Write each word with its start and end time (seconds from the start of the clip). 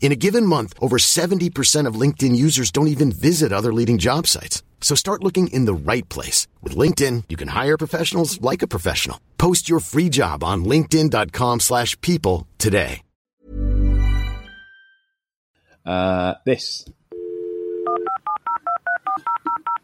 In 0.00 0.12
a 0.12 0.16
given 0.16 0.46
month, 0.46 0.72
over 0.80 0.98
70% 0.98 1.86
of 1.88 2.00
LinkedIn 2.00 2.36
users 2.36 2.70
don't 2.70 2.86
even 2.88 3.10
visit 3.10 3.52
other 3.52 3.72
leading 3.72 3.98
job 3.98 4.28
sites. 4.28 4.62
So 4.80 4.94
start 4.94 5.24
looking 5.24 5.48
in 5.48 5.64
the 5.64 5.74
right 5.74 6.08
place. 6.08 6.46
With 6.62 6.76
LinkedIn, 6.76 7.24
you 7.28 7.36
can 7.36 7.48
hire 7.48 7.76
professionals 7.76 8.40
like 8.40 8.62
a 8.62 8.68
professional. 8.68 9.18
Post 9.36 9.68
your 9.68 9.80
free 9.80 10.08
job 10.08 10.44
on 10.44 10.64
linkedin.com 10.64 11.60
slash 11.60 12.00
people 12.02 12.46
today. 12.58 13.02
Uh, 15.84 16.34
this. 16.44 16.84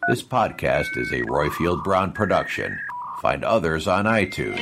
This 0.08 0.22
podcast 0.22 0.96
is 0.96 1.12
a 1.12 1.22
Roifield 1.22 1.84
Brown 1.84 2.12
production. 2.12 2.76
Find 3.20 3.44
others 3.44 3.86
on 3.86 4.06
iTunes. 4.06 4.58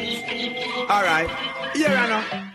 All 0.90 1.02
right. 1.02 1.28
Yeah, 1.74 2.02
I 2.02 2.40
know. 2.42 2.50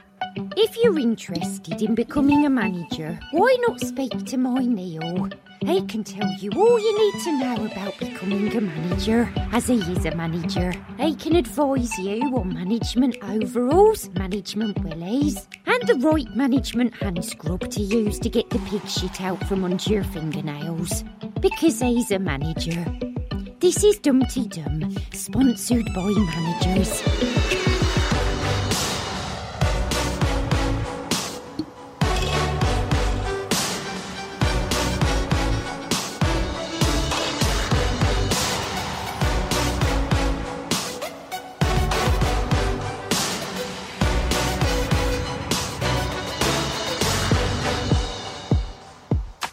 If 0.58 0.78
you're 0.78 0.98
interested 0.98 1.82
in 1.82 1.96
becoming 1.96 2.46
a 2.46 2.50
manager, 2.50 3.20
why 3.32 3.58
not 3.68 3.82
speak 3.82 4.26
to 4.28 4.38
my 4.38 4.60
Neil? 4.60 5.28
He 5.66 5.82
can 5.82 6.04
tell 6.06 6.32
you 6.40 6.50
all 6.56 6.80
you 6.80 6.98
need 6.98 7.24
to 7.24 7.40
know 7.40 7.66
about 7.66 7.98
becoming 8.00 8.56
a 8.56 8.62
manager, 8.62 9.30
as 9.52 9.68
he 9.68 9.80
is 9.80 10.06
a 10.06 10.16
manager. 10.16 10.74
He 10.98 11.14
can 11.16 11.36
advise 11.36 11.98
you 12.00 12.22
on 12.38 12.54
management 12.54 13.18
overalls, 13.24 14.10
management 14.12 14.80
willies, 14.82 15.46
and 15.66 15.88
the 15.90 15.96
right 15.96 16.34
management 16.38 16.94
hand 17.02 17.26
scrub 17.26 17.70
to 17.72 17.82
use 17.82 18.18
to 18.20 18.30
get 18.30 18.50
the 18.50 18.60
pig 18.60 18.88
shit 18.88 19.22
out 19.22 19.44
from 19.48 19.66
under 19.66 19.92
your 19.92 20.06
fingernails. 20.06 21.04
Because 21.42 21.82
he's 21.82 22.12
a 22.12 22.20
manager. 22.20 22.86
This 23.60 23.84
is 23.84 23.98
Dumpty 23.98 24.48
Dum, 24.48 24.96
sponsored 25.12 25.94
by 25.94 26.12
managers. 26.12 27.65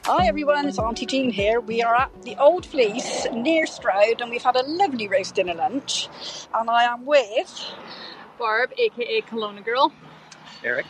Hi 0.05 0.27
everyone, 0.27 0.67
it's 0.67 0.81
Auntie 0.81 1.06
Jean 1.06 1.31
here. 1.31 1.61
We 1.61 1.81
are 1.81 1.94
at 1.94 2.25
the 2.25 2.34
Old 2.37 2.66
Fleece 2.66 3.25
near 3.32 3.66
Stroud 3.66 4.21
and 4.21 4.32
we've 4.32 4.43
had 4.43 4.56
a 4.56 4.65
lovely 4.65 5.06
roast 5.06 5.37
dinner 5.37 5.54
lunch. 5.54 6.09
And 6.53 6.69
I 6.69 6.82
am 6.93 7.06
with 7.06 7.72
Barb, 8.37 8.72
aka 8.76 9.21
Kelowna 9.22 9.65
Girl. 9.65 9.93
Eric. 10.65 10.87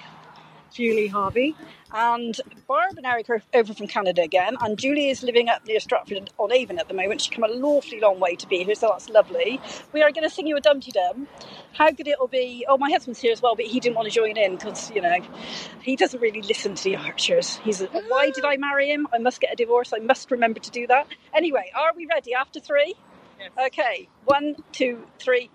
Julie 0.72 1.08
Harvey. 1.08 1.54
And 1.94 2.40
Barb 2.66 2.96
and 2.96 3.06
Eric 3.06 3.30
are 3.30 3.42
over 3.54 3.74
from 3.74 3.86
Canada 3.86 4.22
again. 4.22 4.56
And 4.60 4.78
Julie 4.78 5.10
is 5.10 5.22
living 5.22 5.48
up 5.48 5.66
near 5.66 5.80
Stratford 5.80 6.30
on 6.38 6.52
Avon 6.52 6.78
at 6.78 6.88
the 6.88 6.94
moment. 6.94 7.20
She's 7.20 7.34
come 7.34 7.44
a 7.44 7.48
lawfully 7.48 8.00
long 8.00 8.20
way 8.20 8.34
to 8.36 8.46
be 8.46 8.64
here, 8.64 8.74
so 8.74 8.88
that's 8.88 9.08
lovely. 9.08 9.60
We 9.92 10.02
are 10.02 10.10
going 10.10 10.28
to 10.28 10.34
sing 10.34 10.46
you 10.46 10.56
a 10.56 10.60
Dumpty 10.60 10.90
Dum. 10.92 11.28
How 11.74 11.90
good 11.90 12.08
it'll 12.08 12.28
be. 12.28 12.66
Oh, 12.68 12.78
my 12.78 12.90
husband's 12.90 13.20
here 13.20 13.32
as 13.32 13.42
well, 13.42 13.56
but 13.56 13.66
he 13.66 13.80
didn't 13.80 13.96
want 13.96 14.08
to 14.08 14.14
join 14.14 14.36
in 14.36 14.56
because, 14.56 14.90
you 14.90 15.00
know, 15.00 15.18
he 15.82 15.96
doesn't 15.96 16.20
really 16.20 16.42
listen 16.42 16.74
to 16.74 16.84
the 16.84 16.96
Archers. 16.96 17.56
He's, 17.58 17.80
why 18.08 18.30
did 18.30 18.44
I 18.44 18.56
marry 18.56 18.90
him? 18.90 19.06
I 19.12 19.18
must 19.18 19.40
get 19.40 19.52
a 19.52 19.56
divorce. 19.56 19.92
I 19.92 19.98
must 19.98 20.30
remember 20.30 20.60
to 20.60 20.70
do 20.70 20.86
that. 20.86 21.06
Anyway, 21.34 21.70
are 21.74 21.92
we 21.96 22.06
ready 22.06 22.34
after 22.34 22.60
three? 22.60 22.94
Okay, 23.66 24.08
one, 24.24 24.56
two, 24.72 25.04
three. 25.18 25.50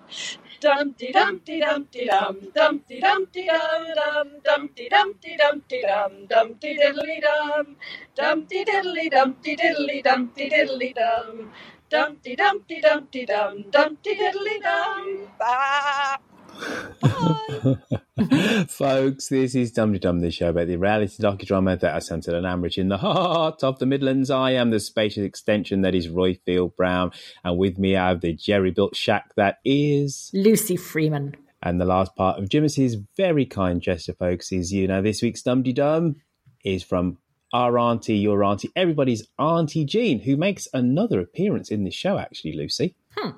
Dumpty 0.61 1.11
dumpty 1.11 1.59
dumpty 1.61 2.05
dum, 2.07 2.37
dumpty 2.55 2.99
dumpty 2.99 3.45
dum 3.45 3.85
dum, 3.95 4.29
dumpty 4.43 4.89
dumpty 4.89 5.37
dumpty 5.37 5.81
dum, 5.83 6.27
dumpty 6.27 6.77
diddly 6.77 7.21
dum, 7.21 7.75
dumpty 8.15 8.65
diddly 8.65 9.11
dumpty 9.11 9.55
diddly 9.55 10.03
dumpty 10.03 10.49
diddly 10.49 10.93
dum, 10.95 11.51
dumpty 11.89 12.35
dumpty 12.35 12.81
dumpty 12.81 13.25
dum, 13.25 13.65
dumpty 13.71 14.15
diddly 14.15 14.61
dum. 14.63 15.29
Bye. 15.39 16.17
Folks, 18.67 19.29
this 19.29 19.55
is 19.55 19.71
Dum 19.71 19.93
Dum, 19.93 20.19
the 20.19 20.31
show 20.31 20.49
about 20.49 20.67
the 20.67 20.77
reality 20.77 21.21
docudrama 21.21 21.79
that 21.79 21.97
is 21.97 22.07
centered 22.07 22.33
on 22.33 22.43
Ambridge 22.43 22.77
in 22.77 22.89
the 22.89 22.97
heart 22.97 23.63
of 23.63 23.79
the 23.79 23.85
Midlands. 23.85 24.29
I 24.29 24.51
am 24.51 24.71
the 24.71 24.79
spacious 24.79 25.23
extension 25.23 25.81
that 25.81 25.95
is 25.95 26.09
Roy 26.09 26.35
Field 26.45 26.75
Brown, 26.75 27.11
and 27.43 27.57
with 27.57 27.77
me 27.77 27.95
I 27.95 28.09
have 28.09 28.21
the 28.21 28.33
jerry 28.33 28.71
built 28.71 28.95
shack 28.95 29.33
that 29.35 29.59
is 29.63 30.31
Lucy 30.33 30.75
Freeman. 30.75 31.35
And 31.61 31.81
the 31.81 31.85
last 31.85 32.15
part 32.15 32.39
of 32.39 32.49
Jimmy's 32.49 32.95
very 33.15 33.45
kind 33.45 33.81
gesture, 33.81 34.13
folks, 34.13 34.51
is 34.51 34.71
you 34.71 34.87
know, 34.87 35.01
this 35.01 35.21
week's 35.21 35.41
Dum 35.41 35.63
Dum 35.63 36.15
is 36.63 36.83
from 36.83 37.17
our 37.53 37.77
auntie, 37.77 38.17
your 38.17 38.43
auntie, 38.43 38.71
everybody's 38.75 39.27
Auntie 39.39 39.85
Jean, 39.85 40.21
who 40.21 40.35
makes 40.35 40.67
another 40.73 41.19
appearance 41.19 41.71
in 41.71 41.83
this 41.83 41.93
show, 41.93 42.17
actually, 42.17 42.53
Lucy. 42.53 42.95
Hmm. 43.15 43.37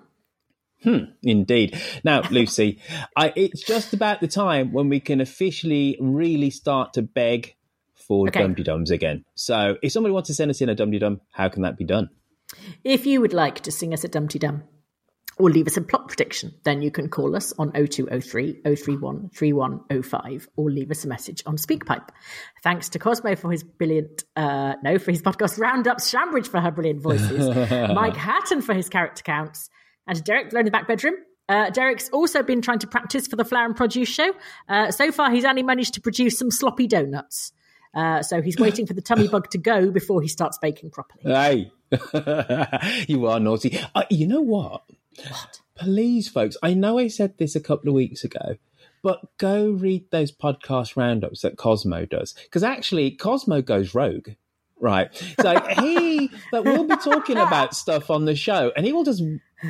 Hmm, 0.84 1.12
indeed. 1.22 1.80
Now, 2.04 2.22
Lucy, 2.30 2.80
I, 3.16 3.34
it's 3.36 3.62
just 3.62 3.94
about 3.94 4.22
the 4.22 4.28
time 4.28 4.72
when 4.72 4.90
we 4.90 5.00
can 5.00 5.20
officially 5.20 5.98
really 6.00 6.50
start 6.50 6.94
to 6.94 7.02
beg 7.02 7.56
for 7.96 8.28
Okay. 8.28 8.40
Dum 8.40 8.56
Dums 8.56 8.92
again. 8.92 9.26
So, 9.36 9.78
if 9.84 9.92
somebody 9.92 10.14
wants 10.14 10.28
to 10.28 10.34
send 10.34 10.52
us 10.52 10.62
in 10.62 10.70
a 10.70 10.76
Dum 10.76 10.92
Dum, 10.92 11.22
how 11.32 11.50
can 11.50 11.64
that 11.64 11.78
be 11.78 11.84
done? 11.84 12.10
If 12.84 13.06
you 13.06 13.22
would 13.22 13.34
like 13.34 13.62
to 13.62 13.72
sing 13.72 13.94
us 13.94 14.04
a 14.04 14.08
Dumpty 14.08 14.40
Dum 14.40 14.64
or 15.38 15.50
leave 15.50 15.68
us 15.68 15.78
a 15.78 15.82
plot 15.82 16.08
prediction, 16.08 16.54
then 16.64 16.82
you 16.82 16.92
can 16.92 17.10
call 17.10 17.36
us 17.36 17.54
on 17.58 17.72
0203 17.72 18.62
031 18.64 19.30
3105 19.34 20.50
or 20.56 20.70
leave 20.70 20.92
us 20.92 21.06
a 21.06 21.08
message 21.08 21.44
on 21.46 21.58
SpeakPipe. 21.58 22.10
Thanks 22.64 22.90
to 22.90 23.00
Cosmo 23.00 23.36
for 23.36 23.52
his 23.52 23.64
brilliant, 23.64 24.24
uh, 24.36 24.74
no, 24.84 25.00
for 25.00 25.12
his 25.12 25.22
podcast 25.22 25.58
Roundups, 25.58 26.10
Shambridge 26.10 26.48
for 26.48 26.60
her 26.60 26.72
brilliant 26.72 27.02
voices, 27.02 27.48
Mike 27.94 28.18
Hatton 28.18 28.62
for 28.62 28.74
his 28.74 28.90
character 28.90 29.24
counts, 29.24 29.70
and 30.10 30.24
Derek 30.24 30.50
below 30.50 30.60
in 30.60 30.66
the 30.66 30.72
back 30.72 30.88
bedroom. 30.88 31.16
Uh, 31.48 31.70
Derek's 31.70 32.10
also 32.10 32.44
been 32.44 32.62
trying 32.62 32.80
to 32.80 32.88
practice 32.88 33.28
for 33.28 33.36
the 33.36 33.46
Flower 33.46 33.66
and 33.66 33.76
Produce 33.76 34.10
show. 34.10 34.34
Uh, 34.68 34.92
so 34.92 35.12
far, 35.12 35.32
he's 35.32 35.46
only 35.46 35.64
managed 35.64 35.96
to 35.96 36.02
produce 36.02 36.38
some 36.38 36.52
sloppy 36.52 36.86
donuts. 36.86 37.54
Uh, 37.94 38.22
so 38.22 38.42
he's 38.42 38.58
waiting 38.60 38.86
for 38.86 38.94
the 38.94 39.02
tummy 39.02 39.28
bug 39.28 39.50
to 39.52 39.58
go 39.58 39.90
before 39.90 40.22
he 40.22 40.28
starts 40.28 40.60
baking 40.60 40.92
properly. 40.92 41.24
Hey, 41.24 41.72
you 43.08 43.26
are 43.26 43.40
naughty. 43.40 43.80
Uh, 43.96 44.04
you 44.10 44.28
know 44.28 44.42
what? 44.42 44.84
What? 45.28 45.62
Please, 45.76 46.28
folks, 46.28 46.56
I 46.62 46.74
know 46.74 47.00
I 47.00 47.08
said 47.08 47.38
this 47.38 47.56
a 47.56 47.60
couple 47.60 47.90
of 47.90 47.96
weeks 47.96 48.24
ago, 48.24 48.58
but 49.02 49.36
go 49.38 49.72
read 49.72 50.12
those 50.12 50.32
podcast 50.32 50.98
roundups 50.98 51.42
that 51.42 51.58
Cosmo 51.58 52.06
does. 52.06 52.34
Because 52.44 52.64
actually, 52.64 53.12
Cosmo 53.12 53.62
goes 53.62 53.96
rogue. 53.96 54.30
Right. 54.80 55.14
So 55.42 55.60
he, 55.80 56.32
but 56.52 56.64
we'll 56.64 56.86
be 56.86 56.96
talking 56.98 57.38
about 57.38 57.76
stuff 57.76 58.10
on 58.10 58.26
the 58.26 58.36
show 58.36 58.72
and 58.76 58.86
he 58.86 58.94
will 58.94 59.04
just 59.04 59.24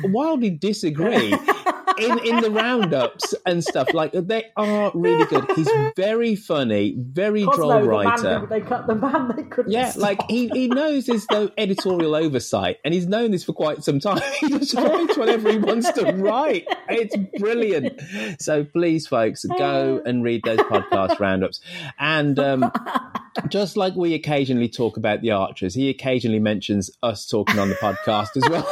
wildly 0.04 0.50
disagree 0.50 1.30
in, 1.98 2.18
in 2.20 2.40
the 2.40 2.50
roundups 2.50 3.34
and 3.46 3.62
stuff. 3.64 3.92
Like 3.94 4.12
they 4.12 4.46
are 4.56 4.90
really 4.94 5.26
good. 5.26 5.44
He's 5.56 5.68
very 5.96 6.36
funny, 6.36 6.94
very 6.98 7.44
Cosmo, 7.44 7.56
droll 7.56 7.80
the 7.82 7.88
writer. 7.88 8.38
who 8.40 8.46
they 8.46 8.60
cut 8.60 8.86
the 8.86 8.94
man 8.94 9.34
they 9.36 9.42
couldn't 9.44 9.72
Yeah, 9.72 9.90
stop. 9.90 10.02
like 10.02 10.22
he, 10.30 10.48
he 10.48 10.68
knows 10.68 11.06
there's 11.06 11.28
no 11.30 11.50
editorial 11.58 12.14
oversight, 12.14 12.78
and 12.84 12.94
he's 12.94 13.06
known 13.06 13.30
this 13.30 13.44
for 13.44 13.52
quite 13.52 13.82
some 13.84 14.00
time. 14.00 14.20
He 14.40 14.48
just 14.58 14.74
writes 14.74 15.16
whatever 15.18 15.50
he 15.50 15.58
wants 15.58 15.90
to 15.92 16.12
write. 16.12 16.66
It's 16.88 17.14
brilliant. 17.38 18.00
So 18.40 18.64
please, 18.64 19.06
folks, 19.06 19.44
go 19.44 20.00
and 20.06 20.24
read 20.24 20.42
those 20.44 20.58
podcast 20.60 21.18
roundups. 21.20 21.60
And 21.98 22.38
um, 22.38 22.72
Just 23.48 23.76
like 23.76 23.94
we 23.94 24.14
occasionally 24.14 24.68
talk 24.68 24.96
about 24.96 25.20
the 25.20 25.30
Archers, 25.32 25.74
he 25.74 25.88
occasionally 25.90 26.38
mentions 26.40 26.90
us 27.02 27.26
talking 27.26 27.58
on 27.58 27.68
the 27.68 27.74
podcast 27.76 28.36
as 28.36 28.48
well. 28.48 28.66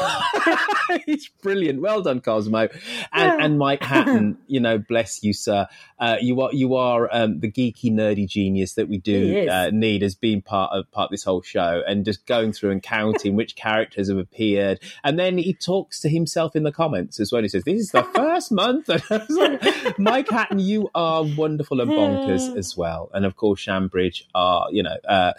it's 1.07 1.29
brilliant. 1.29 1.81
Well 1.81 2.03
done, 2.03 2.21
Cosmo, 2.21 2.69
and, 3.13 3.43
and 3.43 3.59
Mike 3.59 3.83
Hatton. 3.83 4.39
You 4.49 4.61
know, 4.61 4.79
bless 4.79 5.23
you, 5.23 5.35
sir. 5.35 5.67
Uh, 5.99 6.17
you 6.21 6.41
are 6.41 6.53
you 6.53 6.77
are 6.77 7.09
um, 7.13 7.41
the 7.41 7.51
geeky, 7.51 7.93
nerdy 7.93 8.27
genius 8.27 8.75
that 8.75 8.89
we 8.89 8.97
do 8.97 9.47
uh, 9.49 9.71
need 9.73 10.03
as 10.03 10.15
being 10.15 10.41
part 10.41 10.73
of 10.73 10.91
part 10.91 11.07
of 11.07 11.11
this 11.11 11.25
whole 11.25 11.43
show, 11.43 11.83
and 11.87 12.05
just 12.05 12.25
going 12.25 12.53
through 12.53 12.71
and 12.71 12.83
counting 12.83 13.37
which 13.37 13.57
characters 13.57 14.09
have 14.09 14.17
appeared, 14.17 14.81
and 15.05 15.19
then 15.19 15.37
he 15.37 15.53
talks 15.53 16.01
to 16.01 16.09
himself 16.09 16.57
in 16.57 16.63
the 16.63 16.73
comments 16.73 17.21
as 17.21 17.31
well. 17.31 17.43
He 17.43 17.49
says, 17.49 17.65
"This 17.65 17.81
is 17.81 17.91
the 17.91 18.05
first 18.05 18.53
month." 18.53 18.89
And 18.99 19.03
I 19.11 19.17
was 19.19 19.31
like, 19.31 19.99
Mike 19.99 20.31
Hatton, 20.31 20.59
you 20.59 20.89
are 20.95 21.23
wonderful 21.23 21.81
and 21.81 21.91
bonkers 21.91 22.57
as 22.57 22.77
well, 22.77 23.11
and 23.13 23.27
of 23.27 23.37
course, 23.37 23.61
Shambridge 23.61 24.27
are 24.35 24.69
you 24.71 24.83
know. 24.83 24.97
Uh, 25.07 25.33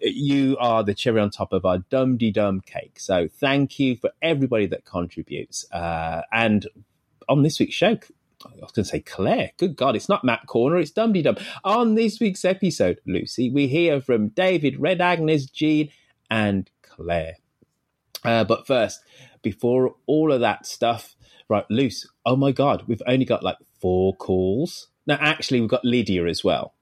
you 0.00 0.56
are 0.58 0.84
the 0.84 0.94
cherry 0.94 1.20
on 1.20 1.30
top 1.30 1.52
of 1.52 1.64
our 1.64 1.78
dum 1.90 2.16
de 2.16 2.30
dum 2.30 2.60
cake. 2.60 2.98
So 2.98 3.28
thank 3.28 3.78
you 3.78 3.96
for 3.96 4.10
everybody 4.22 4.66
that 4.66 4.84
contributes. 4.84 5.70
Uh, 5.72 6.22
and 6.32 6.66
on 7.28 7.42
this 7.42 7.58
week's 7.60 7.74
show, 7.74 7.98
I 8.44 8.50
was 8.60 8.72
going 8.72 8.84
to 8.84 8.84
say 8.84 9.00
Claire. 9.00 9.52
Good 9.56 9.76
God, 9.76 9.96
it's 9.96 10.08
not 10.08 10.24
Matt 10.24 10.46
Corner, 10.46 10.78
it's 10.78 10.90
Dum 10.90 11.12
De 11.12 11.22
Dum. 11.22 11.36
On 11.64 11.94
this 11.94 12.20
week's 12.20 12.44
episode, 12.44 13.00
Lucy, 13.06 13.50
we 13.50 13.66
hear 13.66 14.00
from 14.00 14.28
David, 14.28 14.80
Red 14.80 15.00
Agnes, 15.00 15.46
Jean, 15.46 15.90
and 16.30 16.70
Claire. 16.82 17.36
Uh, 18.24 18.44
but 18.44 18.66
first, 18.66 19.00
before 19.42 19.94
all 20.06 20.32
of 20.32 20.40
that 20.40 20.66
stuff, 20.66 21.16
right, 21.48 21.64
Luce, 21.70 22.06
oh 22.24 22.36
my 22.36 22.52
God, 22.52 22.84
we've 22.86 23.02
only 23.06 23.24
got 23.24 23.42
like 23.42 23.56
four 23.80 24.14
calls. 24.16 24.88
Now, 25.06 25.18
actually, 25.20 25.60
we've 25.60 25.70
got 25.70 25.84
Lydia 25.84 26.26
as 26.26 26.44
well. 26.44 26.74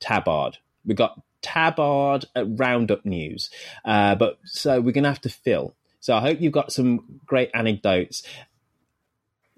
Tabard. 0.00 0.58
We've 0.84 0.96
got 0.96 1.20
Tabard 1.42 2.26
at 2.34 2.46
Roundup 2.48 3.04
News. 3.04 3.50
Uh, 3.84 4.14
but 4.14 4.38
so 4.44 4.80
we're 4.80 4.92
going 4.92 5.04
to 5.04 5.10
have 5.10 5.20
to 5.22 5.28
fill. 5.28 5.74
So 6.00 6.14
I 6.14 6.20
hope 6.20 6.40
you've 6.40 6.52
got 6.52 6.72
some 6.72 7.20
great 7.24 7.50
anecdotes, 7.54 8.24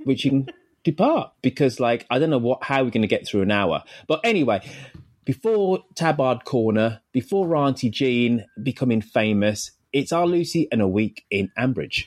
which 0.04 0.24
you 0.24 0.30
can 0.30 0.46
depart 0.84 1.32
because, 1.42 1.80
like, 1.80 2.06
I 2.10 2.18
don't 2.18 2.30
know 2.30 2.38
what 2.38 2.62
how 2.62 2.84
we're 2.84 2.90
going 2.90 3.02
to 3.02 3.08
get 3.08 3.26
through 3.26 3.42
an 3.42 3.50
hour. 3.50 3.82
But 4.06 4.20
anyway, 4.24 4.60
before 5.24 5.80
Tabard 5.94 6.44
Corner, 6.44 7.00
before 7.12 7.56
Auntie 7.56 7.90
Jean 7.90 8.44
becoming 8.62 9.00
famous, 9.00 9.72
it's 9.92 10.12
our 10.12 10.26
Lucy 10.26 10.68
and 10.70 10.82
a 10.82 10.88
week 10.88 11.24
in 11.30 11.50
Ambridge. 11.58 12.06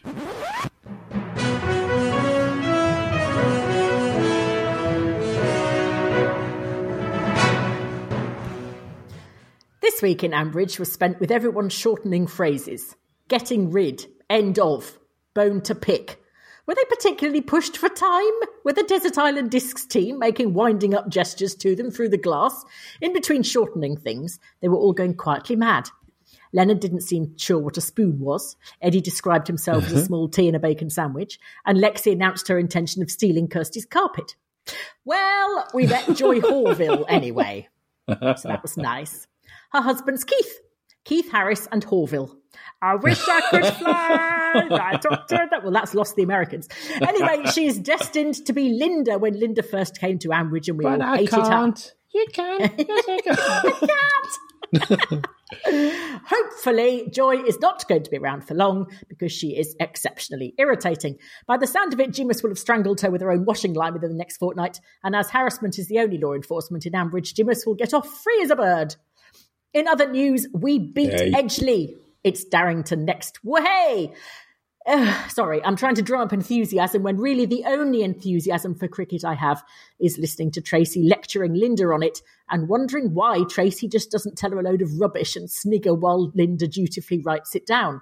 This 9.81 10.01
week 10.03 10.23
in 10.23 10.31
Ambridge 10.31 10.77
was 10.77 10.91
spent 10.91 11.19
with 11.19 11.31
everyone 11.31 11.69
shortening 11.69 12.27
phrases. 12.27 12.95
Getting 13.29 13.71
rid, 13.71 14.05
end 14.29 14.59
of, 14.59 14.99
bone 15.33 15.61
to 15.61 15.73
pick. 15.73 16.21
Were 16.67 16.75
they 16.75 16.83
particularly 16.89 17.39
pushed 17.39 17.77
for 17.77 17.87
time? 17.87 18.33
Were 18.65 18.73
the 18.73 18.83
Desert 18.83 19.17
Island 19.17 19.51
Discs 19.51 19.85
team 19.85 20.19
making 20.19 20.53
winding 20.53 20.93
up 20.93 21.07
gestures 21.07 21.55
to 21.55 21.75
them 21.75 21.89
through 21.89 22.09
the 22.09 22.17
glass? 22.17 22.65
In 22.99 23.13
between 23.13 23.43
shortening 23.43 23.95
things, 23.95 24.37
they 24.61 24.67
were 24.67 24.75
all 24.75 24.91
going 24.91 25.15
quietly 25.15 25.55
mad. 25.55 25.89
Leonard 26.51 26.81
didn't 26.81 27.01
seem 27.01 27.37
sure 27.37 27.59
what 27.59 27.77
a 27.77 27.81
spoon 27.81 28.19
was. 28.19 28.57
Eddie 28.81 29.01
described 29.01 29.47
himself 29.47 29.85
as 29.85 29.91
a 29.91 29.95
mm-hmm. 29.95 30.05
small 30.05 30.27
tea 30.27 30.47
and 30.47 30.55
a 30.57 30.59
bacon 30.59 30.89
sandwich. 30.89 31.39
And 31.65 31.77
Lexi 31.77 32.11
announced 32.11 32.49
her 32.49 32.59
intention 32.59 33.01
of 33.01 33.11
stealing 33.11 33.47
Kirsty's 33.47 33.85
carpet. 33.85 34.35
Well, 35.05 35.67
we 35.73 35.87
met 35.87 36.13
Joy 36.15 36.39
Horville 36.41 37.05
anyway. 37.07 37.69
So 38.09 38.15
that 38.43 38.61
was 38.61 38.75
nice. 38.77 39.27
Her 39.71 39.81
husband's 39.81 40.25
Keith. 40.25 40.59
Keith 41.07 41.31
Harris 41.31 41.67
and 41.71 41.85
Horville. 41.85 42.35
I 42.81 42.95
wish 42.95 43.19
I 43.27 43.41
could 43.49 43.65
fly. 43.75 44.67
I 44.71 44.97
talked 44.97 45.29
to 45.29 45.47
that. 45.49 45.63
Well, 45.63 45.71
that's 45.71 45.95
lost 45.95 46.17
the 46.17 46.23
Americans. 46.23 46.67
Anyway, 47.01 47.45
she's 47.53 47.79
destined 47.79 48.45
to 48.45 48.51
be 48.51 48.73
Linda 48.73 49.17
when 49.17 49.39
Linda 49.39 49.63
first 49.63 49.99
came 49.99 50.19
to 50.19 50.29
Ambridge 50.29 50.67
and 50.67 50.77
we 50.77 50.85
all 50.85 50.99
hated 51.15 51.33
her. 51.33 51.73
You 52.13 52.25
can. 52.33 52.59
Yes, 52.87 53.03
I 53.07 54.95
can't. 54.97 55.25
Hopefully, 56.25 57.09
Joy 57.13 57.37
is 57.43 57.57
not 57.61 57.87
going 57.87 58.03
to 58.03 58.11
be 58.11 58.17
around 58.17 58.45
for 58.45 58.53
long 58.53 58.87
because 59.07 59.31
she 59.31 59.57
is 59.57 59.77
exceptionally 59.79 60.53
irritating. 60.57 61.17
By 61.47 61.55
the 61.55 61.67
sound 61.67 61.93
of 61.93 62.01
it, 62.01 62.11
Jimus 62.11 62.43
will 62.43 62.49
have 62.49 62.59
strangled 62.59 62.99
her 62.99 63.09
with 63.09 63.21
her 63.21 63.31
own 63.31 63.45
washing 63.45 63.73
line 63.73 63.93
within 63.93 64.09
the 64.09 64.17
next 64.17 64.37
fortnight, 64.37 64.81
and 65.03 65.15
as 65.15 65.29
harassment 65.29 65.79
is 65.79 65.87
the 65.87 65.99
only 65.99 66.17
law 66.17 66.33
enforcement 66.33 66.85
in 66.85 66.91
Ambridge, 66.93 67.33
Jimus 67.33 67.65
will 67.65 67.75
get 67.75 67.93
off 67.93 68.09
free 68.23 68.41
as 68.43 68.49
a 68.51 68.57
bird. 68.57 68.95
In 69.73 69.87
other 69.87 70.09
news, 70.09 70.47
we 70.53 70.79
beat 70.79 71.11
Yay. 71.11 71.31
Edgeley. 71.31 71.95
It's 72.23 72.43
Darrington 72.43 73.05
next. 73.05 73.39
Wahey! 73.43 74.13
Ugh, 74.87 75.29
sorry, 75.29 75.61
I'm 75.65 75.75
trying 75.75 75.95
to 75.95 76.01
drum 76.01 76.21
up 76.21 76.31
enthusiasm 76.31 77.03
when 77.03 77.17
really 77.17 77.45
the 77.45 77.65
only 77.65 78.03
enthusiasm 78.03 78.73
for 78.73 78.87
cricket 78.87 79.25
I 79.25 79.33
have 79.33 79.61
is 79.99 80.17
listening 80.17 80.51
to 80.51 80.61
Tracy 80.61 81.03
lecturing 81.03 81.53
Linda 81.55 81.83
on 81.87 82.03
it 82.03 82.21
and 82.49 82.69
wondering 82.69 83.13
why 83.13 83.43
Tracy 83.49 83.89
just 83.89 84.11
doesn't 84.11 84.37
tell 84.37 84.51
her 84.51 84.59
a 84.59 84.63
load 84.63 84.81
of 84.81 84.97
rubbish 84.97 85.35
and 85.35 85.51
snigger 85.51 85.93
while 85.93 86.31
Linda 86.35 86.67
dutifully 86.67 87.19
writes 87.19 87.53
it 87.53 87.65
down. 87.65 88.01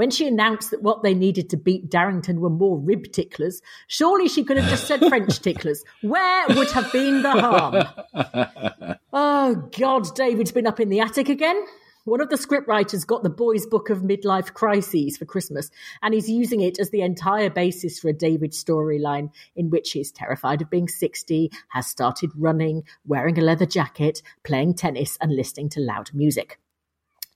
When 0.00 0.10
she 0.10 0.26
announced 0.26 0.70
that 0.70 0.82
what 0.82 1.02
they 1.02 1.12
needed 1.12 1.50
to 1.50 1.58
beat 1.58 1.90
Darrington 1.90 2.40
were 2.40 2.48
more 2.48 2.78
rib 2.78 3.12
ticklers, 3.12 3.60
surely 3.86 4.28
she 4.28 4.44
could 4.44 4.56
have 4.56 4.70
just 4.70 4.86
said 4.86 5.06
French 5.06 5.38
ticklers. 5.42 5.84
Where 6.00 6.46
would 6.48 6.70
have 6.70 6.90
been 6.90 7.20
the 7.20 7.32
harm? 7.32 8.96
Oh, 9.12 9.68
God, 9.78 10.14
David's 10.14 10.52
been 10.52 10.66
up 10.66 10.80
in 10.80 10.88
the 10.88 11.00
attic 11.00 11.28
again. 11.28 11.62
One 12.04 12.22
of 12.22 12.30
the 12.30 12.36
scriptwriters 12.36 13.06
got 13.06 13.22
the 13.22 13.28
boys' 13.28 13.66
book 13.66 13.90
of 13.90 13.98
midlife 13.98 14.54
crises 14.54 15.18
for 15.18 15.26
Christmas, 15.26 15.70
and 16.00 16.14
he's 16.14 16.30
using 16.30 16.62
it 16.62 16.80
as 16.80 16.88
the 16.88 17.02
entire 17.02 17.50
basis 17.50 17.98
for 17.98 18.08
a 18.08 18.14
David 18.14 18.52
storyline 18.52 19.30
in 19.54 19.68
which 19.68 19.92
he's 19.92 20.10
terrified 20.10 20.62
of 20.62 20.70
being 20.70 20.88
60, 20.88 21.50
has 21.68 21.86
started 21.86 22.30
running, 22.38 22.84
wearing 23.04 23.38
a 23.38 23.42
leather 23.42 23.66
jacket, 23.66 24.22
playing 24.44 24.76
tennis, 24.76 25.18
and 25.20 25.36
listening 25.36 25.68
to 25.70 25.80
loud 25.80 26.08
music. 26.14 26.58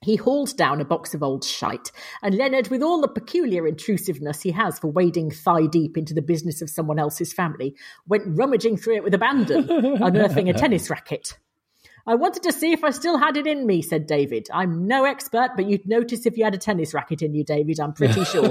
He 0.05 0.17
hauled 0.17 0.55
down 0.59 0.83
a 0.83 0.85
box 0.85 1.15
of 1.15 1.23
old 1.23 1.45
shite, 1.45 1.91
and 2.23 2.35
Leonard, 2.35 2.69
with 2.69 2.83
all 2.83 3.01
the 3.01 3.09
peculiar 3.09 3.67
intrusiveness 3.67 4.43
he 4.43 4.51
has 4.51 4.79
for 4.79 4.89
wading 4.89 5.31
thigh 5.31 5.67
deep 5.67 5.97
into 5.97 6.13
the 6.13 6.21
business 6.21 6.61
of 6.61 6.69
someone 6.69 6.99
else's 6.99 7.33
family, 7.33 7.75
went 8.07 8.25
rummaging 8.27 8.77
through 8.77 8.97
it 8.97 9.03
with 9.05 9.15
abandon, 9.15 9.67
unearthing 9.71 10.51
a 10.51 10.53
tennis 10.53 10.91
racket. 10.91 11.39
I 12.07 12.17
wanted 12.17 12.43
to 12.43 12.53
see 12.53 12.73
if 12.73 12.85
I 12.85 12.91
still 12.91 13.17
had 13.17 13.39
it 13.39 13.47
in 13.47 13.67
me, 13.67 13.81
said 13.81 14.07
David. 14.07 14.47
I'm 14.53 14.87
no 14.87 15.05
expert, 15.05 15.53
but 15.57 15.71
you'd 15.71 15.89
notice 15.89 16.27
if 16.27 16.37
you 16.37 16.45
had 16.45 16.55
a 16.55 16.59
tennis 16.59 16.93
racket 16.93 17.23
in 17.23 17.33
you, 17.33 17.43
David, 17.43 17.81
I'm 17.81 17.95
pretty 17.95 18.25
sure. 18.27 18.49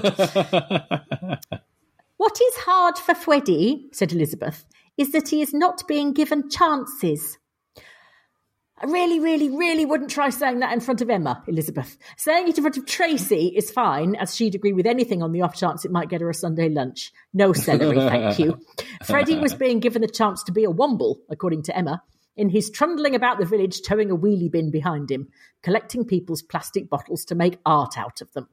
what 2.17 2.41
is 2.41 2.55
hard 2.65 2.97
for 2.97 3.13
Freddy, 3.13 3.89
said 3.91 4.11
Elizabeth, 4.11 4.65
is 4.97 5.11
that 5.11 5.27
he 5.27 5.43
is 5.43 5.53
not 5.53 5.87
being 5.87 6.13
given 6.13 6.49
chances. 6.49 7.37
I 8.83 8.85
really, 8.87 9.21
really, 9.21 9.49
really 9.49 9.85
wouldn't 9.85 10.11
try 10.11 10.29
saying 10.29 10.59
that 10.59 10.73
in 10.73 10.81
front 10.81 10.99
of 10.99 11.09
Emma, 11.09 11.41
Elizabeth. 11.47 11.97
Saying 12.17 12.49
it 12.49 12.57
in 12.57 12.63
front 12.63 12.75
of 12.75 12.85
Tracy 12.85 13.47
is 13.55 13.71
fine, 13.71 14.15
as 14.15 14.35
she'd 14.35 14.55
agree 14.55 14.73
with 14.73 14.85
anything 14.85 15.23
on 15.23 15.31
the 15.31 15.41
off 15.41 15.55
chance 15.55 15.85
it 15.85 15.91
might 15.91 16.09
get 16.09 16.19
her 16.19 16.29
a 16.29 16.33
Sunday 16.33 16.67
lunch. 16.67 17.13
No 17.33 17.53
celery, 17.53 17.95
thank 17.95 18.39
you. 18.39 18.59
Freddie 19.05 19.39
was 19.39 19.53
being 19.53 19.79
given 19.79 20.01
the 20.01 20.09
chance 20.09 20.43
to 20.43 20.51
be 20.51 20.65
a 20.65 20.69
womble, 20.69 21.19
according 21.29 21.63
to 21.63 21.77
Emma, 21.77 22.03
in 22.35 22.49
his 22.49 22.69
trundling 22.69 23.15
about 23.15 23.39
the 23.39 23.45
village 23.45 23.83
towing 23.83 24.11
a 24.11 24.17
wheelie 24.17 24.51
bin 24.51 24.69
behind 24.69 25.09
him, 25.09 25.29
collecting 25.61 26.03
people's 26.03 26.41
plastic 26.41 26.89
bottles 26.89 27.23
to 27.23 27.35
make 27.35 27.59
art 27.65 27.97
out 27.97 28.19
of 28.19 28.33
them. 28.33 28.49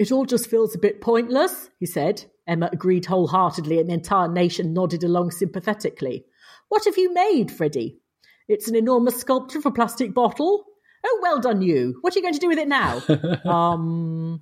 It 0.00 0.10
all 0.10 0.24
just 0.24 0.50
feels 0.50 0.74
a 0.74 0.80
bit 0.80 1.00
pointless, 1.00 1.70
he 1.78 1.86
said. 1.86 2.24
Emma 2.44 2.68
agreed 2.72 3.06
wholeheartedly, 3.06 3.78
and 3.78 3.88
the 3.88 3.94
entire 3.94 4.26
nation 4.26 4.72
nodded 4.72 5.04
along 5.04 5.30
sympathetically. 5.30 6.24
What 6.68 6.86
have 6.86 6.98
you 6.98 7.14
made, 7.14 7.52
Freddie? 7.52 8.00
It's 8.50 8.66
an 8.66 8.74
enormous 8.74 9.20
sculpture 9.20 9.58
of 9.58 9.66
a 9.66 9.70
plastic 9.70 10.12
bottle. 10.12 10.64
Oh, 11.06 11.18
well 11.22 11.38
done, 11.38 11.62
you. 11.62 11.98
What 12.00 12.14
are 12.14 12.18
you 12.18 12.22
going 12.22 12.34
to 12.34 12.40
do 12.40 12.48
with 12.48 12.58
it 12.58 12.66
now? 12.66 13.00
um, 13.48 14.40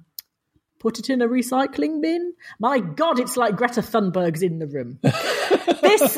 put 0.79 0.99
it 0.99 1.11
in 1.11 1.21
a 1.21 1.29
recycling 1.29 2.01
bin? 2.01 2.33
My 2.59 2.81
God, 2.81 3.21
it's 3.21 3.37
like 3.37 3.57
Greta 3.57 3.83
Thunberg's 3.83 4.43
in 4.43 4.61
the 4.61 4.67
room. 4.67 4.99
this 5.03 6.17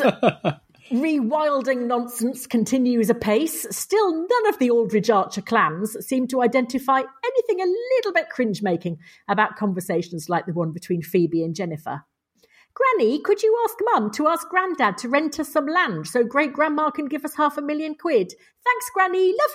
rewilding 0.89 1.87
nonsense 1.87 2.47
continues 2.47 3.09
apace. 3.09 3.67
Still, 3.71 4.13
none 4.13 4.47
of 4.47 4.57
the 4.57 4.69
Aldridge 4.69 5.09
Archer 5.09 5.41
clans 5.41 5.97
seem 5.99 6.27
to 6.29 6.41
identify 6.41 6.99
anything 6.99 7.59
a 7.59 7.73
little 7.97 8.13
bit 8.13 8.29
cringe 8.29 8.63
making 8.63 8.99
about 9.27 9.57
conversations 9.57 10.29
like 10.29 10.45
the 10.45 10.53
one 10.53 10.71
between 10.71 11.01
Phoebe 11.01 11.43
and 11.43 11.53
Jennifer. 11.53 12.05
Granny, 12.73 13.19
could 13.19 13.43
you 13.43 13.57
ask 13.65 13.75
Mum 13.81 14.11
to 14.11 14.27
ask 14.27 14.47
Grandad 14.47 14.97
to 14.99 15.09
rent 15.09 15.39
us 15.39 15.49
some 15.49 15.67
land 15.67 16.07
so 16.07 16.23
Great 16.23 16.53
Grandma 16.53 16.89
can 16.89 17.05
give 17.05 17.25
us 17.25 17.35
half 17.35 17.57
a 17.57 17.61
million 17.61 17.95
quid? 17.95 18.33
Thanks, 18.63 18.89
Granny. 18.93 19.33
Love 19.37 19.51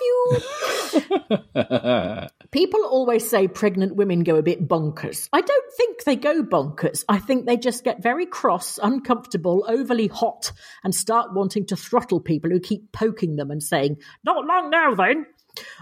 you. 1.55 2.27
People 2.51 2.85
always 2.85 3.27
say 3.27 3.47
pregnant 3.47 3.95
women 3.95 4.23
go 4.23 4.35
a 4.35 4.43
bit 4.43 4.67
bonkers. 4.67 5.29
I 5.33 5.41
don't 5.41 5.73
think 5.73 6.03
they 6.03 6.15
go 6.15 6.43
bonkers. 6.43 7.03
I 7.09 7.17
think 7.17 7.45
they 7.45 7.57
just 7.57 7.83
get 7.83 8.03
very 8.03 8.25
cross, 8.25 8.77
uncomfortable, 8.81 9.65
overly 9.67 10.07
hot, 10.07 10.51
and 10.83 10.93
start 10.93 11.33
wanting 11.33 11.65
to 11.67 11.75
throttle 11.75 12.19
people 12.19 12.49
who 12.51 12.59
keep 12.59 12.91
poking 12.91 13.35
them 13.35 13.49
and 13.49 13.63
saying, 13.63 13.97
Not 14.23 14.45
long 14.45 14.69
now, 14.69 14.93
then. 14.93 15.25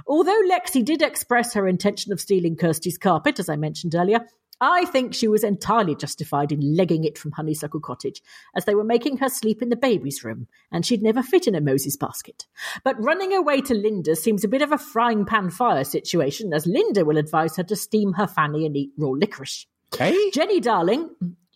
Although 0.08 0.42
Lexi 0.50 0.86
did 0.86 1.02
express 1.02 1.54
her 1.54 1.68
intention 1.68 2.14
of 2.14 2.22
stealing 2.22 2.56
Kirsty's 2.56 2.98
carpet, 2.98 3.40
as 3.40 3.50
I 3.50 3.58
mentioned 3.58 3.96
earlier, 3.96 4.22
I 4.62 4.86
think 4.86 5.14
she 5.14 5.28
was 5.28 5.44
entirely 5.44 5.96
justified 5.96 6.52
in 6.52 6.76
legging 6.76 7.04
it 7.04 7.18
from 7.18 7.34
Honeysuckle 7.34 7.82
Cottage, 7.82 8.22
as 8.56 8.66
they 8.66 8.76
were 8.76 8.86
making 8.86 9.18
her 9.18 9.30
sleep 9.30 9.62
in 9.62 9.70
the 9.70 9.76
baby's 9.76 10.24
room, 10.24 10.48
and 10.72 10.86
she'd 10.86 11.04
never 11.04 11.22
fit 11.22 11.48
in 11.48 11.56
a 11.56 11.62
Moses 11.62 11.98
basket. 11.98 12.46
But 12.84 13.02
running 13.02 13.34
away 13.34 13.62
to 13.62 13.74
Linda 13.74 14.16
seems 14.16 14.44
a 14.44 14.50
bit 14.50 14.62
of 14.62 14.72
a 14.72 14.78
frying 14.78 15.26
pan 15.26 15.50
fire 15.50 15.84
situation, 15.84 16.54
as 16.54 16.66
Linda 16.66 17.04
will 17.04 17.18
advise 17.18 17.58
her 17.58 17.64
to 17.64 17.76
steam 17.76 18.14
her 18.14 18.28
fanny 18.28 18.66
and 18.66 18.78
eat 18.78 18.92
raw 18.98 19.10
licorice. 19.10 19.68
Hey? 19.98 20.32
Jenny 20.32 20.62
Darling, 20.62 21.10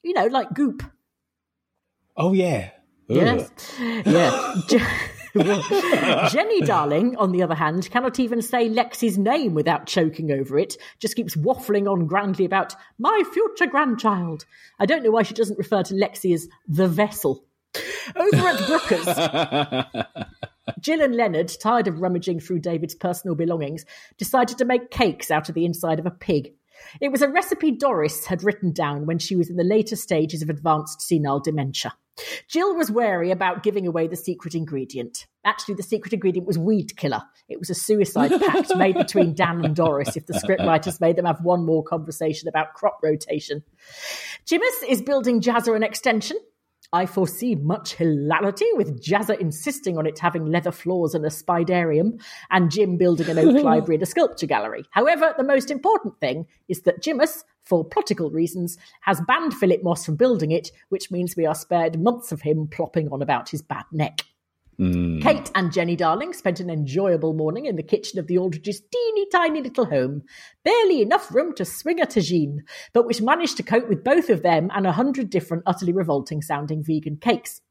you 0.04 0.14
know, 0.14 0.28
like 0.28 0.54
goop. 0.54 0.84
Oh, 2.18 2.34
yeah. 2.34 2.72
Ugh. 3.10 3.16
Yes. 3.16 3.80
Yeah. 4.70 4.98
Je- 5.36 6.30
Jenny 6.32 6.62
Darling, 6.62 7.16
on 7.18 7.32
the 7.32 7.44
other 7.44 7.56
hand, 7.56 7.90
cannot 7.92 8.20
even 8.20 8.42
say 8.42 8.70
Lexi's 8.70 9.18
name 9.18 9.54
without 9.54 9.86
choking 9.86 10.32
over 10.32 10.58
it, 10.58 10.78
just 11.00 11.16
keeps 11.16 11.36
waffling 11.36 11.92
on 11.92 12.08
grandly 12.08 12.46
about 12.46 12.76
my 12.98 13.24
future 13.34 13.68
grandchild. 13.68 14.46
I 14.80 14.86
don't 14.86 15.04
know 15.04 15.12
why 15.12 15.24
she 15.24 15.34
doesn't 15.34 15.60
refer 15.60 15.84
to 15.84 15.94
Lexi 15.94 16.34
as 16.34 16.48
the 16.68 16.88
vessel. 16.88 17.46
Over 18.16 18.48
at 18.48 18.68
Brooker's, 18.68 19.06
Jill 20.80 21.02
and 21.02 21.16
Leonard, 21.16 21.52
tired 21.62 21.88
of 21.88 22.02
rummaging 22.02 22.40
through 22.40 22.60
David's 22.60 22.96
personal 22.96 23.36
belongings, 23.36 23.86
decided 24.18 24.58
to 24.58 24.66
make 24.66 24.90
cakes 24.90 25.30
out 25.30 25.50
of 25.50 25.56
the 25.56 25.66
inside 25.66 26.00
of 26.00 26.06
a 26.06 26.12
pig. 26.12 26.54
It 27.02 27.12
was 27.12 27.22
a 27.22 27.30
recipe 27.30 27.72
Doris 27.72 28.26
had 28.26 28.44
written 28.44 28.72
down 28.72 29.06
when 29.06 29.20
she 29.20 29.36
was 29.36 29.50
in 29.50 29.58
the 29.58 29.64
later 29.64 29.96
stages 29.96 30.42
of 30.42 30.50
advanced 30.50 31.02
senile 31.02 31.40
dementia. 31.40 31.94
Jill 32.48 32.76
was 32.76 32.92
wary 32.92 33.32
about 33.32 33.64
giving 33.64 33.88
away 33.88 34.08
the 34.08 34.16
secret 34.16 34.56
ingredient. 34.56 35.26
Actually, 35.46 35.76
the 35.76 35.84
secret 35.84 36.14
ingredient 36.14 36.48
was 36.48 36.58
weed 36.58 36.98
killer. 36.98 37.22
It 37.48 37.60
was 37.60 37.70
a 37.70 37.76
suicide 37.76 38.32
pact 38.42 38.76
made 38.76 38.96
between 38.96 39.34
Dan 39.34 39.64
and 39.64 39.76
Doris 39.76 40.16
if 40.18 40.26
the 40.26 40.34
scriptwriters 40.34 41.00
made 41.00 41.16
them 41.16 41.26
have 41.26 41.42
one 41.42 41.66
more 41.66 41.84
conversation 41.84 42.48
about 42.48 42.74
crop 42.74 43.00
rotation. 43.02 43.64
Jimus 44.46 44.84
is 44.88 45.02
building 45.02 45.42
Jazzer 45.42 45.76
an 45.76 45.84
extension. 45.84 46.38
I 46.92 47.06
foresee 47.06 47.54
much 47.56 47.94
hilarity 47.94 48.66
with 48.74 49.02
Jazzer 49.02 49.40
insisting 49.40 49.98
on 49.98 50.08
it 50.08 50.18
having 50.18 50.46
leather 50.46 50.72
floors 50.72 51.14
and 51.14 51.24
a 51.26 51.30
spidarium, 51.30 52.20
and 52.50 52.72
Jim 52.72 52.98
building 52.98 53.30
an 53.30 53.38
oak 53.38 53.64
library 53.64 53.96
and 53.96 54.04
a 54.04 54.08
sculpture 54.08 54.48
gallery. 54.48 54.84
However, 54.92 55.36
the 55.38 55.44
most 55.44 55.70
important 55.70 56.20
thing 56.20 56.48
is 56.68 56.82
that 56.82 57.02
Jimus, 57.02 57.44
for 57.64 57.86
practical 57.86 58.32
reasons, 58.32 58.78
has 59.02 59.22
banned 59.28 59.54
Philip 59.54 59.84
Moss 59.84 60.06
from 60.06 60.16
building 60.16 60.52
it, 60.52 60.72
which 60.90 61.12
means 61.12 61.36
we 61.36 61.46
are 61.46 61.56
spared 61.56 62.02
months 62.02 62.32
of 62.32 62.42
him 62.42 62.68
plopping 62.68 63.10
on 63.12 63.22
about 63.22 63.50
his 63.50 63.62
bad 63.62 63.86
neck. 63.92 64.22
Mm. 64.80 65.22
Kate 65.22 65.52
and 65.56 65.74
Jenny 65.74 65.96
Darling 65.96 66.32
spent 66.32 66.62
an 66.62 66.70
enjoyable 66.70 67.34
morning 67.34 67.66
in 67.66 67.76
the 67.76 67.84
kitchen 67.84 68.18
of 68.18 68.28
the 68.28 68.38
Aldridge's 68.38 68.82
teeny 68.82 69.28
tiny 69.30 69.62
little 69.62 69.86
home. 69.86 70.24
Barely 70.64 71.02
enough 71.02 71.34
room 71.34 71.54
to 71.56 71.66
swing 71.66 72.00
a 72.00 72.06
tagine, 72.06 72.60
but 72.94 73.06
which 73.06 73.22
managed 73.22 73.58
to 73.58 73.64
cope 73.64 73.90
with 73.90 74.04
both 74.04 74.30
of 74.30 74.42
them 74.42 74.70
and 74.74 74.88
a 74.88 74.94
hundred 74.94 75.30
different 75.30 75.64
utterly 75.66 75.92
revolting 75.92 76.42
sounding 76.42 76.84
vegan 76.84 77.18
cakes. 77.18 77.62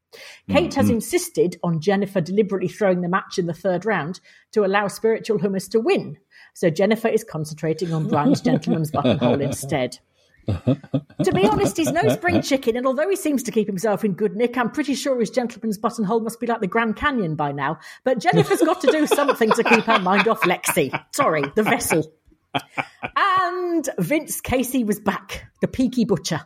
Mm, 0.49 0.53
Kate 0.53 0.73
has 0.75 0.87
mm. 0.87 0.93
insisted 0.93 1.57
on 1.63 1.81
Jennifer 1.81 2.21
deliberately 2.21 2.67
throwing 2.67 3.01
the 3.01 3.09
match 3.09 3.37
in 3.37 3.47
the 3.47 3.53
third 3.53 3.85
round 3.85 4.19
to 4.51 4.63
allow 4.63 4.87
spiritual 4.87 5.39
hummus 5.39 5.69
to 5.71 5.79
win. 5.79 6.17
So 6.53 6.69
Jennifer 6.69 7.07
is 7.07 7.23
concentrating 7.23 7.93
on 7.93 8.07
Brian's 8.09 8.41
gentleman's 8.41 8.91
buttonhole 8.91 9.41
instead. 9.41 9.99
To 11.23 11.31
be 11.33 11.47
honest, 11.47 11.77
he's 11.77 11.91
no 11.91 12.07
spring 12.09 12.41
chicken, 12.41 12.77
and 12.77 12.85
although 12.85 13.09
he 13.09 13.15
seems 13.15 13.43
to 13.43 13.51
keep 13.51 13.67
himself 13.67 14.03
in 14.03 14.13
good 14.13 14.35
nick, 14.35 14.57
I'm 14.57 14.71
pretty 14.71 14.95
sure 14.95 15.19
his 15.19 15.29
gentleman's 15.29 15.77
buttonhole 15.77 16.21
must 16.21 16.39
be 16.39 16.47
like 16.47 16.61
the 16.61 16.67
Grand 16.67 16.95
Canyon 16.95 17.35
by 17.35 17.51
now. 17.51 17.79
But 18.03 18.19
Jennifer's 18.19 18.61
got 18.61 18.81
to 18.81 18.91
do 18.91 19.07
something 19.07 19.51
to 19.51 19.63
keep 19.63 19.83
her 19.85 19.99
mind 19.99 20.27
off 20.27 20.41
Lexi. 20.41 20.91
Sorry, 21.13 21.43
the 21.55 21.63
vessel. 21.63 22.11
And 23.21 23.89
Vince 23.99 24.39
Casey 24.39 24.85
was 24.85 25.01
back, 25.01 25.51
the 25.59 25.67
peaky 25.67 26.05
butcher. 26.05 26.39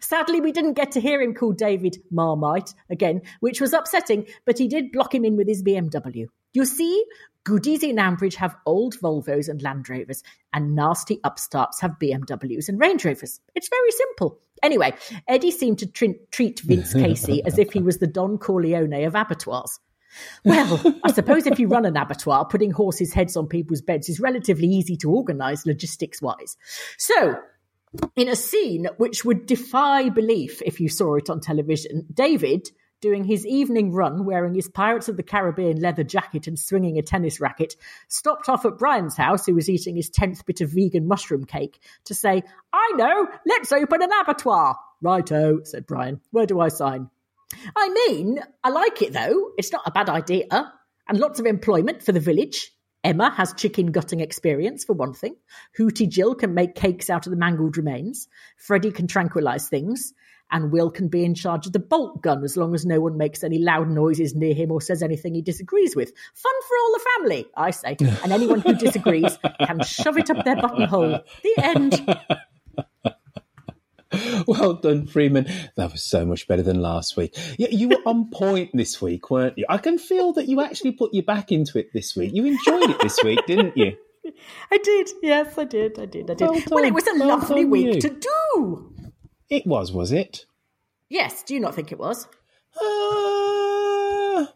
Sadly, 0.00 0.40
we 0.40 0.52
didn't 0.52 0.74
get 0.74 0.92
to 0.92 1.00
hear 1.00 1.20
him 1.20 1.34
call 1.34 1.50
David 1.50 1.96
Marmite 2.12 2.72
again, 2.88 3.22
which 3.40 3.60
was 3.60 3.72
upsetting, 3.72 4.28
but 4.44 4.56
he 4.56 4.68
did 4.68 4.92
block 4.92 5.12
him 5.12 5.24
in 5.24 5.36
with 5.36 5.48
his 5.48 5.64
BMW. 5.64 6.26
You 6.52 6.64
see, 6.66 7.04
goodies 7.42 7.82
in 7.82 7.96
Ambridge 7.96 8.36
have 8.36 8.54
old 8.64 8.96
Volvos 9.00 9.48
and 9.48 9.60
Land 9.60 9.88
Rovers, 9.88 10.22
and 10.52 10.76
nasty 10.76 11.18
upstarts 11.24 11.80
have 11.80 11.98
BMWs 12.00 12.68
and 12.68 12.78
Range 12.78 13.04
Rovers. 13.04 13.40
It's 13.56 13.68
very 13.68 13.90
simple. 13.90 14.38
Anyway, 14.62 14.94
Eddie 15.26 15.50
seemed 15.50 15.80
to 15.80 15.86
tr- 15.86 16.18
treat 16.30 16.60
Vince 16.60 16.92
Casey 16.92 17.42
as 17.44 17.58
if 17.58 17.72
he 17.72 17.80
was 17.80 17.98
the 17.98 18.06
Don 18.06 18.38
Corleone 18.38 19.04
of 19.04 19.16
abattoirs. 19.16 19.80
Well, 20.44 21.00
I 21.04 21.12
suppose 21.12 21.46
if 21.46 21.58
you 21.58 21.68
run 21.68 21.86
an 21.86 21.96
abattoir, 21.96 22.44
putting 22.44 22.70
horses' 22.70 23.12
heads 23.12 23.36
on 23.36 23.46
people's 23.46 23.82
beds 23.82 24.08
is 24.08 24.20
relatively 24.20 24.68
easy 24.68 24.96
to 24.98 25.10
organise 25.10 25.66
logistics 25.66 26.20
wise. 26.20 26.56
So, 26.98 27.36
in 28.16 28.28
a 28.28 28.36
scene 28.36 28.88
which 28.98 29.24
would 29.24 29.46
defy 29.46 30.08
belief 30.08 30.62
if 30.62 30.80
you 30.80 30.88
saw 30.88 31.16
it 31.16 31.28
on 31.28 31.40
television, 31.40 32.06
David, 32.12 32.68
doing 33.00 33.24
his 33.24 33.46
evening 33.46 33.92
run 33.92 34.24
wearing 34.24 34.54
his 34.54 34.68
Pirates 34.68 35.08
of 35.08 35.16
the 35.16 35.22
Caribbean 35.22 35.80
leather 35.80 36.04
jacket 36.04 36.46
and 36.46 36.58
swinging 36.58 36.98
a 36.98 37.02
tennis 37.02 37.40
racket, 37.40 37.76
stopped 38.08 38.48
off 38.48 38.64
at 38.64 38.78
Brian's 38.78 39.16
house, 39.16 39.46
who 39.46 39.54
was 39.54 39.68
eating 39.68 39.96
his 39.96 40.10
10th 40.10 40.44
bit 40.44 40.60
of 40.60 40.70
vegan 40.70 41.08
mushroom 41.08 41.44
cake, 41.44 41.80
to 42.04 42.14
say, 42.14 42.42
I 42.72 42.92
know, 42.96 43.28
let's 43.46 43.72
open 43.72 44.02
an 44.02 44.10
abattoir. 44.20 44.76
Righto, 45.00 45.60
said 45.64 45.86
Brian. 45.86 46.20
Where 46.30 46.46
do 46.46 46.60
I 46.60 46.68
sign? 46.68 47.08
I 47.76 47.88
mean, 47.88 48.40
I 48.62 48.70
like 48.70 49.02
it 49.02 49.12
though. 49.12 49.50
It's 49.58 49.72
not 49.72 49.82
a 49.86 49.90
bad 49.90 50.08
idea. 50.08 50.46
And 51.08 51.18
lots 51.18 51.40
of 51.40 51.46
employment 51.46 52.02
for 52.02 52.12
the 52.12 52.20
village. 52.20 52.72
Emma 53.02 53.30
has 53.30 53.54
chicken 53.54 53.92
gutting 53.92 54.20
experience, 54.20 54.84
for 54.84 54.92
one 54.92 55.14
thing. 55.14 55.34
Hooty 55.76 56.06
Jill 56.06 56.34
can 56.34 56.52
make 56.52 56.74
cakes 56.74 57.08
out 57.08 57.26
of 57.26 57.30
the 57.30 57.38
mangled 57.38 57.76
remains. 57.76 58.28
Freddie 58.58 58.92
can 58.92 59.06
tranquilize 59.06 59.68
things. 59.68 60.12
And 60.52 60.72
Will 60.72 60.90
can 60.90 61.08
be 61.08 61.24
in 61.24 61.34
charge 61.34 61.66
of 61.66 61.72
the 61.72 61.78
bolt 61.78 62.22
gun 62.22 62.42
as 62.42 62.56
long 62.56 62.74
as 62.74 62.84
no 62.84 63.00
one 63.00 63.16
makes 63.16 63.44
any 63.44 63.58
loud 63.58 63.88
noises 63.88 64.34
near 64.34 64.52
him 64.52 64.72
or 64.72 64.80
says 64.80 65.02
anything 65.02 65.34
he 65.34 65.42
disagrees 65.42 65.94
with. 65.94 66.12
Fun 66.34 66.52
for 66.68 66.76
all 66.76 66.92
the 66.92 67.06
family, 67.16 67.46
I 67.56 67.70
say. 67.70 67.96
And 68.22 68.32
anyone 68.32 68.60
who 68.60 68.74
disagrees 68.74 69.38
can 69.64 69.82
shove 69.84 70.18
it 70.18 70.28
up 70.28 70.44
their 70.44 70.56
buttonhole. 70.56 71.20
The 71.42 71.54
end. 71.58 72.16
Well 74.58 74.74
done, 74.74 75.06
Freeman. 75.06 75.46
That 75.76 75.92
was 75.92 76.02
so 76.02 76.26
much 76.26 76.48
better 76.48 76.62
than 76.62 76.82
last 76.82 77.16
week. 77.16 77.36
Yeah, 77.58 77.68
you 77.70 77.88
were 77.88 78.02
on 78.04 78.30
point 78.32 78.70
this 78.74 79.00
week, 79.00 79.30
weren't 79.30 79.56
you? 79.56 79.64
I 79.68 79.78
can 79.78 79.96
feel 79.98 80.32
that 80.32 80.48
you 80.48 80.60
actually 80.60 80.92
put 80.92 81.14
your 81.14 81.22
back 81.22 81.52
into 81.52 81.78
it 81.78 81.92
this 81.92 82.16
week. 82.16 82.32
You 82.34 82.44
enjoyed 82.46 82.90
it 82.90 82.98
this 83.00 83.18
week, 83.22 83.38
didn't 83.46 83.76
you? 83.76 83.96
I 84.72 84.78
did. 84.78 85.08
Yes, 85.22 85.56
I 85.56 85.64
did. 85.64 85.98
I 85.98 86.06
did. 86.06 86.30
I 86.30 86.34
did. 86.34 86.48
Well 86.48 86.60
Well, 86.70 86.84
it 86.84 86.92
was 86.94 87.06
a 87.06 87.14
Well 87.14 87.28
lovely 87.28 87.64
week 87.64 87.94
you. 87.94 88.00
to 88.00 88.08
do. 88.10 88.92
It 89.48 89.66
was, 89.66 89.92
was 89.92 90.10
it? 90.12 90.46
Yes. 91.08 91.42
Do 91.44 91.54
you 91.54 91.60
not 91.60 91.74
think 91.74 91.92
it 91.92 91.98
was? 91.98 92.26
Uh, 92.80 94.46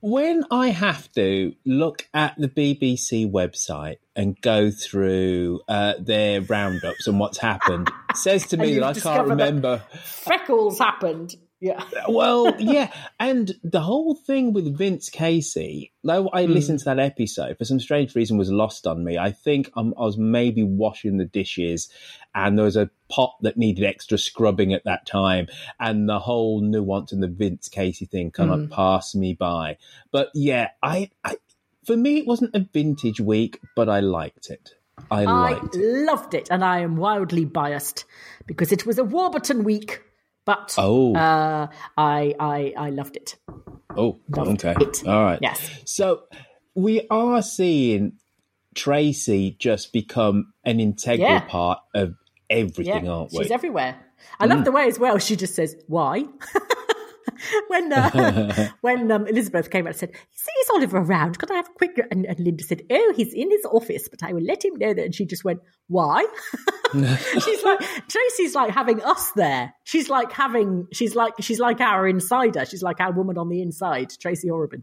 when 0.00 0.44
I 0.50 0.68
have 0.68 1.10
to 1.12 1.54
look 1.64 2.06
at 2.14 2.34
the 2.38 2.48
BBC 2.48 3.30
website 3.30 3.96
and 4.16 4.40
go 4.40 4.70
through 4.70 5.60
uh, 5.68 5.94
their 6.00 6.40
roundups 6.40 7.06
and 7.06 7.20
what's 7.20 7.38
happened, 7.38 7.90
says 8.14 8.46
to 8.48 8.56
me 8.56 8.74
that 8.74 8.96
I 8.96 9.00
can't 9.00 9.28
remember. 9.28 9.82
Freckles 10.04 10.78
happened. 10.78 11.36
Yeah. 11.60 11.82
well, 12.08 12.54
yeah, 12.58 12.92
and 13.18 13.54
the 13.64 13.80
whole 13.80 14.14
thing 14.14 14.52
with 14.52 14.76
Vince 14.76 15.08
Casey, 15.08 15.92
though 16.04 16.28
I 16.28 16.44
listened 16.44 16.80
to 16.80 16.84
that 16.86 16.98
episode, 16.98 17.56
for 17.56 17.64
some 17.64 17.80
strange 17.80 18.14
reason 18.14 18.36
was 18.36 18.50
lost 18.50 18.86
on 18.86 19.02
me. 19.02 19.16
I 19.16 19.32
think 19.32 19.70
um, 19.74 19.94
I 19.98 20.02
was 20.02 20.18
maybe 20.18 20.62
washing 20.62 21.16
the 21.16 21.24
dishes, 21.24 21.88
and 22.34 22.58
there 22.58 22.66
was 22.66 22.76
a 22.76 22.90
pot 23.08 23.36
that 23.40 23.56
needed 23.56 23.84
extra 23.84 24.18
scrubbing 24.18 24.74
at 24.74 24.84
that 24.84 25.06
time, 25.06 25.46
and 25.80 26.08
the 26.08 26.18
whole 26.18 26.60
nuance 26.60 27.12
and 27.12 27.22
the 27.22 27.28
Vince 27.28 27.70
Casey 27.70 28.04
thing 28.04 28.30
kind 28.30 28.50
of 28.50 28.70
passed 28.70 29.16
me 29.16 29.32
by. 29.32 29.78
But 30.10 30.30
yeah, 30.34 30.70
I, 30.82 31.10
I, 31.24 31.36
for 31.86 31.96
me, 31.96 32.18
it 32.18 32.26
wasn't 32.26 32.54
a 32.54 32.60
vintage 32.60 33.20
week, 33.20 33.60
but 33.74 33.88
I 33.88 34.00
liked 34.00 34.50
it. 34.50 34.70
I 35.10 35.24
I 35.24 35.60
it. 35.62 35.74
loved 35.74 36.34
it, 36.34 36.48
and 36.50 36.64
I 36.64 36.80
am 36.80 36.96
wildly 36.96 37.44
biased 37.44 38.04
because 38.46 38.72
it 38.72 38.86
was 38.86 38.98
a 38.98 39.04
Warburton 39.04 39.62
week. 39.64 40.02
But 40.44 40.74
Oh. 40.78 41.14
uh, 41.14 41.66
I, 41.98 42.34
I 42.38 42.72
I 42.76 42.90
loved 42.90 43.16
it. 43.16 43.36
Oh, 43.96 44.18
Loved 44.28 44.64
okay. 44.64 44.74
it. 44.84 45.02
All 45.06 45.22
right. 45.24 45.38
Yes. 45.42 45.82
So 45.84 46.22
we 46.74 47.06
are 47.10 47.42
seeing 47.42 48.12
Tracy 48.74 49.56
just 49.58 49.92
become 49.92 50.52
an 50.64 50.78
integral 50.80 51.28
Yeah. 51.28 51.40
part 51.40 51.80
of 51.94 52.14
everything, 52.48 53.04
Yeah, 53.06 53.10
aren't 53.10 53.32
we? 53.32 53.42
she's 53.42 53.50
everywhere. 53.50 53.96
I 54.38 54.46
love 54.46 54.64
the 54.64 54.72
way 54.72 54.86
as 54.86 54.98
well. 54.98 55.18
She 55.18 55.34
just 55.36 55.54
says, 55.54 55.76
"Why?" 55.88 56.24
when 57.68 57.92
uh, 57.92 58.70
when 58.82 59.10
um, 59.10 59.26
Elizabeth 59.26 59.70
came 59.70 59.86
out 59.86 59.90
and 59.90 59.96
said, 59.98 60.10
"Is, 60.12 60.48
is 60.66 60.70
Oliver 60.74 60.98
around? 60.98 61.38
Could 61.38 61.50
I 61.50 61.54
have 61.54 61.68
a 61.68 61.72
quick?" 61.72 61.98
And, 62.10 62.24
and 62.26 62.38
Linda 62.40 62.64
said, 62.64 62.82
"Oh, 62.90 63.12
he's 63.16 63.32
in 63.32 63.50
his 63.50 63.64
office, 63.64 64.08
but 64.08 64.22
I 64.22 64.32
will 64.32 64.42
let 64.42 64.64
him 64.64 64.74
know 64.76 64.92
that." 64.94 65.04
And 65.04 65.14
she 65.14 65.24
just 65.24 65.44
went, 65.44 65.60
"Why?" 65.88 66.24
she's 66.92 67.62
like 67.64 67.80
Tracy's 68.08 68.54
like 68.54 68.72
having 68.72 69.02
us 69.02 69.32
there. 69.32 69.72
She's 69.84 70.08
like 70.08 70.32
having 70.32 70.86
she's 70.92 71.14
like 71.14 71.34
she's 71.40 71.58
like 71.60 71.80
our 71.80 72.06
insider. 72.08 72.64
She's 72.66 72.82
like 72.82 73.00
our 73.00 73.12
woman 73.12 73.38
on 73.38 73.48
the 73.48 73.60
inside, 73.62 74.12
Tracy 74.20 74.48
Horrobin, 74.48 74.82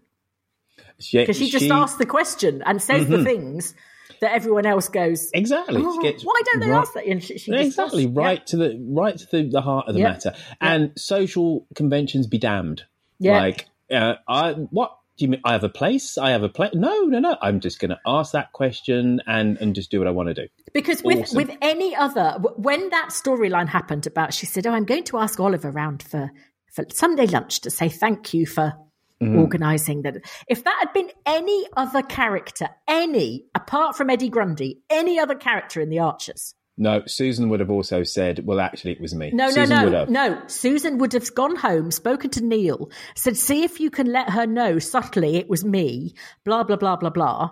because 1.12 1.38
she 1.38 1.50
just 1.50 1.70
asks 1.70 1.98
the 1.98 2.06
question 2.06 2.62
and 2.66 2.82
says 2.82 3.08
the 3.08 3.24
things 3.24 3.76
that 4.22 4.34
everyone 4.34 4.66
else 4.66 4.88
goes 4.90 5.30
Exactly. 5.34 5.82
"Oh, 5.84 5.96
why 6.24 6.42
don't 6.46 6.60
they 6.62 6.70
right- 6.70 6.80
ask 6.80 6.94
that? 6.94 7.06
And 7.06 7.22
she, 7.24 7.38
she 7.38 7.52
exactly 7.54 8.06
does. 8.06 8.16
right 8.16 8.48
to 8.48 8.58
the 8.58 8.78
right 8.90 9.18
to 9.18 9.28
the, 9.32 9.50
the 9.50 9.62
heart 9.62 9.88
of 9.88 9.96
the 9.96 10.02
Yeah. 10.02 10.10
matter. 10.12 10.34
And 10.62 10.92
social 10.98 11.68
conventions 11.76 12.28
be 12.28 12.38
damned. 12.38 12.84
Yeah. 13.20 13.38
Like, 13.40 13.66
uh, 13.92 14.16
I 14.28 14.52
what 14.54 14.98
do 15.18 15.26
you 15.26 15.30
mean? 15.30 15.42
I 15.46 15.52
have 15.52 15.64
a 15.64 15.70
place. 15.70 16.18
I 16.18 16.32
have 16.32 16.44
a 16.44 16.50
place. 16.50 16.72
No, 16.74 17.02
no, 17.02 17.20
no. 17.20 17.38
I'm 17.42 17.60
just 17.60 17.80
going 17.80 17.90
to 17.90 18.00
ask 18.06 18.32
that 18.32 18.52
question 18.52 19.22
and 19.28 19.58
and 19.58 19.76
just 19.76 19.92
do 19.92 20.00
what 20.00 20.08
I 20.08 20.12
want 20.12 20.30
to 20.30 20.34
do. 20.34 20.48
Because 20.74 21.04
with 21.04 21.20
Awesome. 21.20 21.38
with 21.38 21.58
any 21.62 21.96
other, 21.96 22.38
when 22.56 22.90
that 22.90 23.10
storyline 23.10 23.68
happened 23.68 24.08
about, 24.08 24.34
she 24.34 24.46
said, 24.46 24.66
"Oh, 24.66 24.72
I'm 24.72 24.86
going 24.86 25.04
to 25.06 25.18
ask 25.18 25.40
Oliver 25.40 25.70
round 25.72 26.02
for 26.04 26.32
for 26.72 26.84
Sunday 26.92 27.28
lunch 27.28 27.62
to 27.62 27.70
say 27.70 27.90
thank 27.90 28.34
you 28.34 28.46
for 28.46 28.74
Mm-hmm. 29.22 29.38
organising 29.40 30.02
that." 30.02 30.18
If 30.48 30.64
that 30.64 30.76
had 30.80 30.92
been 30.94 31.10
any 31.26 31.66
other 31.78 32.02
character, 32.02 32.68
any 32.88 33.46
apart 33.56 33.96
from 33.96 34.10
Eddie 34.10 34.30
Grundy, 34.30 34.82
any 34.90 35.20
other 35.20 35.36
character 35.36 35.80
in 35.80 35.90
the 35.90 36.00
Archers, 36.00 36.56
No, 36.78 37.04
Susan 37.06 37.50
would 37.50 37.60
have 37.60 37.70
also 37.70 38.04
said, 38.04 38.46
"Well, 38.46 38.60
actually, 38.60 38.94
it 38.94 39.02
was 39.02 39.14
me." 39.14 39.30
no, 39.32 39.50
Susan 39.50 39.70
no, 39.70 39.84
would 39.84 39.94
no, 39.94 40.00
have. 40.00 40.10
no. 40.10 40.42
Susan 40.48 40.98
would 40.98 41.14
have 41.14 41.34
gone 41.36 41.56
home, 41.56 41.92
spoken 41.92 42.32
to 42.32 42.44
Neil, 42.44 42.90
said, 43.16 43.38
"See 43.38 43.64
if 43.64 43.80
you 43.80 43.92
can 43.92 44.12
let 44.12 44.32
her 44.32 44.48
know 44.48 44.80
subtly 44.80 45.36
it 45.36 45.50
was 45.50 45.64
me." 45.64 46.16
Blah 46.46 46.64
blah 46.64 46.78
blah 46.78 46.96
blah 46.96 47.12
blah. 47.12 47.52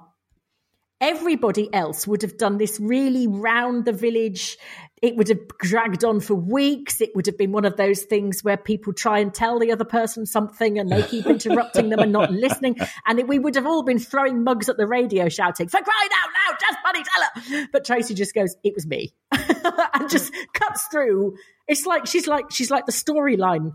Everybody 1.00 1.72
else 1.74 2.08
would 2.08 2.22
have 2.22 2.38
done 2.38 2.58
this 2.58 2.80
really 2.80 3.28
round 3.28 3.86
the 3.86 3.94
village. 3.94 4.58
It 5.01 5.15
would 5.15 5.29
have 5.29 5.48
dragged 5.58 6.03
on 6.03 6.20
for 6.20 6.36
weeks. 6.36 7.01
It 7.01 7.15
would 7.15 7.25
have 7.25 7.38
been 7.38 7.51
one 7.51 7.65
of 7.65 7.75
those 7.75 8.03
things 8.03 8.43
where 8.43 8.58
people 8.58 8.93
try 8.93 9.20
and 9.20 9.34
tell 9.34 9.58
the 9.58 9.72
other 9.72 9.84
person 9.84 10.27
something 10.27 10.77
and 10.77 10.91
they 10.91 11.01
keep 11.01 11.25
interrupting 11.25 11.89
them 11.89 12.00
and 12.00 12.12
not 12.12 12.31
listening. 12.31 12.77
And 13.08 13.17
it, 13.20 13.27
we 13.27 13.39
would 13.39 13.55
have 13.55 13.65
all 13.65 13.81
been 13.81 13.98
throwing 13.98 14.43
mugs 14.43 14.70
at 14.70 14.77
the 14.77 14.86
radio 14.86 15.27
shouting, 15.27 15.70
for 15.70 15.79
crying 15.81 16.10
out 16.24 16.29
loud, 16.51 16.60
just 16.60 16.77
money 16.84 17.03
tell 17.03 17.60
her. 17.60 17.67
But 17.72 17.84
Tracy 17.84 18.13
just 18.13 18.36
goes, 18.36 18.55
it 18.63 18.75
was 18.75 18.86
me. 18.86 19.13
and 19.31 20.10
just 20.10 20.31
cuts 20.53 20.86
through. 20.91 21.36
It's 21.67 21.86
like, 21.88 22.05
she's 22.05 22.27
like, 22.27 22.51
she's 22.51 22.70
like 22.70 22.86
the 22.86 22.91
storyline 22.91 23.72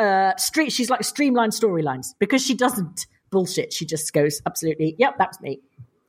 uh, 0.00 0.36
street. 0.36 0.72
She's 0.72 0.90
like 0.90 1.04
streamlined 1.04 1.52
storylines 1.52 2.14
because 2.18 2.44
she 2.44 2.54
doesn't 2.54 3.06
bullshit. 3.30 3.72
She 3.72 3.86
just 3.86 4.12
goes 4.12 4.42
absolutely. 4.46 4.96
Yep, 4.98 5.14
that's 5.18 5.40
me. 5.40 5.60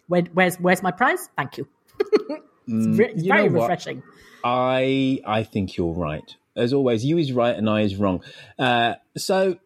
Where, 0.08 0.24
where's 0.34 0.58
where's 0.58 0.82
my 0.82 0.92
prize? 0.92 1.30
Thank 1.38 1.58
you. 1.58 1.68
it's 2.72 2.98
re- 3.00 3.14
Mm, 3.14 3.24
you 3.24 3.28
very 3.34 3.50
refreshing. 3.50 4.04
I 4.44 5.20
I 5.26 5.44
think 5.44 5.78
you're 5.78 5.94
right. 5.94 6.36
As 6.56 6.74
always, 6.74 7.06
you 7.06 7.18
is 7.18 7.32
right 7.32 7.56
and 7.56 7.70
I 7.70 7.82
is 7.82 7.96
wrong. 7.96 8.24
Uh, 8.60 8.96
so, 9.18 9.58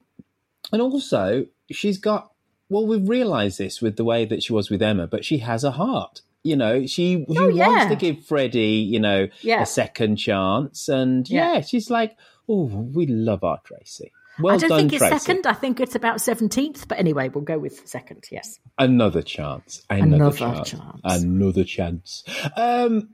and 0.71 0.81
also 0.81 1.45
she's 1.71 1.97
got. 1.97 2.31
Well, 2.69 2.85
we've 2.87 3.07
realised 3.07 3.57
this 3.59 3.81
with 3.81 3.95
the 3.95 4.03
way 4.03 4.25
that 4.25 4.41
she 4.43 4.51
was 4.51 4.69
with 4.71 4.81
Emma, 4.81 5.05
but 5.07 5.23
she 5.23 5.37
has 5.39 5.63
a 5.63 5.71
heart. 5.71 6.21
You 6.43 6.55
know, 6.55 6.81
she, 6.87 7.25
she 7.29 7.37
Oh, 7.37 7.47
yeah. 7.47 7.67
wants 7.67 7.85
to 7.87 7.95
give 7.95 8.23
Freddie, 8.25 8.85
you 8.93 8.99
know, 8.99 9.27
Yeah. 9.41 9.61
a 9.61 9.65
second 9.65 10.17
chance, 10.17 10.87
and 10.89 11.27
Yeah. 11.29 11.53
yeah, 11.55 11.61
she's 11.61 11.89
like, 11.91 12.15
oh, 12.49 12.65
we 12.65 13.05
love 13.07 13.43
our 13.43 13.59
Tracy. 13.63 14.11
Well 14.39 14.55
I 14.55 14.57
don't 14.57 14.69
done, 14.69 14.79
think 14.79 14.93
it's 14.93 14.99
Tracy. 15.01 15.19
second. 15.19 15.47
I 15.47 15.53
think 15.53 15.79
it's 15.79 15.95
about 15.95 16.19
seventeenth. 16.21 16.87
But 16.87 16.99
anyway, 16.99 17.29
we'll 17.29 17.43
go 17.43 17.57
with 17.57 17.87
second. 17.87 18.25
Yes. 18.31 18.59
Another 18.77 19.21
chance. 19.21 19.85
Another, 19.89 20.15
Another 20.15 20.37
chance. 20.37 20.69
chance. 20.71 21.01
Another 21.03 21.63
chance. 21.63 22.23
Um, 22.57 23.09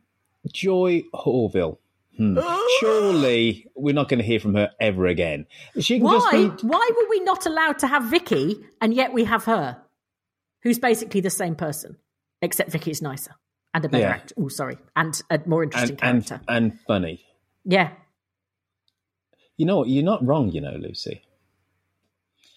Joy 0.52 1.04
Horville. 1.14 1.78
Hmm. 2.18 2.40
Surely 2.80 3.68
we're 3.76 3.94
not 3.94 4.10
going 4.10 4.20
to 4.20 4.26
hear 4.26 4.40
from 4.40 4.56
her 4.56 4.72
ever 4.80 5.06
again. 5.08 5.46
She 5.80 6.00
can 6.00 6.08
just 6.10 6.26
Why? 6.34 6.48
be. 6.50 6.68
Why 6.68 6.90
were 6.96 7.10
we 7.10 7.20
not 7.22 7.46
allowed 7.46 7.80
to 7.80 7.88
have 7.88 8.06
Vicky 8.06 8.58
and 8.82 8.94
yet 8.94 9.14
we 9.14 9.24
have 9.26 9.46
her, 9.46 9.82
who's 10.64 10.80
basically 10.80 11.22
the 11.22 11.30
same 11.30 11.56
person, 11.56 11.98
except 12.42 12.72
Vicky's 12.72 13.02
nicer 13.02 13.32
and 13.74 13.86
a 13.86 13.90
better 13.90 14.04
Yeah. 14.04 14.10
actor. 14.10 14.36
Oh, 14.38 14.50
sorry, 14.50 14.78
and 14.96 15.20
a 15.30 15.40
more 15.46 15.64
interesting 15.64 15.98
And, 16.02 16.26
character. 16.26 16.42
and, 16.50 16.72
and 16.72 16.80
funny. 16.88 17.24
yeah. 17.64 17.92
You 19.62 19.68
know 19.68 19.78
what? 19.78 19.90
You're 19.90 20.04
not 20.04 20.26
wrong, 20.26 20.50
you 20.52 20.60
know, 20.60 20.76
Lucy. 20.76 21.22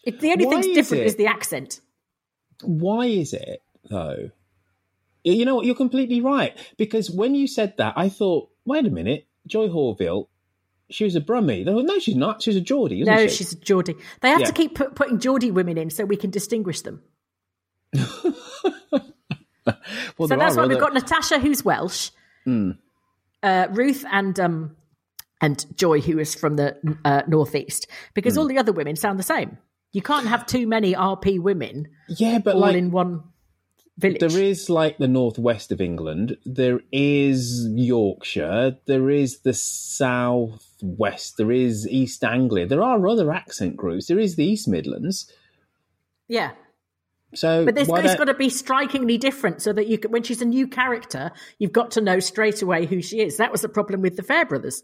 It, 0.04 0.20
the 0.20 0.32
only 0.32 0.46
Why 0.46 0.52
thing's 0.52 0.66
is 0.68 0.74
different 0.74 1.02
it- 1.02 1.06
is 1.08 1.16
the 1.16 1.26
accent. 1.26 1.82
Why 2.62 3.04
is 3.04 3.34
it, 3.34 3.60
though? 3.90 4.30
You 5.22 5.44
know 5.44 5.56
what? 5.56 5.66
You're 5.66 5.74
completely 5.74 6.22
right. 6.22 6.56
Because 6.78 7.10
when 7.10 7.34
you 7.34 7.46
said 7.46 7.74
that, 7.76 7.92
I 7.94 8.08
thought, 8.08 8.48
wait 8.64 8.86
a 8.86 8.90
minute, 8.90 9.26
Joy 9.46 9.68
Horville, 9.68 10.28
she 10.88 11.04
was 11.04 11.14
a 11.14 11.20
Brummie. 11.20 11.62
They 11.66 11.74
were, 11.74 11.82
No, 11.82 11.98
she's 11.98 12.16
not. 12.16 12.40
She's 12.40 12.56
a 12.56 12.60
Geordie, 12.62 13.02
isn't 13.02 13.14
No, 13.14 13.26
she? 13.26 13.34
she's 13.36 13.52
a 13.52 13.56
Geordie. 13.56 13.96
They 14.22 14.30
have 14.30 14.40
Yeah. 14.40 14.46
to 14.46 14.52
keep 14.54 14.74
put, 14.74 14.94
putting 14.94 15.18
Geordie 15.18 15.50
women 15.50 15.76
in 15.76 15.90
so 15.90 16.06
we 16.06 16.16
can 16.16 16.30
distinguish 16.30 16.80
them. 16.80 17.02
Well, 20.16 20.28
so 20.28 20.36
there 20.36 20.38
that's 20.38 20.56
are 20.56 20.60
why 20.60 20.66
we've 20.68 20.76
other- 20.76 20.86
Hmm. 20.88 20.94
got 20.94 20.94
Natasha, 20.94 21.38
who's 21.38 21.64
Welsh, 21.64 22.10
uh, 22.46 23.66
Ruth, 23.72 24.04
and 24.12 24.38
um, 24.38 24.76
and 25.44 25.66
Joy, 25.76 26.00
who 26.00 26.18
is 26.18 26.34
from 26.34 26.56
the 26.56 26.76
uh, 27.04 27.22
northeast, 27.26 27.86
because 28.14 28.38
all 28.38 28.48
the 28.48 28.58
other 28.58 28.72
women 28.72 28.96
sound 28.96 29.18
the 29.18 29.22
same. 29.24 29.58
You 29.92 30.02
can't 30.02 30.26
have 30.26 30.46
too 30.46 30.66
many 30.66 30.94
RP 30.94 31.38
women 31.38 31.88
Yeah, 32.08 32.38
but 32.38 32.54
all 32.54 32.62
like, 32.62 32.76
in 32.76 32.90
one 32.90 33.22
village. 33.98 34.20
There 34.20 34.42
is 34.42 34.68
like 34.70 34.98
the 34.98 35.06
northwest 35.06 35.70
of 35.70 35.80
England. 35.80 36.36
There 36.44 36.80
is 36.90 37.68
Yorkshire. 37.68 38.78
There 38.86 39.10
is 39.10 39.40
the 39.40 39.52
southwest. 39.54 41.36
There 41.36 41.52
is 41.52 41.86
East 41.88 42.24
Anglia. 42.24 42.66
There 42.66 42.82
are 42.82 43.06
other 43.06 43.30
accent 43.32 43.76
groups. 43.76 44.06
There 44.06 44.18
is 44.18 44.36
the 44.36 44.44
East 44.44 44.66
Midlands. 44.66 45.30
yeah, 46.26 46.52
So, 47.34 47.64
but 47.66 47.76
it's 47.78 47.88
don't- 47.88 48.18
got 48.18 48.24
to 48.24 48.34
be 48.34 48.48
strikingly 48.48 49.18
different 49.18 49.60
so 49.62 49.72
that 49.74 49.86
you 49.88 49.98
can, 49.98 50.10
when 50.10 50.22
she's 50.22 50.42
a 50.42 50.46
new 50.46 50.66
character, 50.66 51.30
you've 51.58 51.72
got 51.80 51.90
to 51.92 52.00
know 52.00 52.18
straight 52.18 52.62
away 52.62 52.86
who 52.86 53.00
she 53.02 53.20
is. 53.20 53.36
That 53.36 53.52
was 53.52 53.60
the 53.60 53.68
problem 53.68 54.00
with 54.00 54.16
the 54.16 54.22
Fairbrothers. 54.22 54.82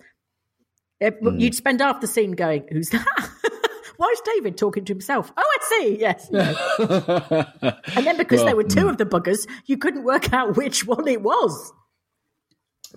It- 1.01 1.19
Hmm. 1.21 1.39
You'd 1.39 1.55
spend 1.55 1.81
half 1.81 2.01
the 2.01 2.07
scene 2.07 2.33
going, 2.33 2.65
"Who's 2.71 2.91
that?" 2.91 3.07
Why 3.97 4.09
is 4.13 4.21
David 4.35 4.57
talking 4.57 4.85
to 4.87 4.93
himself? 4.95 5.31
Oh, 5.37 5.43
I 5.43 5.59
see. 5.79 5.99
Yes. 6.01 6.29
and 7.97 8.07
then 8.07 8.17
because 8.17 8.43
there 8.45 8.57
were 8.57 8.65
two 8.65 8.89
of 8.89 8.97
the 8.97 9.05
buggers, 9.05 9.47
you 9.67 9.77
couldn't 9.77 10.05
work 10.05 10.33
out 10.33 10.57
which 10.57 10.87
one 10.87 11.07
it 11.07 11.21
was. 11.23 11.73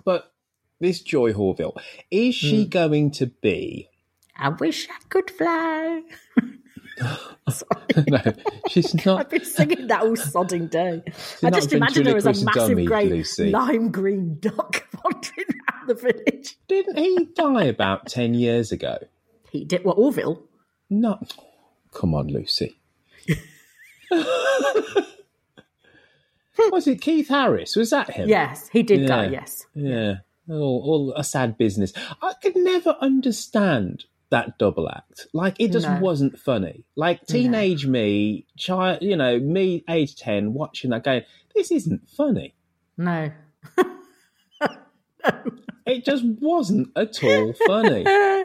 but 0.04 0.32
this 0.80 1.00
Joy 1.02 1.32
Horville 1.32 1.76
is 2.10 2.34
she 2.34 2.66
going 2.66 3.10
to 3.12 3.26
be? 3.26 3.88
I 4.36 4.48
wish 4.48 4.88
I 4.88 4.96
could 5.08 5.30
fly. 5.30 6.02
no, 8.08 8.20
she's 8.68 8.94
not. 9.06 9.20
I've 9.20 9.30
been 9.30 9.44
singing 9.44 9.86
that 9.88 10.02
all 10.02 10.16
sodding 10.16 10.70
day. 10.70 11.02
I 11.42 11.50
just 11.50 11.72
imagine 11.72 12.06
her 12.06 12.16
as 12.16 12.26
a 12.26 12.44
massive 12.44 12.84
grey 12.84 13.24
lime 13.38 13.90
green 13.90 14.38
duck 14.40 14.86
wandering 15.02 15.46
around 15.48 15.88
the 15.88 15.94
village. 15.94 16.56
Didn't 16.68 16.98
he 16.98 17.28
die 17.34 17.64
about 17.64 18.06
ten 18.06 18.34
years 18.34 18.72
ago? 18.72 18.98
He 19.50 19.64
did 19.64 19.84
what 19.84 19.98
Orville. 19.98 20.42
No, 20.90 21.18
come 21.92 22.14
on, 22.14 22.28
Lucy. 22.28 22.76
was 26.70 26.86
it 26.86 27.00
Keith 27.00 27.28
Harris? 27.28 27.76
Was 27.76 27.90
that 27.90 28.10
him? 28.10 28.28
Yes, 28.28 28.68
he 28.68 28.82
did 28.82 29.06
die. 29.06 29.28
Yes. 29.28 29.66
Yeah, 29.74 30.16
all, 30.48 30.82
all 30.84 31.12
a 31.16 31.24
sad 31.24 31.58
business. 31.58 31.92
I 32.22 32.34
could 32.40 32.56
never 32.56 32.96
understand 33.00 34.04
that 34.30 34.58
double 34.58 34.88
act. 34.88 35.26
Like 35.32 35.56
it 35.58 35.70
just 35.72 35.86
No. 35.88 35.98
wasn't 36.00 36.38
funny. 36.38 36.84
Like 36.96 37.26
teenage 37.26 37.86
me, 37.86 38.46
child, 38.56 38.98
you 39.02 39.16
know, 39.16 39.38
me, 39.38 39.84
age 39.88 40.16
ten, 40.16 40.54
watching 40.54 40.90
that 40.90 41.04
going. 41.04 41.22
This 41.54 41.70
isn't 41.70 42.08
funny. 42.08 42.54
No. 42.96 43.30
It 45.86 46.02
just 46.06 46.24
wasn't 46.24 46.88
at 46.96 47.22
all 47.22 47.52
funny. 47.66 48.06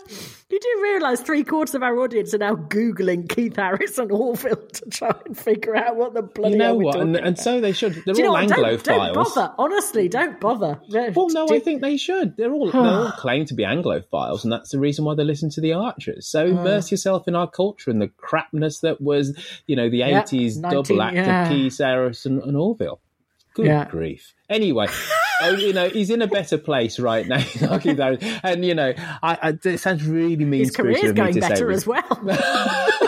You 0.52 0.60
do 0.60 0.80
realise 0.82 1.22
three 1.22 1.44
quarters 1.44 1.76
of 1.76 1.84
our 1.84 1.96
audience 2.00 2.34
are 2.34 2.39
now 2.39 2.56
Googling 2.56 3.30
Keith 3.30 3.56
Harris 3.56 4.00
and 4.00 4.12
Orville 4.12 4.56
to 4.56 4.89
try 4.89 5.12
and 5.28 5.38
figure 5.38 5.76
out 5.76 5.96
what 5.96 6.15
the 6.15 6.24
bloody 6.24 6.54
you 6.54 6.58
know 6.58 6.74
what? 6.74 7.00
And, 7.00 7.15
and 7.15 7.38
so 7.38 7.62
they 7.62 7.72
should. 7.72 7.94
They're 8.04 8.15
Do 8.15 8.22
you 8.22 8.24
know 8.24 8.36
all 8.36 8.48
what? 8.48 8.50
Don't, 8.50 8.84
don't 8.84 9.13
bother. 9.13 9.54
Honestly, 9.60 10.10
don't 10.10 10.39
bother. 10.39 10.82
Well, 10.89 11.28
no, 11.30 11.48
I 11.50 11.60
think 11.60 11.82
they 11.82 11.98
should. 11.98 12.36
They're 12.36 12.52
all 12.52 12.72
they 12.72 12.78
all 12.80 13.12
claim 13.18 13.46
to 13.46 13.54
be 13.54 13.63
Anglophiles, 13.63 14.44
and 14.44 14.52
that's 14.52 14.72
the 14.72 14.80
reason 14.80 15.06
why 15.06 15.13
they 15.13 15.24
listen 15.24 15.52
to 15.52 15.62
the 15.62 15.74
Archers. 15.74 16.26
So 16.28 16.48
Hmm. 16.52 16.58
immerse 16.58 16.89
yourself 16.89 17.28
in 17.28 17.36
our 17.36 17.48
culture 17.48 17.92
and 17.92 18.02
the 18.02 18.08
crapness 18.18 18.80
that 18.80 19.00
was, 19.00 19.38
you 19.68 19.76
know, 19.76 19.88
the 19.88 19.98
Yeah, 19.98 20.22
eighties 20.24 20.58
19 20.58 20.72
double 20.84 21.02
act 21.04 21.15
yeah. 21.15 21.44
of 21.44 21.50
Keith 21.50 21.78
Harris 21.78 22.26
and, 22.26 22.42
and 22.42 22.58
Orville. 22.58 23.00
Good 23.54 23.68
Yeah. 23.68 23.86
grief. 23.88 24.34
Anyway, 24.50 24.88
oh, 25.41 25.56
you 25.56 25.73
know, 25.73 25.89
he's 25.89 26.10
in 26.10 26.21
a 26.21 26.28
better 26.28 26.58
place 26.58 26.99
right 26.99 27.28
now. 27.28 27.43
and 27.62 28.65
you 28.65 28.75
know, 28.75 28.93
I, 28.97 29.38
I, 29.41 29.58
it 29.63 29.80
sounds 29.80 30.06
really 30.06 30.45
mean 30.45 30.62
His 30.62 30.75
career's 30.75 31.13
going 31.13 31.34
to 31.34 31.39
better 31.39 31.71
as 31.71 31.86
well. 31.88 32.04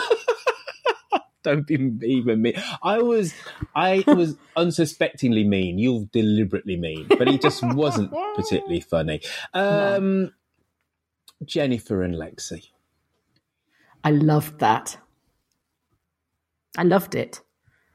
Don't 1.42 1.66
be 1.66 1.74
even 2.04 2.42
mean. 2.42 2.54
I 2.82 2.98
was, 2.98 3.34
I 3.74 4.04
was 4.06 4.36
unsuspectingly 4.56 5.42
mean. 5.42 5.78
You're 5.78 6.04
deliberately 6.12 6.76
mean, 6.76 7.06
but 7.08 7.26
he 7.26 7.36
just 7.36 7.64
wasn't 7.64 8.12
particularly 8.36 8.80
funny. 8.80 9.22
Um, 9.52 10.32
Jennifer 11.44 12.02
and 12.02 12.14
Lexi. 12.14 12.68
I 14.04 14.10
loved 14.12 14.60
that. 14.60 14.98
I 16.78 16.84
loved 16.84 17.16
it. 17.16 17.40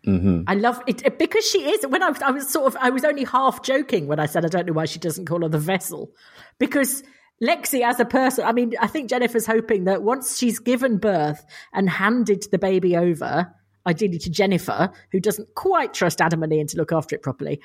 Mm-hmm. 0.08 0.44
I 0.48 0.54
love 0.54 0.82
it 0.88 1.20
because 1.20 1.46
she 1.46 1.70
is. 1.70 1.86
When 1.86 2.02
I 2.02 2.10
was, 2.10 2.22
I 2.22 2.32
was 2.32 2.50
sort 2.50 2.68
of, 2.68 2.78
I 2.80 2.92
was 2.92 3.04
only 3.04 3.26
half 3.26 3.62
joking 3.62 4.08
when 4.08 4.22
I 4.22 4.26
said 4.26 4.46
I 4.46 4.48
don't 4.48 4.66
know 4.66 4.74
why 4.74 4.86
she 4.86 5.00
doesn't 5.00 5.26
call 5.26 5.42
her 5.42 5.50
the 5.50 5.60
vessel, 5.60 6.14
because 6.60 7.04
Lexi 7.44 7.82
as 7.82 8.00
a 8.00 8.06
person. 8.06 8.46
I 8.46 8.54
mean, 8.54 8.74
I 8.80 8.88
think 8.88 9.10
Jennifer's 9.10 9.46
hoping 9.46 9.84
that 9.84 10.04
once 10.04 10.38
she's 10.38 10.60
given 10.60 10.98
birth 10.98 11.46
and 11.74 11.90
handed 11.90 12.48
the 12.52 12.58
baby 12.58 12.96
over, 12.96 13.54
ideally 13.86 14.18
to 14.20 14.30
Jennifer, 14.30 14.92
who 15.12 15.20
doesn't 15.20 15.54
quite 15.56 15.94
trust 15.94 16.22
Adam 16.22 16.42
and 16.42 16.54
Ian 16.54 16.68
to 16.68 16.78
look 16.78 16.94
after 16.94 17.16
it 17.16 17.22
properly, 17.22 17.62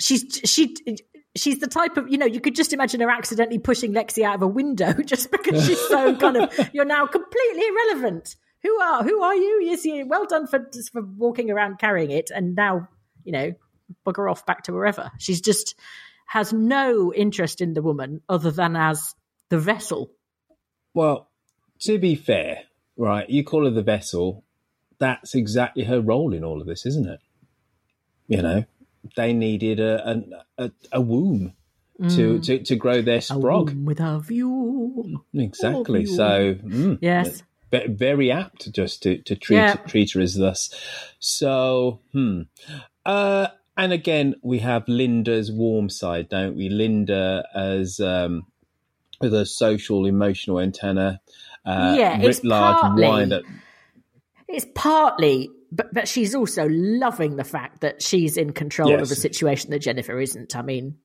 she's 0.00 0.40
she. 0.44 0.74
She's 1.36 1.58
the 1.58 1.66
type 1.66 1.98
of, 1.98 2.08
you 2.08 2.16
know, 2.16 2.24
you 2.24 2.40
could 2.40 2.54
just 2.54 2.72
imagine 2.72 3.02
her 3.02 3.10
accidentally 3.10 3.58
pushing 3.58 3.92
Lexi 3.92 4.24
out 4.24 4.36
of 4.36 4.40
a 4.40 4.46
window 4.46 4.94
just 5.04 5.30
because 5.30 5.66
she's 5.66 5.78
so 5.88 6.16
kind 6.16 6.38
of, 6.38 6.70
you're 6.72 6.86
now 6.86 7.06
completely 7.06 7.62
irrelevant 7.62 8.36
who 8.66 8.80
are 8.80 9.02
who 9.02 9.22
are 9.22 9.34
you? 9.34 9.60
Yes, 9.64 9.84
you 9.84 10.06
well 10.06 10.26
done 10.26 10.46
for 10.46 10.60
for 10.92 11.02
walking 11.02 11.50
around 11.50 11.78
carrying 11.78 12.10
it, 12.10 12.30
and 12.34 12.54
now 12.54 12.88
you 13.24 13.32
know 13.32 13.54
bugger 14.04 14.30
off 14.30 14.44
back 14.46 14.64
to 14.64 14.72
wherever. 14.72 15.10
She's 15.18 15.40
just 15.40 15.74
has 16.26 16.52
no 16.52 17.12
interest 17.14 17.60
in 17.60 17.74
the 17.74 17.82
woman 17.82 18.20
other 18.28 18.50
than 18.50 18.74
as 18.76 19.14
the 19.48 19.58
vessel. 19.58 20.10
Well, 20.92 21.28
to 21.82 21.98
be 21.98 22.14
fair, 22.16 22.62
right, 22.96 23.28
you 23.30 23.44
call 23.44 23.64
her 23.64 23.70
the 23.70 23.82
vessel. 23.82 24.42
That's 24.98 25.34
exactly 25.34 25.84
her 25.84 26.00
role 26.00 26.32
in 26.34 26.42
all 26.42 26.60
of 26.60 26.66
this, 26.66 26.86
isn't 26.86 27.06
it? 27.06 27.20
You 28.28 28.42
know, 28.42 28.64
they 29.16 29.32
needed 29.34 29.78
a 29.78 30.10
a, 30.10 30.64
a, 30.64 30.70
a 30.92 31.00
womb 31.00 31.52
to, 31.98 32.04
Mm. 32.38 32.44
to 32.46 32.58
to 32.64 32.76
grow 32.76 33.02
their 33.02 33.20
sprog. 33.20 33.84
with 33.84 34.00
a 34.00 34.18
view. 34.20 35.22
Exactly. 35.32 36.04
So 36.06 36.54
mm, 36.54 36.98
Yes. 37.00 37.42
Ve- 37.70 37.86
very 37.88 38.30
apt 38.30 38.72
just 38.72 39.02
to 39.04 39.18
to 39.22 39.36
treat 39.36 39.56
Yeah. 39.56 39.74
treat 39.74 40.12
her 40.12 40.20
as 40.20 40.34
thus. 40.36 40.70
So 41.18 42.00
hmm. 42.12 42.42
Uh, 43.04 43.48
and 43.76 43.92
again, 43.92 44.34
we 44.42 44.58
have 44.60 44.88
Linda's 44.88 45.52
warm 45.52 45.88
side, 45.90 46.28
don't 46.28 46.56
we? 46.56 46.68
Linda 46.68 47.46
as 47.54 48.00
um, 48.00 48.46
with 49.20 49.34
a 49.34 49.44
social 49.46 50.06
emotional 50.06 50.58
antenna. 50.60 51.20
Uh, 51.64 51.94
Yeah, 51.98 52.18
it's 52.20 52.42
large 52.44 52.80
partly- 52.80 53.32
up. 53.34 53.42
It's 54.48 54.66
partly, 54.74 55.50
but 55.72 55.92
but 55.92 56.08
she's 56.08 56.34
also 56.34 56.68
loving 56.70 57.36
the 57.36 57.44
fact 57.44 57.80
that 57.80 58.00
she's 58.02 58.36
in 58.36 58.52
control 58.52 58.94
of 58.94 59.10
a 59.10 59.16
situation 59.16 59.70
that 59.70 59.80
Jennifer 59.80 60.18
isn't. 60.20 60.54
I 60.56 60.62
mean. 60.62 60.96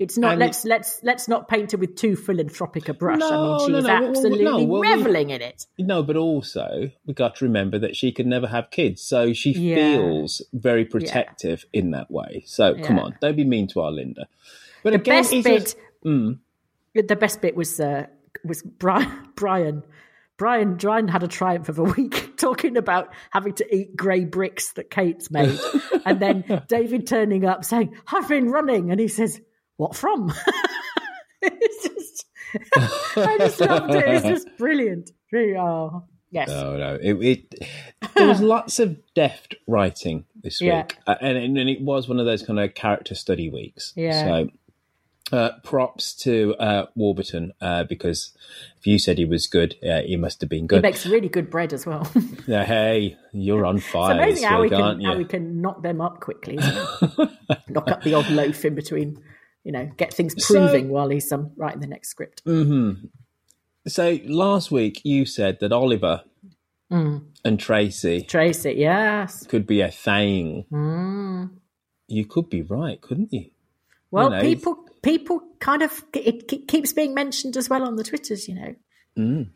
It's 0.00 0.18
not. 0.18 0.32
And- 0.32 0.40
let's 0.40 0.64
let's 0.64 1.00
let's 1.04 1.28
not 1.28 1.46
paint 1.48 1.70
her 1.72 1.78
with 1.78 1.94
too 1.94 2.16
philanthropic 2.16 2.88
a 2.88 2.94
brush. 2.94 3.20
I 3.22 3.30
mean, 3.36 3.60
she's 3.60 3.68
no, 3.68 3.80
no, 3.80 3.82
well, 3.82 4.00
well, 4.00 4.08
absolutely 4.08 4.44
no, 4.44 4.62
well, 4.64 4.80
we- 4.80 4.88
reveling 4.92 5.30
in 5.30 5.40
it. 5.40 5.66
No, 5.78 6.02
but 6.02 6.16
also 6.16 6.90
we 7.06 7.14
got 7.14 7.36
to 7.36 7.44
remember 7.44 7.78
that 7.78 7.94
she 7.94 8.10
could 8.10 8.26
never 8.26 8.48
have 8.48 8.70
kids, 8.70 9.02
so 9.02 9.32
she 9.32 9.52
Yeah. 9.52 9.76
feels 9.76 10.42
very 10.52 10.84
protective 10.84 11.64
in 11.72 11.92
that 11.92 12.10
way. 12.10 12.42
So 12.46 12.74
come 12.82 12.98
on, 12.98 13.16
don't 13.20 13.36
be 13.36 13.44
mean 13.44 13.68
to 13.68 13.82
our 13.82 13.92
Linda. 13.92 14.26
But 14.82 14.90
the 14.90 14.96
again, 14.96 15.22
best 15.22 15.30
bit, 15.30 15.60
just- 15.60 15.76
mm, 16.04 16.38
the 16.94 17.16
best 17.16 17.40
bit 17.40 17.54
was 17.54 17.78
uh, 17.78 18.06
was 18.44 18.62
Brian. 18.62 19.08
Brian, 19.36 19.82
Brian, 20.36 20.74
Brian 20.74 21.06
had 21.06 21.22
a 21.22 21.28
triumph 21.28 21.68
of 21.68 21.78
a 21.78 21.84
week 21.84 22.36
talking 22.36 22.76
about 22.76 23.10
having 23.30 23.52
to 23.54 23.74
eat 23.74 23.94
grey 23.96 24.24
bricks 24.24 24.72
that 24.72 24.90
Kate's 24.90 25.30
made, 25.30 25.56
and 26.04 26.18
then 26.18 26.62
David 26.66 27.06
turning 27.06 27.44
up 27.44 27.64
saying, 27.64 27.94
"I've 28.12 28.28
been 28.28 28.50
running," 28.50 28.90
and 28.90 28.98
he 28.98 29.06
says, 29.06 29.40
"What 29.76 29.96
from?" 29.96 30.32
it's 31.42 31.88
just, 31.88 32.26
I 33.16 33.36
just 33.38 33.60
loved 33.60 33.94
it. 33.94 34.04
It's 34.08 34.26
just 34.26 34.48
brilliant. 34.58 35.10
Really, 35.32 35.56
oh, 35.56 36.04
yes. 36.30 36.48
no, 36.48 36.76
no, 36.76 36.98
it, 37.00 37.14
it 37.14 37.68
there 38.14 38.28
was 38.28 38.40
lots 38.40 38.78
of 38.78 38.98
deft 39.14 39.56
writing 39.66 40.24
this 40.40 40.60
week, 40.60 40.68
Yeah. 40.68 40.86
uh, 41.06 41.16
and, 41.20 41.58
and 41.58 41.68
it 41.68 41.80
was 41.80 42.08
one 42.08 42.20
of 42.20 42.26
those 42.26 42.42
kind 42.42 42.60
of 42.60 42.74
character 42.74 43.14
study 43.14 43.48
weeks. 43.50 43.92
Yeah. 43.96 44.24
So. 44.24 44.48
Uh, 45.32 45.52
props 45.64 46.14
to 46.14 46.54
uh, 46.60 46.84
Warburton 46.94 47.50
uh, 47.62 47.82
because 47.84 48.36
if 48.78 48.86
you 48.86 48.98
said 48.98 49.16
he 49.16 49.24
was 49.24 49.46
good, 49.46 49.74
uh, 49.82 50.02
he 50.02 50.16
must 50.18 50.38
have 50.42 50.50
been 50.50 50.66
good. 50.66 50.76
He 50.76 50.82
makes 50.82 51.06
really 51.06 51.30
good 51.30 51.48
bread 51.50 51.72
as 51.72 51.86
well. 51.86 52.06
Yeah, 52.46 52.62
hey, 52.66 53.16
you're 53.32 53.64
on 53.64 53.78
fire, 53.78 54.20
It's 54.28 54.42
amazing 54.42 54.48
how 54.48 54.60
we 54.60 54.68
can 54.68 55.00
how 55.00 55.16
we 55.16 55.24
can 55.24 55.62
knock 55.62 55.82
them 55.82 56.02
up 56.02 56.20
quickly. 56.20 56.56
knock 56.56 57.88
up 57.90 58.02
the 58.02 58.12
odd 58.12 58.28
loaf 58.28 58.66
in 58.66 58.74
between. 58.74 59.18
You 59.64 59.72
know, 59.72 59.90
get 59.96 60.12
things 60.14 60.34
So- 60.44 60.54
proving 60.54 60.88
while 60.90 61.08
he's 61.08 61.30
um, 61.32 61.50
writing 61.56 61.80
the 61.80 61.86
next 61.86 62.10
script. 62.10 62.42
hmm 62.44 62.92
So 63.86 64.18
last 64.26 64.70
week 64.70 65.00
you 65.04 65.24
said 65.26 65.58
that 65.60 65.72
Oliver 65.72 66.22
Mm. 66.92 67.24
and 67.44 67.58
Tracy 67.58 68.20
Tracy, 68.22 68.74
yes. 68.74 69.46
could 69.46 69.66
be 69.66 69.80
a 69.80 69.90
thing. 69.90 70.66
Mm. 70.70 71.50
You 72.08 72.26
could 72.26 72.50
be 72.50 72.60
right, 72.60 73.00
couldn't 73.00 73.32
you? 73.32 73.46
Well, 74.10 74.30
know. 74.30 74.40
people 74.42 74.86
people 75.02 75.40
kind 75.60 75.82
of 75.82 76.04
it 76.12 76.46
ke- 76.46 76.68
keeps 76.68 76.92
being 76.92 77.14
mentioned 77.14 77.56
as 77.56 77.68
well 77.70 77.82
on 77.84 77.96
the 77.96 78.04
twitters. 78.04 78.46
You 78.48 78.54
know, 78.54 78.74
Mm. 79.18 79.48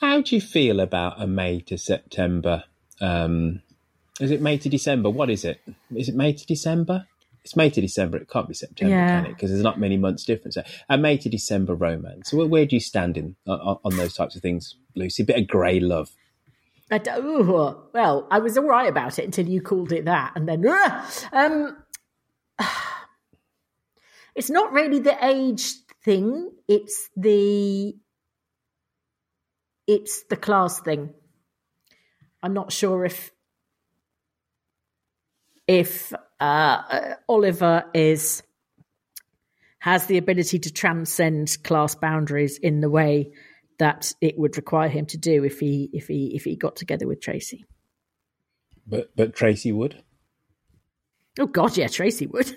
How 0.00 0.20
do 0.20 0.34
you 0.34 0.40
feel 0.40 0.80
about 0.80 1.20
a 1.20 1.26
May 1.26 1.60
to 1.62 1.76
September? 1.78 2.64
Um, 3.00 3.62
is 4.20 4.30
it 4.30 4.40
May 4.40 4.58
to 4.58 4.68
December? 4.68 5.10
What 5.10 5.30
is 5.30 5.44
it? 5.44 5.60
Is 5.94 6.08
it 6.08 6.14
May 6.14 6.32
to 6.32 6.46
December? 6.46 7.06
It's 7.44 7.56
May 7.56 7.68
to 7.70 7.80
December. 7.80 8.16
It 8.16 8.28
can't 8.30 8.48
be 8.48 8.54
September, 8.54 8.94
Yeah. 8.94 9.20
can 9.20 9.26
it? 9.26 9.34
Because 9.34 9.50
there's 9.50 9.62
not 9.62 9.78
many 9.78 9.98
months 9.98 10.24
difference. 10.24 10.56
A 10.88 10.96
May 10.96 11.18
to 11.18 11.28
December 11.28 11.74
romance. 11.74 12.32
Where, 12.32 12.46
where 12.46 12.64
do 12.64 12.74
you 12.74 12.80
stand 12.80 13.18
in 13.18 13.36
on, 13.46 13.78
on 13.84 13.96
those 13.96 14.14
types 14.14 14.34
of 14.34 14.40
things, 14.40 14.76
Lucy? 14.96 15.22
A 15.22 15.26
bit 15.26 15.38
of 15.38 15.46
grey 15.46 15.78
love. 15.78 16.10
I 16.90 17.00
ooh, 17.18 17.86
well, 17.92 18.26
I 18.30 18.38
was 18.38 18.56
all 18.56 18.66
right 18.66 18.88
about 18.88 19.18
it 19.18 19.24
until 19.24 19.48
you 19.48 19.60
called 19.60 19.92
it 19.92 20.04
that, 20.04 20.32
and 20.36 20.48
then 20.48 20.66
uh, 20.66 21.10
um, 21.32 21.76
it's 24.34 24.50
not 24.50 24.72
really 24.72 25.00
the 25.00 25.16
age 25.24 25.72
thing; 26.04 26.50
it's 26.68 27.10
the 27.16 27.96
it's 29.86 30.24
the 30.24 30.36
class 30.36 30.80
thing. 30.80 31.14
I'm 32.42 32.54
not 32.54 32.70
sure 32.70 33.04
if 33.04 33.32
if 35.66 36.12
uh, 36.40 36.44
uh, 36.44 37.14
Oliver 37.28 37.84
is 37.94 38.42
has 39.78 40.06
the 40.06 40.16
ability 40.16 40.58
to 40.58 40.72
transcend 40.72 41.58
class 41.62 41.94
boundaries 41.94 42.58
in 42.58 42.80
the 42.80 42.88
way 42.88 43.30
that 43.78 44.14
it 44.20 44.38
would 44.38 44.56
require 44.56 44.88
him 44.88 45.04
to 45.06 45.18
do 45.18 45.44
if 45.44 45.60
he 45.60 45.90
if 45.92 46.06
he 46.06 46.34
if 46.34 46.44
he 46.44 46.56
got 46.56 46.76
together 46.76 47.06
with 47.06 47.20
Tracy. 47.20 47.64
But 48.86 49.14
but 49.16 49.34
Tracy 49.34 49.72
would. 49.72 50.02
Oh 51.38 51.46
God, 51.46 51.76
yeah, 51.76 51.88
Tracy 51.88 52.26
would. 52.26 52.50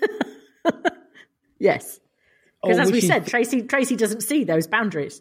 yes, 1.58 2.00
because 2.62 2.78
Oh, 2.78 2.82
as 2.82 2.92
we 2.92 3.00
said, 3.00 3.26
Tracy 3.26 3.62
Tracy 3.62 3.96
doesn't 3.96 4.22
see 4.22 4.44
those 4.44 4.66
boundaries. 4.66 5.20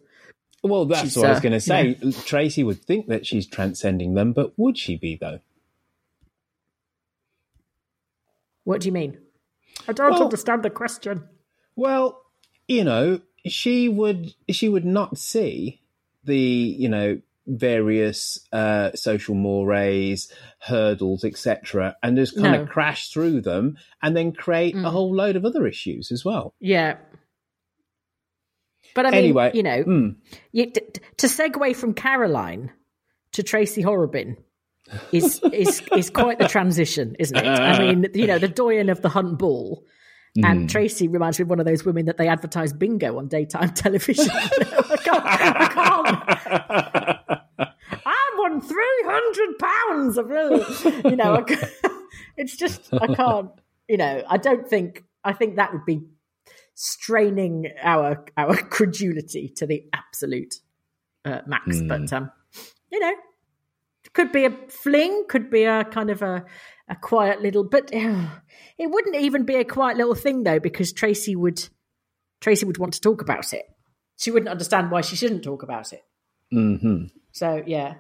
Well, 0.64 0.86
that's 0.86 1.02
She's, 1.02 1.18
what 1.18 1.28
I 1.28 1.30
was 1.30 1.38
uh, 1.38 1.42
going 1.42 1.54
to 1.54 1.60
say. 1.60 1.98
Tracy 2.26 2.64
would 2.64 2.84
think 2.84 3.08
that 3.08 3.26
she's 3.26 3.48
transcending 3.48 4.16
them, 4.16 4.34
but 4.34 4.54
would 4.58 4.78
she 4.78 4.98
be 4.98 5.16
though? 5.16 5.40
What 8.68 8.82
do 8.82 8.88
you 8.90 8.92
mean? 8.92 9.18
I 9.88 9.94
don't 9.94 10.12
Well- 10.12 10.24
understand 10.24 10.62
the 10.64 10.70
question. 10.70 11.24
Well, 11.78 12.22
you 12.68 12.84
know, 12.84 13.22
she 13.46 13.88
would 13.88 14.34
she 14.50 14.68
would 14.68 14.84
not 14.84 15.18
see 15.18 15.82
the 16.26 16.38
you 16.38 16.90
know 16.90 17.22
various 17.46 18.46
uh, 18.52 18.92
social 18.94 19.36
mores, 19.36 20.30
hurdles, 20.60 21.24
etc., 21.24 21.96
and 22.04 22.18
just 22.18 22.36
kind 22.36 22.52
No. 22.58 22.64
of 22.64 22.68
crash 22.70 23.10
through 23.10 23.40
them, 23.40 23.78
and 24.02 24.18
then 24.18 24.34
create 24.34 24.76
a 24.76 24.80
Mm. 24.80 24.92
whole 24.92 25.16
load 25.16 25.38
of 25.38 25.46
other 25.46 25.66
issues 25.66 26.12
as 26.12 26.26
well. 26.26 26.54
Yeah. 26.60 26.98
But 28.96 29.06
I 29.06 29.12
mean, 29.12 29.18
Anyway, 29.20 29.52
you 29.54 29.64
know, 29.64 29.84
mm. 29.86 30.16
you, 30.52 30.66
t- 30.66 30.82
t- 30.94 31.02
to 31.18 31.28
segue 31.28 31.74
from 31.78 31.94
Caroline 31.94 32.72
to 33.32 33.44
Tracy 33.44 33.82
Horrobin 33.82 34.36
is 35.12 35.42
is 35.52 35.82
is 35.96 36.10
quite 36.10 36.40
the 36.40 36.48
transition, 36.48 37.16
isn't 37.20 37.36
it? 37.38 37.46
I 37.46 37.80
mean, 37.80 38.06
you 38.14 38.28
know, 38.28 38.40
the 38.40 38.48
doyen 38.48 38.90
of 38.90 39.02
the 39.02 39.10
Hunt 39.10 39.38
Ball. 39.40 39.84
And 40.44 40.68
Mm. 40.68 40.70
Tracy 40.70 41.08
reminds 41.08 41.40
me 41.40 41.44
of 41.44 41.50
one 41.50 41.60
of 41.60 41.66
those 41.66 41.84
women 41.84 42.06
that 42.06 42.18
they 42.18 42.28
advertise 42.28 42.72
bingo 42.72 43.18
on 43.18 43.28
daytime 43.28 43.70
television. 43.74 44.30
I 44.32 44.98
can't, 45.04 45.26
I 45.26 45.68
can't. 45.74 47.42
I 48.06 48.36
won 48.38 48.62
three 48.62 49.02
hundred 49.06 49.58
pounds 49.58 50.18
of, 50.18 50.30
you 51.10 51.16
know. 51.16 51.44
I 51.48 51.70
it's 52.38 52.56
just 52.56 52.94
I 52.94 53.08
can't. 53.16 53.50
you 53.88 53.98
know, 53.98 54.22
I 54.30 54.38
don't 54.38 54.68
think 54.68 55.06
I 55.24 55.34
think 55.34 55.56
that 55.56 55.74
would 55.74 55.86
be 55.86 56.02
straining 56.76 57.72
our 57.82 58.24
our 58.38 58.56
credulity 58.58 59.50
to 59.56 59.66
the 59.66 59.86
absolute 59.94 60.60
uh, 61.26 61.42
max. 61.48 61.80
Hmm. 61.80 61.88
But 61.88 62.14
um, 62.14 62.32
you 62.92 63.00
know, 63.00 63.14
could 64.14 64.32
be 64.32 64.46
a 64.46 64.52
fling, 64.70 65.26
could 65.30 65.50
be 65.50 65.64
a 65.64 65.84
kind 65.84 66.10
of 66.10 66.22
a 66.22 66.46
a 66.90 66.96
quiet 66.96 67.42
little. 67.42 67.64
But 67.64 67.90
it 67.94 68.92
wouldn't 68.92 69.16
even 69.16 69.44
be 69.44 69.56
a 69.56 69.66
quiet 69.66 69.98
little 69.98 70.16
thing 70.16 70.44
though, 70.44 70.60
because 70.60 70.94
Tracy 70.94 71.36
would 71.36 71.68
Tracy 72.42 72.66
would 72.66 72.78
want 72.78 72.94
to 72.94 73.02
talk 73.02 73.22
about 73.22 73.54
it. 73.54 73.66
She 74.18 74.32
wouldn't 74.32 74.50
understand 74.50 74.90
why 74.92 75.02
she 75.02 75.16
shouldn't 75.16 75.44
talk 75.44 75.64
about 75.64 75.94
it. 75.94 76.04
hmm 76.52 77.06
So 77.32 77.64
yeah. 77.66 77.96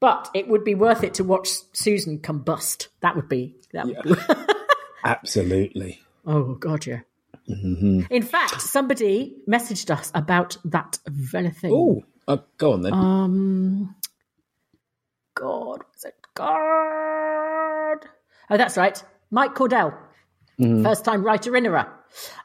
But 0.00 0.30
it 0.34 0.48
would 0.48 0.64
be 0.64 0.74
worth 0.74 1.04
it 1.04 1.14
to 1.14 1.24
watch 1.24 1.48
Susan 1.72 2.18
combust. 2.18 2.88
That 3.02 3.14
would 3.14 3.28
be 3.28 3.56
that. 3.72 3.86
Would 3.86 4.02
be, 4.02 4.14
Absolutely. 5.04 6.00
oh 6.26 6.54
god, 6.54 6.86
yeah. 6.86 7.00
hmm 7.46 8.00
In 8.10 8.22
fact, 8.22 8.60
somebody 8.62 9.36
messaged 9.48 9.90
us 9.90 10.10
about 10.14 10.56
that 10.64 10.98
very 11.06 11.50
thing. 11.50 11.72
Oh, 11.72 12.02
uh, 12.26 12.38
go 12.58 12.72
on 12.72 12.82
then. 12.82 12.94
Um, 12.94 13.94
God, 15.34 15.82
was 15.94 16.04
it 16.04 16.14
God? 16.34 17.98
Oh, 18.50 18.56
that's 18.56 18.76
right. 18.76 19.02
Mike 19.30 19.54
Cordell, 19.54 19.96
Mhm. 20.60 20.82
first 20.82 21.04
time 21.04 21.24
writer 21.24 21.56
innerer. 21.56 21.86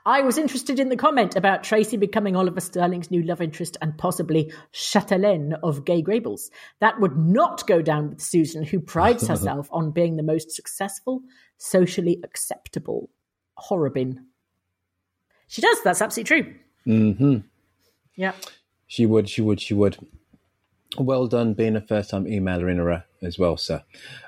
I 0.06 0.22
was 0.22 0.38
interested 0.38 0.80
in 0.80 0.88
the 0.88 0.96
comment 0.96 1.36
about 1.36 1.64
Tracy 1.64 1.98
becoming 1.98 2.38
Oliver 2.38 2.62
Sterling's 2.62 3.12
new 3.12 3.22
love 3.22 3.42
interest 3.42 3.76
and 3.82 3.98
possibly 3.98 4.54
chatelaine 4.72 5.54
of 5.62 5.84
Grey 5.84 6.02
Gables. 6.02 6.50
That 6.80 7.02
would 7.02 7.18
not 7.18 7.68
go 7.68 7.82
down 7.82 8.10
with 8.10 8.22
Susan, 8.22 8.64
who 8.64 8.80
prides 8.80 9.28
herself 9.28 9.68
on 9.72 9.92
being 9.92 10.16
the 10.16 10.24
most 10.24 10.52
successful, 10.52 11.22
socially 11.58 12.22
acceptable 12.24 13.10
Horrobin. 13.58 14.26
She 15.50 15.62
does. 15.62 15.82
That's 15.84 16.02
absolutely 16.02 16.42
true. 16.44 16.56
Mm-hmm. 16.86 17.38
Yeah. 18.16 18.34
She 18.86 19.06
would, 19.06 19.28
she 19.28 19.42
would, 19.42 19.60
she 19.60 19.74
would. 19.74 19.98
Well 21.00 21.28
done 21.28 21.54
being 21.54 21.76
a 21.76 21.82
first 21.82 22.10
time 22.10 22.26
emailer 22.26 22.70
in 22.72 22.78
her 22.78 23.06
as 23.22 23.38
well, 23.38 23.58
sir. 23.58 23.84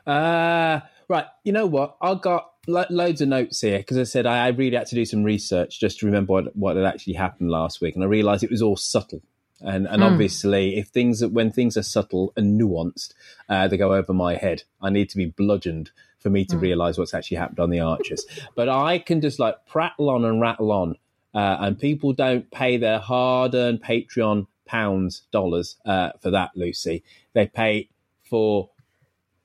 Uh, 0.06 0.82
right, 1.08 1.26
you 1.44 1.52
know 1.52 1.66
what? 1.66 1.98
I've 2.02 2.22
got 2.22 2.52
lo- 2.68 2.86
loads 2.90 3.22
of 3.22 3.30
notes 3.30 3.62
here 3.62 3.80
because 3.80 3.98
I 3.98 4.04
said 4.04 4.26
I, 4.26 4.46
I 4.46 4.48
really 4.50 4.78
had 4.78 4.88
to 4.88 4.96
do 4.96 5.06
some 5.06 5.24
research 5.24 5.80
just 5.80 6.00
to 6.00 6.06
remember 6.06 6.34
what, 6.34 6.56
what 6.56 6.76
had 6.76 6.86
actually 6.86 7.14
happened 7.14 7.50
last 7.52 7.82
week. 7.82 7.96
And 7.96 8.04
I 8.04 8.08
realised 8.08 8.44
it 8.44 8.52
was 8.52 8.62
all 8.62 8.78
subtle. 8.78 9.22
And, 9.62 9.88
and 9.88 9.98
Hmm. 10.02 10.04
obviously, 10.04 10.78
if 10.78 10.88
things 10.88 11.26
when 11.26 11.52
things 11.52 11.76
are 11.76 11.84
subtle 11.84 12.32
and 12.38 12.60
nuanced, 12.60 13.14
uh, 13.50 13.68
they 13.68 13.76
go 13.78 13.94
over 13.94 14.14
my 14.14 14.36
head. 14.36 14.64
I 14.82 14.90
need 14.90 15.10
to 15.10 15.18
be 15.18 15.26
bludgeoned 15.26 15.92
for 16.20 16.30
me 16.30 16.46
to 16.46 16.56
Hmm. 16.56 16.62
realise 16.62 16.98
what's 16.98 17.14
actually 17.14 17.38
happened 17.38 17.60
on 17.60 17.70
the 17.70 17.82
Archers. 17.82 18.26
but 18.56 18.70
I 18.70 19.00
can 19.00 19.20
just 19.22 19.38
like 19.40 19.66
prattle 19.68 20.10
on 20.10 20.24
and 20.24 20.40
rattle 20.40 20.72
on 20.72 20.96
uh, 21.34 21.58
and 21.60 21.78
people 21.78 22.14
don't 22.14 22.50
pay 22.52 22.78
their 22.78 23.00
hard-earned 23.00 23.84
Patreon 23.84 24.48
pounds, 24.70 25.24
dollars 25.32 25.78
uh, 25.84 26.12
for 26.22 26.30
that, 26.30 26.52
Lucy. 26.56 27.04
They 27.34 27.48
pay 27.48 27.90
for 28.24 28.70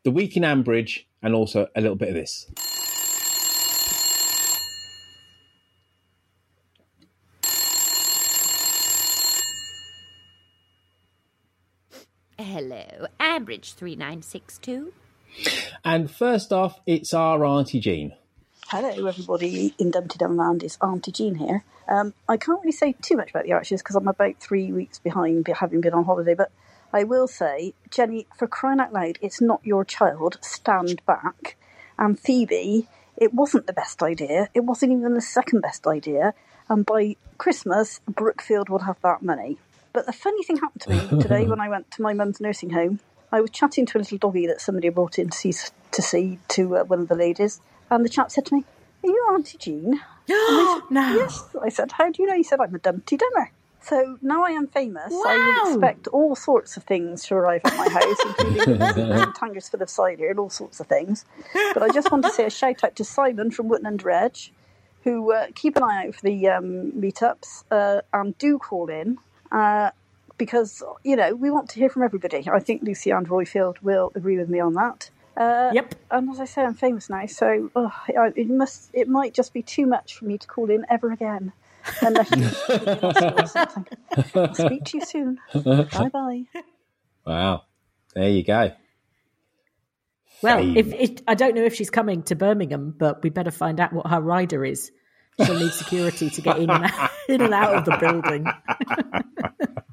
the 0.02 0.10
week 0.10 0.36
in 0.36 0.42
Ambridge 0.42 1.04
and 1.22 1.34
also 1.34 1.66
a 1.74 1.80
little 1.80 1.96
bit 1.96 2.10
of 2.10 2.14
this. 2.14 2.50
Hello, 12.38 13.06
Ambridge 13.18 13.74
3962. 13.74 14.92
And 15.84 16.10
first 16.10 16.52
off, 16.52 16.80
it's 16.86 17.14
our 17.14 17.44
Auntie 17.44 17.80
Jean. 17.80 18.14
Hello, 18.68 19.06
everybody 19.06 19.74
in 19.78 19.90
Dumpty 19.90 20.16
Dum 20.16 20.38
Land. 20.38 20.62
It's 20.62 20.78
Auntie 20.80 21.12
Jean 21.12 21.34
here. 21.34 21.62
Um, 21.86 22.14
I 22.26 22.38
can't 22.38 22.60
really 22.62 22.72
say 22.72 22.94
too 23.02 23.14
much 23.14 23.28
about 23.28 23.44
the 23.44 23.52
Archers 23.52 23.82
because 23.82 23.94
I'm 23.94 24.08
about 24.08 24.38
three 24.40 24.72
weeks 24.72 24.98
behind, 24.98 25.46
having 25.46 25.82
been 25.82 25.92
on 25.92 26.06
holiday. 26.06 26.34
But 26.34 26.50
I 26.90 27.04
will 27.04 27.28
say, 27.28 27.74
Jenny, 27.90 28.26
for 28.34 28.48
crying 28.48 28.80
out 28.80 28.90
loud, 28.90 29.18
it's 29.20 29.42
not 29.42 29.60
your 29.64 29.84
child. 29.84 30.38
Stand 30.40 31.04
back. 31.04 31.56
And 31.98 32.18
Phoebe, 32.18 32.88
it 33.18 33.34
wasn't 33.34 33.66
the 33.66 33.74
best 33.74 34.02
idea. 34.02 34.48
It 34.54 34.64
wasn't 34.64 34.92
even 34.92 35.12
the 35.12 35.20
second 35.20 35.60
best 35.60 35.86
idea. 35.86 36.32
And 36.66 36.86
by 36.86 37.16
Christmas, 37.36 38.00
Brookfield 38.08 38.70
would 38.70 38.82
have 38.82 39.00
that 39.02 39.22
money. 39.22 39.58
But 39.92 40.06
the 40.06 40.12
funny 40.12 40.42
thing 40.42 40.56
happened 40.56 40.82
to 40.82 40.90
me 40.90 41.22
today 41.22 41.44
when 41.46 41.60
I 41.60 41.68
went 41.68 41.90
to 41.92 42.02
my 42.02 42.14
mum's 42.14 42.40
nursing 42.40 42.70
home. 42.70 43.00
I 43.30 43.42
was 43.42 43.50
chatting 43.50 43.84
to 43.86 43.98
a 43.98 44.00
little 44.00 44.18
doggy 44.18 44.46
that 44.46 44.60
somebody 44.60 44.88
brought 44.88 45.18
in 45.18 45.28
to 45.28 45.36
see 45.36 45.52
to 45.90 46.02
see 46.02 46.38
to 46.48 46.76
uh, 46.78 46.84
one 46.84 47.00
of 47.00 47.08
the 47.08 47.14
ladies, 47.14 47.60
and 47.90 48.04
the 48.04 48.08
chap 48.08 48.30
said 48.30 48.46
to 48.46 48.54
me, 48.54 48.64
"Are 49.02 49.08
you 49.08 49.28
Auntie 49.32 49.58
Jean?" 49.58 50.00
no. 50.28 50.80
Yes. 50.90 51.44
I 51.62 51.68
said, 51.68 51.92
"How 51.92 52.10
do 52.10 52.22
you 52.22 52.28
know?" 52.28 52.36
He 52.36 52.42
said, 52.42 52.60
"I'm 52.60 52.74
a 52.74 52.78
Dumpty 52.78 53.16
Dummer." 53.16 53.50
So 53.84 54.16
now 54.22 54.42
I 54.44 54.50
am 54.50 54.66
famous. 54.66 55.12
Wow. 55.12 55.24
I 55.26 55.36
would 55.66 55.74
expect 55.74 56.06
all 56.08 56.34
sorts 56.34 56.78
of 56.78 56.84
things 56.84 57.24
to 57.24 57.34
arrive 57.34 57.60
at 57.64 57.76
my 57.76 57.86
house, 57.90 58.16
including 58.38 59.32
tangers 59.34 59.68
full 59.68 59.82
of 59.82 59.90
cider 59.90 60.30
and 60.30 60.38
all 60.38 60.48
sorts 60.48 60.80
of 60.80 60.86
things. 60.86 61.26
But 61.52 61.82
I 61.82 61.90
just 61.90 62.10
want 62.10 62.24
to 62.24 62.30
say 62.30 62.46
a 62.46 62.50
shout 62.50 62.82
out 62.82 62.96
to 62.96 63.04
Simon 63.04 63.50
from 63.50 63.68
Wotton 63.68 63.84
Under 63.84 64.08
Edge, 64.08 64.52
who 65.02 65.32
uh, 65.32 65.48
keep 65.54 65.76
an 65.76 65.82
eye 65.82 66.06
out 66.06 66.14
for 66.14 66.22
the 66.22 66.48
um, 66.48 66.92
meetups 66.92 67.64
uh, 67.70 68.00
and 68.14 68.36
do 68.38 68.58
call 68.58 68.88
in. 68.88 69.18
Uh, 69.52 69.90
because 70.38 70.82
you 71.04 71.14
know 71.14 71.34
we 71.34 71.50
want 71.50 71.68
to 71.70 71.78
hear 71.78 71.88
from 71.88 72.02
everybody. 72.02 72.48
I 72.50 72.60
think 72.60 72.82
Lucy 72.82 73.10
and 73.10 73.28
Roifield 73.28 73.82
will 73.82 74.12
agree 74.14 74.38
with 74.38 74.48
me 74.48 74.60
on 74.60 74.74
that. 74.74 75.10
Uh, 75.36 75.70
yep. 75.72 75.94
And 76.10 76.30
as 76.30 76.40
I 76.40 76.44
say, 76.44 76.62
I'm 76.62 76.74
famous 76.74 77.10
now, 77.10 77.26
so 77.26 77.70
oh, 77.74 77.92
it 78.08 78.48
must. 78.48 78.90
It 78.92 79.08
might 79.08 79.34
just 79.34 79.52
be 79.52 79.62
too 79.62 79.86
much 79.86 80.14
for 80.14 80.24
me 80.26 80.38
to 80.38 80.46
call 80.46 80.70
in 80.70 80.86
ever 80.88 81.10
again. 81.10 81.52
Unless 82.00 82.30
you 82.30 82.36
give 82.68 82.86
me 82.86 82.92
an 82.92 82.98
Oscar 83.04 83.34
or 83.36 83.46
something. 83.46 83.86
I'll 84.34 84.54
speak 84.54 84.84
to 84.84 84.98
you 84.98 85.04
soon. 85.04 85.38
Bye 85.54 86.08
bye. 86.12 86.44
Wow. 87.26 87.62
There 88.14 88.28
you 88.30 88.44
go. 88.44 88.72
Well, 90.42 90.58
Fame. 90.58 90.76
if, 90.76 90.92
if 90.92 91.10
I 91.26 91.34
don't 91.34 91.54
know 91.54 91.64
if 91.64 91.74
she's 91.74 91.90
coming 91.90 92.22
to 92.24 92.36
Birmingham, 92.36 92.94
but 92.96 93.22
we 93.22 93.30
better 93.30 93.50
find 93.50 93.80
out 93.80 93.92
what 93.92 94.06
her 94.08 94.20
rider 94.20 94.64
is. 94.64 94.90
She'll 95.44 95.58
need 95.58 95.72
security 95.72 96.30
to 96.30 96.40
get 96.40 96.58
in 96.58 96.70
and 96.70 96.84
out, 96.84 97.10
in 97.28 97.40
and 97.40 97.54
out 97.54 97.74
of 97.74 97.84
the 97.84 97.96
building. 97.96 98.46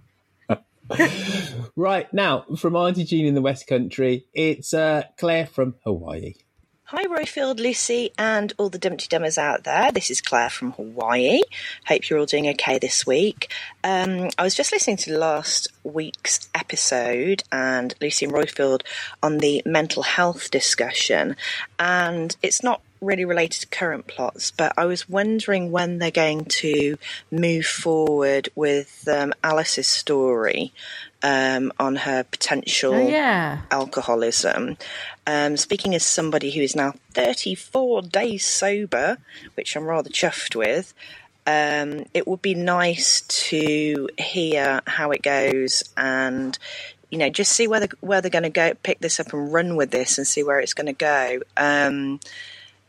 Right, 1.76 2.14
now, 2.14 2.46
from 2.58 2.76
Auntie 2.76 3.04
Jean 3.04 3.26
in 3.26 3.36
the 3.36 3.42
West 3.42 3.68
Country, 3.68 4.26
it's 4.34 4.74
uh, 4.74 5.04
Claire 5.18 5.48
from 5.48 5.76
Hawaii. 5.84 6.34
Hi, 6.94 7.06
Roifield, 7.06 7.62
Lucy, 7.62 8.12
and 8.18 8.52
all 8.58 8.68
the 8.68 8.78
Dumpty 8.78 9.08
Dummers 9.08 9.38
out 9.38 9.64
there. 9.64 9.94
This 9.94 10.12
is 10.12 10.20
Claire 10.20 10.50
from 10.50 10.74
Hawaii. 10.74 11.40
Hope 11.86 12.10
you're 12.10 12.20
all 12.20 12.26
doing 12.26 12.50
okay 12.50 12.80
this 12.80 13.08
week. 13.08 13.50
Um, 13.82 14.30
I 14.38 14.44
was 14.44 14.56
just 14.56 14.74
listening 14.74 14.98
to 14.98 15.18
last 15.18 15.70
week's 15.86 16.50
episode 16.54 17.44
and 17.50 17.96
Lucy 18.02 18.26
and 18.26 18.34
Roifield 18.34 18.82
on 19.24 19.38
the 19.38 19.62
mental 19.66 20.04
health 20.04 20.52
discussion, 20.52 21.38
and 21.80 22.36
it's 22.44 22.62
not 22.62 22.82
really 23.02 23.26
related 23.26 23.62
to 23.62 23.68
current 23.68 24.06
plots, 24.08 24.52
but 24.52 24.74
I 24.78 24.86
was 24.86 25.10
wondering 25.10 25.72
when 25.72 25.98
they're 25.98 26.12
going 26.12 26.46
to 26.46 26.98
move 27.32 27.66
forward 27.66 28.50
with 28.56 29.08
um, 29.12 29.34
Alice's 29.44 29.88
story 29.88 30.72
um, 31.24 31.74
on 31.80 31.96
her 31.98 32.24
potential 32.24 32.94
Oh, 32.94 33.08
yeah. 33.10 33.62
alcoholism. 33.72 34.78
Um, 35.26 35.58
speaking 35.58 35.96
as 35.96 36.06
somebody 36.06 36.52
who 36.52 36.62
is 36.62 36.76
now 36.76 36.94
34 37.14 38.04
days 38.04 38.46
sober, 38.46 39.18
which 39.56 39.76
I'm 39.76 39.86
rather 39.86 40.10
chuffed 40.10 40.56
with, 40.56 40.94
um, 41.48 42.06
it 42.14 42.28
would 42.28 42.42
be 42.44 42.54
nice 42.54 43.22
to 43.22 44.10
hear 44.20 44.82
how 44.86 45.10
it 45.10 45.24
goes 45.24 45.84
and 45.98 46.58
you 47.10 47.18
know 47.18 47.30
just 47.30 47.52
see 47.54 47.68
where 47.68 47.80
they're, 47.80 47.90
where 48.02 48.22
they're 48.22 48.30
going 48.30 48.44
to 48.44 48.50
go 48.50 48.74
pick 48.84 49.00
this 49.00 49.20
up 49.20 49.34
and 49.34 49.52
run 49.52 49.76
with 49.76 49.90
this 49.90 50.20
and 50.20 50.28
see 50.28 50.44
where 50.44 50.60
it's 50.60 50.76
going 50.76 50.86
to 50.86 50.94
go 50.94 51.40
um, 51.58 52.20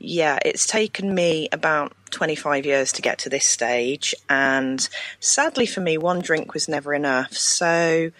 yeah 0.04 0.38
it's 0.44 0.66
taken 0.66 1.14
me 1.14 1.48
about 1.52 1.92
25 2.10 2.66
years 2.66 2.92
to 2.92 3.02
get 3.02 3.18
to 3.18 3.28
this 3.28 3.46
stage 3.46 4.14
and 4.28 4.88
sadly 5.20 5.64
for 5.64 5.80
me 5.80 5.96
one 5.96 6.20
drink 6.20 6.52
was 6.54 6.68
never 6.68 6.92
enough 6.92 7.32
so 7.32 8.10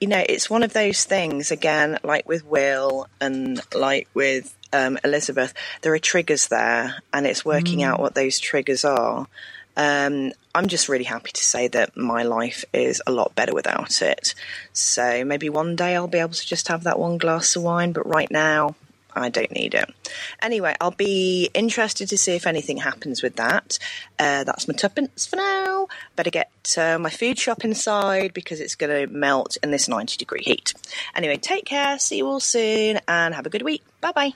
you 0.00 0.08
know, 0.08 0.24
it's 0.28 0.50
one 0.50 0.64
of 0.64 0.72
those 0.72 1.04
things, 1.04 1.52
again, 1.52 1.96
like 2.02 2.28
with 2.28 2.44
Will 2.44 3.06
and 3.20 3.60
like 3.72 4.08
with 4.14 4.52
um, 4.72 4.98
Elizabeth, 5.04 5.54
there 5.82 5.94
are 5.94 5.98
triggers 6.00 6.48
there, 6.48 6.96
and 7.12 7.24
it's 7.24 7.44
working 7.44 7.78
Mm. 7.78 7.84
out 7.84 8.00
what 8.00 8.16
those 8.16 8.40
triggers 8.40 8.84
are. 8.84 9.28
Um, 9.76 10.32
I'm 10.56 10.66
just 10.66 10.88
really 10.88 11.04
happy 11.04 11.30
to 11.30 11.44
say 11.44 11.68
that 11.68 11.96
my 11.96 12.24
life 12.24 12.64
is 12.72 13.00
a 13.06 13.12
lot 13.12 13.36
better 13.36 13.54
without 13.54 14.02
it. 14.02 14.34
So 14.72 15.24
maybe 15.24 15.48
one 15.48 15.76
day 15.76 15.94
I'll 15.94 16.08
be 16.08 16.18
able 16.18 16.34
to 16.34 16.46
just 16.48 16.66
have 16.66 16.82
that 16.82 16.98
one 16.98 17.16
glass 17.16 17.54
of 17.54 17.62
wine, 17.62 17.92
but 17.92 18.04
right 18.04 18.30
now, 18.30 18.74
I 19.14 19.28
don't 19.28 19.50
need 19.52 19.74
it. 19.74 19.92
Anyway, 20.40 20.74
I'll 20.80 20.90
be 20.90 21.50
interested 21.54 22.08
to 22.08 22.18
see 22.18 22.34
if 22.34 22.46
anything 22.46 22.78
happens 22.78 23.22
with 23.22 23.36
that. 23.36 23.78
Uh, 24.18 24.44
that's 24.44 24.68
my 24.68 24.74
tuppence 24.74 25.26
for 25.26 25.36
now. 25.36 25.88
Better 26.16 26.30
get 26.30 26.50
uh, 26.78 26.98
my 26.98 27.10
food 27.10 27.38
shop 27.38 27.64
inside 27.64 28.32
because 28.34 28.60
it's 28.60 28.74
going 28.74 29.08
to 29.08 29.12
melt 29.12 29.56
in 29.62 29.70
this 29.70 29.88
90 29.88 30.16
degree 30.16 30.42
heat. 30.42 30.74
Anyway, 31.14 31.36
take 31.36 31.64
care, 31.64 31.98
see 31.98 32.18
you 32.18 32.26
all 32.26 32.40
soon, 32.40 33.00
and 33.08 33.34
have 33.34 33.46
a 33.46 33.50
good 33.50 33.62
week. 33.62 33.82
Bye 34.00 34.12
bye. 34.12 34.32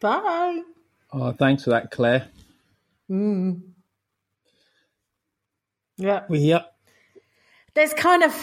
Bye. 0.00 0.62
Oh, 1.12 1.32
thanks 1.32 1.64
for 1.64 1.70
that, 1.70 1.90
Claire. 1.90 2.28
Mm. 3.10 3.60
Yeah. 5.96 6.24
Yep. 6.28 6.74
There's 7.74 7.94
kind 7.94 8.22
of 8.22 8.34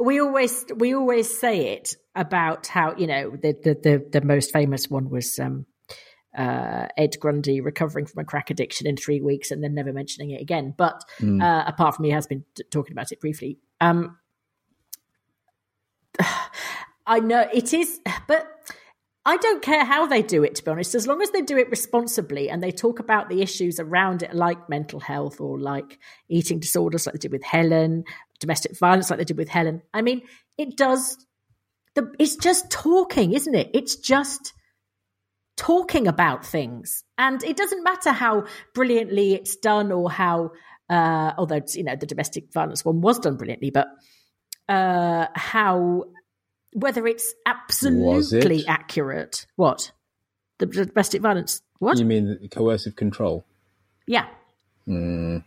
we 0.00 0.20
always 0.20 0.64
we 0.76 0.94
always 0.94 1.38
say 1.38 1.74
it 1.74 1.94
about 2.14 2.66
how 2.66 2.96
you 2.96 3.06
know 3.06 3.30
the 3.30 3.52
the 3.52 3.74
the, 3.74 4.20
the 4.20 4.26
most 4.26 4.52
famous 4.52 4.88
one 4.88 5.10
was 5.10 5.38
um, 5.38 5.66
uh, 6.36 6.86
Ed 6.96 7.16
Grundy 7.20 7.60
recovering 7.60 8.06
from 8.06 8.22
a 8.22 8.24
crack 8.24 8.50
addiction 8.50 8.86
in 8.86 8.96
three 8.96 9.20
weeks 9.20 9.50
and 9.50 9.62
then 9.62 9.74
never 9.74 9.92
mentioning 9.92 10.30
it 10.30 10.40
again. 10.40 10.74
But 10.76 11.02
Mm. 11.20 11.42
uh, 11.42 11.64
apart 11.66 11.96
from 11.96 12.04
he 12.06 12.10
has 12.12 12.26
been 12.26 12.44
t- 12.54 12.64
talking 12.70 12.92
about 12.92 13.12
it 13.12 13.20
briefly. 13.20 13.58
Um, 13.80 14.16
I 17.06 17.20
know 17.20 17.46
it 17.52 17.74
is, 17.74 18.00
but 18.28 18.46
I 19.26 19.36
don't 19.36 19.62
care 19.62 19.84
how 19.84 20.06
they 20.06 20.22
do 20.22 20.42
it, 20.44 20.54
to 20.56 20.64
be 20.64 20.70
honest, 20.70 20.94
as 20.94 21.06
long 21.06 21.20
as 21.20 21.30
they 21.30 21.42
do 21.42 21.58
it 21.58 21.68
responsibly 21.68 22.48
and 22.48 22.62
they 22.62 22.70
talk 22.70 23.00
about 23.00 23.28
the 23.28 23.42
issues 23.42 23.78
around 23.78 24.22
it, 24.22 24.32
like 24.34 24.68
mental 24.68 25.00
health 25.00 25.40
or 25.40 25.58
like 25.58 25.98
eating 26.28 26.58
disorders, 26.58 27.06
like 27.06 27.14
they 27.14 27.18
did 27.18 27.32
with 27.32 27.44
Helen, 27.44 28.04
domestic 28.40 28.78
violence, 28.78 29.10
like 29.10 29.18
they 29.18 29.24
did 29.24 29.36
with 29.36 29.48
Helen. 29.48 29.82
I 29.94 30.02
mean, 30.02 30.22
it 30.58 30.76
does. 30.76 31.16
The, 31.94 32.12
it's 32.18 32.36
just 32.36 32.70
talking, 32.70 33.32
isn't 33.32 33.54
it? 33.54 33.70
It's 33.74 33.96
just 33.96 34.52
talking 35.56 36.08
about 36.08 36.44
things, 36.44 37.04
and 37.18 37.42
it 37.44 37.56
doesn't 37.56 37.84
matter 37.84 38.10
how 38.10 38.46
brilliantly 38.74 39.34
it's 39.34 39.56
done 39.56 39.92
or 39.92 40.10
how, 40.10 40.52
uh, 40.88 41.32
although 41.36 41.60
you 41.74 41.84
know 41.84 41.96
the 41.96 42.06
domestic 42.06 42.52
violence 42.52 42.84
one 42.84 43.00
was 43.00 43.18
done 43.18 43.36
brilliantly, 43.36 43.70
but 43.70 43.88
uh, 44.68 45.26
how 45.34 46.04
whether 46.72 47.06
it's 47.06 47.34
absolutely 47.46 48.60
it? 48.60 48.68
accurate. 48.68 49.46
What 49.56 49.92
the 50.58 50.66
domestic 50.66 51.22
violence? 51.22 51.62
What? 51.78 51.98
You 51.98 52.04
mean 52.04 52.48
coercive 52.50 52.94
control? 52.96 53.44
Yeah. 54.06 54.26
Mm, 54.86 55.44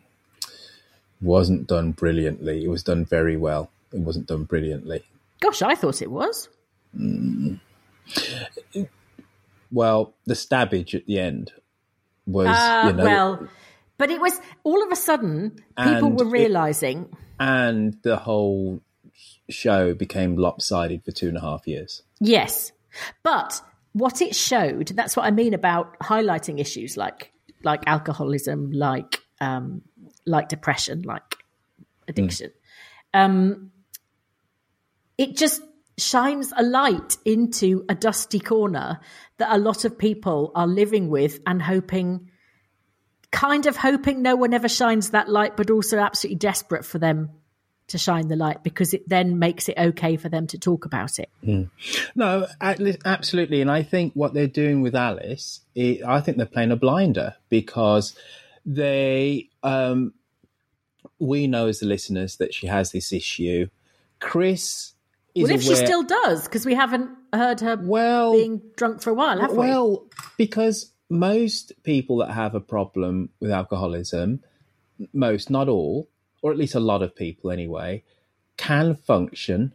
wasn't 1.24 1.68
done 1.68 1.92
brilliantly. 1.94 2.64
It 2.64 2.68
was 2.68 2.84
done 2.84 3.06
very 3.06 3.38
well. 3.38 3.70
It 3.92 4.00
wasn't 4.02 4.28
done 4.28 4.44
brilliantly. 4.44 5.04
Gosh, 5.40 5.62
I 5.62 5.76
thought 5.76 6.02
it 6.02 6.12
was. 6.12 6.50
Mm. 6.98 7.60
Well, 9.72 10.14
the 10.26 10.36
stabbage 10.36 10.94
at 10.94 11.06
the 11.08 11.20
end 11.20 11.52
was, 12.28 12.48
Uh, 12.48 12.84
you 12.88 12.94
know, 12.94 13.04
well, 13.04 13.48
but 13.98 14.12
it 14.12 14.22
was 14.22 14.40
all 14.64 14.84
of 14.84 14.92
a 14.92 14.96
sudden 14.96 15.60
people 15.78 16.12
were 16.12 16.26
it- 16.26 16.32
realizing. 16.32 17.16
and 17.40 17.98
the 18.04 18.18
whole 18.18 18.80
show 19.50 19.94
became 19.94 20.38
lopsided 20.38 21.04
for 21.04 21.12
two 21.12 21.28
and 21.28 21.38
a 21.38 21.42
half 21.42 21.68
years. 21.68 22.04
Yes. 22.20 22.72
But 23.24 23.62
what 23.94 24.22
it 24.22 24.36
showed, 24.36 24.88
that's 24.90 25.16
what 25.18 25.26
I 25.26 25.32
mean 25.32 25.54
about 25.54 25.98
highlighting 26.00 26.60
issues 26.60 26.96
like 26.98 27.32
like 27.64 27.82
alcoholism, 27.88 28.72
like 28.72 29.20
um, 29.42 29.82
like 30.26 30.50
depression, 30.50 31.02
like 31.04 31.44
addiction. 32.08 32.52
Um, 33.14 33.72
it 35.18 35.36
just 35.36 35.62
shines 35.98 36.52
a 36.56 36.64
light 36.64 37.18
into 37.24 37.86
a 37.88 37.96
dusty 37.96 38.40
corner 38.40 39.00
that 39.38 39.56
a 39.56 39.58
lot 39.58 39.86
of 39.86 39.98
people 39.98 40.52
are 40.56 40.68
living 40.68 41.10
with 41.10 41.40
and 41.46 41.62
hoping 41.62 42.30
kind 43.32 43.66
of 43.66 43.76
hoping 43.76 44.22
no 44.22 44.36
one 44.36 44.54
ever 44.54 44.70
shines 44.70 45.10
that 45.10 45.28
light, 45.28 45.58
but 45.58 45.70
also 45.70 45.98
absolutely 45.98 46.38
desperate 46.38 46.86
for 46.86 47.00
them 47.00 47.32
to 47.88 47.98
shine 47.98 48.28
the 48.28 48.36
light 48.36 48.64
because 48.64 48.94
it 48.94 49.08
then 49.10 49.40
makes 49.40 49.68
it 49.68 49.78
okay 49.78 50.16
for 50.16 50.30
them 50.30 50.48
to 50.48 50.58
talk 50.58 50.86
about 50.86 51.20
it. 51.20 51.30
Mm. 51.44 51.70
No, 52.16 52.48
absolutely. 52.62 53.62
And 53.62 53.70
I 53.70 53.84
think 53.84 54.14
what 54.14 54.34
they're 54.34 54.48
doing 54.48 54.82
with 54.82 54.96
Alice, 54.96 55.62
I 55.76 56.22
think 56.22 56.38
they're 56.38 56.46
playing 56.46 56.72
a 56.72 56.76
blinder 56.76 57.36
because 57.50 58.16
they, 58.66 59.50
um, 59.64 60.14
we 61.20 61.48
know 61.48 61.68
as 61.68 61.80
the 61.80 61.86
listeners 61.86 62.38
that 62.38 62.54
she 62.54 62.68
has 62.68 62.92
this 62.92 63.12
issue. 63.12 63.68
Chris 64.20 64.94
is 65.36 65.44
well, 65.44 65.52
if 65.52 65.64
she 65.64 65.76
still 65.76 66.04
does, 66.04 66.44
because 66.46 66.66
we 66.66 66.76
haven't 66.76 67.10
heard 67.34 67.60
her 67.62 67.78
well, 67.82 68.34
being 68.34 68.62
drunk 68.76 69.02
for 69.02 69.10
a 69.10 69.14
while, 69.14 69.40
have 69.40 69.52
we? 69.52 69.58
Well, 69.58 70.06
because 70.38 70.92
most 71.10 71.72
people 71.84 72.18
that 72.18 72.32
have 72.32 72.56
a 72.56 72.60
problem 72.60 73.30
with 73.40 73.52
alcoholism, 73.52 74.44
most, 75.14 75.50
not 75.50 75.68
all, 75.68 76.10
or 76.42 76.52
at 76.52 76.58
least 76.58 76.76
a 76.76 76.80
lot 76.80 77.02
of 77.02 77.16
people 77.16 77.52
anyway, 77.52 78.04
can 78.58 78.96
function. 78.96 79.74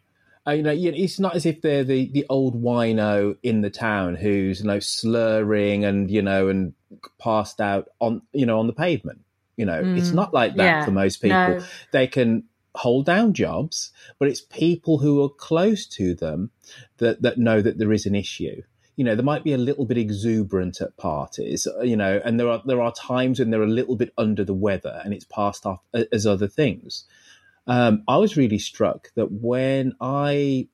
Uh, 0.48 0.52
you 0.52 0.62
know, 0.62 0.70
it's 0.72 1.20
not 1.20 1.36
as 1.36 1.44
if 1.44 1.60
they're 1.60 1.84
the, 1.84 2.10
the 2.10 2.24
old 2.30 2.60
wino 2.62 3.36
in 3.42 3.60
the 3.60 3.70
town 3.70 4.14
who's 4.14 4.60
you 4.60 4.66
know 4.66 4.80
slurring 4.80 5.84
and 5.84 6.10
you 6.10 6.22
know 6.22 6.48
and 6.48 6.72
passed 7.18 7.60
out 7.60 7.88
on 8.00 8.22
you 8.32 8.46
know 8.46 8.58
on 8.58 8.66
the 8.66 8.72
pavement. 8.72 9.20
You 9.56 9.66
know, 9.66 9.84
it's 9.94 10.12
Mm, 10.12 10.14
not 10.14 10.32
like 10.32 10.54
that 10.56 10.64
yeah, 10.64 10.84
for 10.84 10.90
most 10.92 11.20
people. 11.20 11.54
no. 11.54 11.64
They 11.92 12.06
can 12.06 12.44
hold 12.74 13.04
down 13.06 13.34
jobs, 13.34 13.90
but 14.18 14.28
it's 14.28 14.40
people 14.40 14.98
who 14.98 15.22
are 15.22 15.28
close 15.28 15.84
to 15.86 16.14
them 16.14 16.50
that 16.98 17.22
that 17.22 17.36
know 17.38 17.60
that 17.60 17.76
there 17.78 17.92
is 17.92 18.06
an 18.06 18.14
issue. 18.14 18.62
You 18.96 19.04
know, 19.04 19.14
there 19.14 19.24
might 19.24 19.44
be 19.44 19.52
a 19.52 19.58
little 19.58 19.84
bit 19.84 19.98
exuberant 19.98 20.80
at 20.80 20.96
parties, 20.96 21.66
uh, 21.68 21.82
you 21.82 21.96
know, 21.96 22.20
and 22.24 22.40
there 22.40 22.48
are 22.48 22.62
there 22.64 22.80
are 22.80 22.92
times 22.92 23.38
when 23.38 23.50
they're 23.50 23.62
a 23.62 23.66
little 23.66 23.96
bit 23.96 24.12
under 24.16 24.44
the 24.44 24.54
weather, 24.54 25.00
and 25.04 25.12
it's 25.12 25.26
passed 25.26 25.66
off 25.66 25.80
as 25.92 26.26
other 26.26 26.48
things. 26.48 27.04
Um, 27.68 28.02
I 28.08 28.16
was 28.16 28.36
really 28.36 28.58
struck 28.58 29.12
that 29.14 29.30
when 29.30 29.94
I 30.00 30.68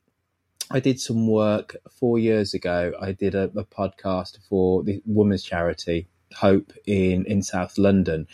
I 0.70 0.80
did 0.80 0.98
some 1.00 1.26
work 1.26 1.76
four 1.90 2.18
years 2.18 2.54
ago. 2.54 2.92
I 2.98 3.12
did 3.12 3.34
a, 3.34 3.44
a 3.56 3.64
podcast 3.64 4.38
for 4.48 4.82
the 4.82 5.02
women's 5.04 5.42
charity 5.42 6.08
Hope 6.36 6.72
in 6.86 7.26
in 7.26 7.42
South 7.42 7.76
London, 7.76 8.26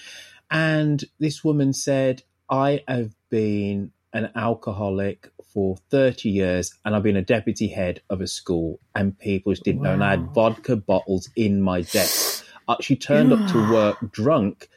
and 0.51 1.03
this 1.19 1.43
woman 1.43 1.73
said, 1.73 2.23
"I 2.49 2.85
have 2.87 3.15
been 3.31 3.93
an 4.13 4.31
alcoholic 4.35 5.31
for 5.53 5.77
30 5.91 6.29
years 6.29 6.75
and 6.85 6.95
I've 6.95 7.03
been 7.03 7.17
a 7.17 7.23
deputy 7.23 7.69
head 7.69 8.03
of 8.11 8.21
a 8.21 8.27
school 8.27 8.81
and 8.95 9.19
people 9.19 9.53
just 9.53 9.65
didn't 9.65 9.83
know 9.83 9.93
and 9.93 10.05
I 10.05 10.11
had 10.11 10.31
vodka 10.35 10.77
bottles 10.77 11.31
in 11.37 11.63
my 11.63 11.83
desk. 11.83 12.45
Uh, 12.69 12.77
she 12.81 12.97
turned 12.97 13.33
up 13.33 13.51
to 13.51 13.73
work 13.73 13.99
drunk, 14.13 14.69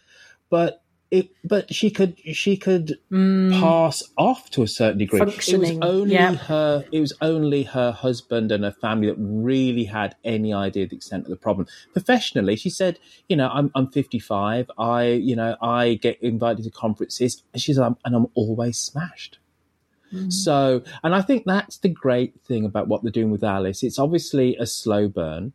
but 0.50 0.83
it, 1.14 1.30
but 1.44 1.72
she 1.72 1.92
could 1.92 2.18
she 2.34 2.58
could 2.58 2.98
pass 3.12 4.02
off 4.18 4.50
to 4.50 4.64
a 4.64 4.68
certain 4.68 4.98
degree. 4.98 5.22
It 5.22 5.60
was 5.60 5.78
only 5.84 6.14
yeah. 6.14 6.34
her 6.34 6.86
it 6.92 7.00
was 7.00 7.14
only 7.22 7.62
her 7.62 7.92
husband 7.92 8.52
and 8.52 8.64
her 8.64 8.72
family 8.72 9.08
that 9.08 9.18
really 9.20 9.84
had 9.84 10.16
any 10.24 10.52
idea 10.52 10.86
of 10.86 10.90
the 10.90 10.96
extent 10.96 11.26
of 11.26 11.30
the 11.30 11.36
problem. 11.36 11.68
Professionally, 11.94 12.56
she 12.56 12.72
said, 12.72 12.98
you 13.30 13.36
know, 13.36 13.48
I'm 13.54 13.70
I'm 13.76 13.92
55. 13.92 14.72
I 14.80 15.04
you 15.10 15.36
know 15.36 15.56
I 15.62 16.00
get 16.02 16.20
invited 16.20 16.64
to 16.64 16.72
conferences, 16.72 17.44
and 17.54 17.62
she's 17.62 17.78
um, 17.78 17.96
and 18.04 18.16
I'm 18.16 18.28
always 18.34 18.80
smashed. 18.80 19.38
So, 20.30 20.84
and 21.04 21.16
I 21.16 21.24
think 21.24 21.44
that's 21.46 21.78
the 21.78 21.90
great 21.90 22.40
thing 22.42 22.66
about 22.66 22.88
what 22.88 23.02
they're 23.02 23.12
doing 23.12 23.32
with 23.32 23.44
Alice. 23.44 23.82
It's 23.82 23.98
obviously 23.98 24.56
a 24.58 24.68
slow 24.68 25.08
burn, 25.08 25.54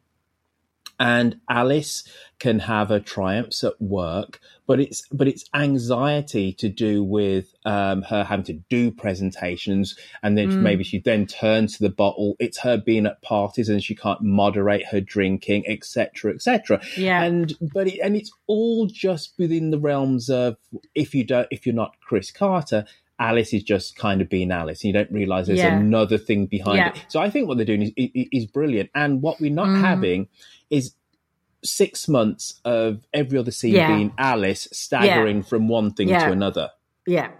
and 0.98 1.40
Alice 1.48 2.04
can 2.38 2.61
have 2.61 2.88
her 2.88 3.00
triumphs 3.00 3.64
at 3.64 3.80
work, 3.80 4.40
but 4.66 4.80
it's 4.80 5.02
but 5.12 5.26
it's 5.28 5.44
anxiety 5.54 6.52
to 6.54 6.68
do 6.68 7.02
with 7.04 7.54
um, 7.64 8.02
her 8.02 8.24
having 8.24 8.44
to 8.46 8.52
do 8.68 8.90
presentations, 8.90 9.96
and 10.22 10.37
then 10.38 10.48
Mm. 10.48 10.61
maybe 10.61 10.84
she 10.84 10.98
then 10.98 11.26
turns 11.26 11.76
to 11.76 11.82
the 11.82 11.90
bottle. 11.90 12.37
It's 12.38 12.58
her 12.61 12.76
being 12.76 13.06
at 13.06 13.20
parties 13.22 13.68
and 13.68 13.82
she 13.82 13.94
can't 13.94 14.22
moderate 14.22 14.87
her 14.87 15.00
drinking, 15.00 15.64
etc., 15.68 16.32
etc. 16.34 16.80
Yeah. 16.96 17.22
and 17.24 17.54
but 17.74 17.88
it, 17.88 17.98
and 18.00 18.16
it's 18.16 18.32
all 18.46 18.87
just 18.87 19.34
within 19.38 19.70
the 19.70 19.78
realms 19.78 20.30
of 20.30 20.56
if 20.94 21.14
you 21.14 21.24
don't 21.24 21.48
if 21.50 21.66
you're 21.66 21.74
not 21.74 21.94
Chris 22.00 22.30
Carter. 22.30 22.84
Alice 23.18 23.52
is 23.52 23.62
just 23.64 23.96
kind 23.96 24.20
of 24.20 24.28
being 24.28 24.50
Alice. 24.52 24.85
You 24.85 24.92
don't 24.92 25.11
realize 25.11 25.46
there's 25.48 25.59
Yeah. 25.59 25.76
another 25.78 26.18
thing 26.18 26.46
behind 26.46 26.76
Yeah. 26.78 26.88
it. 26.90 27.04
So 27.09 27.20
I 27.20 27.31
think 27.31 27.48
what 27.48 27.57
they're 27.59 27.66
doing 27.66 27.83
is, 27.83 27.92
is, 27.96 28.26
is 28.33 28.46
brilliant. 28.46 28.90
And 28.94 29.20
what 29.22 29.40
we're 29.40 29.50
not 29.52 29.68
Mm. 29.68 29.81
having 29.81 30.28
is 30.70 30.92
six 31.64 32.07
months 32.09 32.61
of 32.64 33.04
every 33.12 33.37
other 33.38 33.50
scene 33.50 33.74
Yeah. 33.74 33.94
being 33.96 34.12
Alice 34.18 34.68
staggering 34.72 35.42
from 35.42 35.66
one 35.68 35.90
thing 35.92 36.09
to 36.09 36.31
another. 36.31 36.70
Yeah. 37.07 37.31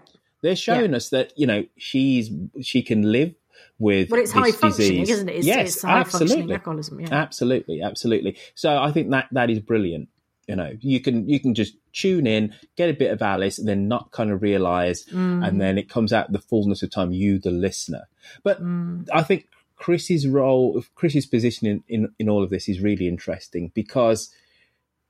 They're 0.41 0.55
showing 0.55 0.93
us 0.93 1.09
that 1.09 1.31
you 1.37 1.47
know 1.47 1.65
she's 1.77 2.29
she 2.61 2.81
can 2.81 3.11
live 3.11 3.33
with 3.77 4.09
Well, 4.09 4.19
it's 4.21 4.31
high 4.31 4.51
functioning, 4.51 5.01
disease. 5.01 5.09
isn't 5.09 5.29
it? 5.29 5.35
It's, 5.37 5.45
yes, 5.47 5.73
it's 5.75 5.81
high 5.81 6.03
functioning 6.03 6.23
absolutely, 6.31 6.53
alcoholism. 6.55 6.99
Yeah. 7.01 7.07
absolutely, 7.11 7.81
absolutely. 7.81 8.37
So 8.55 8.77
I 8.77 8.91
think 8.91 9.09
that 9.11 9.27
that 9.31 9.49
is 9.49 9.59
brilliant. 9.59 10.09
You 10.47 10.55
know, 10.57 10.75
you 10.81 10.99
can 10.99 11.29
you 11.29 11.39
can 11.39 11.53
just 11.53 11.75
tune 12.01 12.25
in, 12.27 12.53
get 12.75 12.89
a 12.89 12.93
bit 12.93 13.11
of 13.11 13.21
Alice, 13.21 13.57
and 13.59 13.67
then 13.67 13.87
not 13.87 14.11
kind 14.11 14.31
of 14.31 14.41
realize, 14.41 15.05
Mm. 15.05 15.47
and 15.47 15.59
then 15.61 15.77
it 15.77 15.89
comes 15.89 16.11
out 16.13 16.31
the 16.31 16.39
fullness 16.51 16.83
of 16.83 16.89
time. 16.91 17.11
You, 17.11 17.39
the 17.39 17.51
listener, 17.51 18.03
but 18.43 18.61
Mm. 18.61 19.07
I 19.13 19.23
think 19.23 19.47
Chris's 19.75 20.27
role, 20.27 20.83
Chris's 20.95 21.25
position 21.25 21.67
in, 21.67 21.83
in 21.87 22.09
in 22.19 22.29
all 22.29 22.43
of 22.43 22.49
this 22.49 22.67
is 22.69 22.79
really 22.81 23.07
interesting 23.07 23.71
because 23.73 24.33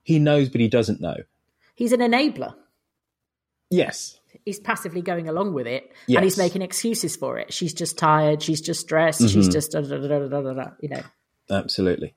he 0.04 0.20
knows, 0.20 0.48
but 0.50 0.62
he 0.62 0.68
doesn't 0.68 1.02
know. 1.02 1.18
He's 1.76 1.92
an 1.92 2.00
enabler. 2.02 2.54
Yes, 3.70 4.16
He's 4.46 4.60
passively 4.60 5.02
going 5.02 5.28
along 5.28 5.54
with 5.54 5.66
it, 5.68 5.92
Yes. 6.08 6.18
and 6.18 6.24
he's 6.24 6.38
making 6.38 6.62
excuses 6.62 7.16
for 7.16 7.40
it. 7.40 7.52
She's 7.52 7.74
just 7.74 7.98
tired. 7.98 8.42
She's 8.44 8.62
just 8.62 8.80
stressed. 8.82 9.22
She's 9.22 9.48
Mhm. 9.50 9.52
just 9.52 9.72
da, 9.72 9.82
da, 9.82 9.98
da, 9.98 10.72
you 10.82 10.90
know. 10.90 11.02
absolutely. 11.50 12.14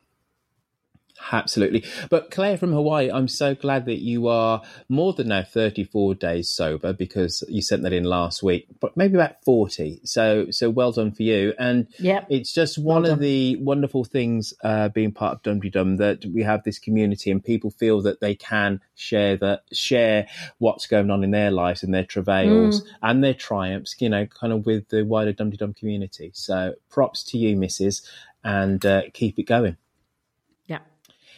Absolutely. 1.30 1.84
But 2.10 2.30
Claire 2.30 2.58
from 2.58 2.72
Hawaii, 2.72 3.10
I'm 3.10 3.28
so 3.28 3.54
glad 3.54 3.86
that 3.86 4.00
you 4.00 4.28
are 4.28 4.62
more 4.88 5.12
than 5.12 5.28
now 5.28 5.42
34 5.42 6.14
days 6.16 6.50
sober 6.50 6.92
because 6.92 7.44
you 7.48 7.62
sent 7.62 7.82
that 7.82 7.92
in 7.92 8.04
last 8.04 8.42
week, 8.42 8.66
but 8.80 8.96
maybe 8.96 9.14
about 9.14 9.42
40. 9.44 10.00
So, 10.04 10.46
so 10.50 10.68
well 10.70 10.92
done 10.92 11.12
for 11.12 11.22
you. 11.22 11.54
And 11.58 11.86
Yep. 11.98 12.26
it's 12.30 12.52
just 12.52 12.78
one 12.78 13.04
of 13.04 13.18
the 13.18 13.56
wonderful 13.56 14.04
things 14.04 14.52
uh, 14.64 14.88
being 14.88 15.12
part 15.12 15.36
of 15.36 15.42
Dum 15.42 15.60
Dum 15.60 15.96
that 15.98 16.24
we 16.26 16.42
have 16.42 16.64
this 16.64 16.78
community 16.78 17.30
and 17.30 17.42
people 17.42 17.70
feel 17.70 18.02
that 18.02 18.20
they 18.20 18.34
can 18.34 18.80
share 18.94 19.36
that 19.38 19.62
share 19.72 20.26
what's 20.58 20.86
going 20.86 21.10
on 21.10 21.22
in 21.22 21.30
their 21.30 21.50
lives 21.50 21.82
and 21.82 21.94
their 21.94 22.04
travails 22.04 22.82
and 23.02 23.22
their 23.22 23.34
triumphs, 23.34 23.94
you 24.00 24.08
know, 24.08 24.26
kind 24.26 24.52
of 24.52 24.66
with 24.66 24.88
the 24.88 25.04
wider 25.04 25.32
Dum 25.32 25.50
Dum 25.50 25.74
community. 25.74 26.30
So 26.34 26.74
props 26.90 27.22
to 27.24 27.38
you, 27.38 27.56
Mrs. 27.56 28.02
And 28.44 28.84
uh, 28.84 29.02
keep 29.12 29.38
it 29.38 29.44
going. 29.44 29.76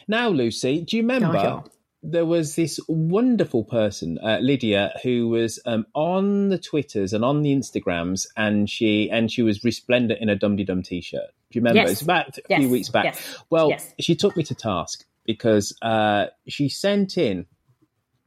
Now, 0.07 0.29
Lucy, 0.29 0.81
do 0.81 0.97
you 0.97 1.03
remember 1.03 1.63
there 2.03 2.25
was 2.25 2.55
this 2.55 2.79
wonderful 2.87 3.63
person, 3.63 4.19
uh, 4.23 4.37
Lydia, 4.39 4.93
who 5.01 5.27
was 5.29 5.59
um, 5.65 5.85
on 5.95 6.49
the 6.49 6.59
Twitters 6.59 7.13
and 7.13 7.25
on 7.25 7.41
the 7.41 7.51
Instagrams, 7.53 8.27
and 8.37 8.69
she 8.69 9.09
and 9.09 9.31
she 9.31 9.41
was 9.41 9.63
resplendent 9.63 10.21
in 10.21 10.29
a 10.29 10.35
Dum 10.35 10.55
Dum 10.57 10.83
t-shirt. 10.83 11.29
Do 11.51 11.57
you 11.57 11.61
remember? 11.61 11.81
Yes. 11.81 11.91
It's 11.93 12.01
about 12.03 12.37
a 12.37 12.41
Yes. 12.49 12.59
few 12.59 12.69
weeks 12.69 12.89
back. 12.89 13.05
Yes. 13.05 13.37
Well, 13.49 13.75
she 13.99 14.15
took 14.15 14.37
me 14.37 14.43
to 14.43 14.53
task 14.55 15.03
because 15.25 15.75
uh, 15.81 16.27
she 16.47 16.69
sent 16.69 17.17
in 17.17 17.47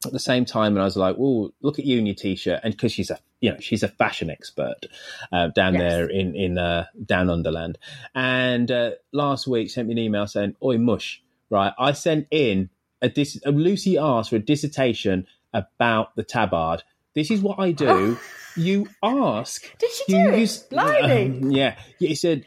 at 0.04 0.12
the 0.12 0.18
same 0.18 0.44
time, 0.44 0.72
and 0.72 0.80
I 0.80 0.84
was 0.84 0.96
like, 0.96 1.14
"Oh, 1.18 1.52
look 1.62 1.78
at 1.78 1.84
you 1.84 1.98
in 1.98 2.06
your 2.06 2.14
t-shirt," 2.16 2.60
and 2.64 2.72
because 2.74 2.90
she's 2.92 3.10
a 3.10 3.18
you 3.40 3.50
know 3.52 3.58
she's 3.60 3.84
a 3.84 3.88
fashion 3.88 4.28
expert 4.30 4.86
uh, 5.30 5.48
down 5.54 5.74
Yes. 5.74 5.82
there 5.82 6.08
in 6.08 6.34
in 6.34 6.58
uh, 6.58 6.86
down 7.04 7.30
underland, 7.30 7.78
and 8.14 8.68
uh, 8.72 8.90
last 9.12 9.46
week 9.46 9.70
sent 9.70 9.86
me 9.86 9.92
an 9.92 9.98
email 9.98 10.26
saying, 10.26 10.56
"Oi, 10.62 10.78
mush." 10.78 11.22
Right, 11.50 11.72
I 11.78 11.92
sent 11.92 12.26
in 12.30 12.70
a 13.00 13.08
dis- 13.08 13.40
Lucy 13.46 13.96
asked 13.96 14.30
for 14.30 14.36
a 14.36 14.40
dissertation 14.40 15.26
about 15.54 16.14
the 16.16 16.22
tabard. 16.22 16.82
This 17.14 17.30
is 17.30 17.40
what 17.40 17.58
I 17.58 17.72
do. 17.72 18.18
You 18.56 18.88
ask. 19.04 19.62
Did 19.78 19.90
she 19.92 20.04
you 20.08 20.24
do 20.24 20.30
it? 20.34 20.38
use- 20.40 20.64
Blimey. 20.64 21.40
yeah, 21.56 21.78
he 22.00 22.16
said, 22.16 22.44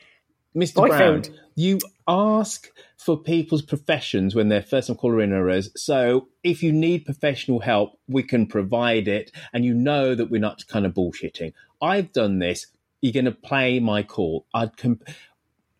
Mr. 0.54 0.86
Brown, 0.86 1.24
you 1.56 1.80
ask 2.06 2.70
for 2.98 3.16
people's 3.18 3.62
professions 3.62 4.36
when 4.36 4.50
they're 4.50 4.62
first 4.62 4.88
time 4.88 4.98
caller 4.98 5.22
in 5.22 5.32
errors. 5.32 5.70
So 5.78 6.28
if 6.44 6.64
you 6.64 6.74
need 6.74 7.06
professional 7.06 7.62
help, 7.62 7.98
we 8.10 8.24
can 8.24 8.46
provide 8.46 9.08
it. 9.08 9.32
And 9.54 9.64
you 9.64 9.74
know 9.74 10.14
that 10.14 10.30
we're 10.30 10.42
not 10.42 10.68
kind 10.68 10.86
of 10.86 10.94
bullshitting. 10.94 11.54
I've 11.82 12.12
done 12.12 12.40
this. 12.40 12.68
You're 13.00 13.14
going 13.14 13.26
to 13.26 13.32
play 13.32 13.80
my 13.80 14.04
call. 14.04 14.46
I'd 14.54 14.76
comp- 14.76 15.08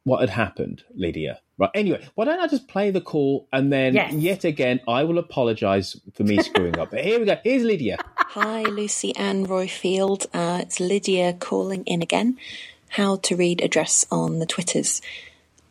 what 0.06 0.22
had 0.22 0.30
happened, 0.30 0.84
Lydia? 0.96 1.42
Right. 1.62 1.70
Anyway, 1.76 2.04
why 2.16 2.26
don't 2.26 2.40
I 2.40 2.48
just 2.48 2.68
play 2.68 2.90
the 2.90 3.02
call 3.02 3.48
and 3.54 3.72
then 3.72 3.94
Yes. 3.94 4.14
yet 4.14 4.44
again 4.46 4.80
I 4.88 5.04
will 5.04 5.20
apologise 5.20 5.96
for 6.16 6.24
me 6.24 6.42
screwing 6.42 6.80
up. 6.80 6.90
But 6.90 7.04
here 7.04 7.20
we 7.20 7.26
go. 7.26 7.38
Here's 7.44 7.62
Lydia. 7.64 7.98
Hi, 8.18 8.64
Lucy 8.64 9.16
Ann 9.16 9.46
Roifield. 9.46 10.26
Uh, 10.34 10.60
it's 10.64 10.80
Lydia 10.80 11.34
calling 11.34 11.84
in 11.86 12.02
again. 12.02 12.38
How 12.90 13.18
to 13.18 13.36
read 13.36 13.62
address 13.62 14.08
on 14.12 14.40
the 14.40 14.48
Twitters. 14.48 15.04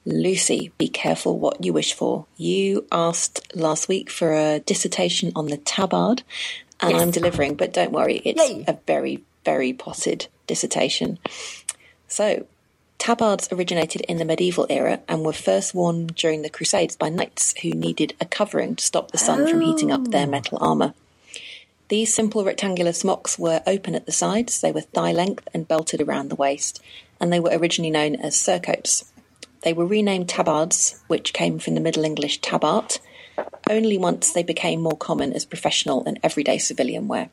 Lucy, 0.06 0.70
be 0.78 0.88
careful 0.88 1.38
what 1.38 1.62
you 1.64 1.72
wish 1.72 1.92
for. 1.92 2.24
You 2.36 2.86
asked 2.92 3.54
last 3.56 3.88
week 3.88 4.10
for 4.10 4.32
a 4.32 4.60
dissertation 4.60 5.32
on 5.34 5.46
the 5.46 5.56
tabard, 5.58 6.22
and 6.80 6.92
Yes. 6.92 7.02
I'm 7.02 7.10
delivering, 7.10 7.56
but 7.56 7.72
don't 7.72 7.92
worry, 7.92 8.22
it's 8.24 8.48
Yay. 8.48 8.64
a 8.68 8.78
very, 8.86 9.22
very 9.44 9.72
potted 9.72 10.28
dissertation. 10.46 11.18
So, 12.08 12.46
tabards 13.00 13.48
originated 13.50 14.02
in 14.02 14.18
the 14.18 14.24
medieval 14.24 14.66
era 14.68 15.00
and 15.08 15.24
were 15.24 15.32
first 15.32 15.74
worn 15.74 16.06
during 16.08 16.42
the 16.42 16.50
Crusades 16.50 16.96
by 16.96 17.08
knights 17.08 17.58
who 17.62 17.70
needed 17.70 18.14
a 18.20 18.26
covering 18.26 18.76
to 18.76 18.84
stop 18.84 19.10
the 19.10 19.18
sun 19.18 19.48
from 19.48 19.62
heating 19.62 19.90
up 19.90 20.04
their 20.04 20.26
oh. 20.26 20.30
metal 20.30 20.58
armour. 20.60 20.94
These 21.88 22.14
simple 22.14 22.44
rectangular 22.44 22.92
smocks 22.92 23.36
were 23.38 23.62
open 23.66 23.96
at 23.96 24.06
the 24.06 24.12
sides, 24.12 24.60
they 24.60 24.70
were 24.70 24.82
thigh 24.82 25.12
length 25.12 25.48
and 25.52 25.66
belted 25.66 26.00
around 26.00 26.28
the 26.28 26.36
waist, 26.36 26.80
and 27.18 27.32
they 27.32 27.40
were 27.40 27.50
originally 27.50 27.90
known 27.90 28.14
as 28.16 28.36
surcoats. 28.36 29.10
They 29.62 29.72
were 29.72 29.86
renamed 29.86 30.28
tabards, 30.28 31.02
which 31.08 31.32
came 31.32 31.58
from 31.58 31.74
the 31.74 31.80
Middle 31.80 32.04
English 32.04 32.40
tabart, 32.40 33.00
only 33.68 33.98
once 33.98 34.32
they 34.32 34.42
became 34.42 34.80
more 34.80 34.96
common 34.96 35.32
as 35.32 35.44
professional 35.44 36.04
and 36.04 36.20
everyday 36.22 36.58
civilian 36.58 37.08
wear. 37.08 37.30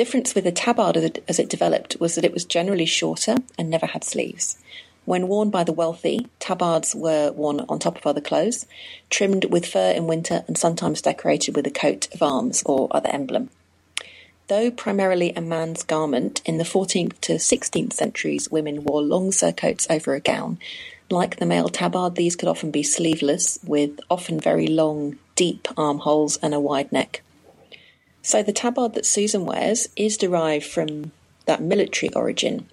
Difference 0.00 0.34
with 0.34 0.44
the 0.44 0.50
tabard 0.50 0.96
as 0.96 1.04
it- 1.04 1.22
as 1.28 1.38
it 1.38 1.50
developed 1.50 2.00
was 2.00 2.14
that 2.14 2.24
it 2.24 2.32
was 2.32 2.46
generally 2.46 2.86
shorter 2.86 3.36
and 3.58 3.68
never 3.68 3.84
had 3.84 4.02
sleeves. 4.02 4.56
When 5.04 5.28
worn 5.28 5.50
by 5.50 5.62
the 5.62 5.74
wealthy, 5.74 6.26
tabards 6.38 6.94
were 6.94 7.32
worn 7.32 7.66
on 7.68 7.78
top 7.78 7.98
of 7.98 8.06
other 8.06 8.22
clothes, 8.22 8.64
trimmed 9.10 9.44
with 9.52 9.66
fur 9.66 9.90
in 9.90 10.06
winter 10.06 10.42
and 10.46 10.56
sometimes 10.56 11.02
decorated 11.02 11.54
with 11.54 11.66
a 11.66 11.70
coat 11.70 12.08
of 12.14 12.22
arms 12.22 12.62
or 12.64 12.88
other 12.92 13.10
emblem. 13.10 13.50
Though 14.48 14.70
primarily 14.70 15.34
a 15.36 15.42
man's 15.42 15.82
garment, 15.82 16.40
in 16.46 16.56
the 16.56 16.64
14th 16.64 17.20
to 17.20 17.38
16th 17.38 17.92
centuries, 17.92 18.50
women 18.50 18.84
wore 18.84 19.02
long 19.02 19.32
surcoats 19.32 19.86
over 19.90 20.14
a 20.14 20.20
gown. 20.20 20.58
Like 21.10 21.36
the 21.36 21.44
male 21.44 21.68
tabard, 21.68 22.14
these 22.14 22.36
could 22.36 22.48
often 22.48 22.70
be 22.70 22.82
sleeveless, 22.82 23.58
with 23.66 24.00
often 24.08 24.40
very 24.40 24.66
long, 24.66 25.18
deep 25.36 25.68
armholes 25.76 26.38
and 26.38 26.54
a 26.54 26.58
wide 26.58 26.90
neck. 26.90 27.20
So 28.22 28.42
the 28.42 28.52
tabard 28.52 28.94
that 28.94 29.06
Susan 29.06 29.46
wears 29.46 29.88
is 29.96 30.16
derived 30.16 30.66
from 30.66 31.12
that 31.46 31.62
military 31.62 32.12
origin. 32.14 32.68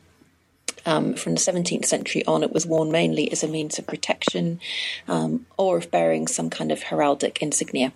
Um, 0.85 1.15
from 1.15 1.33
the 1.33 1.39
17th 1.39 1.85
century 1.85 2.25
on, 2.25 2.43
it 2.43 2.53
was 2.53 2.65
worn 2.65 2.91
mainly 2.91 3.31
as 3.31 3.43
a 3.43 3.47
means 3.47 3.77
of 3.77 3.87
protection 3.87 4.59
um, 5.07 5.45
or 5.57 5.77
of 5.77 5.91
bearing 5.91 6.27
some 6.27 6.49
kind 6.49 6.71
of 6.71 6.83
heraldic 6.83 7.39
insignia. 7.39 7.91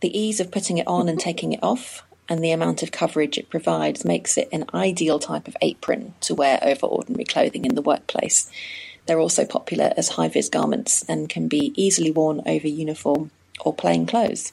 The 0.00 0.18
ease 0.18 0.40
of 0.40 0.50
putting 0.50 0.78
it 0.78 0.86
on 0.86 1.08
and 1.08 1.20
taking 1.20 1.52
it 1.52 1.60
off, 1.62 2.02
and 2.28 2.42
the 2.42 2.52
amount 2.52 2.82
of 2.82 2.90
coverage 2.90 3.36
it 3.36 3.50
provides, 3.50 4.04
makes 4.04 4.38
it 4.38 4.48
an 4.50 4.64
ideal 4.72 5.18
type 5.18 5.46
of 5.46 5.56
apron 5.60 6.14
to 6.22 6.34
wear 6.34 6.58
over 6.62 6.86
ordinary 6.86 7.24
clothing 7.24 7.64
in 7.64 7.74
the 7.74 7.82
workplace. 7.82 8.50
They're 9.06 9.20
also 9.20 9.44
popular 9.44 9.92
as 9.96 10.10
high 10.10 10.28
vis 10.28 10.48
garments 10.48 11.04
and 11.08 11.28
can 11.28 11.48
be 11.48 11.72
easily 11.76 12.10
worn 12.10 12.40
over 12.46 12.68
uniform 12.68 13.30
or 13.60 13.74
plain 13.74 14.06
clothes. 14.06 14.52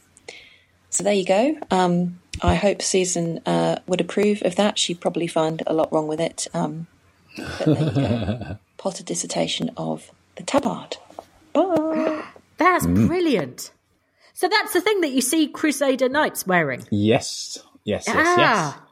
So 0.89 1.03
there 1.03 1.13
you 1.13 1.25
go. 1.25 1.57
Um, 1.71 2.19
I 2.41 2.55
hope 2.55 2.81
Susan 2.81 3.39
uh, 3.45 3.79
would 3.88 4.01
approve 4.01 4.41
of 4.43 4.55
that. 4.55 4.77
She'd 4.79 5.01
probably 5.01 5.27
find 5.27 5.61
a 5.67 5.73
lot 5.73 5.91
wrong 5.91 6.07
with 6.07 6.19
it. 6.19 6.47
Um, 6.53 6.88
but 7.35 7.65
there 7.65 7.83
you 7.83 7.91
go. 7.91 8.57
Potter 8.77 9.03
dissertation 9.03 9.71
of 9.77 10.11
the 10.35 10.43
tabard. 10.43 10.97
Bye. 11.53 12.23
That's 12.57 12.85
Mm. 12.85 13.07
brilliant. 13.07 13.71
So 14.33 14.47
that's 14.47 14.73
the 14.73 14.81
thing 14.81 15.01
that 15.01 15.09
you 15.09 15.21
see 15.21 15.47
Crusader 15.47 16.09
Knights 16.09 16.45
wearing. 16.45 16.83
Yes. 16.91 17.57
Yes, 17.83 18.03
yes, 18.07 18.15
ah, 18.17 18.38
yes. 18.38 18.89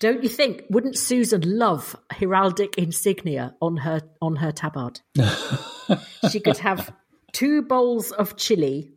don't 0.00 0.22
you 0.22 0.28
think? 0.30 0.64
Wouldn't 0.70 0.96
Susan 0.96 1.42
love 1.58 1.94
heraldic 2.12 2.76
insignia 2.76 3.54
on 3.60 3.78
her 3.78 4.00
on 4.22 4.36
her 4.36 4.52
tabard? 4.52 5.00
she 6.30 6.40
could 6.40 6.58
have 6.58 6.92
two 7.32 7.62
bowls 7.62 8.12
of 8.12 8.36
chili 8.36 8.92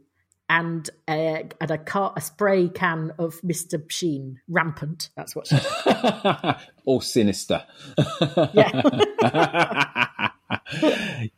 and 0.51 0.89
a, 1.09 1.45
and 1.61 1.71
a, 1.71 1.77
car, 1.77 2.11
a 2.17 2.21
spray 2.21 2.67
can 2.67 3.13
of 3.17 3.41
Mister 3.41 3.81
Sheen 3.87 4.41
rampant. 4.49 5.09
That's 5.15 5.33
what 5.33 5.47
she. 5.47 5.57
or 6.85 7.01
sinister. 7.01 7.63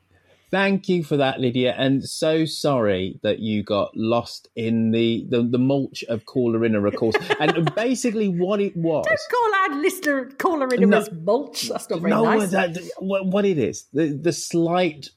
Thank 0.50 0.90
you 0.90 1.04
for 1.04 1.18
that, 1.18 1.40
Lydia, 1.40 1.76
and 1.78 2.04
so 2.04 2.46
sorry 2.46 3.20
that 3.22 3.38
you 3.40 3.62
got 3.64 3.96
lost 3.96 4.48
in 4.56 4.90
the 4.90 5.28
the, 5.30 5.44
the 5.44 5.60
mulch 5.60 6.04
of 6.10 6.26
caller 6.26 6.66
inner, 6.66 6.88
of 6.88 6.96
course. 6.96 7.16
and 7.40 7.74
basically, 7.76 8.30
what 8.30 8.62
it 8.62 8.76
was. 8.76 9.06
Don't 9.06 9.20
Call 9.32 9.56
our 9.56 9.76
listener, 9.82 10.26
call 10.40 10.60
her 10.62 10.74
in 10.74 10.90
No. 10.90 10.98
as 10.98 11.12
mulch. 11.12 11.70
That's 11.70 11.88
not 11.88 12.00
very 12.02 12.10
no, 12.10 12.24
nice. 12.24 12.50
that, 12.52 12.78
what, 12.98 13.28
what 13.28 13.46
it 13.46 13.60
is, 13.60 13.86
the, 13.94 14.08
the 14.08 14.34
slight 14.34 15.10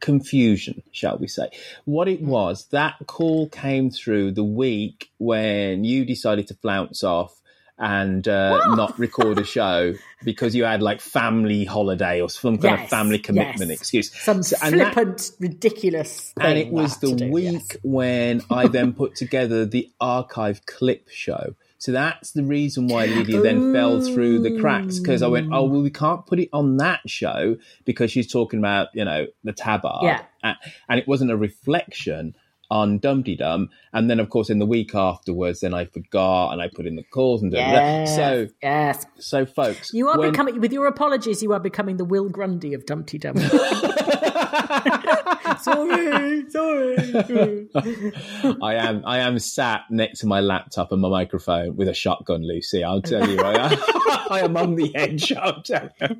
confusion, 0.00 0.82
shall 0.92 1.18
we 1.18 1.28
say. 1.28 1.48
What 1.84 2.08
it 2.08 2.20
was, 2.22 2.66
that 2.70 2.94
call 3.06 3.48
came 3.48 3.90
through 3.90 4.32
the 4.32 4.44
week 4.44 5.10
when 5.18 5.84
you 5.84 6.04
decided 6.04 6.48
to 6.48 6.54
flounce 6.54 7.02
off 7.04 7.34
and 7.80 8.26
uh, 8.26 8.74
not 8.74 8.98
record 8.98 9.38
a 9.38 9.44
show 9.44 9.94
because 10.24 10.52
you 10.54 10.64
had 10.64 10.82
like 10.82 11.00
family 11.00 11.64
holiday 11.64 12.20
or 12.20 12.28
some 12.28 12.58
kind 12.58 12.82
of 12.82 12.88
family 12.88 13.20
commitment 13.20 13.70
yes. 13.70 13.80
excuse. 13.80 14.12
Some 14.20 14.42
So- 14.42 14.56
and 14.62 14.80
that- 14.80 14.94
flippant, 14.94 15.30
ridiculous. 15.38 16.32
And 16.40 16.58
it 16.58 16.72
was 16.72 16.96
the 16.98 17.14
do, 17.14 17.30
week 17.30 17.52
yes. 17.52 17.76
when 17.82 18.42
I 18.50 18.66
then 18.66 18.94
put 18.94 19.14
together 19.14 19.64
the 19.64 19.90
archive 20.00 20.66
clip 20.66 21.08
show. 21.08 21.54
So 21.80 21.92
that's 21.92 22.32
the 22.32 22.42
reason 22.42 22.88
why 22.88 23.06
Lydia 23.06 23.40
then 23.40 23.72
fell 23.72 24.00
through 24.00 24.40
the 24.40 24.58
cracks 24.60 24.98
because 24.98 25.22
I 25.22 25.28
went, 25.28 25.52
oh 25.52 25.64
well, 25.64 25.80
we 25.80 25.90
can't 25.90 26.26
put 26.26 26.40
it 26.40 26.48
on 26.52 26.78
that 26.78 27.08
show 27.08 27.56
because 27.84 28.10
she's 28.10 28.30
talking 28.30 28.58
about 28.58 28.88
you 28.94 29.04
know 29.04 29.26
the 29.44 29.52
tabard, 29.52 30.02
Yeah. 30.02 30.22
A- 30.42 30.56
and 30.88 30.98
it 30.98 31.06
wasn't 31.06 31.30
a 31.30 31.36
reflection 31.36 32.34
on 32.70 32.98
Dum 32.98 33.22
Dum, 33.22 33.70
and 33.94 34.10
then 34.10 34.20
of 34.20 34.28
course 34.28 34.50
in 34.50 34.58
the 34.58 34.66
week 34.66 34.94
afterwards, 34.94 35.60
then 35.60 35.72
I 35.72 35.86
forgot 35.86 36.52
and 36.52 36.60
I 36.60 36.68
put 36.68 36.86
in 36.86 36.96
the 36.96 37.04
calls 37.04 37.42
and. 37.42 37.52
Yes, 37.52 38.14
so 38.14 38.48
yes. 38.62 39.06
so 39.18 39.46
folks, 39.46 39.92
You 39.94 40.08
are 40.08 40.18
when- 40.18 40.32
becoming, 40.32 40.60
with 40.60 40.72
your 40.72 40.86
apologies, 40.86 41.42
you 41.42 41.52
are 41.52 41.60
becoming 41.60 41.96
the 41.96 42.04
Will 42.04 42.28
Grundy 42.28 42.74
of 42.74 42.84
Dumpty 42.84 43.18
Dum. 43.18 43.36
sorry, 45.60 46.50
sorry. 46.50 47.68
I 48.62 48.74
am 48.74 49.02
I 49.04 49.18
am 49.18 49.38
sat 49.38 49.82
next 49.90 50.20
to 50.20 50.26
my 50.26 50.40
laptop 50.40 50.92
and 50.92 51.00
my 51.00 51.08
microphone 51.08 51.76
with 51.76 51.88
a 51.88 51.94
shotgun, 51.94 52.46
Lucy. 52.46 52.84
I'll 52.84 53.02
tell 53.02 53.28
you, 53.28 53.38
I 53.40 53.72
am, 53.72 53.78
I 54.30 54.40
am 54.42 54.56
on 54.56 54.74
the 54.74 54.94
edge. 54.94 55.32
I'll 55.32 55.62
tell 55.62 55.90
you. 56.00 56.16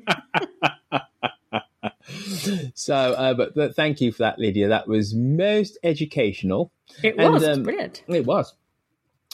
so, 2.73 2.95
uh, 2.95 3.33
but, 3.33 3.55
but 3.55 3.75
thank 3.75 4.01
you 4.01 4.11
for 4.11 4.19
that, 4.19 4.39
Lydia. 4.39 4.67
That 4.69 4.87
was 4.87 5.13
most 5.13 5.77
educational. 5.83 6.71
It 7.03 7.15
And, 7.17 7.33
was 7.33 7.47
um, 7.47 7.63
brilliant. 7.63 8.03
It 8.07 8.25
was. 8.25 8.53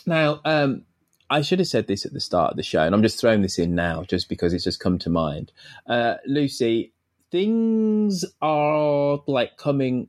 Now, 0.05 0.41
um, 0.45 0.83
I 1.29 1.41
should 1.41 1.59
have 1.59 1.67
said 1.67 1.87
this 1.87 2.05
at 2.05 2.13
the 2.13 2.19
start 2.19 2.51
of 2.51 2.57
the 2.57 2.63
show, 2.63 2.81
and 2.83 2.93
I'm 2.93 3.01
just 3.01 3.19
throwing 3.19 3.41
this 3.41 3.57
in 3.57 3.73
now 3.75 4.03
just 4.03 4.29
because 4.29 4.53
it's 4.53 4.63
just 4.63 4.79
come 4.79 4.99
to 4.99 5.09
mind. 5.09 5.51
Uh, 5.87 6.15
Lucy, 6.25 6.93
things 7.35 8.23
are 8.41 9.19
like 9.27 9.57
coming 9.57 10.07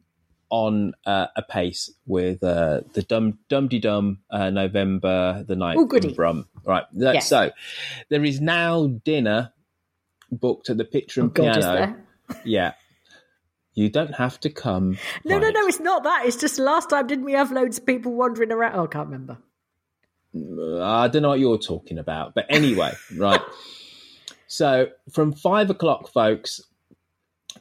on 0.48 0.94
uh, 1.04 1.26
a 1.34 1.42
pace 1.42 1.90
with 2.06 2.40
uh, 2.44 2.82
the 2.94 3.02
Dum 3.02 3.40
Dum 3.48 3.66
De 3.66 3.80
Dum 3.80 4.18
uh, 4.30 4.50
November 4.50 5.44
the 5.46 5.56
9th 5.56 5.76
Ooh, 5.76 5.86
goody. 5.88 6.14
Brum. 6.14 6.46
Right. 6.64 6.84
Yes. 6.92 7.28
So 7.28 7.50
there 8.10 8.24
is 8.24 8.40
now 8.40 8.86
dinner 9.04 9.52
booked 10.30 10.70
at 10.70 10.76
the 10.76 10.84
Pitcher 10.84 11.20
and 11.22 11.30
Oh, 11.30 11.42
Piano. 11.42 11.60
there? 11.60 12.06
Yeah. 12.44 12.74
You 13.74 13.90
don't 13.90 14.14
have 14.14 14.38
to 14.40 14.50
come. 14.50 14.96
No, 15.24 15.38
no, 15.40 15.50
no, 15.50 15.66
it's 15.66 15.80
not 15.80 16.04
that. 16.04 16.26
It's 16.26 16.36
just 16.36 16.60
last 16.60 16.90
time, 16.90 17.08
didn't 17.08 17.24
we 17.24 17.32
have 17.32 17.50
loads 17.50 17.78
of 17.78 17.86
people 17.86 18.12
wandering 18.14 18.52
around? 18.52 18.76
Oh, 18.78 18.84
I 18.84 18.86
can't 18.86 19.08
remember. 19.08 19.38
I 20.80 21.08
don't 21.08 21.22
know 21.22 21.30
what 21.30 21.40
you're 21.40 21.58
talking 21.58 21.98
about, 21.98 22.34
but 22.36 22.46
anyway, 22.48 22.92
right. 23.16 23.40
So 24.46 24.90
from 25.12 25.32
five 25.32 25.70
o'clock, 25.70 26.08
folks, 26.12 26.60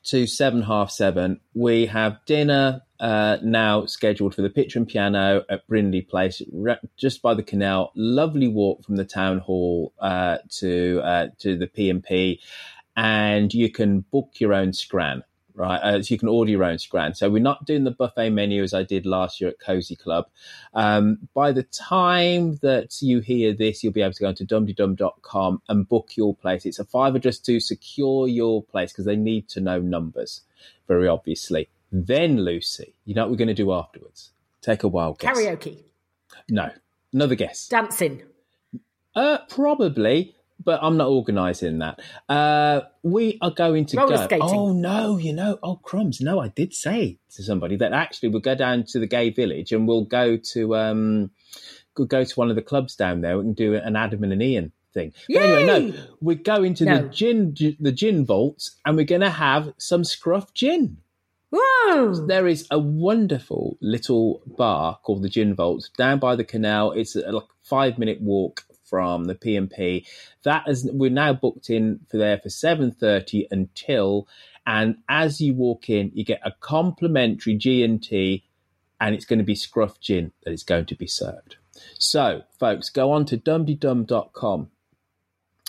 to 0.04 0.28
seven 0.28 0.62
half 0.62 0.91
seven, 0.91 1.39
we 1.54 1.86
have 1.88 2.20
dinner 2.26 2.82
uh, 3.00 3.38
now 3.43 3.86
scheduled 3.86 4.36
for 4.36 4.41
the 4.41 4.50
Pitcher 4.50 4.80
and 4.80 4.88
Piano 4.88 5.43
at 5.50 5.68
Brindley 5.68 6.02
Place, 6.02 6.41
re- 6.52 6.78
just 6.98 7.22
by 7.22 7.34
the 7.34 7.43
canal. 7.43 7.91
Lovely 7.96 8.48
walk 8.48 8.84
from 8.84 8.96
the 8.96 9.06
town 9.06 9.39
hall 9.39 9.93
uh, 10.00 10.38
to 10.60 11.02
uh, 11.04 11.28
to 11.39 11.58
the 11.58 11.68
P 11.68 11.89
and 11.89 12.04
P, 12.04 12.41
and 12.96 13.54
you 13.54 13.72
can 13.72 14.02
book 14.02 14.34
your 14.39 14.54
own 14.54 14.74
scran. 14.74 15.24
Right, 15.58 15.78
uh, 15.78 16.01
so 16.03 16.14
you 16.14 16.20
can 16.20 16.28
order 16.28 16.51
your 16.51 16.66
own 16.66 16.78
scran. 16.80 17.14
So 17.16 17.30
we're 17.30 17.41
not 17.41 17.64
doing 17.66 17.86
the 17.86 17.91
buffet 17.91 18.30
menu 18.32 18.62
as 18.62 18.74
I 18.74 18.84
did 18.84 19.06
last 19.06 19.39
year 19.39 19.51
at 19.51 19.60
Cosy 19.60 19.95
Club. 19.95 20.28
Um, 20.74 21.30
by 21.34 21.53
the 21.53 21.64
time 21.64 22.58
that 22.58 23.01
you 23.01 23.22
hear 23.22 23.53
this, 23.53 23.82
you'll 23.82 23.93
be 23.93 24.01
able 24.01 24.12
to 24.16 24.20
go 24.22 24.30
into 24.30 24.43
dumdydum.com 24.45 25.62
and 25.70 25.88
book 25.88 26.18
your 26.18 26.36
place. 26.36 26.66
It's 26.66 26.80
a 26.80 26.84
fiver 26.84 27.20
just 27.20 27.45
to 27.45 27.62
secure 27.62 28.28
your 28.28 28.64
place 28.64 28.91
because 28.91 29.06
they 29.06 29.16
need 29.16 29.47
to 29.49 29.62
know 29.62 29.80
numbers, 29.80 30.41
very 30.89 31.08
obviously. 31.08 31.70
Then, 31.89 32.41
Lucy, 32.41 32.93
you 33.06 33.16
know 33.16 33.22
what 33.22 33.32
we're 33.32 33.38
going 33.38 33.47
to 33.47 33.53
do 33.53 33.72
afterwards? 33.72 34.32
Take 34.62 34.84
a 34.84 34.89
wild 34.89 35.20
guess. 35.20 35.38
Karaoke, 35.38 35.84
No, 36.49 36.70
another 37.14 37.36
guess. 37.36 37.70
dancing. 37.70 38.24
Uh, 39.16 39.38
probably, 39.47 40.36
but 40.64 40.80
I'm 40.82 40.97
not 40.97 41.08
organising 41.10 41.80
that. 41.80 41.99
Uh, 42.30 42.82
we 43.03 43.38
are 43.41 43.51
going 43.51 43.86
to 43.88 43.97
Roller 43.97 44.18
go. 44.18 44.24
skating. 44.24 44.47
Oh 44.49 44.72
no, 44.74 45.18
you 45.18 45.34
know, 45.34 45.60
oh 45.62 45.76
crumbs. 45.78 46.22
No, 46.22 46.39
I 46.39 46.47
did 46.49 46.74
say 46.74 47.20
to 47.36 47.43
somebody 47.43 47.76
that 47.78 47.93
actually 47.93 48.30
we'll 48.30 48.41
go 48.41 48.56
down 48.56 48.84
to 48.89 48.99
the 48.99 49.08
gay 49.08 49.30
village 49.30 49.72
and 49.72 49.88
we'll 49.88 50.06
go 50.06 50.38
to 50.38 50.76
um, 50.76 51.32
we'll 51.97 52.08
go 52.08 52.24
to 52.24 52.36
one 52.36 52.49
of 52.49 52.56
the 52.56 52.62
clubs 52.62 52.95
down 52.95 53.22
there. 53.22 53.38
We 53.38 53.43
can 53.43 53.53
do 53.53 53.76
an 53.76 53.95
Adam 53.95 54.24
and 54.24 54.34
an 54.34 54.41
Ian 54.41 54.72
thing. 54.93 55.14
But 55.28 55.38
anyway, 55.43 55.66
no, 55.91 55.93
we're 56.22 56.36
going 56.36 56.74
to 56.76 56.86
No. 56.86 57.01
the 57.03 57.10
gin 57.10 57.56
the 57.80 57.91
gin 57.91 58.26
vaults 58.26 58.78
and 58.86 58.95
we're 58.95 59.06
going 59.06 59.22
to 59.22 59.30
have 59.30 59.74
some 59.78 60.03
scruff 60.03 60.53
gin. 60.53 60.97
Whoa! 61.58 62.26
There 62.26 62.47
is 62.47 62.68
a 62.70 62.80
wonderful 62.80 63.78
little 63.80 64.41
bar 64.45 64.99
called 65.03 65.22
the 65.24 65.30
Gin 65.30 65.53
Vault 65.56 65.89
down 65.97 66.20
by 66.20 66.36
the 66.36 66.43
canal. 66.43 66.91
It's 66.91 67.16
a 67.16 67.32
like 67.32 67.45
five 67.62 67.97
minute 67.97 68.20
walk 68.20 68.66
from 68.86 69.26
the 69.26 69.36
P&P. 69.36 70.06
That 70.44 70.68
is 70.68 70.90
we're 70.92 71.10
now 71.10 71.34
booked 71.34 71.70
in 71.70 72.00
for 72.10 72.18
there 72.18 72.38
for 72.38 72.50
seven 72.50 72.92
thirty 72.92 73.48
until. 73.52 74.28
And 74.68 74.98
as 75.08 75.40
you 75.40 75.54
walk 75.54 75.90
in, 75.90 76.12
you 76.16 76.24
get 76.24 76.42
a 76.44 76.52
complimentary 76.60 77.56
G 77.56 77.84
and 77.84 78.02
T, 78.02 78.44
and 79.00 79.14
it's 79.14 79.26
going 79.26 79.40
to 79.40 79.46
be 79.46 79.56
scruff 79.56 80.00
gin 80.00 80.32
that 80.44 80.52
is 80.52 80.64
going 80.64 80.86
to 80.88 80.96
be 80.96 81.08
served. 81.08 81.58
So, 82.00 82.44
folks, 82.60 82.90
go 82.90 83.12
on 83.12 83.26
to 83.26 83.38
dumdydum.com 83.38 84.72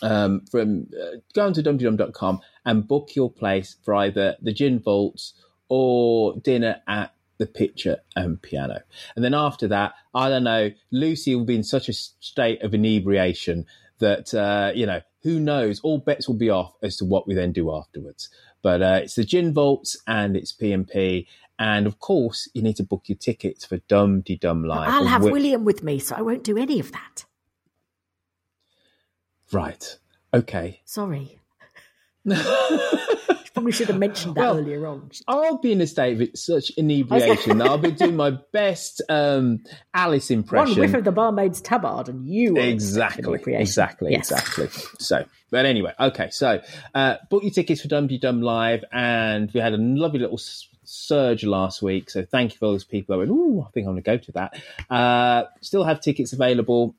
um, 0.03 0.45
from 0.51 0.89
uh, 0.99 1.19
go 1.35 1.47
on 1.47 1.53
to 1.55 1.62
dumdydum.com 1.62 2.41
and 2.64 2.87
book 2.87 3.14
your 3.14 3.31
place 3.31 3.77
for 3.83 3.95
either 3.95 4.37
the 4.41 4.53
gin 4.53 4.79
vaults 4.79 5.35
or 5.69 6.37
dinner 6.39 6.81
at 6.87 7.12
the 7.39 7.47
Pitcher 7.47 7.99
and 8.14 8.41
Piano. 8.41 8.82
And 9.14 9.24
then 9.24 9.34
after 9.34 9.68
that, 9.68 9.95
I 10.14 10.28
don't 10.28 10.45
know, 10.45 10.70
Lucy 10.91 11.34
will 11.34 11.45
be 11.45 11.57
in 11.57 11.64
such 11.64 11.89
a 11.89 11.93
state 11.93 12.62
of 12.62 12.74
inebriation 12.74 13.66
that, 13.99 14.32
uh, 14.34 14.72
you 14.74 14.87
know, 14.87 15.01
who 15.22 15.41
knows? 15.41 15.80
All 15.80 15.99
bets 15.99 16.28
will 16.28 16.37
be 16.37 16.51
off 16.51 16.74
as 16.82 16.97
to 16.99 17.05
what 17.05 17.26
we 17.26 17.34
then 17.34 17.53
do 17.53 17.74
afterwards. 17.74 18.28
But 18.62 18.82
uh, 18.82 19.01
it's 19.03 19.14
the 19.14 19.24
gin 19.24 19.53
vaults 19.53 19.97
and 20.07 20.37
it's 20.37 20.53
P&P. 20.53 21.26
Of 21.59 21.99
course, 21.99 22.49
you 22.55 22.62
need 22.62 22.76
to 22.76 22.84
book 22.84 23.05
your 23.07 23.18
tickets 23.18 23.64
for 23.64 23.78
Dum 23.89 24.20
De 24.20 24.37
Dum 24.37 24.64
Live. 24.64 24.89
I'll 24.89 25.07
have 25.07 25.24
William 25.24 25.64
with 25.64 25.82
me, 25.82 25.99
so 25.99 26.14
I 26.14 26.22
won't 26.22 26.45
do 26.45 26.57
any 26.57 26.78
of 26.80 26.93
that. 26.93 27.24
Right. 29.53 29.99
Okay. 30.34 30.80
Sorry. 30.84 31.39
Probably 33.57 33.73
should 33.73 33.89
have 33.89 33.99
mentioned 33.99 34.35
that 34.35 34.41
Well, 34.43 34.59
earlier 34.59 34.87
on. 34.87 35.11
I'll 35.27 35.57
be 35.57 35.73
in 35.73 35.81
a 35.81 35.87
state 35.87 36.21
of 36.21 36.29
such 36.39 36.69
inebriation. 36.77 37.57
that 37.57 37.67
I'll 37.67 37.79
be 37.79 37.91
doing 37.91 38.15
my 38.17 38.33
best 38.53 39.01
um, 39.09 39.65
Alice 39.95 40.29
One 40.29 40.41
impression. 40.41 40.81
whiff 40.83 40.93
of 40.93 41.05
the 41.05 41.11
barmaid's 41.13 41.63
tabard, 41.63 42.11
and 42.11 42.27
you 42.29 42.59
exactly, 42.59 43.55
exactly, 43.55 44.13
Yes. 44.13 44.31
exactly. 44.31 44.69
So, 44.99 45.25
but 45.51 45.65
anyway, 45.65 45.95
okay. 45.99 46.29
So, 46.31 46.61
uh, 46.95 47.17
book 47.31 47.45
your 47.45 47.51
tickets 47.53 47.81
for 47.81 47.89
Dum 47.89 48.09
Dum 48.09 48.43
Live, 48.43 48.85
and 48.93 49.51
we 49.53 49.61
had 49.61 49.73
a 49.73 49.79
lovely 49.79 50.19
little 50.19 50.37
s- 50.39 50.69
surge 50.85 51.43
last 51.45 51.81
week. 51.81 52.11
So, 52.11 52.25
thank 52.27 52.53
you 52.53 52.59
for 52.59 52.67
all 52.67 52.73
those 52.73 52.85
people 52.85 53.15
that 53.15 53.19
went. 53.21 53.31
Oh, 53.33 53.65
I 53.67 53.71
think 53.73 53.87
I'm 53.87 53.95
going 53.95 54.03
to 54.03 54.11
go 54.11 54.19
to 54.19 54.33
that. 54.33 54.61
Uh, 54.91 55.45
still 55.63 55.85
have 55.85 56.01
tickets 56.03 56.33
available. 56.35 56.95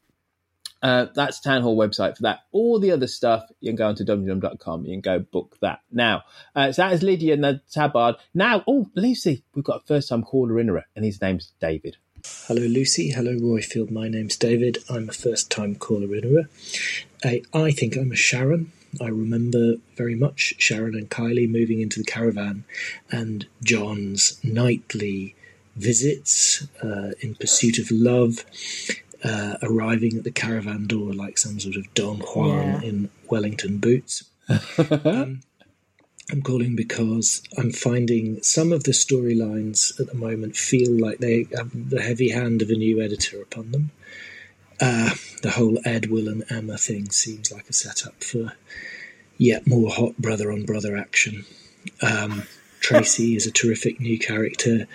Uh, 0.82 1.08
that's 1.14 1.40
Town 1.40 1.62
Hall 1.62 1.78
website 1.78 2.18
for 2.18 2.24
that. 2.24 2.42
All 2.52 2.80
the 2.80 2.92
other 2.92 3.08
stuff, 3.08 3.50
you 3.60 3.70
can 3.70 3.76
go 3.76 3.88
onto 3.88 4.06
www.com. 4.06 4.86
You 4.86 4.92
can 4.94 5.02
go 5.02 5.20
book 5.20 5.58
that. 5.62 5.80
Now, 5.92 6.24
uh, 6.56 6.72
so 6.72 6.84
that 6.84 6.94
is 6.94 7.04
Lydia 7.04 7.34
and 7.34 7.44
the 7.44 7.62
Tabard. 7.72 8.16
Now, 8.34 8.64
oh, 8.68 8.90
Lucy, 8.96 9.44
we've 9.56 9.66
got 9.66 9.84
a 9.84 9.88
first 9.88 10.10
time 10.10 10.24
caller 10.24 10.60
in 10.60 10.68
her, 10.68 10.86
and 10.96 11.04
his 11.04 11.22
name's 11.22 11.52
David. 11.60 11.98
Hello, 12.48 12.62
Lucy. 12.62 13.12
Hello, 13.12 13.34
Roifield. 13.34 13.92
My 13.92 14.08
name's 14.08 14.36
David. 14.36 14.80
I'm 14.90 15.10
a 15.10 15.14
first 15.14 15.50
time 15.50 15.76
caller 15.76 16.16
in 16.16 16.48
I, 17.24 17.42
I 17.54 17.72
think 17.72 17.96
I'm 17.96 18.12
a 18.12 18.16
Sharon. 18.16 18.72
I 19.02 19.08
remember 19.08 19.76
very 19.96 20.16
much 20.16 20.56
Sharon 20.58 20.96
and 20.96 21.10
Kylie 21.10 21.50
moving 21.50 21.82
into 21.82 22.00
the 22.00 22.06
caravan 22.06 22.64
and 23.12 23.48
John's 23.64 24.40
nightly 24.44 25.36
visits 25.76 26.68
uh, 26.84 27.12
in 27.22 27.36
pursuit 27.36 27.78
of 27.78 27.92
love, 27.92 28.44
uh, 29.28 29.58
arriving 29.62 30.18
at 30.18 30.24
the 30.24 30.32
caravan 30.32 30.88
door 30.88 31.14
like 31.14 31.38
some 31.38 31.60
sort 31.60 31.76
of 31.76 31.94
Don 31.94 32.18
Juan 32.20 32.82
Yeah. 32.82 32.82
in 32.90 33.10
Wellington 33.30 33.78
boots. 33.80 34.24
um, 35.04 35.42
I'm 36.32 36.42
calling 36.42 36.76
because 36.76 37.42
I'm 37.58 37.72
finding 37.72 38.42
some 38.44 38.72
of 38.72 38.84
the 38.84 38.92
storylines 38.92 39.98
at 40.00 40.08
the 40.08 40.14
moment 40.16 40.56
feel 40.56 40.92
like 40.92 41.18
they 41.20 41.48
have 41.56 41.90
the 41.90 42.02
heavy 42.02 42.30
hand 42.30 42.62
of 42.62 42.70
a 42.70 42.76
new 42.76 43.02
editor 43.02 43.42
upon 43.42 43.72
them. 43.72 43.92
Uh, 44.80 45.12
the 45.42 45.52
whole 45.52 45.80
Ed, 45.86 46.06
Will, 46.12 46.28
and 46.28 46.44
Emma 46.50 46.78
thing 46.78 47.10
seems 47.10 47.52
like 47.52 47.68
a 47.70 47.74
setup 47.74 48.24
for 48.24 48.54
yet 49.38 49.68
more 49.68 49.90
hot 49.90 50.18
brother 50.18 50.52
on 50.52 50.66
brother 50.66 50.96
action. 50.98 51.46
Um, 52.02 52.44
Tracy 52.80 53.36
is 53.36 53.48
a 53.48 53.52
terrific 53.52 54.00
new 54.00 54.20
character, 54.20 54.88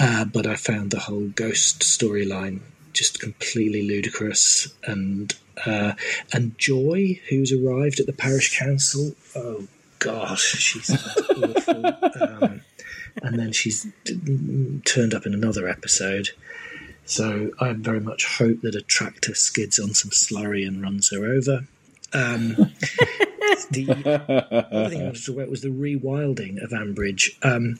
uh, 0.00 0.24
but 0.24 0.46
I 0.46 0.56
found 0.56 0.90
the 0.90 0.98
whole 1.00 1.28
ghost 1.28 1.80
storyline 1.82 2.60
just 2.92 3.20
completely 3.20 3.82
ludicrous. 3.82 4.72
And 4.84 5.34
uh, 5.66 5.92
and 6.32 6.56
Joy, 6.58 7.20
who's 7.28 7.52
arrived 7.52 8.00
at 8.00 8.06
the 8.06 8.12
parish 8.12 8.58
council, 8.58 9.12
oh 9.34 9.66
gosh, 9.98 10.40
she's 10.40 10.90
awful. 10.90 11.92
Um, 12.22 12.62
and 13.22 13.38
then 13.38 13.52
she's 13.52 13.86
turned 14.84 15.12
up 15.12 15.26
in 15.26 15.34
another 15.34 15.68
episode. 15.68 16.30
So 17.04 17.50
I 17.60 17.72
very 17.72 18.00
much 18.00 18.24
hope 18.38 18.60
that 18.62 18.74
a 18.74 18.80
tractor 18.80 19.34
skids 19.34 19.78
on 19.78 19.92
some 19.94 20.10
slurry 20.10 20.66
and 20.66 20.80
runs 20.82 21.10
her 21.10 21.24
over. 21.24 21.64
Um, 22.12 22.54
the 23.70 23.86
other 23.90 24.88
thing 24.88 25.00
I 25.00 25.02
wanted 25.02 25.14
to 25.14 25.24
talk 25.26 25.36
about 25.36 25.50
was 25.50 25.62
the 25.62 25.68
rewilding 25.68 26.62
of 26.62 26.70
Ambridge. 26.70 27.36
Um, 27.42 27.78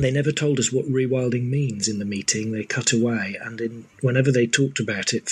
they 0.00 0.10
never 0.10 0.32
told 0.32 0.58
us 0.58 0.72
what 0.72 0.86
rewilding 0.86 1.48
means 1.48 1.88
in 1.88 1.98
the 1.98 2.04
meeting. 2.04 2.52
They 2.52 2.64
cut 2.64 2.92
away, 2.92 3.36
and 3.40 3.60
in, 3.60 3.84
whenever 4.00 4.30
they 4.30 4.46
talked 4.46 4.80
about 4.80 5.12
it, 5.12 5.30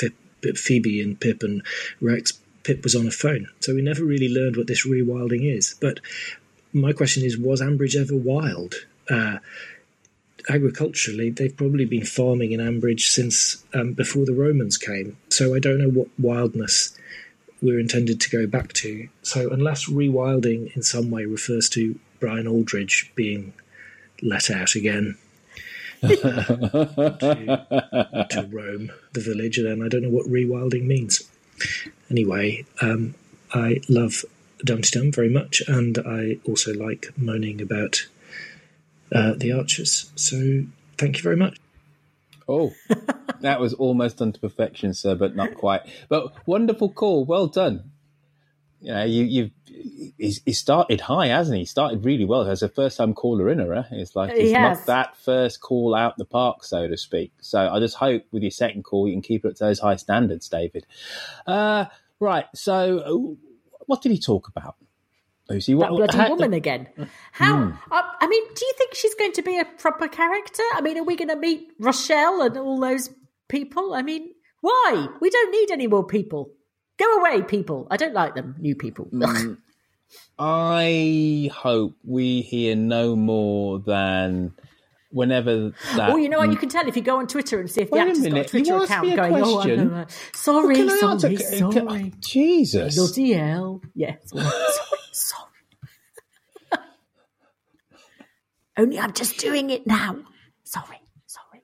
Phoebe 0.56 1.00
and 1.00 1.18
Pip 1.18 1.42
and 1.42 1.62
Rex, 2.00 2.32
Pip 2.62 2.82
was 2.82 2.94
on 2.94 3.06
a 3.06 3.10
phone, 3.10 3.48
so 3.60 3.74
we 3.74 3.82
never 3.82 4.04
really 4.04 4.28
learned 4.28 4.56
what 4.56 4.66
this 4.66 4.86
rewilding 4.86 5.44
is. 5.44 5.74
But 5.80 6.00
my 6.72 6.92
question 6.92 7.24
is, 7.24 7.38
was 7.38 7.60
Ambridge 7.60 7.96
ever 7.96 8.16
wild? 8.16 8.74
Uh, 9.08 9.38
agriculturally, 10.48 11.30
they've 11.30 11.56
probably 11.56 11.84
been 11.84 12.04
farming 12.04 12.52
in 12.52 12.60
Ambridge 12.60 13.08
since 13.08 13.64
um, 13.74 13.92
before 13.92 14.24
the 14.24 14.34
Romans 14.34 14.78
came. 14.78 15.16
So 15.28 15.54
I 15.54 15.58
don't 15.58 15.78
know 15.78 15.88
what 15.88 16.08
wildness 16.18 16.96
we're 17.62 17.80
intended 17.80 18.20
to 18.20 18.30
go 18.30 18.46
back 18.46 18.72
to. 18.74 19.08
So 19.22 19.50
unless 19.50 19.88
rewilding 19.88 20.74
in 20.76 20.82
some 20.82 21.10
way 21.10 21.24
refers 21.24 21.68
to 21.70 21.98
Brian 22.20 22.46
Aldridge 22.46 23.10
being 23.14 23.54
let 24.22 24.50
out 24.50 24.74
again 24.74 25.16
to, 26.00 26.16
to 28.30 28.48
roam 28.50 28.92
the 29.12 29.20
village, 29.20 29.58
then 29.62 29.82
I 29.82 29.88
don't 29.88 30.02
know 30.02 30.10
what 30.10 30.26
rewilding 30.26 30.84
means. 30.84 31.28
Anyway, 32.10 32.64
um, 32.80 33.14
I 33.52 33.80
love 33.88 34.24
Dumpty 34.64 34.98
Dum 34.98 35.12
very 35.12 35.30
much, 35.30 35.62
and 35.66 35.98
I 35.98 36.38
also 36.46 36.72
like 36.74 37.12
moaning 37.16 37.60
about 37.60 38.06
uh, 39.14 39.34
the 39.36 39.52
archers. 39.52 40.10
So 40.16 40.64
thank 40.98 41.16
you 41.16 41.22
very 41.22 41.36
much. 41.36 41.58
Oh, 42.48 42.72
that 43.40 43.60
was 43.60 43.74
almost 43.74 44.18
done 44.18 44.32
to 44.32 44.40
perfection, 44.40 44.94
sir, 44.94 45.14
but 45.14 45.34
not 45.34 45.54
quite. 45.54 45.82
But 46.08 46.46
wonderful 46.46 46.90
call, 46.90 47.24
well 47.24 47.48
done. 47.48 47.90
You 48.80 48.92
know, 48.92 49.04
you 49.04 49.24
you 49.24 49.50
he 50.18 50.52
started 50.52 51.00
high, 51.00 51.28
hasn't 51.28 51.56
he? 51.56 51.62
he? 51.62 51.66
Started 51.66 52.04
really 52.04 52.24
well 52.24 52.48
as 52.48 52.62
a 52.62 52.68
first 52.68 52.96
time 52.96 53.14
caller 53.14 53.48
in 53.48 53.58
her. 53.58 53.86
It's 53.90 54.14
like 54.14 54.32
he's 54.32 54.50
yes. 54.50 54.78
not 54.78 54.86
that 54.86 55.16
first 55.16 55.60
call 55.60 55.94
out 55.94 56.16
the 56.16 56.24
park, 56.24 56.64
so 56.64 56.86
to 56.86 56.96
speak. 56.96 57.32
So 57.40 57.68
I 57.68 57.78
just 57.80 57.96
hope 57.96 58.24
with 58.30 58.42
your 58.42 58.50
second 58.50 58.84
call 58.84 59.08
you 59.08 59.14
can 59.14 59.22
keep 59.22 59.44
it 59.44 59.56
to 59.56 59.64
those 59.64 59.80
high 59.80 59.96
standards, 59.96 60.48
David. 60.48 60.86
Uh, 61.46 61.86
right. 62.20 62.46
So 62.54 63.36
what 63.86 64.02
did 64.02 64.12
he 64.12 64.18
talk 64.18 64.48
about? 64.48 64.76
Lucy, 65.48 65.74
what, 65.74 65.90
that 65.90 65.96
bloody 65.96 66.16
how, 66.16 66.30
woman 66.30 66.54
again. 66.54 66.88
How? 67.30 67.56
Mm. 67.56 67.78
I, 67.92 68.16
I, 68.20 68.26
mean, 68.26 68.42
do 68.54 68.66
you 68.66 68.72
think 68.76 68.94
she's 68.94 69.14
going 69.14 69.32
to 69.32 69.42
be 69.42 69.60
a 69.60 69.64
proper 69.64 70.08
character? 70.08 70.64
I 70.74 70.80
mean, 70.80 70.98
are 70.98 71.04
we 71.04 71.14
going 71.14 71.28
to 71.28 71.36
meet 71.36 71.70
Rochelle 71.78 72.42
and 72.42 72.56
all 72.56 72.80
those 72.80 73.10
people? 73.48 73.94
I 73.94 74.02
mean, 74.02 74.32
why? 74.60 75.06
We 75.20 75.30
don't 75.30 75.52
need 75.52 75.70
any 75.70 75.86
more 75.86 76.04
people. 76.04 76.50
Go 76.98 77.18
away, 77.18 77.42
people. 77.42 77.86
I 77.90 77.96
don't 77.96 78.14
like 78.14 78.34
them, 78.34 78.56
new 78.58 78.74
people. 78.74 79.06
Mm. 79.12 79.58
I 80.38 81.50
hope 81.52 81.96
we 82.04 82.42
hear 82.42 82.76
no 82.76 83.16
more 83.16 83.80
than 83.80 84.54
whenever 85.10 85.70
that. 85.96 86.10
Oh, 86.10 86.16
you 86.16 86.28
know 86.28 86.38
what? 86.38 86.50
You 86.50 86.56
can 86.56 86.68
tell 86.68 86.86
if 86.86 86.96
you 86.96 87.02
go 87.02 87.18
on 87.18 87.26
Twitter 87.26 87.58
and 87.58 87.70
see 87.70 87.82
if 87.82 87.90
the 87.90 87.98
actor's 87.98 88.20
got 88.20 88.38
a 88.38 88.44
Twitter 88.44 88.76
account 88.76 89.16
going. 89.16 89.42
Question. 89.42 89.94
Oh, 89.94 90.06
sorry, 90.34 90.88
sorry, 90.88 91.36
sorry. 91.36 92.12
Jesus, 92.20 92.96
bloody 92.96 93.32
hell! 93.32 93.82
Yes, 93.94 94.18
sorry, 94.26 94.50
sorry. 95.12 95.50
Only 98.76 98.98
I'm 98.98 99.12
just 99.12 99.38
doing 99.38 99.70
it 99.70 99.86
now. 99.86 100.18
Sorry, 100.64 101.00
sorry. 101.26 101.62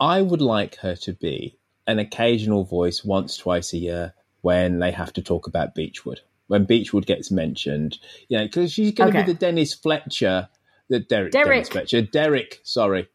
I 0.00 0.22
would 0.22 0.40
like 0.40 0.76
her 0.76 0.94
to 0.96 1.12
be 1.12 1.58
an 1.88 1.98
occasional 1.98 2.64
voice 2.64 3.02
once, 3.02 3.36
twice 3.36 3.72
a 3.72 3.78
year 3.78 4.14
when 4.42 4.78
they 4.78 4.92
have 4.92 5.12
to 5.14 5.22
talk 5.22 5.48
about 5.48 5.74
Beechwood. 5.74 6.20
When 6.46 6.64
Beechwood 6.64 7.06
gets 7.06 7.30
mentioned, 7.30 7.98
you 8.28 8.38
know, 8.38 8.44
because 8.44 8.72
she's 8.72 8.92
going 8.92 9.12
to 9.12 9.18
okay. 9.18 9.26
be 9.26 9.32
the 9.32 9.38
Dennis 9.38 9.74
Fletcher, 9.74 10.48
the 10.88 11.00
Derek, 11.00 11.32
Derek. 11.32 11.48
Dennis 11.48 11.68
Fletcher, 11.68 12.02
Derek, 12.02 12.60
sorry, 12.62 13.08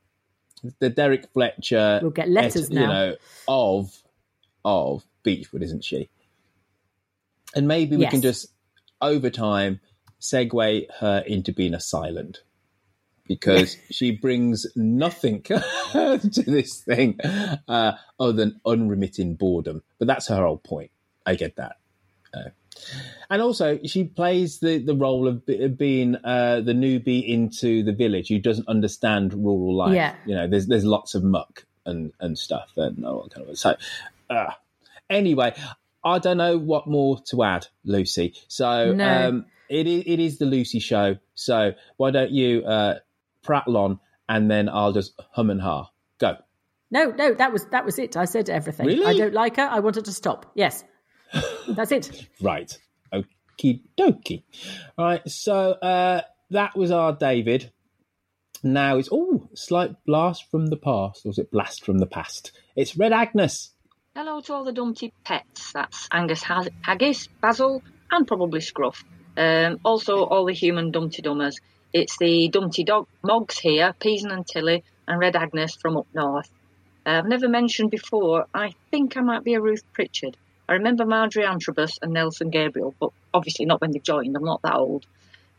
the 0.79 0.89
Derek 0.89 1.31
Fletcher. 1.33 1.99
We'll 2.01 2.11
get 2.11 2.29
letters 2.29 2.69
et, 2.69 2.73
now. 2.73 2.81
You 2.81 2.87
know, 2.87 3.15
of 3.47 4.03
of 4.65 5.03
Beechwood, 5.23 5.63
isn't 5.63 5.83
she? 5.83 6.09
And 7.55 7.67
maybe 7.67 7.95
we 7.95 8.03
yes. 8.03 8.11
can 8.11 8.21
just 8.21 8.47
over 9.01 9.29
time 9.29 9.79
segue 10.19 10.85
her 10.99 11.23
into 11.27 11.53
being 11.53 11.73
a 11.73 11.79
silent 11.79 12.41
because 13.27 13.77
she 13.91 14.11
brings 14.11 14.67
nothing 14.75 15.41
to 15.43 16.43
this 16.45 16.81
thing 16.81 17.19
uh, 17.67 17.93
other 18.19 18.33
than 18.33 18.59
unremitting 18.65 19.35
boredom. 19.35 19.83
But 19.99 20.07
that's 20.07 20.27
her 20.27 20.43
whole 20.43 20.57
point. 20.57 20.91
I 21.25 21.35
get 21.35 21.55
that. 21.55 21.77
Uh, 22.33 22.49
and 23.29 23.41
also, 23.41 23.79
she 23.85 24.03
plays 24.03 24.59
the, 24.59 24.79
the 24.79 24.95
role 24.95 25.27
of, 25.27 25.43
of 25.47 25.77
being 25.77 26.15
uh, 26.15 26.61
the 26.61 26.73
newbie 26.73 27.27
into 27.27 27.83
the 27.83 27.93
village 27.93 28.27
who 28.29 28.39
doesn't 28.39 28.67
understand 28.67 29.33
rural 29.33 29.75
life. 29.75 29.95
Yeah. 29.95 30.15
You 30.25 30.35
know, 30.35 30.47
there's 30.47 30.67
there's 30.67 30.85
lots 30.85 31.15
of 31.15 31.23
muck 31.23 31.65
and, 31.85 32.11
and 32.19 32.37
stuff 32.37 32.71
and 32.77 33.05
all 33.05 33.29
kind 33.29 33.47
of 33.47 33.57
so. 33.57 33.75
Uh, 34.29 34.51
anyway, 35.09 35.53
I 36.03 36.19
don't 36.19 36.37
know 36.37 36.57
what 36.57 36.87
more 36.87 37.19
to 37.29 37.43
add, 37.43 37.67
Lucy. 37.85 38.33
So 38.47 38.93
no. 38.93 39.29
um, 39.29 39.45
it 39.69 39.87
is 39.87 40.03
it 40.05 40.19
is 40.19 40.37
the 40.37 40.45
Lucy 40.45 40.79
show. 40.79 41.17
So 41.35 41.73
why 41.97 42.11
don't 42.11 42.31
you 42.31 42.63
uh, 42.65 42.99
prattle 43.43 43.77
on, 43.77 43.99
and 44.27 44.49
then 44.49 44.69
I'll 44.69 44.93
just 44.93 45.13
hum 45.31 45.49
and 45.49 45.61
ha. 45.61 45.89
Go. 46.19 46.37
No, 46.91 47.05
no, 47.11 47.33
that 47.33 47.51
was 47.51 47.65
that 47.67 47.85
was 47.85 47.99
it. 47.99 48.15
I 48.17 48.25
said 48.25 48.49
everything. 48.49 48.87
Really? 48.87 49.05
I 49.05 49.17
don't 49.17 49.33
like 49.33 49.57
her. 49.57 49.63
I 49.63 49.79
wanted 49.79 50.05
to 50.05 50.11
stop. 50.11 50.51
Yes, 50.55 50.83
that's 51.67 51.91
it. 51.91 52.27
right. 52.41 52.75
Okie 53.13 53.81
dokie. 53.97 54.43
All 54.97 55.05
right. 55.05 55.29
So 55.29 55.71
uh, 55.71 56.21
that 56.51 56.75
was 56.75 56.91
our 56.91 57.13
David. 57.13 57.71
Now 58.63 58.97
it's 58.97 59.09
oh, 59.11 59.49
slight 59.55 59.91
blast 60.05 60.49
from 60.49 60.67
the 60.67 60.77
past, 60.77 61.25
or 61.25 61.29
was 61.29 61.39
it 61.39 61.51
blast 61.51 61.83
from 61.83 61.97
the 61.97 62.05
past? 62.05 62.51
It's 62.75 62.95
Red 62.95 63.11
Agnes. 63.11 63.71
Hello 64.15 64.39
to 64.41 64.53
all 64.53 64.63
the 64.63 64.71
Dumpty 64.71 65.11
pets. 65.23 65.73
That's 65.73 66.07
Angus 66.11 66.43
Haggis, 66.43 67.27
Basil, 67.41 67.81
and 68.11 68.27
probably 68.27 68.61
Scruff. 68.61 69.03
Um, 69.35 69.79
also, 69.83 70.23
all 70.23 70.45
the 70.45 70.53
human 70.53 70.91
Dumpty 70.91 71.23
Dummers. 71.23 71.55
It's 71.93 72.17
the 72.17 72.47
Dumpty 72.47 72.83
Dog 72.83 73.07
Mogs 73.21 73.59
here, 73.59 73.93
Peason 73.99 74.31
and 74.31 74.47
Tilly, 74.47 74.83
and 75.07 75.19
Red 75.19 75.35
Agnes 75.35 75.75
from 75.75 75.95
up 75.95 76.07
north. 76.11 76.49
Uh, 77.05 77.11
I've 77.11 77.27
never 77.27 77.47
mentioned 77.47 77.91
before, 77.91 78.47
I 78.51 78.73
think 78.89 79.15
I 79.15 79.21
might 79.21 79.43
be 79.43 79.53
a 79.53 79.61
Ruth 79.61 79.83
Pritchard. 79.93 80.35
I 80.67 80.73
remember 80.73 81.05
Marjorie 81.05 81.43
Antrobus 81.45 81.99
and 82.01 82.13
Nelson 82.13 82.49
Gabriel, 82.49 82.95
but 82.99 83.11
obviously 83.31 83.65
not 83.65 83.79
when 83.79 83.91
they 83.91 83.99
joined. 83.99 84.35
I'm 84.35 84.43
not 84.43 84.63
that 84.63 84.73
old. 84.73 85.05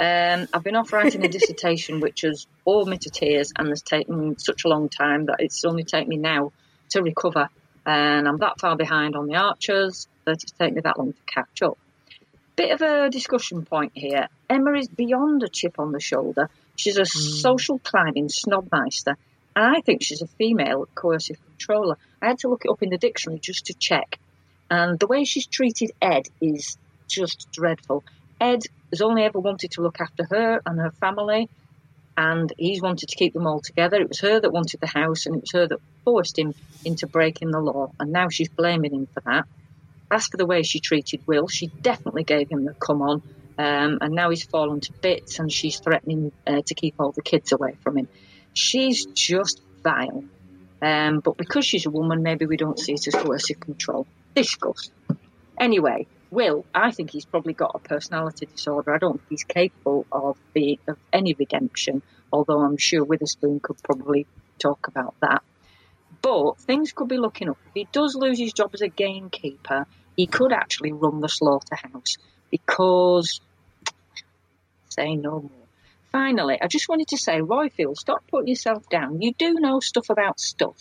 Um, 0.00 0.48
I've 0.52 0.64
been 0.64 0.74
off 0.74 0.92
writing 0.92 1.24
a 1.24 1.28
dissertation 1.28 2.00
which 2.00 2.22
has 2.22 2.48
bored 2.64 2.88
me 2.88 2.98
to 2.98 3.10
tears 3.10 3.52
and 3.56 3.68
has 3.68 3.82
taken 3.82 4.36
such 4.36 4.64
a 4.64 4.68
long 4.68 4.88
time 4.88 5.26
that 5.26 5.36
it's 5.38 5.64
only 5.64 5.84
taken 5.84 6.08
me 6.08 6.16
now 6.16 6.50
to 6.90 7.02
recover. 7.02 7.48
And 7.86 8.26
I'm 8.26 8.38
that 8.38 8.58
far 8.58 8.76
behind 8.76 9.14
on 9.14 9.28
the 9.28 9.36
archers 9.36 10.08
that 10.24 10.42
it's 10.42 10.50
taken 10.50 10.74
me 10.74 10.80
that 10.80 10.98
long 10.98 11.12
to 11.12 11.18
catch 11.26 11.62
up. 11.62 11.78
Bit 12.56 12.70
of 12.72 12.82
a 12.82 13.10
discussion 13.10 13.64
point 13.64 13.92
here. 13.94 14.28
Emma 14.48 14.72
is 14.74 14.88
beyond 14.88 15.42
a 15.42 15.48
chip 15.48 15.78
on 15.78 15.92
the 15.92 16.00
shoulder. 16.00 16.48
She's 16.76 16.96
a 16.96 17.02
mm. 17.02 17.40
social 17.40 17.78
climbing 17.80 18.28
snobmeister. 18.28 19.16
And 19.56 19.76
I 19.76 19.80
think 19.80 20.02
she's 20.02 20.22
a 20.22 20.26
female 20.26 20.88
coercive 20.94 21.38
controller. 21.44 21.96
I 22.20 22.28
had 22.28 22.38
to 22.40 22.48
look 22.48 22.64
it 22.64 22.70
up 22.70 22.82
in 22.82 22.90
the 22.90 22.98
dictionary 22.98 23.40
just 23.40 23.66
to 23.66 23.74
check. 23.74 24.18
And 24.70 24.98
the 24.98 25.06
way 25.06 25.24
she's 25.24 25.46
treated 25.46 25.92
Ed 26.00 26.28
is 26.40 26.76
just 27.08 27.50
dreadful. 27.52 28.02
Ed 28.40 28.62
has 28.90 29.00
only 29.00 29.22
ever 29.22 29.38
wanted 29.38 29.72
to 29.72 29.82
look 29.82 30.00
after 30.00 30.24
her 30.30 30.60
and 30.66 30.80
her 30.80 30.90
family, 30.92 31.48
and 32.16 32.52
he's 32.58 32.82
wanted 32.82 33.08
to 33.08 33.16
keep 33.16 33.32
them 33.32 33.46
all 33.46 33.60
together. 33.60 34.00
It 34.00 34.08
was 34.08 34.20
her 34.20 34.40
that 34.40 34.52
wanted 34.52 34.80
the 34.80 34.86
house, 34.86 35.26
and 35.26 35.36
it 35.36 35.42
was 35.42 35.52
her 35.52 35.66
that 35.66 35.78
forced 36.04 36.38
him 36.38 36.54
into 36.84 37.06
breaking 37.06 37.50
the 37.50 37.60
law, 37.60 37.92
and 38.00 38.12
now 38.12 38.28
she's 38.28 38.48
blaming 38.48 38.94
him 38.94 39.06
for 39.06 39.20
that. 39.20 39.46
As 40.10 40.26
for 40.26 40.36
the 40.36 40.46
way 40.46 40.62
she 40.62 40.80
treated 40.80 41.22
Will, 41.26 41.48
she 41.48 41.72
definitely 41.82 42.24
gave 42.24 42.48
him 42.50 42.64
the 42.64 42.74
come 42.84 43.02
on, 43.02 43.22
um, 43.58 43.98
and 44.00 44.14
now 44.14 44.30
he's 44.30 44.44
fallen 44.44 44.80
to 44.80 44.92
bits, 45.00 45.38
and 45.38 45.50
she's 45.50 45.80
threatening 45.80 46.32
uh, 46.46 46.62
to 46.66 46.74
keep 46.74 46.94
all 46.98 47.12
the 47.12 47.22
kids 47.22 47.52
away 47.52 47.76
from 47.82 47.98
him. 47.98 48.08
She's 48.52 49.06
just 49.06 49.60
vile. 49.82 50.24
Um, 50.82 51.20
but 51.20 51.36
because 51.36 51.64
she's 51.64 51.86
a 51.86 51.90
woman, 51.90 52.22
maybe 52.22 52.46
we 52.46 52.56
don't 52.56 52.78
see 52.78 52.92
it 52.92 53.06
as 53.06 53.14
coercive 53.14 53.60
control. 53.60 54.06
Discuss. 54.34 54.90
Anyway, 55.58 56.06
Will, 56.30 56.66
I 56.74 56.90
think 56.90 57.10
he's 57.10 57.26
probably 57.26 57.54
got 57.54 57.72
a 57.74 57.78
personality 57.78 58.46
disorder. 58.46 58.92
I 58.94 58.98
don't 58.98 59.14
think 59.14 59.26
he's 59.30 59.44
capable 59.44 60.06
of 60.10 60.36
being 60.52 60.78
of 60.88 60.98
any 61.12 61.34
redemption, 61.38 62.02
although 62.32 62.60
I'm 62.60 62.76
sure 62.76 63.04
Witherspoon 63.04 63.60
could 63.62 63.76
probably 63.84 64.26
talk 64.60 64.88
about 64.88 65.14
that. 65.22 65.42
But 66.24 66.58
things 66.60 66.92
could 66.92 67.08
be 67.08 67.18
looking 67.18 67.50
up. 67.50 67.58
If 67.66 67.74
he 67.74 67.88
does 67.92 68.16
lose 68.18 68.38
his 68.38 68.54
job 68.54 68.70
as 68.72 68.80
a 68.80 68.88
gamekeeper, 68.88 69.86
he 70.16 70.26
could 70.26 70.54
actually 70.54 70.92
run 70.92 71.20
the 71.20 71.28
slaughterhouse 71.28 72.16
because 72.50 73.42
say 74.88 75.16
no 75.16 75.32
more. 75.32 75.50
Finally, 76.12 76.58
I 76.62 76.68
just 76.68 76.88
wanted 76.88 77.08
to 77.08 77.18
say, 77.18 77.40
Roifield, 77.40 77.96
stop 77.98 78.24
putting 78.30 78.48
yourself 78.48 78.88
down. 78.88 79.20
You 79.20 79.34
do 79.36 79.52
know 79.54 79.80
stuff 79.80 80.08
about 80.08 80.40
stuff. 80.40 80.76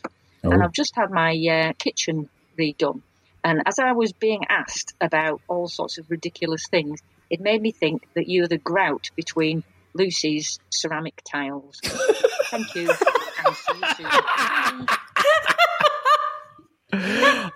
Oh. 0.45 0.51
And 0.51 0.63
I've 0.63 0.71
just 0.71 0.95
had 0.95 1.11
my 1.11 1.33
uh, 1.51 1.73
kitchen 1.77 2.29
redone. 2.57 3.01
And 3.43 3.63
as 3.65 3.79
I 3.79 3.91
was 3.91 4.13
being 4.13 4.45
asked 4.47 4.93
about 5.01 5.41
all 5.49 5.67
sorts 5.67 5.97
of 5.97 6.09
ridiculous 6.09 6.67
things, 6.69 7.01
it 7.29 7.41
made 7.41 7.61
me 7.61 7.71
think 7.71 8.07
that 8.13 8.29
you're 8.29 8.47
the 8.47 8.57
grout 8.57 9.09
between 9.17 9.65
Lucy's 9.93 10.59
ceramic 10.69 11.21
tiles. 11.29 11.81
Thank 11.83 12.75
you. 12.75 12.93
And 13.45 13.55
see 13.57 13.73
you 13.73 13.87
soon. 13.97 14.85
Bye. 14.85 14.97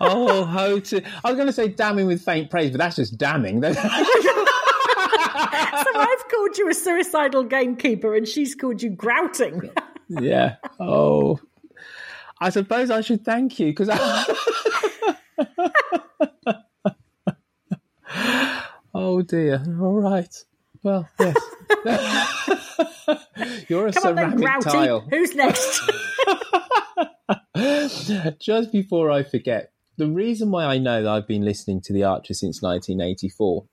Oh, 0.02 0.46
how 0.46 0.80
to. 0.80 1.02
I 1.24 1.30
was 1.30 1.36
going 1.36 1.48
to 1.48 1.54
say 1.54 1.68
damning 1.68 2.08
with 2.08 2.24
faint 2.24 2.50
praise, 2.50 2.72
but 2.72 2.80
that's 2.80 2.96
just 2.96 3.18
damning. 3.18 3.62
so 3.74 3.80
I've 5.96 6.28
called 6.30 6.58
you 6.58 6.70
a 6.70 6.74
suicidal 6.74 7.44
gamekeeper, 7.44 8.16
and 8.16 8.28
she's 8.28 8.56
called 8.56 8.82
you 8.82 8.90
grouting. 8.90 9.70
yeah. 10.10 10.56
Oh. 10.80 11.40
I 12.40 12.52
suppose 12.52 12.92
I 12.92 13.02
should 13.02 13.26
thank 13.26 13.60
you 13.60 13.68
because 13.68 13.90
I. 13.92 14.36
oh 18.94 19.24
dear. 19.24 19.64
All 19.82 20.00
right. 20.00 20.46
Well, 20.84 21.07
yes. 21.19 21.36
You're 23.69 23.88
a 23.88 23.93
Come 23.93 24.07
on 24.07 24.15
then, 24.15 24.38
ceramic 24.38 24.61
grouty. 24.61 24.69
tile. 24.69 24.99
Who's 25.09 25.36
next? 25.36 25.82
Just 28.39 28.71
before 28.71 29.11
I 29.11 29.23
forget, 29.23 29.71
the 29.97 30.07
reason 30.07 30.51
why 30.51 30.65
I 30.65 30.78
know 30.78 31.01
that 31.03 31.09
I've 31.09 31.28
been 31.28 31.43
listening 31.43 31.82
to 31.82 31.93
The 31.93 32.03
Archer 32.03 32.34
since 32.34 32.61
1984 32.61 33.65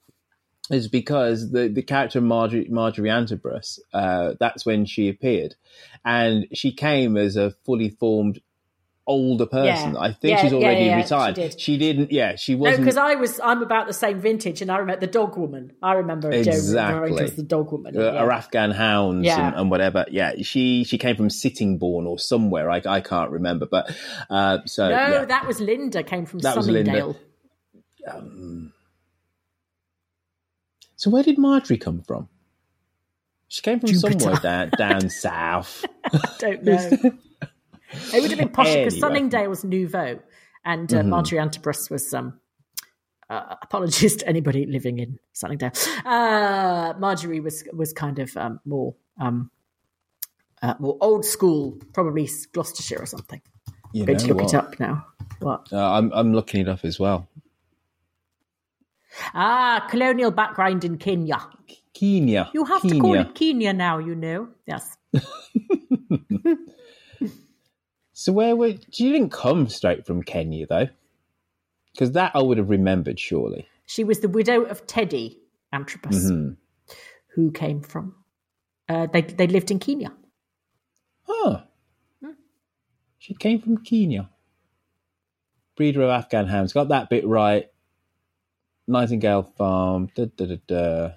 is 0.70 0.88
because 0.88 1.50
the, 1.52 1.68
the 1.68 1.82
character 1.82 2.20
Marjorie, 2.20 2.68
Marjorie 2.70 3.10
Antrobus, 3.10 3.78
uh, 3.92 4.32
that's 4.40 4.64
when 4.64 4.86
she 4.86 5.08
appeared. 5.08 5.54
And 6.04 6.46
she 6.54 6.72
came 6.72 7.16
as 7.16 7.36
a 7.36 7.50
fully 7.66 7.90
formed 7.90 8.40
older 9.06 9.46
person. 9.46 9.94
Yeah. 9.94 10.00
I 10.00 10.12
think 10.12 10.30
Yeah, 10.36 10.42
she's 10.42 10.52
already 10.52 10.84
yeah, 10.86 10.96
she 10.96 11.02
retired. 11.02 11.34
did. 11.34 11.60
She 11.60 11.76
didn't, 11.78 12.10
yeah, 12.12 12.36
she 12.36 12.54
wasn't. 12.54 12.80
because 12.84 12.96
I 12.96 13.14
was. 13.16 13.38
I'm 13.42 13.62
about 13.62 13.86
the 13.86 13.92
same 13.92 14.18
vintage, 14.20 14.62
and 14.62 14.70
I 14.70 14.78
remember 14.78 15.00
the 15.00 15.12
dog 15.12 15.36
woman. 15.36 15.72
I 15.82 15.92
remember 15.94 16.30
Exactly. 16.32 17.22
as 17.22 17.36
the 17.36 17.42
dog 17.42 17.70
woman. 17.72 17.96
uh, 17.96 18.12
or 18.22 18.32
Afghan 18.32 18.70
hounds 18.70 19.28
and, 19.28 19.54
and 19.54 19.70
whatever. 19.70 20.06
Yeah, 20.10 20.32
she 20.42 20.84
she 20.84 20.96
came 20.98 21.16
from 21.16 21.28
Sittingbourne 21.28 22.06
or 22.06 22.18
somewhere. 22.18 22.70
I, 22.70 22.80
I 22.86 23.00
can't 23.00 23.30
remember, 23.30 23.66
but 23.66 23.94
uh, 24.30 24.58
so 24.66 24.88
no, 24.88 25.24
that 25.26 25.46
was 25.46 25.60
Linda. 25.60 26.02
Came 26.02 26.24
from 26.26 26.40
That 26.40 26.56
was 26.56 26.68
Linda. 26.68 26.90
Sunningdale. 26.92 27.16
Um, 28.10 28.72
so 30.96 31.10
where 31.10 31.22
did 31.22 31.38
Marjorie 31.38 31.78
come 31.78 32.02
from? 32.02 32.28
She 33.48 33.62
came 33.62 33.78
from 33.80 33.90
Jupiter. 33.90 34.18
somewhere 34.18 34.40
down 34.40 34.70
down 34.78 35.10
south. 35.10 35.84
Don't 36.38 36.64
know. 36.64 36.90
it 38.12 38.20
would 38.20 38.30
have 38.30 38.38
been 38.38 38.48
posh 38.48 38.66
because 38.74 38.94
Anyway. 39.02 39.46
was 39.46 39.64
nouveau, 39.64 40.20
and 40.64 40.92
uh, 40.92 40.98
Mhm. 41.02 41.08
Marjorie 41.08 41.38
Antrobus 41.38 41.90
was. 41.90 42.12
Um, 42.14 42.38
uh, 43.30 43.56
apologies 43.62 44.16
to 44.16 44.28
anybody 44.28 44.66
living 44.66 44.98
in 44.98 45.18
Sunningdale. 45.32 45.72
Uh, 46.04 46.92
Marjorie 46.98 47.40
was 47.40 47.64
was 47.72 47.92
kind 47.92 48.18
of 48.18 48.36
um, 48.36 48.60
more 48.66 48.94
um, 49.18 49.50
uh, 50.62 50.74
more 50.78 50.98
old 51.00 51.24
school, 51.24 51.78
probably 51.94 52.28
Gloucestershire 52.52 53.00
or 53.00 53.06
something. 53.06 53.40
You 53.94 54.04
going 54.04 54.18
to 54.18 54.34
look 54.34 54.42
it 54.44 54.54
up 54.54 54.78
now. 54.78 55.06
What? 55.40 55.72
Uh, 55.72 55.78
I'm 55.92 56.12
I'm 56.12 56.34
looking 56.34 56.60
it 56.60 56.68
up 56.68 56.84
as 56.84 56.98
well. 57.00 57.28
Ah, 59.32 59.86
colonial 59.88 60.30
background 60.30 60.84
in 60.84 60.98
Kenya. 60.98 61.40
Kenya. 61.94 62.50
You 62.52 62.64
have 62.64 62.82
Kenya. 62.82 62.94
to 62.96 63.00
call 63.00 63.14
it 63.14 63.34
Kenya 63.34 63.72
now. 63.72 63.98
You 63.98 64.14
know. 64.16 64.48
Yes. 64.66 64.96
So 68.14 68.32
where 68.32 68.54
were 68.56 68.68
you? 68.68 68.78
Didn't 68.92 69.30
come 69.30 69.68
straight 69.68 70.06
from 70.06 70.22
Kenya 70.22 70.66
though, 70.66 70.88
because 71.92 72.12
that 72.12 72.32
I 72.34 72.40
would 72.42 72.58
have 72.58 72.70
remembered 72.70 73.18
surely. 73.20 73.66
She 73.86 74.04
was 74.04 74.20
the 74.20 74.28
widow 74.28 74.62
of 74.62 74.86
Teddy 74.86 75.40
Antrobus, 75.74 76.30
Mhm. 76.30 76.56
who 77.34 77.50
came 77.50 77.80
from. 77.82 78.14
Uh, 78.88 79.06
they 79.06 79.22
they 79.22 79.46
lived 79.48 79.70
in 79.70 79.78
Kenya. 79.78 80.12
Huh. 81.26 81.64
She 83.18 83.34
came 83.34 83.60
from 83.60 83.78
Kenya. 83.78 84.30
Breeder 85.76 86.02
of 86.02 86.10
Afghan 86.10 86.46
hounds. 86.46 86.72
Got 86.74 86.88
that 86.88 87.08
bit 87.08 87.26
right. 87.26 87.70
Nightingale 88.86 89.42
Farm. 89.42 90.10
Da, 90.14 90.26
da, 90.26 90.56
da. 90.66 91.12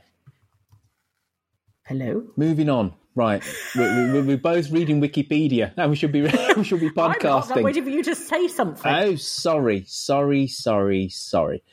Hello. 1.86 2.24
Moving 2.38 2.70
on. 2.70 2.94
Right. 3.18 3.44
We're, 3.76 4.14
we're, 4.14 4.24
we're 4.24 4.38
both 4.38 4.70
reading 4.70 5.02
Wikipedia. 5.02 5.74
Now 5.78 5.88
we 5.88 5.96
should 5.96 6.12
be 6.12 6.22
we 6.56 6.64
should 6.64 6.80
be 6.80 6.92
podcasting. 6.92 7.42
I'm 7.42 7.50
not. 7.50 7.64
Waiting 7.64 7.84
for 7.84 7.90
you 7.90 8.04
to 8.04 8.14
say 8.14 8.48
something. 8.48 8.92
Oh, 8.92 9.16
sorry, 9.16 9.86
sorry, 9.88 10.46
sorry, 10.46 11.10
sorry. 11.10 11.64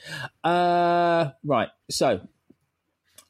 Uh, 0.42 1.30
right. 1.45 1.68
So 1.90 2.26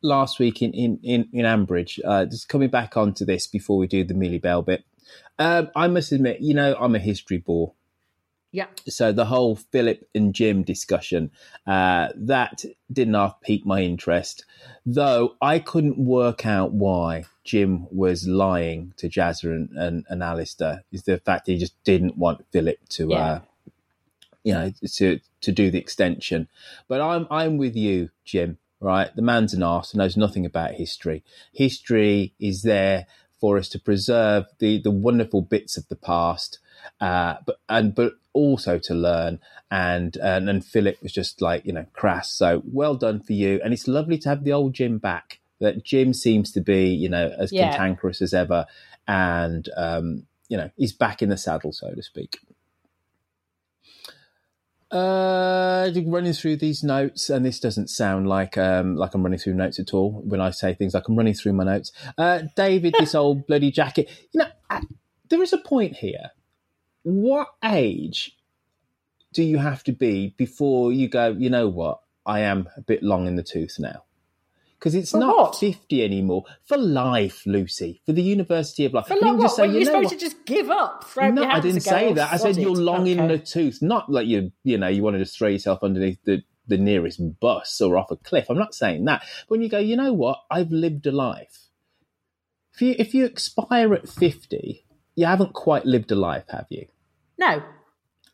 last 0.01 0.39
week 0.39 0.62
in 0.62 0.73
in 0.73 1.01
in, 1.03 1.29
in 1.33 1.45
Ambridge, 1.45 1.99
uh, 2.05 2.27
just 2.27 2.49
coming 2.49 2.69
back 2.69 2.97
onto 2.97 3.25
this 3.25 3.49
before 3.49 3.79
we 3.79 3.89
do 3.89 4.05
the 4.05 4.15
Millie 4.15 4.39
Bell 4.39 4.62
bit. 4.62 4.85
Um, 5.41 5.71
I 5.75 5.89
must 5.89 6.12
admit, 6.12 6.41
you 6.41 6.55
know, 6.55 6.77
I'm 6.79 6.95
a 6.95 7.01
history 7.01 7.39
bore. 7.39 7.75
Yeah. 8.55 8.67
So 8.87 9.11
the 9.11 9.25
whole 9.25 9.57
Philip 9.57 10.09
and 10.15 10.33
Jim 10.33 10.63
discussion 10.63 11.33
uh, 11.67 12.11
that 12.15 12.65
didn't 12.93 13.15
half 13.15 13.41
pique 13.41 13.67
my 13.67 13.83
interest, 13.83 14.45
though 14.87 15.35
I 15.43 15.59
couldn't 15.59 15.99
work 15.99 16.47
out 16.47 16.71
why 16.71 17.25
Jim 17.43 17.89
was 17.91 18.29
lying 18.29 18.95
to 18.99 19.09
Jazzer 19.09 19.53
and, 19.53 19.71
and, 19.77 20.05
and 20.09 20.23
Alistair. 20.23 20.85
Is 20.93 21.03
the 21.03 21.19
fact 21.19 21.47
that 21.47 21.53
he 21.53 21.59
just 21.59 21.75
didn't 21.83 22.17
want 22.17 22.47
Philip 22.53 22.79
to, 22.91 23.09
Yeah. 23.09 23.17
uh, 23.25 23.41
you 24.45 24.53
know, 24.55 24.73
to 24.99 25.19
to 25.41 25.51
do 25.51 25.73
the 25.73 25.79
extension. 25.79 26.47
But 26.87 27.01
I'm 27.01 27.27
I'm 27.33 27.57
with 27.59 27.75
you, 27.75 28.11
Jim. 28.25 28.59
Right, 28.79 29.11
the 29.17 29.23
man's 29.23 29.55
an 29.55 29.65
arse, 29.65 29.97
knows 29.97 30.17
nothing 30.17 30.47
about 30.47 30.75
history. 30.75 31.25
History 31.53 32.35
is 32.39 32.63
there 32.63 33.07
for 33.41 33.59
us 33.59 33.69
to 33.71 33.81
preserve 33.81 34.45
the 34.61 34.79
the 34.81 34.93
wonderful 34.93 35.43
bits 35.43 35.77
of 35.77 35.89
the 35.89 35.97
past 35.97 36.61
uh, 37.01 37.35
but 37.47 37.57
and 37.68 37.95
but 37.95 38.14
also 38.32 38.78
to 38.78 38.95
learn. 38.95 39.41
And, 39.70 40.16
and 40.18 40.49
and 40.49 40.64
Philip 40.64 41.03
was 41.03 41.12
just 41.12 41.41
like 41.41 41.64
you 41.64 41.72
know 41.72 41.87
crass. 41.93 42.30
So 42.30 42.62
well 42.64 42.95
done 42.97 43.20
for 43.20 43.32
you, 43.32 43.61
and 43.64 43.72
it's 43.72 43.89
lovely 43.89 44.18
to 44.18 44.28
have 44.28 44.45
the 44.45 44.53
old 44.53 44.74
Jim 44.74 44.99
back. 44.99 45.41
That 45.61 45.85
Jim 45.85 46.12
seems 46.12 46.53
to 46.53 46.61
be 46.61 46.89
you 46.89 47.09
know 47.09 47.35
as 47.39 47.53
Yeah. 47.53 47.70
cantankerous 47.70 48.22
as 48.22 48.35
ever, 48.35 48.66
and 49.09 49.68
um, 49.76 50.26
you 50.49 50.57
know 50.57 50.70
he's 50.76 50.93
back 50.93 51.22
in 51.22 51.28
the 51.28 51.37
saddle, 51.37 51.72
so 51.72 51.93
to 51.95 52.03
speak. 52.03 52.39
Uh, 54.91 55.91
running 56.07 56.32
through 56.32 56.57
these 56.57 56.85
notes, 56.85 57.28
and 57.28 57.45
this 57.45 57.59
doesn't 57.59 57.91
sound 57.91 58.28
like 58.28 58.57
um 58.57 58.95
like 58.95 59.14
I'm 59.14 59.24
running 59.24 59.41
through 59.41 59.55
notes 59.55 59.80
at 59.80 59.93
all. 59.93 60.12
When 60.24 60.41
I 60.41 60.51
say 60.51 60.72
things 60.74 60.95
like 60.95 61.09
I'm 61.09 61.16
running 61.16 61.35
through 61.35 61.55
my 61.55 61.64
notes, 61.64 61.91
uh, 62.16 62.43
David, 62.55 62.95
this 62.99 63.14
old 63.14 63.47
bloody 63.47 63.72
jacket. 63.72 64.09
You 64.32 64.41
know, 64.41 64.47
uh, 64.70 64.82
there 65.30 65.43
is 65.43 65.53
a 65.53 65.59
point 65.59 65.97
here. 65.97 66.30
What 67.05 67.49
age 67.65 68.37
do 69.33 69.43
you 69.43 69.59
have 69.59 69.85
to 69.85 69.93
be 69.93 70.35
before 70.37 70.93
you 70.93 71.09
go? 71.09 71.29
You 71.39 71.51
know 71.51 71.69
what? 71.69 72.01
I 72.27 72.41
am 72.41 72.69
a 72.77 72.81
bit 72.81 73.03
long 73.03 73.27
in 73.27 73.37
the 73.37 73.43
tooth 73.43 73.77
now. 73.79 74.05
Because 74.79 74.95
it's 74.95 75.13
For 75.13 75.19
not 75.19 75.37
what? 75.37 75.57
50 75.57 76.05
anymore. 76.05 76.45
For 76.67 76.77
life, 76.77 77.47
Lucy. 77.47 78.03
For 78.05 78.13
the 78.13 78.23
University 78.23 78.85
of 78.85 78.93
Life. 78.93 79.07
For 79.07 79.15
just 79.15 79.39
what? 79.39 79.49
say, 79.51 79.67
Were 79.67 79.73
you 79.73 79.79
you 79.81 79.85
know 79.87 79.91
supposed 79.93 80.05
what? 80.05 80.13
to 80.13 80.19
just 80.19 80.45
give 80.45 80.71
up? 80.71 81.05
No, 81.17 81.45
I 81.45 81.61
didn't 81.61 81.81
say 81.81 82.09
"Oh, 82.11 82.15
that. 82.15 82.33
I 82.33 82.37
said 82.37 82.57
you're 82.57 82.73
it." 82.79 82.83
long 82.83 83.07
in 83.07 83.29
the 83.29 83.39
tooth, 83.39 83.79
not 83.81 84.11
like 84.11 84.27
you, 84.27 84.53
you 84.63 84.77
know, 84.77 84.89
you 84.89 85.03
want 85.03 85.15
to 85.15 85.21
just 85.21 85.39
throw 85.39 85.49
yourself 85.49 85.83
underneath 85.83 86.19
the, 86.25 86.43
the 86.67 86.77
nearest 86.77 87.21
bus 87.41 87.81
or 87.81 87.97
off 87.97 88.11
a 88.11 88.17
cliff. 88.17 88.47
I'm 88.51 88.59
not 88.59 88.75
saying 88.75 89.05
that. 89.07 89.21
But 89.21 89.51
when 89.51 89.63
you 89.63 89.69
go, 89.71 89.79
you 89.79 89.97
know 89.97 90.13
what? 90.13 90.41
I've 90.51 90.71
lived 90.71 91.07
a 91.07 91.13
life. 91.13 91.69
If 92.75 92.83
you 92.83 92.95
if 92.99 93.15
you 93.15 93.25
expire 93.25 93.95
at 93.95 94.09
50, 94.09 94.85
you 95.17 95.27
haven't 95.27 95.55
quite 95.55 95.87
lived 95.87 96.11
a 96.13 96.17
life, 96.17 96.45
have 96.49 96.67
you? 96.69 96.87
No. 97.39 97.62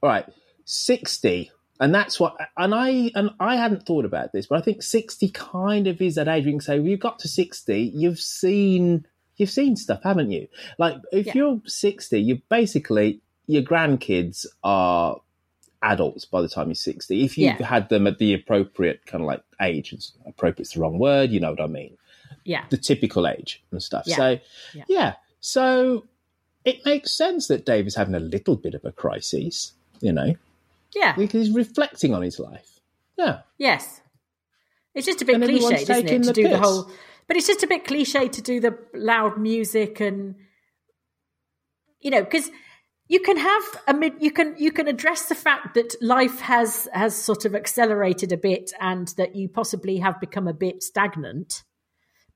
All 0.02 0.08
right, 0.08 0.26
60. 0.64 1.50
And 1.80 1.94
that's 1.94 2.20
what, 2.20 2.36
and 2.58 2.74
I 2.74 3.10
and 3.14 3.30
I 3.40 3.56
hadn't 3.56 3.86
thought 3.86 4.04
about 4.04 4.32
this, 4.32 4.46
but 4.46 4.58
I 4.58 4.60
think 4.62 4.82
sixty 4.82 5.30
kind 5.30 5.86
of 5.86 5.98
is 6.02 6.16
that 6.16 6.28
age. 6.28 6.44
You 6.44 6.52
can 6.52 6.60
say, 6.60 6.78
well, 6.78 6.88
you've 6.88 7.00
got 7.00 7.18
to 7.20 7.28
sixty, 7.28 7.90
you've 7.94 8.18
seen, 8.20 9.06
you've 9.36 9.48
seen 9.48 9.76
stuff, 9.76 10.00
haven't 10.04 10.30
you? 10.30 10.46
Like, 10.78 10.96
if 11.10 11.28
Yeah. 11.28 11.32
you're 11.36 11.62
sixty, 11.64 12.20
you 12.20 12.42
basically 12.50 13.22
your 13.46 13.62
grandkids 13.62 14.44
are 14.62 15.22
adults 15.82 16.26
by 16.26 16.42
the 16.42 16.48
time 16.50 16.68
you're 16.68 16.74
sixty. 16.74 17.24
If 17.24 17.38
you've 17.38 17.58
Yeah. 17.58 17.66
had 17.66 17.88
them 17.88 18.06
at 18.06 18.18
the 18.18 18.34
appropriate 18.34 19.06
kind 19.06 19.22
of 19.24 19.28
like 19.28 19.42
age, 19.62 19.94
it's- 19.94 20.12
appropriate's 20.26 20.74
the 20.74 20.80
wrong 20.80 20.98
word, 20.98 21.30
you 21.30 21.40
know 21.40 21.50
what 21.52 21.62
I 21.62 21.66
mean? 21.66 21.96
Yeah. 22.44 22.66
The 22.68 22.76
typical 22.76 23.26
age 23.26 23.64
and 23.70 23.82
stuff. 23.82 24.04
Yeah. 24.06 24.16
So, 24.16 24.38
Yeah. 24.74 24.84
yeah, 24.86 25.14
so 25.40 26.06
it 26.64 26.84
makes 26.84 27.10
sense 27.16 27.48
that 27.48 27.64
Dave 27.66 27.86
is 27.86 27.94
having 27.94 28.14
a 28.14 28.20
little 28.20 28.56
bit 28.56 28.74
of 28.74 28.84
a 28.84 28.92
crisis, 28.92 29.72
you 30.00 30.12
know 30.12 30.34
Yeah. 30.94 31.14
because 31.16 31.46
he's 31.46 31.54
reflecting 31.54 32.14
on 32.14 32.22
his 32.22 32.38
life. 32.38 32.80
Yeah. 33.16 33.40
Yes. 33.58 34.00
It's 34.94 35.06
just 35.06 35.22
a 35.22 35.24
bit 35.24 35.36
And 35.36 35.44
cliche, 35.44 35.82
isn't 35.82 36.08
it? 36.08 36.22
To 36.24 36.32
do 36.32 36.48
the 36.48 36.58
whole. 36.58 36.90
But 37.28 37.36
it's 37.36 37.46
just 37.46 37.62
a 37.62 37.66
bit 37.68 37.84
cliche 37.84 38.28
to 38.28 38.42
do 38.42 38.58
the 38.60 38.76
loud 38.92 39.38
music 39.38 40.00
and, 40.00 40.34
you 42.00 42.10
know, 42.10 42.24
because 42.24 42.50
you 43.06 43.20
can 43.20 43.36
have 43.36 43.62
a 43.86 43.94
mid, 43.94 44.14
you 44.20 44.30
can 44.30 44.54
you 44.58 44.72
can 44.72 44.88
address 44.88 45.26
the 45.26 45.34
fact 45.34 45.74
that 45.74 45.94
life 46.00 46.40
has 46.40 46.88
has 46.92 47.14
sort 47.14 47.44
of 47.44 47.54
accelerated 47.54 48.32
a 48.32 48.36
bit 48.36 48.72
and 48.80 49.08
that 49.16 49.36
you 49.36 49.48
possibly 49.48 49.98
have 49.98 50.20
become 50.20 50.48
a 50.48 50.52
bit 50.54 50.82
stagnant. 50.82 51.62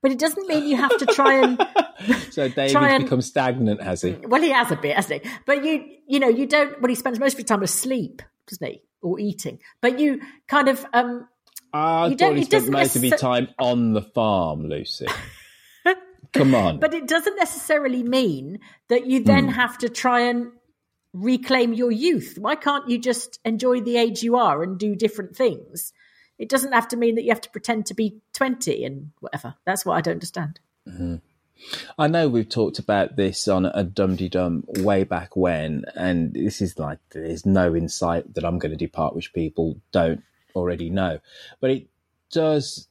But 0.05 0.13
it 0.13 0.19
doesn't 0.19 0.47
mean 0.47 0.69
you 0.69 0.77
have 0.77 0.97
to 0.99 1.07
try 1.07 1.41
and 1.43 1.59
So 2.31 2.47
David's 2.49 2.75
and- 2.77 3.05
become 3.05 3.23
stagnant, 3.23 3.83
has 3.83 4.03
he? 4.03 4.13
well, 4.13 4.43
he 4.43 4.51
has 4.51 4.71
a 4.71 4.77
bit, 4.77 4.97
hasn't 4.97 5.25
he? 5.25 5.31
But 5.47 5.65
you, 5.65 5.83
you 6.07 6.21
know, 6.21 6.29
you 6.29 6.47
don't. 6.47 6.79
Well, 6.83 6.91
he 6.91 6.95
spends 6.95 7.19
most 7.19 7.33
of 7.33 7.39
his 7.39 7.47
time 7.47 7.63
asleep, 7.63 8.21
doesn't 8.47 8.67
he, 8.67 8.83
or 9.01 9.19
eating? 9.19 9.61
But 9.81 9.99
you 9.99 10.21
kind 10.47 10.69
of, 10.69 10.85
um, 10.93 11.27
I 11.73 12.09
You 12.09 12.17
don't- 12.17 12.37
he 12.37 12.45
spent 12.45 12.69
most 12.69 12.97
of 12.97 13.03
his 13.03 13.19
time 13.19 13.49
on 13.59 13.95
the 13.95 14.03
farm, 14.03 14.69
Lucy. 14.69 15.07
Come 16.35 16.55
on. 16.65 16.81
but 16.81 16.93
it 16.93 17.09
doesn't 17.09 17.37
necessarily 17.37 18.03
mean 18.03 18.59
that 18.91 19.07
you 19.07 19.25
then 19.25 19.49
have 19.49 19.79
to 19.79 19.89
try 19.89 20.21
and 20.29 20.49
reclaim 21.15 21.73
your 21.73 21.91
youth. 21.93 22.37
Why 22.39 22.57
can't 22.57 22.91
you 22.91 22.99
just 22.99 23.39
enjoy 23.45 23.81
the 23.81 23.97
age 23.97 24.23
you 24.23 24.37
are 24.37 24.63
and 24.63 24.79
do 24.79 24.95
different 24.97 25.35
things? 25.35 25.93
It 26.39 26.49
doesn't 26.49 26.73
have 26.73 26.89
to 26.89 26.97
mean 26.97 27.15
that 27.15 27.23
you 27.23 27.31
have 27.31 27.41
to 27.43 27.51
pretend 27.51 27.87
to 27.87 27.95
be 27.95 28.21
twenty 28.33 28.85
and 28.85 29.11
whatever. 29.21 29.55
That's 29.65 29.85
what 29.85 29.95
I 29.95 30.01
don't 30.01 30.15
understand. 30.15 30.61
Mm-hmm. 30.89 31.17
I 31.99 32.09
know 32.09 32.29
we've 32.29 32.49
talked 32.49 32.79
about 32.79 33.17
this 33.17 33.49
on 33.49 33.67
a 33.67 33.85
Dum 33.85 34.17
Dum 34.17 34.65
way 34.69 35.05
back 35.05 35.37
when, 35.37 35.85
and 35.95 36.35
this 36.35 36.61
is 36.61 36.79
like 36.79 36.99
there's 37.11 37.47
no 37.47 37.75
insight 37.75 38.35
that 38.35 38.45
I'm 38.45 38.59
going 38.59 38.73
to 38.73 38.77
depart 38.77 39.15
which 39.15 39.33
people 39.33 39.81
don't 39.93 40.23
already 40.55 40.91
know. 40.91 41.21
But 41.61 41.71
it 41.71 41.87
does, 42.31 42.89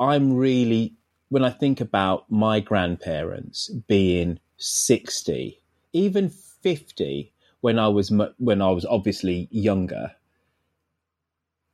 I'm 0.00 0.34
really, 0.34 0.94
when 1.28 1.44
I 1.44 1.50
think 1.50 1.80
about 1.80 2.30
my 2.30 2.60
grandparents 2.60 3.68
being 3.86 4.40
60, 4.56 5.60
even 5.92 6.28
50 6.28 7.32
when 7.60 7.78
I 7.78 7.88
was, 7.88 8.12
when 8.38 8.62
I 8.62 8.70
was 8.70 8.84
obviously 8.84 9.48
younger, 9.50 10.12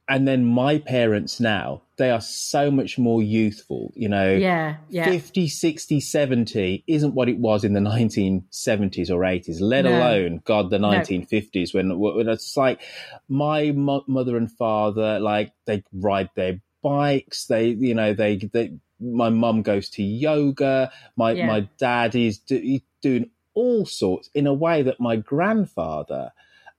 and 0.08 0.26
then 0.26 0.44
my 0.44 0.78
parents 0.78 1.38
now, 1.40 1.82
they 1.96 2.10
are 2.10 2.20
so 2.20 2.70
much 2.70 2.98
more 2.98 3.22
youthful, 3.22 3.92
you 3.94 4.08
know. 4.08 4.30
Yeah, 4.32 4.76
yeah. 4.88 5.04
50, 5.04 5.48
60, 5.48 6.00
70 6.00 6.84
isn't 6.86 7.14
what 7.14 7.28
it 7.28 7.38
was 7.38 7.64
in 7.64 7.72
the 7.72 7.80
1970s 7.90 9.10
or 9.10 9.20
80s, 9.20 9.60
let 9.60 9.84
No. 9.84 9.96
alone, 9.98 10.42
God, 10.44 10.70
the 10.70 10.78
No. 10.78 10.88
1950s 10.88 11.72
when, 11.74 11.98
when 11.98 12.28
it's 12.28 12.56
like 12.56 12.80
my 13.28 13.70
mo- 13.72 14.04
mother 14.08 14.36
and 14.36 14.50
father, 14.50 15.20
like 15.20 15.52
they 15.66 15.84
ride 15.92 16.30
their 16.34 16.60
bikes, 16.82 17.46
they, 17.46 17.68
you 17.68 17.94
know, 17.94 18.12
they, 18.12 18.36
they 18.36 18.72
my 19.00 19.30
mum 19.30 19.62
goes 19.62 19.88
to 19.90 20.02
yoga, 20.02 20.90
my, 21.16 21.32
Yeah. 21.32 21.46
my 21.46 21.60
dad 21.78 22.14
is 22.14 22.38
do, 22.38 22.80
doing 23.00 23.30
all 23.54 23.84
sorts 23.86 24.30
in 24.34 24.46
a 24.46 24.54
way 24.54 24.82
that 24.82 24.98
my 25.00 25.16
grandfather, 25.16 26.32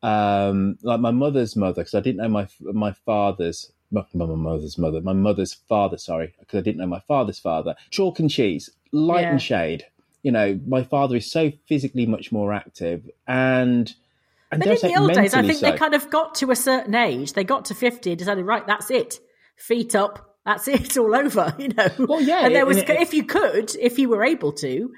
um, 0.03 0.77
like 0.83 0.99
my 0.99 1.11
mother's 1.11 1.55
mother, 1.55 1.81
because 1.81 1.95
I 1.95 2.01
didn't 2.01 2.17
know 2.17 2.27
my 2.29 2.47
my 2.61 2.91
father's 2.91 3.71
my, 3.91 4.03
my 4.13 4.25
mother's 4.25 4.77
mother, 4.77 5.01
my 5.01 5.13
mother's 5.13 5.53
father. 5.53 5.97
Sorry, 5.97 6.33
because 6.39 6.59
I 6.59 6.61
didn't 6.61 6.77
know 6.77 6.87
my 6.87 6.99
father's 7.07 7.39
father. 7.39 7.75
Chalk 7.89 8.19
and 8.19 8.29
cheese, 8.29 8.69
light 8.91 9.21
Yeah. 9.21 9.31
and 9.31 9.41
shade. 9.41 9.85
You 10.21 10.31
know, 10.31 10.59
my 10.67 10.83
father 10.83 11.15
is 11.17 11.31
so 11.31 11.51
physically 11.67 12.05
much 12.05 12.31
more 12.31 12.53
active, 12.53 13.09
and 13.27 13.93
and 14.51 14.59
But 14.63 14.83
in 14.83 14.91
the 14.93 14.99
old 14.99 15.13
days, 15.13 15.33
I 15.33 15.41
think 15.41 15.59
they 15.61 15.71
so. 15.71 15.77
kind 15.77 15.93
of 15.95 16.09
got 16.09 16.35
to 16.35 16.51
a 16.51 16.55
certain 16.55 16.93
age. 16.95 17.33
They 17.33 17.43
got 17.43 17.65
to 17.65 17.75
fifty 17.75 18.11
and 18.11 18.19
decided, 18.19 18.45
right, 18.45 18.65
that's 18.67 18.91
it. 18.91 19.19
Feet 19.57 19.95
up. 19.95 20.35
That's 20.45 20.67
it. 20.73 20.81
It's 20.81 20.97
all 20.97 21.15
over. 21.15 21.55
You 21.57 21.69
know. 21.69 21.87
Well, 21.99 22.21
yeah, 22.21 22.45
And 22.45 22.53
there 22.55 22.65
was, 22.65 22.77
and 22.77 22.89
it- 22.89 23.01
if 23.01 23.13
you 23.13 23.23
could, 23.23 23.73
if 23.75 23.97
you 23.99 24.09
were 24.09 24.23
able 24.23 24.51
to, 24.53 24.91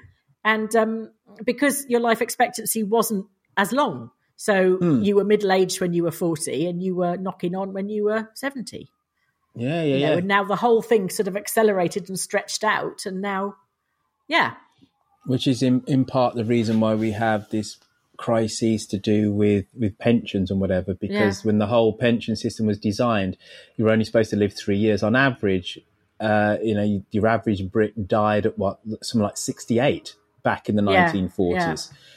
and 0.44 0.74
um, 0.76 1.10
because 1.44 1.86
your 1.88 2.00
life 2.00 2.20
expectancy 2.22 2.82
wasn't 2.82 3.26
as 3.56 3.72
long, 3.72 4.10
so 4.36 4.76
Hmm. 4.76 5.02
you 5.02 5.16
were 5.16 5.24
middle 5.24 5.50
aged 5.52 5.80
when 5.80 5.92
you 5.92 6.02
were 6.04 6.10
forty, 6.10 6.66
and 6.66 6.82
you 6.82 6.94
were 6.94 7.16
knocking 7.16 7.54
on 7.54 7.72
when 7.72 7.88
you 7.88 8.04
were 8.04 8.28
seventy. 8.34 8.90
yeah, 9.54 9.82
yeah, 9.82 9.94
you 9.96 10.00
know, 10.06 10.12
yeah. 10.12 10.18
and 10.18 10.28
now 10.28 10.44
the 10.44 10.56
whole 10.56 10.82
thing 10.82 11.08
sort 11.10 11.26
of 11.28 11.36
accelerated 11.36 12.08
and 12.08 12.18
stretched 12.18 12.62
out, 12.62 13.06
and 13.06 13.20
now, 13.22 13.56
yeah, 14.28 14.54
which 15.24 15.46
is 15.46 15.62
in, 15.62 15.82
in 15.86 16.04
part 16.04 16.34
the 16.34 16.44
reason 16.44 16.78
why 16.80 16.94
we 16.94 17.12
have 17.12 17.48
this 17.50 17.78
crises 18.18 18.86
to 18.86 18.98
do 18.98 19.32
with 19.32 19.66
with 19.78 19.98
pensions 19.98 20.50
and 20.50 20.58
whatever 20.60 20.94
because 20.94 21.38
Yeah. 21.44 21.46
when 21.46 21.58
the 21.58 21.66
whole 21.66 21.92
pension 21.92 22.34
system 22.34 22.64
was 22.66 22.78
designed 22.78 23.36
you 23.76 23.84
were 23.84 23.90
only 23.90 24.06
supposed 24.06 24.30
to 24.30 24.36
live 24.36 24.54
three 24.54 24.78
years 24.78 25.02
on 25.02 25.14
average 25.14 25.78
uh, 26.18 26.56
you 26.62 26.74
know 26.74 27.04
your 27.10 27.26
average 27.26 27.70
brit 27.70 28.08
died 28.08 28.46
at 28.46 28.56
what 28.58 28.80
something 29.02 29.22
like 29.24 29.36
68 29.36 30.14
back 30.42 30.68
in 30.70 30.76
the 30.76 30.82
Yeah, 30.90 31.12
1940s 31.12 31.52
yeah. 31.52 31.74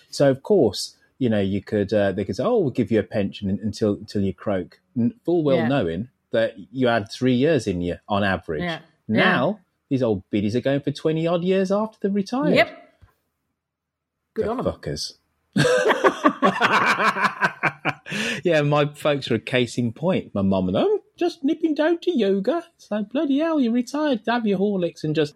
so 0.10 0.30
of 0.30 0.42
course 0.42 0.96
you 1.20 1.30
know 1.30 1.40
you 1.40 1.62
could 1.62 1.94
uh, 1.94 2.12
they 2.12 2.26
could 2.26 2.36
say 2.36 2.44
oh 2.44 2.58
we'll 2.58 2.72
give 2.72 2.92
you 2.92 3.00
a 3.00 3.04
pension 3.04 3.48
until 3.62 3.94
until 3.94 4.22
you 4.22 4.34
croak 4.34 4.80
full 5.24 5.44
well 5.44 5.58
Yeah. 5.58 5.68
knowing 5.68 6.10
that 6.32 6.56
you 6.72 6.88
had 6.88 7.12
three 7.12 7.34
years 7.36 7.68
in 7.68 7.82
you 7.82 7.98
on 8.08 8.24
average 8.24 8.64
Yeah. 8.64 8.80
now 9.08 9.60
these 9.90 10.02
old 10.04 10.24
biddies 10.32 10.56
are 10.56 10.62
going 10.62 10.82
for 10.82 10.92
20 10.92 11.28
odd 11.28 11.44
years 11.44 11.72
after 11.72 11.98
they've 12.02 12.14
retired 12.16 12.56
yep. 12.56 12.86
Good 14.36 14.46
the 14.46 14.52
on 14.52 14.60
fuckers. 14.64 15.14
yeah, 18.44 18.62
my 18.62 18.86
folks 18.94 19.30
are 19.32 19.36
a 19.36 19.40
case 19.40 19.78
in 19.78 19.92
point. 19.92 20.34
My 20.34 20.42
mum 20.42 20.68
and 20.68 20.78
I'm 20.78 20.99
just 21.20 21.44
nipping 21.44 21.76
down 21.76 22.00
to 22.00 22.12
yoga. 22.18 22.64
It's 22.78 22.90
like 22.90 23.10
bloody 23.10 23.40
hell, 23.40 23.60
you're 23.60 23.74
retired, 23.74 24.22
have 24.28 24.48
your 24.48 24.58
Horlicks 24.58 25.04
and 25.04 25.14
just 25.14 25.36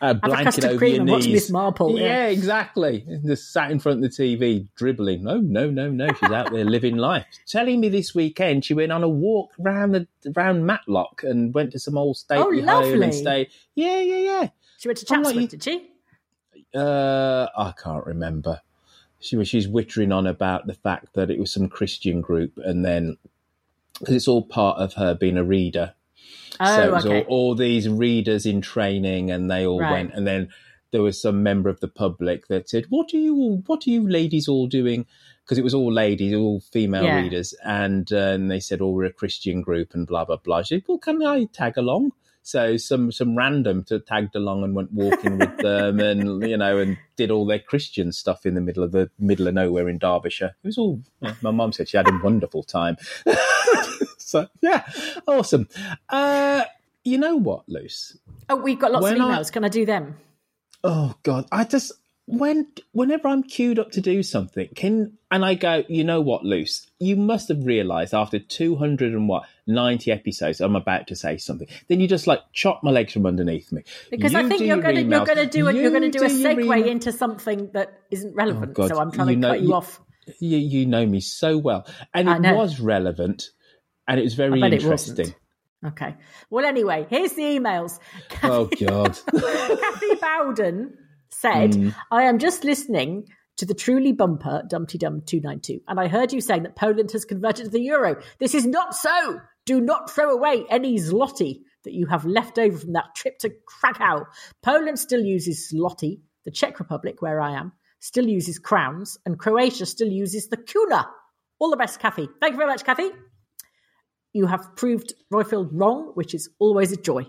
uh, 0.00 0.14
blanket 0.14 0.64
over 0.64 0.86
your 0.86 1.04
knees. 1.04 1.28
Miss 1.28 1.50
Marple, 1.50 1.98
Yeah. 1.98 2.06
yeah. 2.06 2.26
exactly. 2.28 3.04
Just 3.26 3.52
sat 3.52 3.70
in 3.70 3.78
front 3.80 4.02
of 4.04 4.10
the 4.10 4.22
TV, 4.22 4.68
dribbling. 4.76 5.24
No, 5.24 5.38
no, 5.38 5.68
no, 5.70 5.90
no. 5.90 6.06
She's 6.14 6.30
out 6.30 6.52
there 6.52 6.64
living 6.64 6.96
life. 6.96 7.26
Telling 7.46 7.80
me 7.80 7.88
this 7.88 8.14
weekend 8.14 8.64
she 8.64 8.72
went 8.74 8.92
on 8.92 9.02
a 9.02 9.08
walk 9.08 9.50
round 9.58 9.94
the 9.94 10.06
round 10.34 10.64
Matlock 10.66 11.22
and 11.24 11.52
went 11.52 11.72
to 11.72 11.78
some 11.78 11.98
old 11.98 12.16
stately 12.16 12.60
Oh, 12.62 12.64
lovely. 12.64 13.02
and 13.02 13.14
stayed. 13.14 13.48
Yeah, 13.74 14.00
yeah, 14.00 14.16
yeah. 14.18 14.48
She 14.78 14.88
went 14.88 14.98
to 14.98 15.14
I'm 15.14 15.22
like, 15.22 15.34
Chatsworth, 15.34 15.50
did 15.50 15.62
she? 15.64 15.90
Uh, 16.74 17.46
I 17.56 17.72
can't 17.82 18.04
remember. 18.06 18.60
She 19.20 19.36
was 19.36 19.48
she's 19.48 19.66
wittering 19.66 20.14
on 20.14 20.26
about 20.26 20.66
the 20.66 20.74
fact 20.74 21.14
that 21.14 21.30
it 21.30 21.38
was 21.38 21.52
some 21.52 21.68
Christian 21.68 22.20
group, 22.20 22.58
and 22.58 22.84
then 22.84 23.16
because 24.00 24.14
it's 24.14 24.28
all 24.28 24.42
part 24.42 24.78
of 24.78 24.94
her 24.94 25.14
being 25.14 25.36
a 25.36 25.44
reader. 25.44 25.94
Oh, 26.60 26.76
so 26.76 26.88
it 26.88 26.92
was 26.92 27.06
okay. 27.06 27.22
all, 27.22 27.26
all 27.28 27.54
these 27.54 27.88
readers 27.88 28.46
in 28.46 28.60
training, 28.60 29.30
and 29.30 29.50
they 29.50 29.66
all 29.66 29.80
Right. 29.80 29.92
went, 29.92 30.14
and 30.14 30.26
then 30.26 30.48
there 30.92 31.02
was 31.02 31.20
some 31.20 31.42
member 31.42 31.68
of 31.68 31.80
the 31.80 31.88
public 31.88 32.46
that 32.48 32.68
said, 32.68 32.86
"What 32.88 33.12
are 33.12 33.18
you 33.18 33.34
all? 33.34 33.62
What 33.66 33.86
are 33.86 33.90
you 33.90 34.08
ladies 34.08 34.46
all 34.48 34.66
doing?" 34.68 35.06
Because 35.44 35.58
it 35.58 35.64
was 35.64 35.74
all 35.74 35.92
ladies, 35.92 36.34
all 36.34 36.60
female 36.60 37.04
Yeah. 37.04 37.22
readers, 37.22 37.54
and 37.64 38.10
uh, 38.12 38.16
and 38.34 38.50
they 38.50 38.60
said, 38.60 38.80
"Oh, 38.80 38.90
we're 38.90 39.04
a 39.04 39.12
Christian 39.12 39.60
group," 39.62 39.94
and 39.94 40.06
blah 40.06 40.24
blah 40.24 40.36
blah. 40.36 40.62
She 40.62 40.76
said, 40.76 40.84
"Well, 40.86 40.98
can 40.98 41.24
I 41.26 41.44
tag 41.46 41.76
along?" 41.76 42.12
So 42.46 42.76
some 42.76 43.10
some 43.10 43.36
random 43.36 43.84
to 43.84 43.98
tagged 44.00 44.36
along 44.36 44.64
and 44.64 44.74
went 44.74 44.92
walking 44.92 45.38
with 45.38 45.56
them, 45.56 45.98
and 45.98 46.42
you 46.46 46.58
know, 46.58 46.76
and 46.78 46.98
did 47.16 47.30
all 47.30 47.46
their 47.46 47.58
Christian 47.58 48.12
stuff 48.12 48.44
in 48.44 48.54
the 48.54 48.60
middle 48.60 48.82
of 48.84 48.92
the 48.92 49.10
middle 49.18 49.48
of 49.48 49.54
nowhere 49.54 49.88
in 49.88 49.96
Derbyshire. 49.98 50.54
It 50.62 50.66
was 50.66 50.76
all. 50.76 51.00
my 51.40 51.50
mum 51.50 51.72
said 51.72 51.88
she 51.88 51.96
had 51.96 52.06
a 52.06 52.20
wonderful 52.22 52.62
time. 52.62 52.98
so 54.18 54.46
yeah, 54.60 54.86
awesome. 55.26 55.68
Uh, 56.10 56.64
you 57.02 57.16
know 57.16 57.36
what, 57.36 57.66
Luce? 57.66 58.18
Oh, 58.50 58.56
we've 58.56 58.78
got 58.78 58.92
lots 58.92 59.02
When 59.04 59.14
of 59.14 59.22
I- 59.22 59.38
emails. 59.38 59.50
Can 59.50 59.64
I 59.64 59.68
do 59.68 59.86
them? 59.86 60.18
Oh 60.84 61.14
God, 61.22 61.46
I 61.50 61.64
just 61.64 61.92
when 62.26 62.68
whenever 62.92 63.28
I'm 63.28 63.42
queued 63.42 63.78
up 63.78 63.92
to 63.92 64.00
do 64.00 64.22
something, 64.22 64.68
can 64.74 65.18
and 65.30 65.44
I 65.44 65.54
go, 65.54 65.84
you 65.88 66.04
know 66.04 66.20
what, 66.22 66.44
Luce, 66.44 66.88
you 66.98 67.16
must 67.16 67.48
have 67.48 67.66
realised 67.66 68.14
after 68.14 68.38
two 68.38 68.76
hundred 68.76 69.12
and 69.12 69.28
what 69.28 69.44
ninety 69.66 70.10
episodes, 70.10 70.60
I'm 70.60 70.76
about 70.76 71.08
to 71.08 71.16
say 71.16 71.36
something. 71.36 71.68
Then 71.88 72.00
you 72.00 72.08
just 72.08 72.26
like 72.26 72.40
chop 72.52 72.82
my 72.82 72.90
legs 72.90 73.12
from 73.12 73.26
underneath 73.26 73.72
me 73.72 73.84
Because 74.10 74.34
I 74.34 74.48
think 74.48 74.62
you're 74.62 74.80
going 74.80 74.96
to 74.96 75.02
you're 75.02 75.26
going 75.26 75.38
to 75.38 75.46
do 75.46 75.68
a, 75.68 75.72
you're 75.72 75.90
going 75.90 76.10
to 76.10 76.18
do 76.18 76.24
a 76.24 76.28
do 76.28 76.44
segue 76.44 76.86
into 76.86 77.12
something 77.12 77.70
that 77.74 78.00
isn't 78.10 78.32
oh, 78.32 78.36
relevant. 78.36 78.70
Oh, 78.70 78.74
God, 78.74 78.90
so 78.90 79.00
I'm 79.00 79.12
trying 79.12 79.26
to 79.26 79.32
you 79.34 79.38
know- 79.38 79.48
cut 79.48 79.60
you, 79.60 79.68
you- 79.68 79.74
off. 79.74 80.00
You, 80.40 80.56
you 80.56 80.86
know 80.86 81.04
me 81.04 81.20
so 81.20 81.58
well, 81.58 81.86
and 82.14 82.30
I 82.30 82.36
it 82.36 82.40
know. 82.40 82.54
was 82.54 82.80
relevant, 82.80 83.50
and 84.08 84.18
it 84.18 84.22
was 84.22 84.32
very 84.32 84.58
I 84.58 84.70
bet 84.70 84.72
it 84.72 84.82
interesting. 84.82 85.34
Okay. 85.84 86.14
Well, 86.48 86.64
anyway, 86.64 87.06
here's 87.10 87.34
the 87.34 87.42
emails. 87.42 87.98
oh 88.42 88.70
God, 88.80 89.18
Kathy 89.30 90.14
Bowden 90.14 90.96
said, 91.34 91.74
Hmm. 91.74 91.88
I 92.10 92.24
am 92.24 92.38
just 92.38 92.64
listening 92.64 93.28
to 93.56 93.66
the 93.66 93.74
truly 93.74 94.12
bumper 94.12 94.62
Dumpty 94.68 94.98
Dum 94.98 95.22
292, 95.24 95.80
and 95.86 96.00
I 96.00 96.08
heard 96.08 96.32
you 96.32 96.40
saying 96.40 96.64
that 96.64 96.76
Poland 96.76 97.12
has 97.12 97.24
converted 97.24 97.66
to 97.66 97.70
the 97.70 97.80
euro. 97.80 98.16
This 98.38 98.54
is 98.54 98.66
not 98.66 98.94
so. 98.94 99.40
Do 99.66 99.80
not 99.80 100.10
throw 100.10 100.30
away 100.30 100.64
any 100.68 100.98
zloty 100.98 101.60
that 101.84 101.94
you 101.94 102.06
have 102.06 102.24
left 102.24 102.58
over 102.58 102.76
from 102.76 102.94
that 102.94 103.14
trip 103.14 103.38
to 103.38 103.50
Krakow. 103.66 104.26
Poland 104.62 104.98
still 104.98 105.22
uses 105.22 105.72
zloty. 105.72 106.20
The 106.44 106.50
Czech 106.50 106.78
Republic, 106.78 107.22
where 107.22 107.40
I 107.40 107.52
am, 107.52 107.72
still 108.00 108.26
uses 108.28 108.58
crowns, 108.58 109.18
and 109.24 109.38
Croatia 109.38 109.86
still 109.86 110.08
uses 110.08 110.48
the 110.48 110.58
kuna. 110.58 111.08
All 111.58 111.70
the 111.70 111.76
best, 111.76 112.00
Kathy. 112.00 112.28
Thank 112.40 112.52
you 112.52 112.58
very 112.58 112.68
much, 112.68 112.84
Kathy. 112.84 113.10
You 114.34 114.46
have 114.46 114.74
proved 114.74 115.14
Roifield 115.32 115.70
wrong, 115.72 116.10
which 116.14 116.34
is 116.34 116.50
always 116.58 116.90
a 116.90 116.96
joy. 116.96 117.24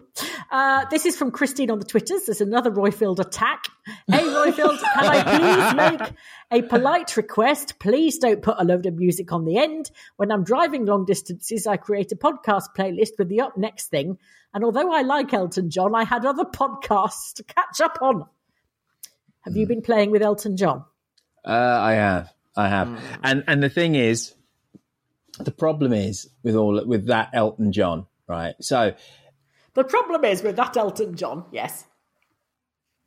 Uh, 0.50 0.86
this 0.90 1.06
is 1.06 1.16
from 1.16 1.30
Christine 1.30 1.70
on 1.70 1.78
the 1.78 1.86
Twitters. 1.86 2.26
There's 2.26 2.42
another 2.42 2.72
Roifield 2.72 3.20
attack. 3.20 3.66
Hey, 4.08 4.24
Roifield, 4.24 4.80
can 4.80 5.06
I 5.06 6.00
please 6.00 6.00
make 6.02 6.14
a 6.52 6.68
polite 6.68 7.16
request? 7.16 7.78
Please 7.78 8.18
don't 8.18 8.42
put 8.42 8.56
a 8.58 8.64
load 8.64 8.88
of 8.88 8.96
music 8.96 9.32
on 9.32 9.46
the 9.46 9.60
end. 9.60 9.92
When 10.18 10.32
I'm 10.32 10.44
driving 10.44 10.88
long 10.88 11.06
distances, 11.06 11.68
I 11.68 11.78
create 11.78 12.12
a 12.12 12.16
podcast 12.16 12.70
playlist 12.76 13.20
with 13.20 13.30
the 13.30 13.42
up 13.42 13.56
next 13.56 13.90
thing. 13.90 14.18
And 14.56 14.64
although 14.64 14.92
I 14.92 15.04
like 15.04 15.32
Elton 15.32 15.70
John, 15.70 15.94
I 15.94 16.06
had 16.06 16.26
other 16.26 16.46
podcasts 16.46 17.34
to 17.36 17.44
catch 17.44 17.82
up 17.82 18.00
on. 18.02 18.26
Have 19.42 19.56
you 19.56 19.68
been 19.68 19.84
playing 19.84 20.10
with 20.10 20.24
Elton 20.24 20.58
John? 20.58 20.86
Uh, 21.46 21.52
I 21.52 21.94
have, 21.94 22.34
I 22.58 22.68
have, 22.68 23.00
and 23.24 23.44
and 23.46 23.62
the 23.62 23.70
thing 23.70 23.94
is, 23.94 24.34
the 25.40 25.52
problem 25.52 25.94
is 25.94 26.30
with 26.44 26.56
all 26.56 26.84
with 26.86 27.08
that 27.08 27.30
Elton 27.34 27.72
John, 27.72 28.08
right? 28.28 28.56
So 28.62 28.94
The 29.74 29.84
problem 29.84 30.24
is 30.24 30.42
with 30.42 30.56
that 30.56 30.78
Elton 30.78 31.16
John, 31.16 31.46
yes. 31.52 31.86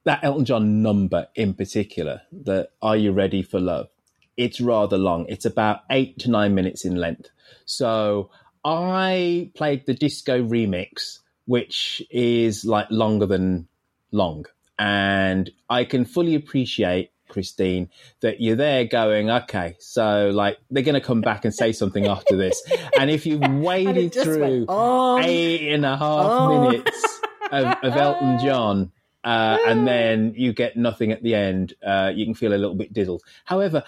that 0.05 0.22
Elton 0.22 0.45
John 0.45 0.83
number 0.83 1.29
in 1.35 1.55
particular, 1.55 2.22
the 2.31 2.68
Are 2.83 2.97
You 2.97 3.12
Ready 3.12 3.43
for 3.43 3.61
Love? 3.61 3.89
It's 4.37 4.61
rather 4.61 4.99
long. 4.99 5.26
It's 5.29 5.45
about 5.45 5.81
eight 5.91 6.18
to 6.20 6.31
nine 6.31 6.55
minutes 6.55 6.85
in 6.85 6.97
length. 6.97 7.31
So 7.64 8.31
I 8.64 9.51
played 9.55 9.87
the 9.87 9.95
disco 9.95 10.43
remix, 10.43 11.18
which 11.47 12.03
is 12.11 12.64
like 12.64 12.91
longer 12.91 13.26
than 13.26 13.66
long. 14.12 14.47
And 14.79 15.51
I 15.68 15.85
can 15.85 16.05
fully 16.05 16.35
appreciate, 16.35 17.11
Christine, 17.29 17.91
that 18.20 18.41
you're 18.41 18.57
there 18.57 18.85
going, 18.85 19.31
okay, 19.31 19.76
so 19.79 20.31
like 20.33 20.59
they're 20.70 20.83
going 20.83 20.95
to 20.95 21.01
come 21.01 21.20
back 21.20 21.45
and 21.45 21.55
say 21.55 21.72
something 21.72 22.07
after 22.07 22.37
this. 22.37 22.62
And 22.99 23.11
if 23.11 23.26
you've 23.26 23.41
waded 23.51 24.14
through 24.14 24.66
on, 24.66 25.24
eight 25.24 25.72
and 25.72 25.85
a 25.85 25.97
half 25.97 26.31
on. 26.31 26.70
minutes 26.70 27.20
of, 27.53 27.66
of 27.83 27.97
Elton 27.97 28.39
John, 28.45 28.93
uh, 29.24 29.59
and 29.66 29.87
then 29.87 30.33
you 30.37 30.53
get 30.53 30.76
nothing 30.76 31.12
at 31.12 31.22
the 31.22 31.35
end, 31.35 31.74
uh, 31.85 32.11
you 32.14 32.24
can 32.24 32.35
feel 32.35 32.55
a 32.55 32.57
little 32.57 32.74
bit 32.74 32.93
dizzled. 32.93 33.22
However, 33.45 33.83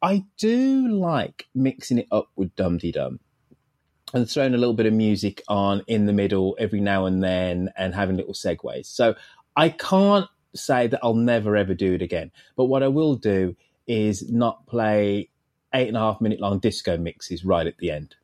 I 0.00 0.24
do 0.38 0.88
like 0.88 1.48
mixing 1.54 1.98
it 1.98 2.06
up 2.10 2.28
with 2.36 2.54
Dum 2.54 2.78
Dee 2.78 2.92
Dum 2.92 3.20
and 4.14 4.30
throwing 4.30 4.54
a 4.54 4.58
little 4.58 4.74
bit 4.74 4.86
of 4.86 4.92
music 4.92 5.42
on 5.48 5.82
in 5.86 6.06
the 6.06 6.12
middle 6.12 6.56
every 6.58 6.80
now 6.80 7.06
and 7.06 7.22
then 7.22 7.70
and 7.76 7.94
having 7.94 8.16
little 8.16 8.34
segues. 8.34 8.86
So 8.86 9.14
I 9.56 9.70
can't 9.70 10.28
say 10.56 10.86
that 10.88 11.00
I'll 11.02 11.14
never 11.14 11.56
ever 11.56 11.74
do 11.74 11.94
it 11.94 12.02
again. 12.02 12.30
But 12.56 12.66
what 12.66 12.82
I 12.82 12.88
will 12.88 13.16
do 13.16 13.56
is 13.86 14.30
not 14.30 14.66
play 14.66 15.30
eight 15.74 15.88
and 15.88 15.96
a 15.96 16.00
half 16.00 16.20
minute 16.20 16.40
long 16.40 16.58
disco 16.58 16.96
mixes 16.96 17.44
right 17.44 17.66
at 17.66 17.78
the 17.78 17.90
end. 17.90 18.16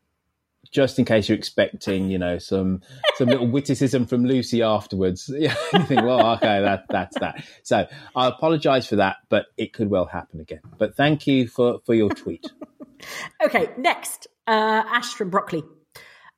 Just 0.70 0.98
in 0.98 1.04
case 1.04 1.28
you're 1.28 1.36
expecting, 1.36 2.10
you 2.10 2.18
know, 2.18 2.38
some 2.38 2.80
some 3.16 3.28
little 3.28 3.46
witticism 3.50 4.06
from 4.06 4.24
Lucy 4.24 4.62
afterwards. 4.62 5.30
Yeah, 5.32 5.54
you 5.74 5.84
think, 5.84 6.02
well, 6.02 6.34
okay, 6.36 6.62
that 6.62 6.84
that's 6.88 7.18
that. 7.18 7.44
So 7.62 7.86
I 8.16 8.28
apologise 8.28 8.86
for 8.86 8.96
that, 8.96 9.16
but 9.28 9.46
it 9.56 9.72
could 9.72 9.90
well 9.90 10.06
happen 10.06 10.40
again. 10.40 10.60
But 10.78 10.96
thank 10.96 11.26
you 11.26 11.46
for 11.46 11.80
for 11.84 11.94
your 11.94 12.10
tweet. 12.10 12.50
Okay, 13.44 13.68
next, 13.76 14.28
uh, 14.46 14.84
Ash 14.86 15.12
from 15.14 15.28
Broccoli. 15.28 15.64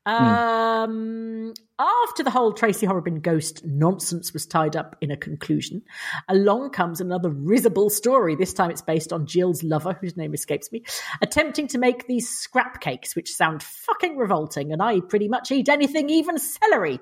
Um, 0.07 1.53
After 1.77 2.23
the 2.23 2.31
whole 2.31 2.53
Tracy 2.53 2.87
Horrobin 2.87 3.19
ghost 3.21 3.65
nonsense 3.65 4.33
was 4.33 4.47
tied 4.47 4.77
up 4.77 4.95
in 5.01 5.11
a 5.11 5.17
conclusion, 5.17 5.83
along 6.29 6.71
comes 6.71 7.01
another 7.01 7.31
risible 7.31 7.91
story. 7.91 8.37
This 8.37 8.55
time 8.55 8.71
it's 8.71 8.81
based 8.81 9.13
on 9.13 9.27
Jill's 9.27 9.65
lover, 9.65 9.99
whose 10.01 10.17
name 10.17 10.35
escapes 10.35 10.71
me, 10.71 10.85
attempting 11.21 11.67
to 11.69 11.79
make 11.79 12.07
these 12.07 12.29
scrap 12.29 12.81
cakes, 12.81 13.17
which 13.17 13.35
sound 13.35 13.61
fucking 13.61 14.17
revolting, 14.17 14.73
and 14.73 14.81
I 14.81 15.01
pretty 15.01 15.27
much 15.27 15.51
eat 15.51 15.69
anything, 15.69 16.11
even 16.11 16.39
celery. 16.39 17.01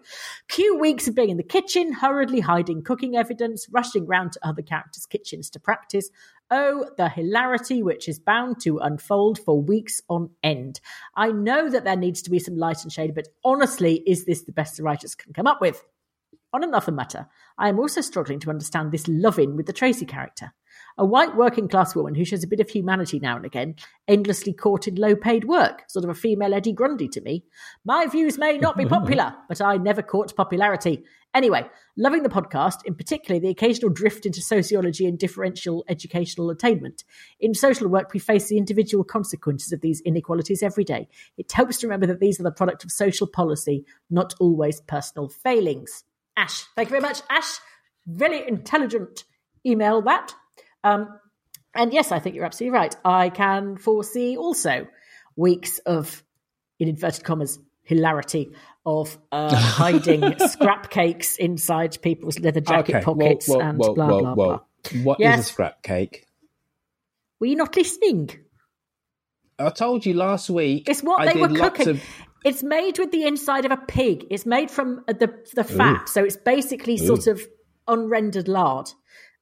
Cue 0.49 0.79
weeks 0.79 1.07
of 1.07 1.14
being 1.14 1.29
in 1.29 1.37
the 1.37 1.43
kitchen, 1.43 1.93
hurriedly 1.93 2.41
hiding 2.41 2.83
cooking 2.83 3.14
evidence, 3.14 3.66
rushing 3.70 4.07
round 4.07 4.33
to 4.33 4.49
other 4.49 4.62
characters' 4.62 5.05
kitchens 5.05 5.51
to 5.51 5.61
practice, 5.61 6.09
Oh, 6.55 6.87
the 6.99 7.09
hilarity 7.09 7.83
which 7.83 8.11
is 8.11 8.18
bound 8.18 8.61
to 8.61 8.77
unfold 8.77 9.39
for 9.39 9.62
weeks 9.62 10.03
on 10.11 10.29
end. 10.43 10.81
I 11.16 11.33
know 11.33 11.70
that 11.70 11.85
there 11.85 11.97
needs 11.97 12.20
to 12.23 12.31
be 12.31 12.39
some 12.41 12.59
light 12.59 12.83
and 12.83 12.93
shade, 12.93 13.14
but 13.14 13.29
honestly, 13.43 14.03
is 14.07 14.27
this 14.27 14.43
the 14.43 14.53
best 14.53 14.62
the 14.71 14.85
writers 14.85 15.15
can 15.15 15.33
come 15.33 15.49
up 15.49 15.61
with? 15.61 15.85
On 16.53 16.63
another 16.63 16.93
matter, 16.93 17.27
I 17.59 17.69
am 17.69 17.79
also 17.79 18.01
struggling 18.01 18.39
to 18.41 18.51
understand 18.51 18.93
this 18.93 19.09
love 19.09 19.39
in 19.39 19.57
with 19.57 19.67
the 19.67 19.73
Tracy 19.73 20.07
character. 20.07 20.53
A 20.99 21.05
white 21.05 21.36
working 21.36 21.68
class 21.68 21.95
woman 21.95 22.14
who 22.14 22.24
shows 22.24 22.45
a 22.45 22.49
bit 22.49 22.61
of 22.61 22.68
humanity 22.68 23.18
now 23.18 23.36
and 23.36 23.47
again, 23.47 23.76
endlessly 24.07 24.53
caught 24.53 24.86
in 24.86 24.97
low 24.97 25.16
paid 25.16 25.45
work, 25.45 25.84
sort 25.88 26.05
of 26.05 26.11
a 26.11 26.14
female 26.14 26.55
Eddie 26.55 26.72
Grundy 26.72 27.09
to 27.09 27.20
me. 27.20 27.45
My 27.84 28.07
views 28.07 28.38
may 28.38 28.59
not 28.59 28.76
be 28.76 28.84
popular, 28.84 29.34
but 29.49 29.61
I 29.61 29.76
never 29.76 30.03
caught 30.03 30.36
popularity. 30.36 31.05
Anyway, 31.34 31.64
loving 31.97 32.22
the 32.22 32.28
podcast, 32.28 32.84
in 32.84 32.95
particular 32.95 33.40
the 33.40 33.49
occasional 33.49 33.90
drift 33.90 34.26
into 34.26 34.43
sociology 34.43 35.07
and 35.07 35.18
differential 35.18 35.82
educational 35.88 36.51
attainment. 36.51 37.05
In 37.40 37.55
social 37.55 37.88
work, 37.88 38.12
we 38.12 38.20
face 38.20 38.49
the 38.49 38.59
individual 38.59 39.03
consequences 39.03 39.72
of 39.72 39.80
these 39.80 40.03
inequalities 40.03 40.62
every 40.62 40.84
day. 40.84 41.09
It 41.38 41.51
helps 41.51 41.78
to 41.78 41.86
remember 41.86 42.07
that 42.07 42.20
these 42.20 42.38
are 42.38 42.43
the 42.43 42.53
product 42.53 42.84
of 42.84 42.93
social 42.93 43.26
policy, 43.26 43.86
not 44.11 44.34
always 44.40 44.82
personal 44.82 45.30
failings. 45.30 46.05
Ash, 46.36 46.64
thank 46.76 46.88
you 46.88 47.01
very 47.01 47.03
much, 47.03 47.22
Ash. 47.30 47.59
Very 48.07 48.47
intelligent 48.47 49.24
email 49.64 50.03
that. 50.03 50.34
Um, 50.85 51.09
and 51.74 51.93
yes, 51.93 52.12
I 52.12 52.18
think 52.18 52.37
you're 52.37 52.45
absolutely 52.45 52.76
right. 52.78 52.95
I 53.05 53.30
can 53.30 53.76
foresee 53.76 54.37
also 54.37 54.87
weeks 55.37 55.78
of, 55.80 56.22
in 56.78 56.89
inverted 56.89 57.24
commas, 57.24 57.59
hilarity 57.83 58.53
of 58.85 59.16
uh, 59.30 59.55
hiding 59.57 60.39
scrap 60.39 60.91
cakes 60.91 61.37
inside 61.37 61.99
people's 62.03 62.39
leather 62.41 62.61
jacket 62.61 62.97
Okay, 62.97 63.05
pockets 63.05 63.49
whoa, 63.49 63.61
and 63.61 63.78
whoa, 63.78 63.95
blah 63.95 64.07
blah 64.20 64.35
blah. 64.35 64.61
What 65.05 65.20
is 65.20 65.24
Yes. 65.24 65.41
a 65.41 65.53
scrap 65.53 65.83
cake? 65.83 66.26
Were 67.41 67.47
you 67.47 67.57
not 67.57 67.74
listening? 67.76 68.30
I 69.59 69.70
told 69.70 70.05
you 70.05 70.14
last 70.14 70.51
week. 70.51 70.89
It's 70.89 71.03
what 71.03 71.20
I 71.20 71.33
they 71.33 71.41
were 71.41 71.49
cooking. 71.49 71.89
of- 71.91 72.03
It's 72.45 72.62
made 72.64 72.99
with 72.99 73.12
the 73.12 73.24
inside 73.24 73.64
of 73.64 73.70
a 73.70 73.76
pig. 73.76 74.26
It's 74.30 74.45
made 74.45 74.70
from 74.70 75.05
uh, 75.09 75.12
the 75.12 75.33
the 75.55 75.62
fat, 75.64 76.09
so 76.09 76.24
it's 76.24 76.37
basically 76.37 76.97
sort 76.97 77.28
of 77.28 77.41
unrendered 77.87 78.49
lard. 78.49 78.91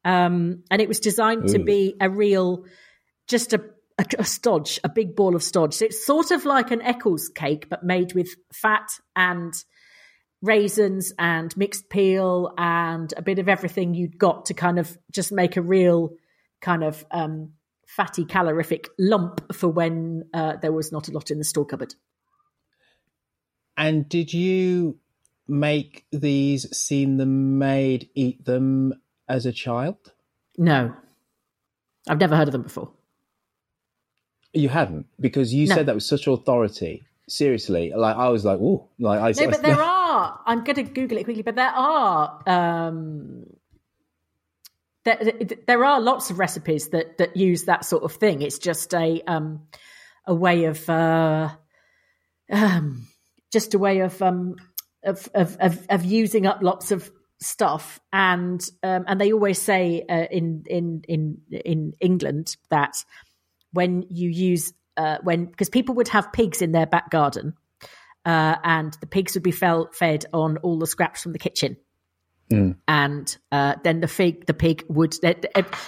Um, 0.04 0.64
and 0.70 0.80
it 0.80 0.88
was 0.88 1.00
designed 1.00 1.48
to 1.48 1.58
be 1.58 1.94
a 2.00 2.08
real, 2.08 2.64
just 3.28 3.52
a, 3.52 3.62
a 3.98 4.04
a 4.18 4.24
stodge, 4.24 4.80
a 4.82 4.88
big 4.88 5.14
ball 5.14 5.36
of 5.36 5.42
stodge. 5.42 5.74
So 5.74 5.84
it's 5.84 6.06
sort 6.06 6.30
of 6.30 6.44
like 6.44 6.70
an 6.70 6.80
Eccles 6.80 7.28
cake, 7.34 7.68
but 7.68 7.84
made 7.84 8.14
with 8.14 8.28
fat 8.52 8.88
and 9.14 9.52
raisins 10.42 11.12
and 11.18 11.54
mixed 11.56 11.90
peel 11.90 12.54
and 12.56 13.12
a 13.16 13.22
bit 13.22 13.38
of 13.38 13.48
everything 13.48 13.94
you'd 13.94 14.18
got 14.18 14.46
to 14.46 14.54
kind 14.54 14.78
of 14.78 14.96
just 15.12 15.32
make 15.32 15.56
a 15.56 15.62
real 15.62 16.10
kind 16.62 16.82
of 16.82 17.04
um, 17.10 17.52
fatty 17.86 18.24
calorific 18.24 18.88
lump 18.98 19.52
for 19.52 19.68
when 19.68 20.24
uh, 20.32 20.56
there 20.62 20.72
was 20.72 20.92
not 20.92 21.08
a 21.08 21.12
lot 21.12 21.30
in 21.30 21.38
the 21.38 21.44
store 21.44 21.66
cupboard. 21.66 21.94
And 23.76 24.08
did 24.08 24.32
you 24.32 24.98
make 25.46 26.06
these, 26.12 26.74
seen 26.76 27.16
them 27.16 27.58
made, 27.58 28.08
eat 28.14 28.44
them 28.44 28.94
as 29.30 29.46
a 29.46 29.52
child? 29.52 29.96
No, 30.58 30.94
I've 32.08 32.18
never 32.20 32.36
heard 32.36 32.48
of 32.48 32.52
them 32.52 32.62
before. 32.62 32.90
You 34.52 34.68
hadn't, 34.68 35.06
because 35.18 35.54
you 35.54 35.66
No. 35.68 35.74
said 35.76 35.86
that 35.86 35.94
with 35.94 36.04
such 36.04 36.26
authority. 36.26 37.04
Seriously, 37.28 37.92
like 37.94 38.16
I 38.16 38.28
was 38.28 38.44
like, 38.44 38.58
oh, 38.60 38.88
like 38.98 39.20
I. 39.20 39.30
No, 39.40 39.50
but 39.50 39.62
there 39.62 39.80
are. 39.80 40.40
I'm 40.44 40.64
going 40.64 40.74
to 40.74 40.82
Google 40.82 41.18
it 41.18 41.24
quickly, 41.24 41.42
but 41.44 41.54
there 41.54 41.70
are. 41.70 42.42
Um, 42.44 43.46
there, 45.04 45.18
there 45.68 45.84
are 45.84 46.00
lots 46.00 46.30
of 46.30 46.40
recipes 46.40 46.88
that 46.88 47.18
that 47.18 47.36
use 47.36 47.66
that 47.66 47.84
sort 47.84 48.02
of 48.02 48.12
thing. 48.14 48.42
It's 48.42 48.58
just 48.58 48.92
a 48.92 49.22
um, 49.28 49.68
a 50.26 50.34
way 50.34 50.64
of 50.64 50.90
uh, 50.90 51.50
um, 52.50 53.06
just 53.52 53.74
a 53.74 53.78
way 53.78 54.00
of, 54.00 54.20
um, 54.20 54.56
of, 55.04 55.28
of 55.32 55.56
of 55.60 55.86
of 55.88 56.04
using 56.04 56.46
up 56.46 56.62
lots 56.62 56.90
of 56.90 57.12
stuff, 57.42 58.00
and 58.12 58.60
um, 58.82 59.04
and 59.06 59.20
they 59.20 59.32
always 59.32 59.60
say 59.60 60.04
uh, 60.08 60.26
in 60.30 60.64
in 60.66 61.02
in 61.08 61.38
in 61.50 61.92
England 62.00 62.56
that 62.70 63.04
when 63.72 64.04
you 64.08 64.28
use 64.28 64.72
uh, 64.96 65.18
when 65.22 65.46
because 65.46 65.68
people 65.68 65.94
would 65.96 66.08
have 66.08 66.32
pigs 66.32 66.62
in 66.62 66.72
their 66.72 66.86
back 66.86 67.10
garden, 67.10 67.54
uh, 68.24 68.56
and 68.62 68.96
the 69.00 69.06
pigs 69.06 69.34
would 69.34 69.42
be 69.42 69.52
fel- 69.52 69.90
fed 69.92 70.26
on 70.32 70.58
all 70.58 70.78
the 70.78 70.86
scraps 70.86 71.22
from 71.22 71.32
the 71.32 71.38
kitchen. 71.38 71.76
And 72.88 73.36
uh, 73.52 73.76
then 73.84 74.00
the 74.00 74.08
pig 74.08 74.46
the 74.46 74.54
pig 74.54 74.84
would 74.88 75.14
there- 75.22 75.36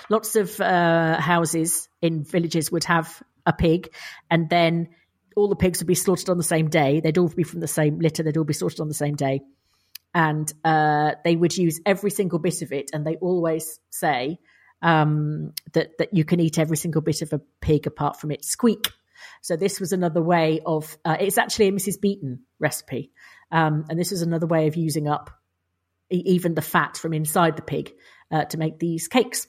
lots 0.09 0.36
of 0.36 0.61
uh, 0.61 1.20
houses 1.20 1.88
in 2.00 2.24
villages 2.24 2.70
would 2.70 2.84
have 2.84 3.20
a 3.44 3.53
pig 3.53 3.92
and 4.30 4.48
then 4.48 4.88
all 5.34 5.48
the 5.48 5.57
pigs 5.57 5.80
would 5.80 5.88
be 5.88 5.96
slaughtered 5.96 6.28
on 6.28 6.36
the 6.36 6.44
same 6.44 6.68
day. 6.68 7.00
They'd 7.00 7.18
all 7.18 7.26
be 7.26 7.42
from 7.42 7.59
the 7.59 7.66
same 7.66 7.98
litter 7.98 8.22
they'd 8.22 8.36
all 8.36 8.44
be 8.44 8.53
slaughtered 8.53 8.78
on 8.78 8.86
the 8.86 8.94
same 8.94 9.16
day 9.16 9.40
and 10.14 10.52
uh, 10.64 11.12
they 11.24 11.36
would 11.36 11.56
use 11.56 11.80
every 11.86 12.10
single 12.10 12.38
bit 12.38 12.62
of 12.62 12.72
it 12.72 12.90
and 12.92 13.06
they 13.06 13.16
always 13.16 13.80
say 13.90 14.38
um, 14.82 15.52
that 15.72 15.98
that 15.98 16.12
you 16.12 16.24
can 16.24 16.40
eat 16.40 16.58
every 16.58 16.76
single 16.76 17.00
bit 17.00 17.22
of 17.22 17.32
a 17.32 17.40
pig 17.60 17.86
apart 17.86 18.18
from 18.18 18.30
its 18.30 18.48
squeak 18.48 18.90
so 19.40 19.56
this 19.56 19.78
was 19.78 19.92
another 19.92 20.22
way 20.22 20.60
of 20.66 20.96
uh, 21.04 21.16
it's 21.20 21.38
actually 21.38 21.68
a 21.68 21.72
mrs 21.72 22.00
Beeton 22.00 22.40
recipe 22.58 23.12
um, 23.52 23.84
and 23.88 23.98
this 23.98 24.12
is 24.12 24.22
another 24.22 24.46
way 24.46 24.66
of 24.66 24.76
using 24.76 25.08
up 25.08 25.30
e- 26.10 26.22
even 26.26 26.54
the 26.54 26.62
fat 26.62 26.96
from 26.96 27.12
inside 27.12 27.56
the 27.56 27.62
pig 27.62 27.92
uh, 28.30 28.44
to 28.46 28.58
make 28.58 28.78
these 28.78 29.08
cakes. 29.08 29.46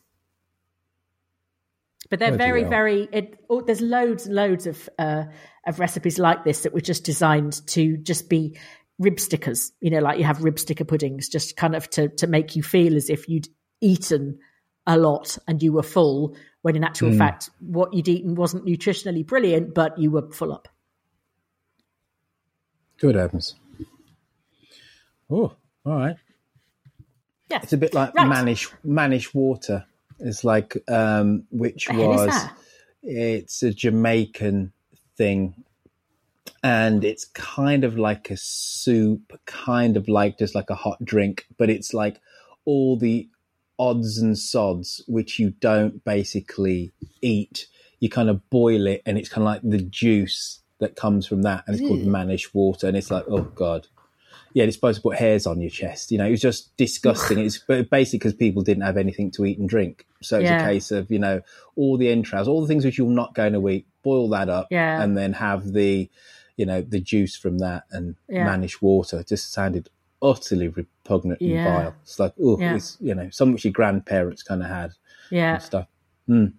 But 2.10 2.20
they're 2.20 2.30
Bloody 2.30 2.44
very, 2.44 2.64
very. 2.66 3.10
It, 3.12 3.40
oh, 3.50 3.62
there's 3.62 3.82
loads 3.82 4.26
and 4.26 4.36
loads 4.36 4.68
of 4.68 4.90
uh, 5.00 5.24
of 5.66 5.80
recipes 5.80 6.20
like 6.20 6.44
this 6.44 6.64
that 6.64 6.74
were 6.74 6.82
just 6.82 7.06
designed 7.06 7.66
to 7.68 7.98
just 7.98 8.30
be 8.30 8.58
rib 9.00 9.20
stickers. 9.20 9.72
You 9.82 9.92
know, 9.92 10.00
like 10.00 10.18
you 10.20 10.24
have 10.26 10.44
rib 10.44 10.60
sticker 10.60 10.86
puddings, 10.86 11.30
just 11.30 11.56
kind 11.58 11.76
of 11.76 11.90
to 11.92 12.10
to 12.10 12.28
make 12.28 12.56
you 12.56 12.64
feel 12.64 12.96
as 12.96 13.10
if 13.10 13.28
you'd 13.30 13.48
eaten 13.82 14.40
a 14.86 14.98
lot 14.98 15.38
and 15.48 15.62
you 15.64 15.74
were 15.74 15.84
full. 15.84 16.36
When 16.62 16.76
in 16.78 16.84
actual 16.86 17.10
Mm. 17.10 17.18
fact, 17.18 17.50
what 17.60 17.94
you'd 17.94 18.08
eaten 18.08 18.36
wasn't 18.36 18.66
nutritionally 18.66 19.26
brilliant, 19.26 19.74
but 19.74 19.98
you 20.00 20.10
were 20.12 20.32
full 20.32 20.54
up. 20.54 20.70
Good 22.98 23.16
heavens. 23.16 23.56
Oh, 25.30 25.54
all 25.86 25.98
right. 25.98 26.16
Yeah. 27.50 27.60
It's 27.64 27.74
a 27.74 27.78
bit 27.78 27.94
like 27.94 28.14
Right. 28.16 28.28
Mannish 28.28 28.70
Mannish 28.84 29.34
Water. 29.34 29.86
It's 30.20 30.44
like 30.44 30.78
um 30.90 31.46
which 31.52 31.88
The 31.88 31.94
hell 31.94 32.14
is 32.14 32.28
was 32.28 32.46
it's 33.02 33.64
a 33.64 33.74
Jamaican 33.74 34.72
thing. 35.18 35.56
And 36.64 37.04
it's 37.04 37.26
kind 37.26 37.84
of 37.84 37.98
like 37.98 38.30
a 38.32 38.38
soup, 38.38 39.38
kind 39.46 39.98
of 39.98 40.08
like 40.08 40.38
just 40.40 40.56
like 40.56 40.70
a 40.70 40.76
hot 40.76 41.04
drink, 41.04 41.46
but 41.58 41.70
it's 41.70 41.94
like 41.94 42.22
all 42.66 42.96
the 42.98 43.28
odds 43.78 44.18
and 44.20 44.38
sods 44.38 45.04
which 45.08 45.40
you 45.40 45.50
don't 45.60 46.04
basically 46.06 46.94
eat. 47.22 47.68
You 48.00 48.10
kind 48.10 48.30
of 48.30 48.50
boil 48.50 48.88
it 48.88 49.02
and 49.06 49.18
it's 49.18 49.28
kind 49.30 49.44
of 49.44 49.46
like 49.54 49.62
the 49.64 49.82
juice 49.84 50.62
that 50.80 50.96
comes 50.96 51.28
from 51.28 51.42
that. 51.42 51.64
And 51.68 51.76
it's 51.76 51.86
called 51.86 52.00
Mm. 52.02 52.06
Mannish 52.08 52.54
Water. 52.54 52.88
And 52.88 52.96
it's 52.96 53.12
like, 53.12 53.26
oh 53.28 53.42
God. 53.42 53.88
Yeah, 54.54 54.66
it's 54.66 54.76
supposed 54.76 54.98
to 54.98 55.02
put 55.02 55.18
hairs 55.18 55.48
on 55.48 55.60
your 55.60 55.72
chest. 55.72 56.12
You 56.12 56.20
know, 56.20 56.28
it 56.28 56.32
was 56.32 56.42
just 56.42 56.78
disgusting. 56.78 57.40
it's 57.40 57.58
but 57.58 57.90
basically 57.90 58.20
because 58.20 58.34
people 58.36 58.62
didn't 58.62 58.84
have 58.84 58.98
anything 58.98 59.32
to 59.32 59.46
eat 59.46 59.58
and 59.58 59.68
drink. 59.68 60.06
So 60.22 60.38
it's 60.40 60.50
Yeah. 60.50 60.64
a 60.64 60.72
case 60.72 60.92
of, 60.92 61.10
you 61.12 61.18
know, 61.20 61.42
all 61.76 61.98
the 61.98 62.10
entrails, 62.10 62.48
all 62.48 62.62
the 62.62 62.68
things 62.68 62.86
which 62.86 62.98
you're 62.98 63.08
not 63.10 63.34
going 63.34 63.54
to 63.54 63.70
eat, 63.70 63.88
boil 64.04 64.30
that 64.30 64.48
up 64.50 64.68
Yeah. 64.70 65.02
and 65.02 65.18
then 65.18 65.34
have 65.34 65.74
the, 65.74 66.10
you 66.58 66.66
know, 66.66 66.82
the 66.82 67.00
juice 67.00 67.36
from 67.36 67.58
that 67.60 67.84
and 67.92 68.16
Yeah. 68.30 68.46
Mannish 68.46 68.82
water. 68.82 69.24
Just 69.24 69.52
sounded 69.52 69.90
utterly 70.22 70.68
repugnant 70.70 71.42
Yeah. 71.42 71.58
and 71.58 71.84
vile. 71.84 71.96
It's 72.04 72.20
like, 72.20 72.34
oh, 72.42 72.60
Yeah. 72.60 72.76
it's, 72.76 72.98
you 73.02 73.14
know, 73.16 73.30
something 73.30 73.54
which 73.54 73.66
your 73.66 73.74
grandparents 73.74 74.44
kind 74.44 74.62
of 74.62 74.70
had 74.70 74.94
Yeah. 75.32 75.56
and 75.56 75.64
stuff. 75.64 75.88
Mm. 76.30 76.54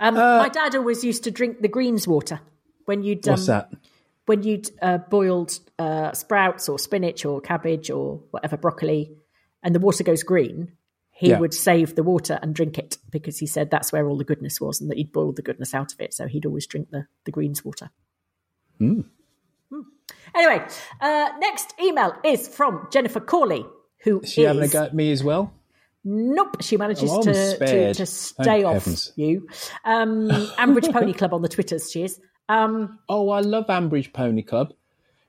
Um, 0.00 0.16
Uh, 0.16 0.38
my 0.38 0.48
dad 0.48 0.74
always 0.76 1.02
used 1.04 1.24
to 1.24 1.30
drink 1.30 1.60
the 1.60 1.68
greens 1.68 2.06
water 2.06 2.40
when 2.84 3.02
you'd 3.02 3.26
um, 3.28 3.32
What's 3.32 3.46
that? 3.46 3.72
when 4.26 4.42
you'd 4.42 4.70
uh, 4.82 4.98
boiled 4.98 5.58
uh, 5.78 6.12
sprouts 6.12 6.68
or 6.68 6.78
spinach 6.78 7.24
or 7.24 7.40
cabbage 7.40 7.90
or 7.90 8.20
whatever 8.30 8.56
broccoli, 8.56 9.16
and 9.62 9.74
the 9.74 9.80
water 9.80 10.04
goes 10.04 10.22
green. 10.22 10.72
He 11.12 11.34
would 11.34 11.52
save 11.52 11.96
the 11.96 12.02
water 12.02 12.38
and 12.40 12.54
drink 12.54 12.78
it 12.78 12.96
because 13.10 13.38
he 13.38 13.46
said 13.46 13.70
that's 13.70 13.92
where 13.92 14.06
all 14.08 14.16
the 14.16 14.24
goodness 14.24 14.58
was, 14.60 14.80
and 14.80 14.88
that 14.90 14.96
he'd 14.96 15.12
boiled 15.12 15.36
the 15.36 15.42
goodness 15.42 15.74
out 15.74 15.92
of 15.92 16.00
it. 16.00 16.14
So 16.14 16.26
he'd 16.26 16.46
always 16.46 16.66
drink 16.66 16.90
the 16.90 17.06
the 17.24 17.30
greens 17.30 17.62
water. 17.64 17.90
Mm. 18.80 19.04
Anyway, 20.34 20.64
uh, 21.00 21.28
next 21.38 21.74
email 21.82 22.14
is 22.24 22.48
from 22.48 22.88
Jennifer 22.92 23.20
Corley, 23.20 23.64
who 24.04 24.20
Is 24.20 24.32
she 24.32 24.42
having 24.42 24.62
a 24.62 24.68
go 24.68 24.84
at 24.84 24.94
me 24.94 25.10
as 25.12 25.24
well? 25.24 25.52
Nope, 26.04 26.62
she 26.62 26.76
manages 26.76 27.10
Oh, 27.12 27.22
to, 27.22 27.32
to 27.32 27.94
to 27.94 28.06
Thank 28.06 28.08
stay 28.08 28.64
off 28.64 28.74
heavens. 28.74 29.12
you. 29.16 29.48
Um, 29.84 30.28
Ambridge 30.58 30.90
Pony 30.92 31.12
Club 31.12 31.34
on 31.34 31.42
the 31.42 31.48
Twitters, 31.48 31.90
she 31.90 32.04
is. 32.04 32.20
Um, 32.48 32.98
oh, 33.08 33.28
I 33.30 33.40
love 33.40 33.66
Ambridge 33.66 34.12
Pony 34.12 34.42
Club. 34.42 34.72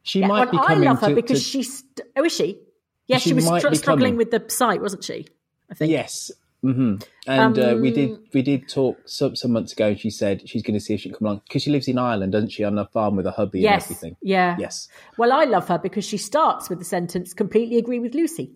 She 0.03 0.19
yeah, 0.21 0.27
might 0.27 0.51
well, 0.51 0.61
be 0.63 0.67
coming 0.67 0.87
I 0.87 0.91
love 0.91 1.01
her 1.01 1.09
to, 1.09 1.15
because 1.15 1.43
to- 1.43 1.49
she's. 1.49 1.83
Oh, 2.15 2.23
is 2.23 2.33
she? 2.33 2.59
Yes, 3.07 3.21
she, 3.21 3.29
She 3.29 3.33
was 3.33 3.49
be 3.49 3.75
struggling 3.75 4.13
coming. 4.13 4.17
with 4.17 4.31
the 4.31 4.43
site, 4.47 4.81
wasn't 4.81 5.03
she? 5.03 5.27
I 5.69 5.73
think. 5.73 5.91
Yes. 5.91 6.31
Hmm 6.61 6.95
And 7.27 7.57
uh, 7.57 7.77
we 7.81 7.91
did 7.91 8.11
Um, 8.11 8.23
we 8.33 8.41
did 8.41 8.69
talk 8.69 8.97
some 9.05 9.35
some 9.35 9.51
months 9.51 9.73
ago. 9.73 9.87
and 9.87 9.99
She 9.99 10.09
said 10.09 10.47
she's 10.47 10.63
going 10.63 10.75
to 10.75 10.79
see 10.79 10.93
if 10.93 11.01
she 11.01 11.09
can 11.09 11.17
come 11.17 11.27
along 11.27 11.41
because 11.47 11.63
she 11.63 11.71
lives 11.71 11.87
in 11.87 11.97
Ireland, 11.97 12.31
doesn't 12.31 12.49
she, 12.51 12.63
on 12.63 12.77
a 12.77 12.85
farm 12.85 13.15
with 13.15 13.25
a 13.25 13.31
hubby 13.31 13.65
and 13.65 13.75
everything. 13.81 14.15
Yeah. 14.21 14.55
Yes. 14.59 14.87
Well, 15.17 15.31
I 15.31 15.45
love 15.45 15.67
her 15.67 15.79
because 15.79 16.05
she 16.05 16.17
starts 16.17 16.69
with 16.69 16.79
the 16.79 16.85
sentence 16.85 17.33
"completely 17.33 17.77
agree 17.77 17.99
with 17.99 18.13
Lucy." 18.13 18.51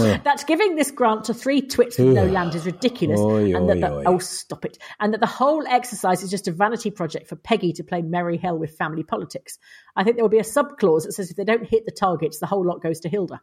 Yeah. 0.00 0.18
That 0.24 0.44
giving 0.46 0.76
this 0.76 0.90
grant 0.90 1.24
to 1.24 1.34
three 1.34 1.62
twits 1.62 1.98
with 1.98 2.14
no 2.14 2.26
land 2.26 2.54
is 2.54 2.66
ridiculous, 2.66 3.20
Oi, 3.20 3.54
and 3.54 3.68
that 3.68 3.80
the, 3.80 3.92
oi. 3.92 4.02
oh, 4.06 4.18
stop 4.18 4.64
it! 4.64 4.78
And 5.00 5.12
that 5.12 5.20
the 5.20 5.26
whole 5.26 5.66
exercise 5.66 6.22
is 6.22 6.30
just 6.30 6.48
a 6.48 6.52
vanity 6.52 6.90
project 6.90 7.28
for 7.28 7.36
Peggy 7.36 7.72
to 7.74 7.84
play 7.84 8.02
merry 8.02 8.36
hell 8.36 8.58
with 8.58 8.76
family 8.76 9.02
politics. 9.02 9.58
I 9.96 10.04
think 10.04 10.16
there 10.16 10.24
will 10.24 10.30
be 10.30 10.38
a 10.38 10.44
sub 10.44 10.78
clause 10.78 11.04
that 11.04 11.12
says 11.12 11.30
if 11.30 11.36
they 11.36 11.44
don't 11.44 11.66
hit 11.66 11.84
the 11.86 11.92
targets, 11.92 12.38
the 12.38 12.46
whole 12.46 12.64
lot 12.64 12.82
goes 12.82 13.00
to 13.00 13.08
Hilda. 13.08 13.40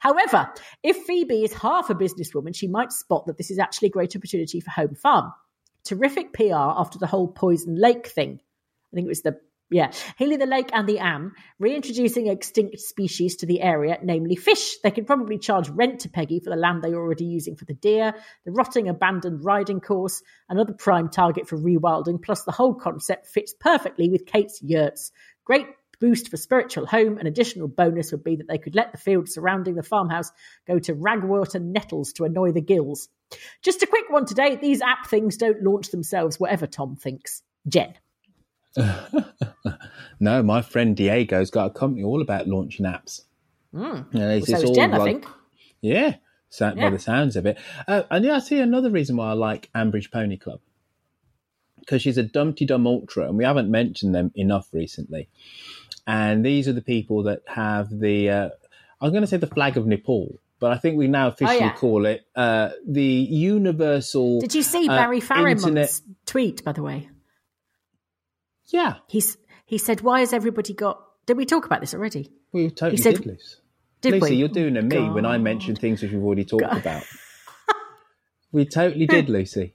However, 0.00 0.50
if 0.82 0.96
Phoebe 1.04 1.44
is 1.44 1.52
half 1.52 1.90
a 1.90 1.94
businesswoman, 1.94 2.54
she 2.54 2.68
might 2.68 2.92
spot 2.92 3.26
that 3.26 3.36
this 3.36 3.50
is 3.50 3.58
actually 3.58 3.88
a 3.88 3.92
great 3.92 4.16
opportunity 4.16 4.60
for 4.60 4.70
Home 4.70 4.94
Farm. 4.94 5.32
Terrific 5.84 6.32
PR 6.32 6.54
after 6.54 6.98
the 6.98 7.06
whole 7.06 7.28
Poison 7.28 7.76
Lake 7.76 8.06
thing. 8.06 8.40
I 8.92 8.94
think 8.94 9.06
it 9.06 9.08
was 9.08 9.22
the 9.22 9.38
yeah, 9.70 9.92
healing 10.18 10.38
the 10.38 10.46
lake 10.46 10.70
and 10.72 10.88
the 10.88 10.98
Am, 10.98 11.32
reintroducing 11.58 12.28
extinct 12.28 12.80
species 12.80 13.36
to 13.36 13.46
the 13.46 13.60
area, 13.60 13.98
namely 14.02 14.36
fish. 14.36 14.76
They 14.82 14.90
could 14.90 15.06
probably 15.06 15.38
charge 15.38 15.68
rent 15.68 16.00
to 16.00 16.08
Peggy 16.08 16.40
for 16.40 16.50
the 16.50 16.56
land 16.56 16.82
they're 16.82 16.94
already 16.94 17.24
using 17.24 17.56
for 17.56 17.64
the 17.64 17.74
deer, 17.74 18.14
the 18.44 18.52
rotting 18.52 18.88
abandoned 18.88 19.44
riding 19.44 19.80
course, 19.80 20.22
another 20.48 20.74
prime 20.74 21.08
target 21.08 21.48
for 21.48 21.58
rewilding, 21.58 22.22
plus 22.22 22.44
the 22.44 22.52
whole 22.52 22.74
concept 22.74 23.26
fits 23.26 23.54
perfectly 23.58 24.08
with 24.08 24.26
Kate's 24.26 24.60
yurts. 24.62 25.12
Great 25.44 25.66
boost 26.00 26.28
for 26.28 26.36
spiritual 26.36 26.86
home. 26.86 27.18
An 27.18 27.26
additional 27.26 27.68
bonus 27.68 28.12
would 28.12 28.24
be 28.24 28.36
that 28.36 28.48
they 28.48 28.58
could 28.58 28.74
let 28.74 28.92
the 28.92 28.98
fields 28.98 29.34
surrounding 29.34 29.74
the 29.74 29.82
farmhouse 29.82 30.30
go 30.66 30.78
to 30.78 30.94
ragwort 30.94 31.54
and 31.54 31.72
nettles 31.72 32.12
to 32.14 32.24
annoy 32.24 32.52
the 32.52 32.60
gills. 32.60 33.08
Just 33.62 33.82
a 33.82 33.86
quick 33.86 34.10
one 34.10 34.26
today. 34.26 34.56
These 34.56 34.82
app 34.82 35.06
things 35.06 35.36
don't 35.36 35.62
launch 35.62 35.88
themselves, 35.88 36.38
whatever 36.38 36.66
Tom 36.66 36.96
thinks. 36.96 37.42
Jen. 37.66 37.94
No, 40.20 40.42
my 40.42 40.62
friend 40.62 40.96
Diego's 40.96 41.50
got 41.50 41.66
a 41.66 41.70
company 41.70 42.04
all 42.04 42.22
about 42.22 42.46
launching 42.46 42.86
apps. 42.86 43.22
Mm. 43.74 44.06
Yeah, 44.12 44.30
it's- 44.34 44.46
so 44.46 44.54
it's 44.54 44.64
all 44.64 44.74
Jen, 44.74 44.94
I 44.94 45.04
think. 45.04 45.26
Yeah, 45.80 46.16
so, 46.48 46.74
by 46.74 46.88
the 46.90 46.98
sounds 46.98 47.36
of 47.36 47.44
it. 47.46 47.58
Uh, 47.86 48.04
and 48.10 48.24
yeah, 48.24 48.36
I 48.36 48.38
see 48.38 48.58
another 48.60 48.90
reason 48.90 49.16
why 49.16 49.30
I 49.30 49.32
like 49.32 49.68
Ambridge 49.74 50.10
Pony 50.10 50.36
Club 50.38 50.60
because 51.80 52.00
she's 52.00 52.16
a 52.16 52.22
Dumpty 52.22 52.64
Dum 52.64 52.86
Ultra, 52.86 53.28
and 53.28 53.36
we 53.36 53.44
haven't 53.44 53.70
mentioned 53.70 54.14
them 54.14 54.30
enough 54.34 54.68
recently. 54.72 55.28
And 56.06 56.46
these 56.46 56.66
are 56.68 56.72
the 56.72 56.80
people 56.80 57.24
that 57.24 57.42
have 57.46 57.90
the, 57.90 58.30
uh, 58.30 58.48
I 59.00 59.04
was 59.04 59.10
going 59.12 59.22
to 59.22 59.26
say 59.26 59.36
the 59.36 59.46
flag 59.48 59.76
of 59.76 59.86
Nepal, 59.86 60.38
but 60.60 60.72
I 60.72 60.78
think 60.78 60.96
we 60.96 61.08
now 61.08 61.28
officially 61.28 61.58
Oh, 61.58 61.64
yeah. 61.66 61.74
call 61.74 62.06
it 62.06 62.24
uh, 62.36 62.70
the 62.86 63.02
Universal. 63.04 64.40
Did 64.40 64.54
you 64.54 64.62
see 64.62 64.88
uh, 64.88 64.96
Barry 64.96 65.18
Internet- 65.18 66.00
tweet, 66.24 66.64
by 66.64 66.72
the 66.72 66.82
way? 66.82 67.10
Yeah. 68.74 68.94
He's 69.06 69.36
he 69.64 69.78
said, 69.78 70.00
Why 70.00 70.20
has 70.20 70.32
everybody 70.32 70.74
got 70.74 71.00
did 71.26 71.36
we 71.36 71.46
talk 71.46 71.64
about 71.64 71.80
this 71.80 71.94
already? 71.94 72.32
We 72.52 72.70
totally 72.70 72.96
He 72.96 73.02
said- 73.02 73.16
did, 73.16 73.26
Lucy. 73.26 73.56
Did 74.00 74.12
Lucy, 74.14 74.30
we? 74.32 74.36
you're 74.36 74.48
doing 74.48 74.76
a 74.76 74.82
me 74.82 75.08
when 75.08 75.24
I 75.24 75.38
mention 75.38 75.76
things 75.76 76.02
which 76.02 76.10
we've 76.12 76.22
already 76.22 76.44
talked 76.44 76.64
about. 76.76 77.04
we 78.52 78.66
totally 78.66 79.06
did, 79.06 79.28
Lucy. 79.36 79.72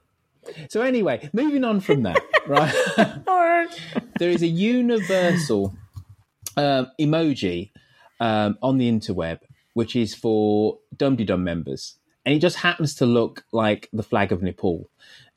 So 0.69 0.81
anyway, 0.81 1.29
moving 1.33 1.63
on 1.63 1.79
from 1.79 2.03
that, 2.03 2.21
right? 2.47 3.69
there 4.19 4.29
is 4.29 4.43
a 4.43 4.47
universal 4.47 5.73
um, 6.57 6.91
emoji 6.99 7.71
um, 8.19 8.57
on 8.61 8.77
the 8.77 8.91
interweb 8.91 9.39
which 9.73 9.95
is 9.95 10.13
for 10.13 10.77
Dum 10.95 11.15
Dum 11.15 11.43
members, 11.43 11.95
and 12.25 12.35
it 12.35 12.39
just 12.39 12.57
happens 12.57 12.95
to 12.95 13.05
look 13.05 13.45
like 13.53 13.87
the 13.93 14.03
flag 14.03 14.31
of 14.33 14.41
Nepal. 14.43 14.89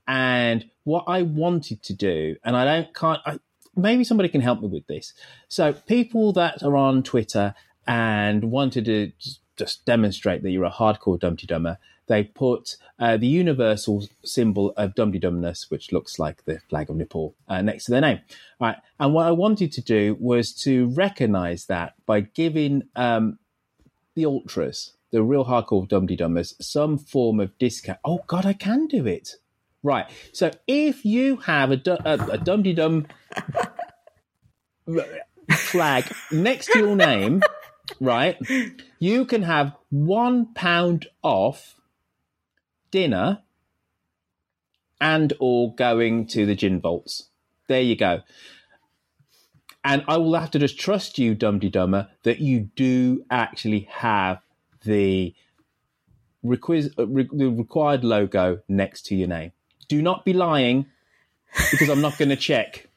And 0.08 0.64
what 0.84 1.04
I 1.06 1.22
wanted 1.22 1.82
to 1.84 1.94
do, 1.94 2.36
and 2.44 2.56
I 2.56 2.64
don't 2.64 2.94
can't, 2.94 3.20
I, 3.24 3.38
maybe 3.76 4.04
somebody 4.04 4.28
can 4.28 4.40
help 4.40 4.60
me 4.60 4.68
with 4.68 4.86
this. 4.86 5.14
So 5.48 5.72
people 5.72 6.32
that 6.34 6.62
are 6.62 6.76
on 6.76 7.02
Twitter 7.02 7.54
and 7.86 8.50
wanted 8.50 8.84
to 8.86 9.12
just- 9.18 9.40
demonstrate 9.84 10.42
that 10.42 10.50
you're 10.50 10.64
a 10.64 10.70
hardcore 10.70 11.20
Dumpty 11.20 11.46
Dummer, 11.46 11.78
they 12.08 12.24
put 12.24 12.76
uh, 12.98 13.16
the 13.16 13.28
universal 13.28 14.08
symbol 14.24 14.72
of 14.76 14.94
Dumpty 14.94 15.20
Dumness, 15.20 15.70
which 15.70 15.92
looks 15.92 16.18
like 16.18 16.44
the 16.44 16.58
flag 16.68 16.90
of 16.90 16.96
Nepal, 16.96 17.36
uh, 17.48 17.62
next 17.62 17.84
to 17.84 17.92
their 17.92 18.00
name. 18.00 18.20
Right. 18.60 18.76
And 18.98 19.14
what 19.14 19.26
I 19.26 19.30
wanted 19.30 19.70
to 19.72 19.80
do 19.80 20.16
was 20.18 20.52
to 20.62 20.88
recognize 20.88 21.66
that 21.66 21.94
by 22.06 22.22
giving 22.22 22.82
um, 22.96 23.38
the 24.16 24.26
ultras, 24.26 24.94
the 25.12 25.22
real 25.22 25.44
hardcore 25.44 25.86
Dumpty 25.86 26.16
Dummers, 26.16 26.54
some 26.60 26.98
form 26.98 27.38
of 27.38 27.56
discount. 27.58 28.00
Oh, 28.04 28.24
God, 28.26 28.46
I 28.46 28.54
can 28.54 28.86
do 28.88 29.06
it. 29.06 29.36
Right. 29.82 30.06
So 30.32 30.50
if 30.66 31.04
you 31.04 31.36
have 31.38 31.70
a, 31.70 31.76
du- 31.76 32.08
a, 32.08 32.32
a 32.34 32.38
Dumpty 32.38 32.72
Dum 32.72 33.06
flag 35.50 36.04
next 36.30 36.66
to 36.72 36.78
your 36.78 36.96
name, 36.96 37.42
right, 38.00 38.38
you 38.98 39.24
can 39.24 39.42
have 39.42 39.74
one 39.90 40.54
pound 40.54 41.06
off 41.22 41.80
dinner 42.90 43.42
and 45.00 45.32
or 45.40 45.74
going 45.74 46.26
to 46.28 46.46
the 46.46 46.54
gin 46.54 46.80
vaults. 46.80 47.28
There 47.66 47.80
you 47.80 47.96
go. 47.96 48.20
And 49.84 50.04
I 50.06 50.16
will 50.18 50.34
have 50.34 50.52
to 50.52 50.60
just 50.60 50.78
trust 50.78 51.18
you, 51.18 51.34
Dumpty 51.34 51.68
Dummer, 51.68 52.08
that 52.22 52.38
you 52.38 52.70
do 52.76 53.24
actually 53.32 53.88
have 53.90 54.40
the 54.84 55.34
requis- 56.44 56.92
uh, 56.96 57.06
the 57.06 57.48
required 57.48 58.04
logo 58.04 58.60
next 58.68 59.06
to 59.06 59.16
your 59.16 59.26
name. 59.26 59.50
Do 59.92 60.00
not 60.00 60.24
be 60.24 60.32
lying 60.32 60.86
because 61.70 61.90
I'm 61.90 62.00
not 62.00 62.16
going 62.16 62.30
to 62.30 62.36
check. 62.36 62.88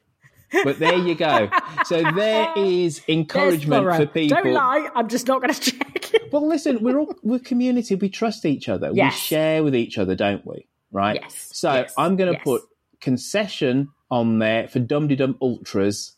But 0.64 0.80
there 0.80 0.96
you 0.96 1.14
go. 1.14 1.50
So 1.84 2.02
there 2.02 2.54
is 2.56 3.02
encouragement 3.10 3.84
for 3.98 4.06
people. 4.06 4.42
Don't 4.42 4.54
lie. 4.54 4.90
I'm 4.96 5.10
just 5.10 5.28
not 5.28 5.42
going 5.42 5.54
to 5.54 5.60
check. 5.60 5.82
Well, 6.32 6.48
listen, 6.48 6.82
we're 6.82 6.98
all 6.98 7.14
we're 7.22 7.40
community. 7.40 7.96
We 7.96 8.08
trust 8.10 8.46
each 8.46 8.70
other. 8.70 8.92
Yes. 8.94 9.14
We 9.14 9.20
share 9.20 9.64
with 9.64 9.76
each 9.76 9.98
other, 9.98 10.16
don't 10.16 10.46
we? 10.46 10.68
Right. 10.92 11.20
Yes, 11.22 11.50
So 11.52 11.74
yes, 11.74 11.94
I'm 11.98 12.16
going 12.16 12.32
to 12.32 12.38
yes. 12.38 12.44
put 12.44 12.62
concession 13.02 13.90
on 14.10 14.40
there 14.40 14.68
for 14.70 14.80
Dum 14.80 15.08
Dum 15.10 15.38
Ultras. 15.42 16.14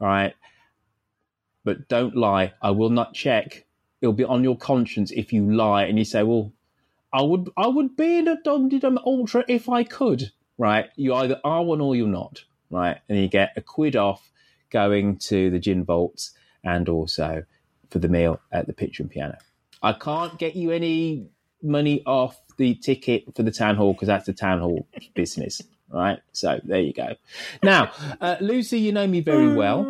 All 0.00 0.08
right. 0.08 0.34
But 1.64 1.88
don't 1.88 2.16
lie. 2.16 2.54
I 2.62 2.70
will 2.70 2.90
not 2.90 3.12
check. 3.12 3.66
It'll 4.00 4.14
be 4.14 4.24
on 4.24 4.42
your 4.42 4.56
conscience 4.56 5.10
if 5.10 5.32
you 5.32 5.50
lie 5.52 5.84
and 5.84 5.98
you 5.98 6.04
say, 6.04 6.22
"Well, 6.22 6.52
I 7.18 7.22
would 7.22 7.50
I 7.56 7.66
would 7.66 7.96
be 7.96 8.18
in 8.18 8.28
a 8.28 8.36
Dum 8.42 8.68
Dum 8.68 8.98
Ultra 9.04 9.44
if 9.48 9.68
I 9.68 9.84
could." 9.84 10.30
Right. 10.58 10.86
You 10.96 11.14
either 11.14 11.40
are 11.44 11.64
one 11.64 11.80
or 11.80 11.96
you're 11.96 12.06
not. 12.06 12.44
Right. 12.70 12.98
And 13.08 13.18
you 13.18 13.28
get 13.28 13.52
a 13.56 13.60
quid 13.62 13.96
off 13.96 14.30
going 14.70 15.18
to 15.28 15.50
the 15.50 15.58
gin 15.58 15.84
vaults 15.84 16.32
and 16.64 16.88
also 16.88 17.44
for 17.90 17.98
the 17.98 18.08
meal 18.08 18.40
at 18.52 18.66
the 18.66 18.72
Pitcher 18.72 19.02
and 19.02 19.10
Piano. 19.10 19.36
I 19.82 19.92
can't 19.92 20.38
get 20.38 20.56
you 20.56 20.70
any 20.72 21.28
money 21.62 22.02
off 22.06 22.40
the 22.58 22.74
ticket 22.74 23.24
for 23.36 23.42
the 23.42 23.50
town 23.52 23.76
hall 23.76 23.92
because 23.92 24.08
that's 24.08 24.26
the 24.26 24.32
town 24.32 24.60
hall 24.60 24.86
business. 25.14 25.60
Right. 25.90 26.18
So 26.32 26.58
there 26.64 26.80
you 26.80 26.92
go. 26.92 27.14
Now, 27.62 27.92
uh, 28.20 28.36
Lucy, 28.40 28.80
you 28.80 28.92
know 28.92 29.06
me 29.06 29.20
very 29.20 29.54
well. 29.54 29.84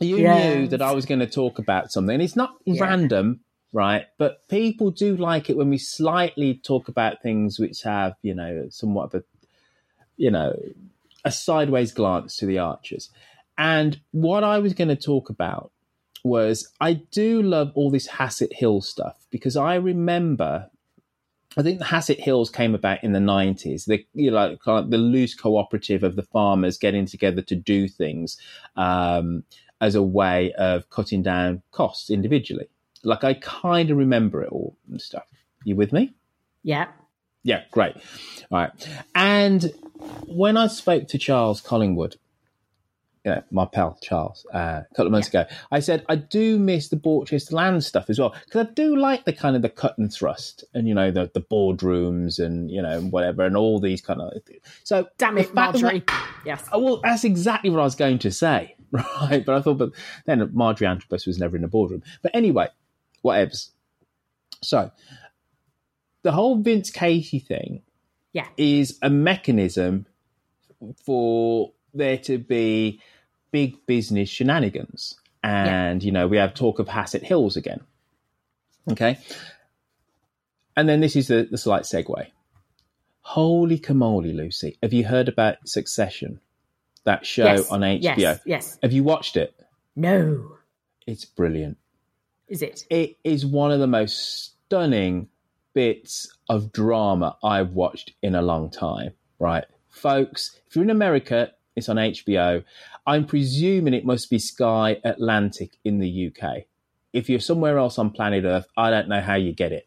You 0.00 0.18
Yes. 0.18 0.54
knew 0.54 0.68
that 0.68 0.82
I 0.82 0.92
was 0.92 1.06
going 1.06 1.20
to 1.20 1.26
talk 1.26 1.58
about 1.58 1.92
something, 1.92 2.14
and 2.14 2.22
it's 2.22 2.36
not 2.36 2.54
Yeah. 2.64 2.82
random, 2.84 3.40
right? 3.72 4.06
But 4.18 4.48
people 4.48 4.90
do 4.90 5.16
like 5.16 5.50
it 5.50 5.56
when 5.56 5.70
we 5.70 5.78
slightly 5.78 6.54
talk 6.54 6.88
about 6.88 7.22
things 7.22 7.58
which 7.58 7.82
have, 7.82 8.14
you 8.22 8.34
know, 8.34 8.66
somewhat 8.70 9.14
of 9.14 9.22
a, 9.22 9.24
you 10.16 10.30
know, 10.30 10.58
a 11.24 11.30
sideways 11.30 11.92
glance 11.92 12.36
to 12.36 12.46
the 12.46 12.58
archers. 12.58 13.10
And 13.56 14.00
what 14.12 14.44
I 14.44 14.58
was 14.58 14.74
going 14.74 14.88
to 14.88 14.96
talk 14.96 15.30
about 15.30 15.72
was 16.24 16.68
I 16.80 16.94
do 16.94 17.42
love 17.42 17.72
all 17.74 17.90
this 17.90 18.06
Hassett 18.06 18.52
Hill 18.52 18.80
stuff 18.80 19.26
because 19.30 19.56
I 19.56 19.74
remember 19.74 20.70
I 21.56 21.62
think 21.62 21.78
the 21.78 21.86
Hassett 21.86 22.20
Hills 22.20 22.50
came 22.50 22.74
about 22.74 23.02
in 23.02 23.12
the 23.12 23.20
nineties. 23.20 23.86
The 23.86 24.04
you 24.14 24.30
know 24.30 24.56
the 24.64 24.98
loose 24.98 25.34
cooperative 25.34 26.02
of 26.02 26.14
the 26.14 26.22
farmers 26.22 26.78
getting 26.78 27.06
together 27.06 27.42
to 27.42 27.56
do 27.56 27.88
things 27.88 28.38
um, 28.76 29.44
as 29.80 29.94
a 29.94 30.02
way 30.02 30.52
of 30.52 30.88
cutting 30.90 31.22
down 31.22 31.62
costs 31.72 32.10
individually. 32.10 32.68
Like 33.04 33.24
I 33.24 33.34
kind 33.34 33.90
of 33.90 33.96
remember 33.96 34.42
it 34.42 34.50
all 34.50 34.76
and 34.90 35.00
stuff. 35.00 35.26
You 35.64 35.76
with 35.76 35.92
me? 35.92 36.14
Yeah. 36.62 36.88
Yeah, 37.42 37.62
great. 37.70 37.94
All 38.50 38.58
right. 38.58 38.88
And 39.14 39.72
when 40.26 40.56
I 40.56 40.66
spoke 40.66 41.08
to 41.08 41.18
Charles 41.18 41.60
Collingwood, 41.60 42.16
you 43.24 43.32
know, 43.32 43.42
my 43.50 43.64
pal 43.66 43.98
Charles, 44.00 44.46
uh, 44.54 44.82
a 44.82 44.86
couple 44.94 45.06
of 45.06 45.12
months 45.12 45.28
ago, 45.28 45.44
I 45.70 45.80
said 45.80 46.04
I 46.08 46.16
do 46.16 46.58
miss 46.58 46.88
the 46.88 46.96
Borchester 46.96 47.52
land 47.52 47.82
stuff 47.84 48.08
as 48.08 48.18
well 48.18 48.34
because 48.44 48.66
I 48.66 48.70
do 48.72 48.96
like 48.96 49.24
the 49.24 49.32
kind 49.32 49.56
of 49.56 49.62
the 49.62 49.68
cut 49.68 49.98
and 49.98 50.12
thrust 50.12 50.64
and 50.72 50.86
you 50.88 50.94
know 50.94 51.10
the 51.10 51.30
the 51.34 51.40
boardrooms 51.40 52.38
and 52.38 52.70
you 52.70 52.80
know 52.80 53.00
whatever 53.02 53.44
and 53.44 53.56
all 53.56 53.80
these 53.80 54.00
kind 54.00 54.20
of. 54.20 54.32
So 54.84 55.08
Damn 55.18 55.36
it, 55.38 55.46
fact 55.46 55.74
that- 55.74 55.82
Marjorie. 55.82 56.04
Yes. 56.46 56.64
Oh, 56.72 56.78
well, 56.78 57.00
that's 57.02 57.24
exactly 57.24 57.70
what 57.70 57.80
I 57.80 57.84
was 57.84 57.96
going 57.96 58.18
to 58.20 58.30
say, 58.30 58.76
right? 58.92 59.44
But 59.44 59.56
I 59.56 59.60
thought, 59.62 59.78
but 59.78 59.90
then 60.24 60.48
Marjorie 60.54 60.86
Antrobus 60.86 61.26
was 61.26 61.38
never 61.38 61.56
in 61.56 61.64
a 61.64 61.68
boardroom. 61.68 62.02
But 62.22 62.30
anyway, 62.34 62.68
whatevs. 63.24 63.70
So 64.62 64.90
the 66.22 66.32
whole 66.32 66.56
Vince 66.56 66.90
Casey 66.90 67.38
thing 67.38 67.82
Yeah. 68.32 68.48
is 68.56 68.98
a 69.02 69.10
mechanism 69.10 70.06
for 71.04 71.72
there 71.94 72.18
to 72.18 72.38
be 72.38 73.00
big 73.50 73.84
business 73.86 74.28
shenanigans. 74.28 75.14
And, 75.42 76.02
you 76.02 76.12
know, 76.12 76.26
we 76.26 76.36
have 76.36 76.52
talk 76.54 76.78
of 76.78 76.88
Hassett 76.88 77.22
Hills 77.22 77.56
again. 77.56 77.80
Okay. 78.90 79.18
And 80.76 80.88
then 80.88 81.00
this 81.00 81.16
is 81.16 81.28
the, 81.28 81.46
the 81.50 81.58
slight 81.58 81.82
segue. 81.84 82.26
Holy 83.20 83.78
camoli, 83.78 84.34
Lucy. 84.34 84.76
Have 84.82 84.92
you 84.92 85.04
heard 85.04 85.28
about 85.28 85.56
Succession? 85.68 86.40
That 87.04 87.24
show 87.24 87.44
Yes, 87.44 87.70
on 87.70 87.80
HBO? 87.80 88.16
yes, 88.18 88.40
yes. 88.44 88.78
Have 88.82 88.92
you 88.92 89.04
watched 89.04 89.36
it? 89.36 89.54
No. 89.96 90.56
It's 91.06 91.24
brilliant. 91.24 91.78
Is 92.48 92.62
it? 92.62 92.84
It 92.88 93.16
is 93.24 93.44
one 93.44 93.70
of 93.72 93.78
the 93.78 93.86
most 93.86 94.54
stunning 94.66 95.28
bits 95.74 96.34
of 96.48 96.72
drama 96.72 97.36
I've 97.44 97.72
watched 97.72 98.12
in 98.22 98.34
a 98.34 98.42
long 98.42 98.70
time, 98.70 99.12
right? 99.38 99.64
Folks, 99.90 100.58
if 100.66 100.74
you're 100.74 100.84
in 100.84 100.90
America, 100.90 101.52
it's 101.76 101.88
on 101.88 101.96
HBO. 101.96 102.64
I'm 103.06 103.26
presuming 103.26 103.94
it 103.94 104.04
must 104.04 104.30
be 104.30 104.38
Sky 104.38 104.96
Atlantic 105.04 105.76
in 105.84 105.98
the 105.98 106.28
UK. 106.28 106.64
If 107.12 107.28
you're 107.28 107.40
somewhere 107.40 107.78
else 107.78 107.98
on 107.98 108.10
planet 108.10 108.44
Earth, 108.44 108.66
I 108.76 108.90
don't 108.90 109.08
know 109.08 109.20
how 109.20 109.34
you 109.34 109.52
get 109.52 109.72
it. 109.72 109.86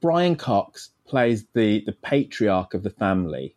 Brian 0.00 0.36
Cox 0.36 0.90
plays 1.06 1.46
the, 1.54 1.82
the 1.86 1.92
patriarch 1.92 2.74
of 2.74 2.82
the 2.82 2.90
family, 2.90 3.54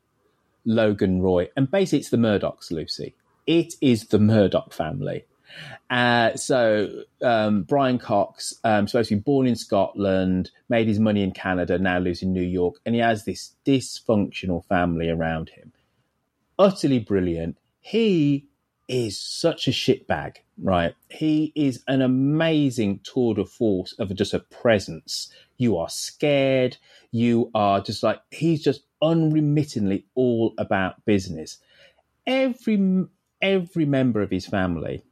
Logan 0.66 1.22
Roy, 1.22 1.50
and 1.58 1.70
basically 1.70 2.00
it's 2.00 2.10
the 2.10 2.18
Murdochs, 2.18 2.72
Lucy. 2.72 3.16
It 3.48 3.74
is 3.82 4.08
the 4.08 4.20
Murdoch 4.20 4.74
family. 4.74 5.26
Uh, 5.90 6.36
so 6.36 7.04
um, 7.22 7.64
Brian 7.64 8.00
Cox, 8.00 8.54
um, 8.64 8.88
supposed 8.88 9.10
to 9.10 9.16
be 9.16 9.22
born 9.22 9.48
in 9.48 9.56
Scotland, 9.56 10.52
made 10.70 10.88
his 10.88 11.00
money 11.00 11.22
in 11.22 11.32
Canada, 11.32 11.78
now 11.78 12.00
lives 12.00 12.22
in 12.22 12.32
New 12.32 12.42
York, 12.42 12.76
and 12.86 12.96
he 12.96 13.02
has 13.02 13.26
this 13.26 13.56
dysfunctional 13.66 14.66
family 14.66 15.10
around 15.10 15.50
him. 15.50 15.74
Utterly 16.58 17.00
brilliant. 17.00 17.58
He 17.80 18.48
is 18.88 19.18
such 19.20 19.68
a 19.68 19.72
shitbag, 19.72 20.38
right? 20.62 20.94
He 21.10 21.52
is 21.56 21.84
an 21.88 22.02
amazing 22.02 23.00
tour 23.04 23.34
de 23.34 23.46
force 23.46 23.94
of 24.00 24.14
just 24.16 24.34
a 24.34 24.40
presence. 24.40 25.30
You 25.58 25.78
are 25.78 25.90
scared. 25.90 26.78
You 27.12 27.52
are 27.56 27.82
just 27.82 28.04
like 28.04 28.22
he's 28.32 28.64
just 28.64 28.84
unremittingly 29.02 30.06
all 30.14 30.54
about 30.58 31.04
business. 31.06 31.58
Every 32.28 33.06
every 33.42 33.86
member 33.86 34.22
of 34.22 34.30
his 34.30 34.46
family 34.46 35.04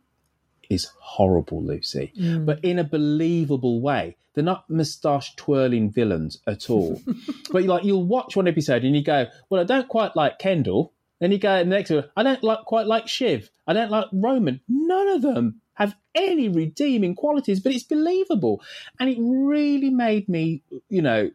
is 0.69 0.85
horrible, 0.99 1.63
Lucy, 1.63 2.13
Mm. 2.17 2.45
but 2.45 2.63
in 2.63 2.79
a 2.79 2.83
believable 2.83 3.81
way. 3.81 4.15
They're 4.33 4.43
not 4.43 4.69
moustache 4.69 5.35
twirling 5.35 5.89
villains 5.89 6.39
at 6.47 6.69
all. 6.69 7.01
but 7.51 7.63
like 7.63 7.83
you'll 7.83 8.05
watch 8.05 8.35
one 8.35 8.47
episode 8.47 8.83
and 8.85 8.95
you 8.95 9.03
go, 9.03 9.25
"Well, 9.49 9.59
I 9.59 9.63
don't 9.65 9.87
quite 9.89 10.15
like 10.15 10.39
Kendall." 10.39 10.93
Then 11.19 11.31
you 11.31 11.39
go 11.39 11.57
the 11.57 11.65
next 11.65 11.89
one, 11.89 12.05
"I 12.15 12.23
don't 12.23 12.43
like 12.43 12.59
quite 12.65 12.85
like 12.87 13.07
Shiv. 13.07 13.49
I 13.67 13.73
don't 13.73 13.91
like 13.91 14.05
Roman." 14.13 14.61
None 14.69 15.07
of 15.09 15.21
them 15.23 15.59
have 15.73 15.95
any 16.13 16.47
redeeming 16.47 17.15
qualities, 17.15 17.59
but 17.59 17.73
it's 17.73 17.83
believable, 17.83 18.61
and 18.99 19.09
it 19.09 19.17
really 19.19 19.89
made 19.89 20.29
me, 20.29 20.61
you 20.89 21.01
know, 21.01 21.31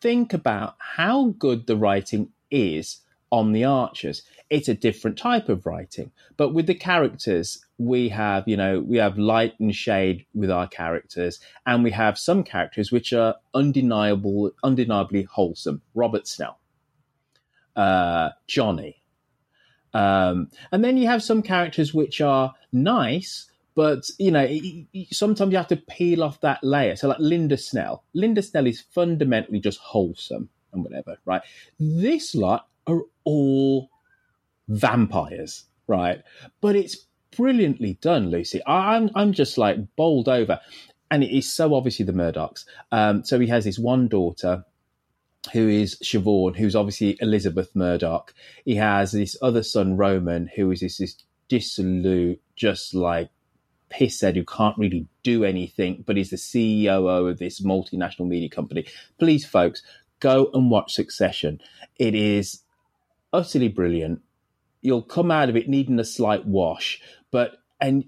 think 0.00 0.32
about 0.32 0.76
how 0.78 1.34
good 1.38 1.66
the 1.66 1.76
writing 1.76 2.30
is 2.50 3.00
on 3.30 3.52
the 3.52 3.64
archers 3.64 4.22
it's 4.50 4.68
a 4.68 4.74
different 4.74 5.18
type 5.18 5.48
of 5.48 5.66
writing. 5.66 6.10
But 6.36 6.54
with 6.54 6.66
the 6.66 6.74
characters 6.74 7.64
we 7.78 8.08
have 8.08 8.46
you 8.46 8.56
know 8.56 8.80
we 8.80 8.98
have 8.98 9.18
light 9.18 9.54
and 9.60 9.74
shade 9.74 10.26
with 10.34 10.50
our 10.50 10.66
characters 10.66 11.40
and 11.66 11.84
we 11.84 11.92
have 11.92 12.18
some 12.18 12.42
characters 12.42 12.90
which 12.90 13.12
are 13.12 13.36
undeniable 13.54 14.50
undeniably 14.64 15.22
wholesome. 15.22 15.82
Robert 15.94 16.26
snell 16.26 16.58
uh, 17.76 18.30
johnny. 18.46 19.02
Um, 19.94 20.50
and 20.70 20.84
then 20.84 20.96
you 20.98 21.06
have 21.06 21.22
some 21.22 21.42
characters 21.42 21.94
which 21.94 22.20
are 22.20 22.54
nice 22.72 23.50
but 23.74 24.10
you 24.18 24.32
know 24.32 24.46
sometimes 25.12 25.52
you 25.52 25.56
have 25.56 25.68
to 25.68 25.76
peel 25.76 26.24
off 26.24 26.40
that 26.40 26.62
layer. 26.64 26.96
So 26.96 27.08
like 27.08 27.20
linda 27.20 27.56
snell. 27.56 28.04
Linda 28.12 28.42
snell 28.42 28.66
is 28.66 28.80
fundamentally 28.80 29.60
just 29.60 29.78
wholesome 29.78 30.48
and 30.72 30.82
whatever 30.82 31.18
right? 31.24 31.42
This 31.78 32.34
lot 32.34 32.66
are 32.86 33.02
all 33.24 33.90
vampires 34.68 35.64
right 35.86 36.22
but 36.60 36.76
it's 36.76 37.06
brilliantly 37.36 37.94
done 38.00 38.30
lucy 38.30 38.62
I- 38.64 38.96
i'm 38.96 39.10
i'm 39.14 39.32
just 39.32 39.58
like 39.58 39.78
bowled 39.96 40.28
over 40.28 40.60
and 41.10 41.22
it 41.24 41.36
is 41.36 41.50
so 41.52 41.74
obviously 41.74 42.04
the 42.04 42.12
murdochs 42.12 42.64
um, 42.92 43.24
so 43.24 43.38
he 43.38 43.46
has 43.48 43.64
this 43.64 43.78
one 43.78 44.08
daughter 44.08 44.64
who 45.52 45.68
is 45.68 45.96
Siobhan, 46.02 46.56
who's 46.56 46.76
obviously 46.76 47.16
Elizabeth 47.20 47.74
Murdoch. 47.74 48.34
He 48.64 48.74
has 48.74 49.12
this 49.12 49.36
other 49.40 49.62
son, 49.62 49.96
Roman, 49.96 50.50
who 50.54 50.70
is 50.70 50.80
this, 50.80 50.98
this 50.98 51.16
dissolute, 51.48 52.40
just 52.56 52.94
like 52.94 53.30
pisshead 53.90 54.34
who 54.34 54.44
can't 54.44 54.76
really 54.76 55.06
do 55.22 55.44
anything, 55.44 56.04
but 56.06 56.16
he's 56.16 56.30
the 56.30 56.36
CEO 56.36 57.28
of 57.30 57.38
this 57.38 57.60
multinational 57.60 58.28
media 58.28 58.48
company. 58.48 58.86
Please, 59.18 59.46
folks, 59.46 59.82
go 60.20 60.50
and 60.52 60.70
watch 60.70 60.92
Succession. 60.92 61.60
It 61.98 62.14
is 62.14 62.62
utterly 63.32 63.68
brilliant. 63.68 64.20
You'll 64.80 65.02
come 65.02 65.30
out 65.30 65.48
of 65.48 65.56
it 65.56 65.68
needing 65.68 65.98
a 65.98 66.04
slight 66.04 66.46
wash, 66.46 67.00
but 67.30 67.58
and 67.80 68.04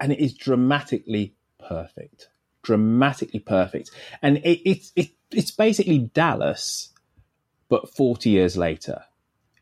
and 0.00 0.12
it 0.12 0.20
is 0.20 0.34
dramatically 0.34 1.34
perfect. 1.58 2.28
dramatically 2.62 3.40
perfect, 3.40 3.90
and 4.22 4.38
it, 4.38 4.60
it, 4.68 4.90
it 4.96 5.10
it's 5.30 5.50
basically 5.50 5.98
Dallas, 5.98 6.90
but 7.68 7.94
forty 7.94 8.30
years 8.30 8.56
later, 8.56 9.04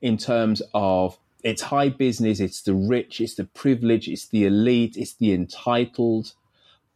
in 0.01 0.17
terms 0.17 0.63
of 0.75 1.19
it's 1.43 1.63
high 1.63 1.89
business, 1.89 2.41
it's 2.41 2.63
the 2.63 2.75
rich, 2.75 3.21
it's 3.21 3.37
the 3.37 3.45
privileged, 3.45 4.09
it's 4.09 4.29
the 4.29 4.45
elite, 4.45 4.97
it's 4.97 5.15
the 5.15 5.33
entitled. 5.33 6.35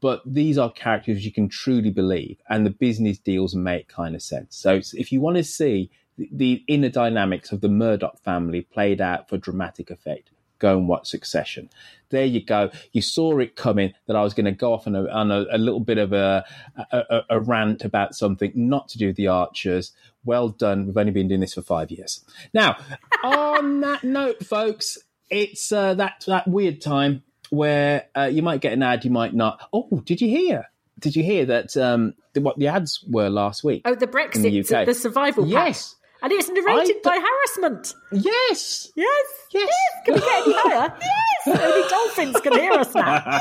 But 0.01 0.21
these 0.27 0.59
are 0.59 0.71
characters 0.71 1.25
you 1.25 1.33
can 1.33 1.49
truly 1.49 1.91
believe, 1.91 2.37
and 2.51 2.67
the 2.67 2.71
business 2.71 3.19
deals 3.19 3.55
make 3.55 3.89
kind 3.89 4.15
of 4.15 4.21
sense. 4.21 4.55
So 4.57 4.81
if 4.93 5.11
you 5.13 5.23
want 5.23 5.39
to 5.39 5.45
see 5.45 5.91
the, 6.17 6.29
the 6.33 6.65
inner 6.69 6.89
dynamics 6.89 7.53
of 7.53 7.61
the 7.61 7.69
Murdoch 7.69 8.19
family 8.23 8.63
played 8.63 9.01
out 9.01 9.29
for 9.29 9.37
dramatic 9.37 9.91
effect, 9.91 10.31
go 10.59 10.77
and 10.79 10.89
watch 10.89 11.09
Succession. 11.09 11.69
There 12.11 12.25
you 12.25 12.45
go. 12.45 12.71
You 12.93 13.03
saw 13.03 13.39
it 13.39 13.57
coming 13.57 13.93
that 14.07 14.17
I 14.17 14.23
was 14.23 14.35
going 14.35 14.47
to 14.47 14.53
go 14.53 14.73
off 14.73 14.87
on 14.87 14.95
a, 14.95 15.09
on 15.09 15.31
a, 15.31 15.45
a 15.51 15.59
little 15.59 15.81
bit 15.81 15.99
of 15.99 16.13
a, 16.13 16.45
a, 16.93 17.21
a, 17.31 17.41
rant 17.41 17.85
about 17.85 18.15
something 18.15 18.53
not 18.55 18.89
to 18.91 18.99
do 18.99 19.09
with 19.09 19.17
the 19.17 19.27
Archers. 19.27 19.93
Well 20.25 20.49
done. 20.49 20.87
We've 20.87 20.97
only 20.97 21.13
been 21.13 21.29
doing 21.29 21.41
this 21.41 21.55
for 21.55 21.63
five 21.63 21.91
years. 21.91 22.25
Now, 22.53 22.77
on 23.25 23.81
that 23.81 24.05
note, 24.05 24.45
folks, 24.45 24.97
it's 25.29 25.73
uh, 25.73 25.95
that 25.95 26.25
that 26.27 26.47
weird 26.47 26.81
time 26.81 27.25
where 27.51 28.07
uh, 28.15 28.31
you 28.33 28.43
might 28.43 28.61
get 28.61 28.73
an 28.73 28.83
ad, 28.83 29.05
you 29.05 29.11
might 29.11 29.35
not. 29.35 29.69
Oh, 29.73 30.03
did 30.05 30.21
you 30.21 30.29
hear? 30.29 30.71
Did 30.99 31.17
you 31.17 31.25
hear 31.25 31.47
that? 31.47 31.77
Um, 31.77 32.15
the, 32.33 32.41
what 32.41 32.59
the 32.59 32.69
ads 32.69 33.05
were 33.09 33.29
last 33.29 33.65
week? 33.65 33.83
Oh, 33.85 33.95
the 33.95 34.07
Brexit, 34.07 34.69
the, 34.69 34.85
the 34.85 34.95
survival. 34.95 35.47
Yes. 35.47 35.97
And 36.25 36.33
it's 36.33 36.49
narrated 36.49 36.97
I, 36.97 37.01
by 37.05 37.19
harassment. 37.19 37.95
Yes. 38.11 38.91
Yes. 38.97 39.27
Yes. 39.53 39.53
yes. 39.53 39.75
Can 40.07 40.15
we 40.15 40.21
get 40.21 40.47
any 40.47 40.55
higher? 40.57 40.97
yes. 41.47 41.61
Only 41.61 41.89
dolphins 41.91 42.41
can 42.41 42.53
hear 42.55 42.73
us 42.73 42.95
now. 42.95 43.41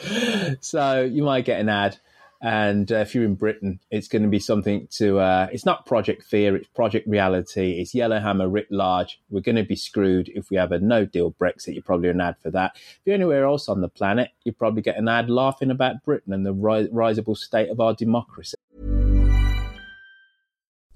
Yes. 0.00 0.58
so 0.60 1.02
you 1.02 1.24
might 1.24 1.44
get 1.44 1.58
an 1.58 1.68
ad 1.68 1.98
and 2.40 2.92
uh, 2.92 2.96
if 2.96 3.14
you're 3.14 3.24
in 3.24 3.36
Britain, 3.36 3.80
it's 3.90 4.06
going 4.06 4.22
to 4.22 4.28
be 4.28 4.38
something 4.38 4.86
to, 4.92 5.18
uh, 5.18 5.48
it's 5.50 5.64
not 5.64 5.86
Project 5.86 6.22
Fear, 6.22 6.54
it's 6.56 6.68
Project 6.68 7.08
Reality, 7.08 7.80
it's 7.80 7.94
Yellowhammer 7.94 8.50
writ 8.50 8.70
large. 8.70 9.18
We're 9.30 9.40
going 9.40 9.56
to 9.56 9.64
be 9.64 9.76
screwed 9.76 10.28
if 10.28 10.50
we 10.50 10.58
have 10.58 10.70
a 10.70 10.78
no 10.78 11.06
deal 11.06 11.32
Brexit. 11.32 11.72
You're 11.72 11.82
probably 11.82 12.10
an 12.10 12.20
ad 12.20 12.36
for 12.42 12.50
that. 12.50 12.72
If 12.76 13.00
you're 13.06 13.14
anywhere 13.14 13.46
else 13.46 13.66
on 13.68 13.80
the 13.80 13.88
planet, 13.88 14.28
you 14.44 14.52
probably 14.52 14.82
get 14.82 14.98
an 14.98 15.08
ad 15.08 15.30
laughing 15.30 15.70
about 15.70 16.04
Britain 16.04 16.34
and 16.34 16.44
the 16.44 16.52
ri- 16.52 16.88
risable 16.88 17.36
state 17.36 17.70
of 17.70 17.80
our 17.80 17.94
democracy. 17.94 18.56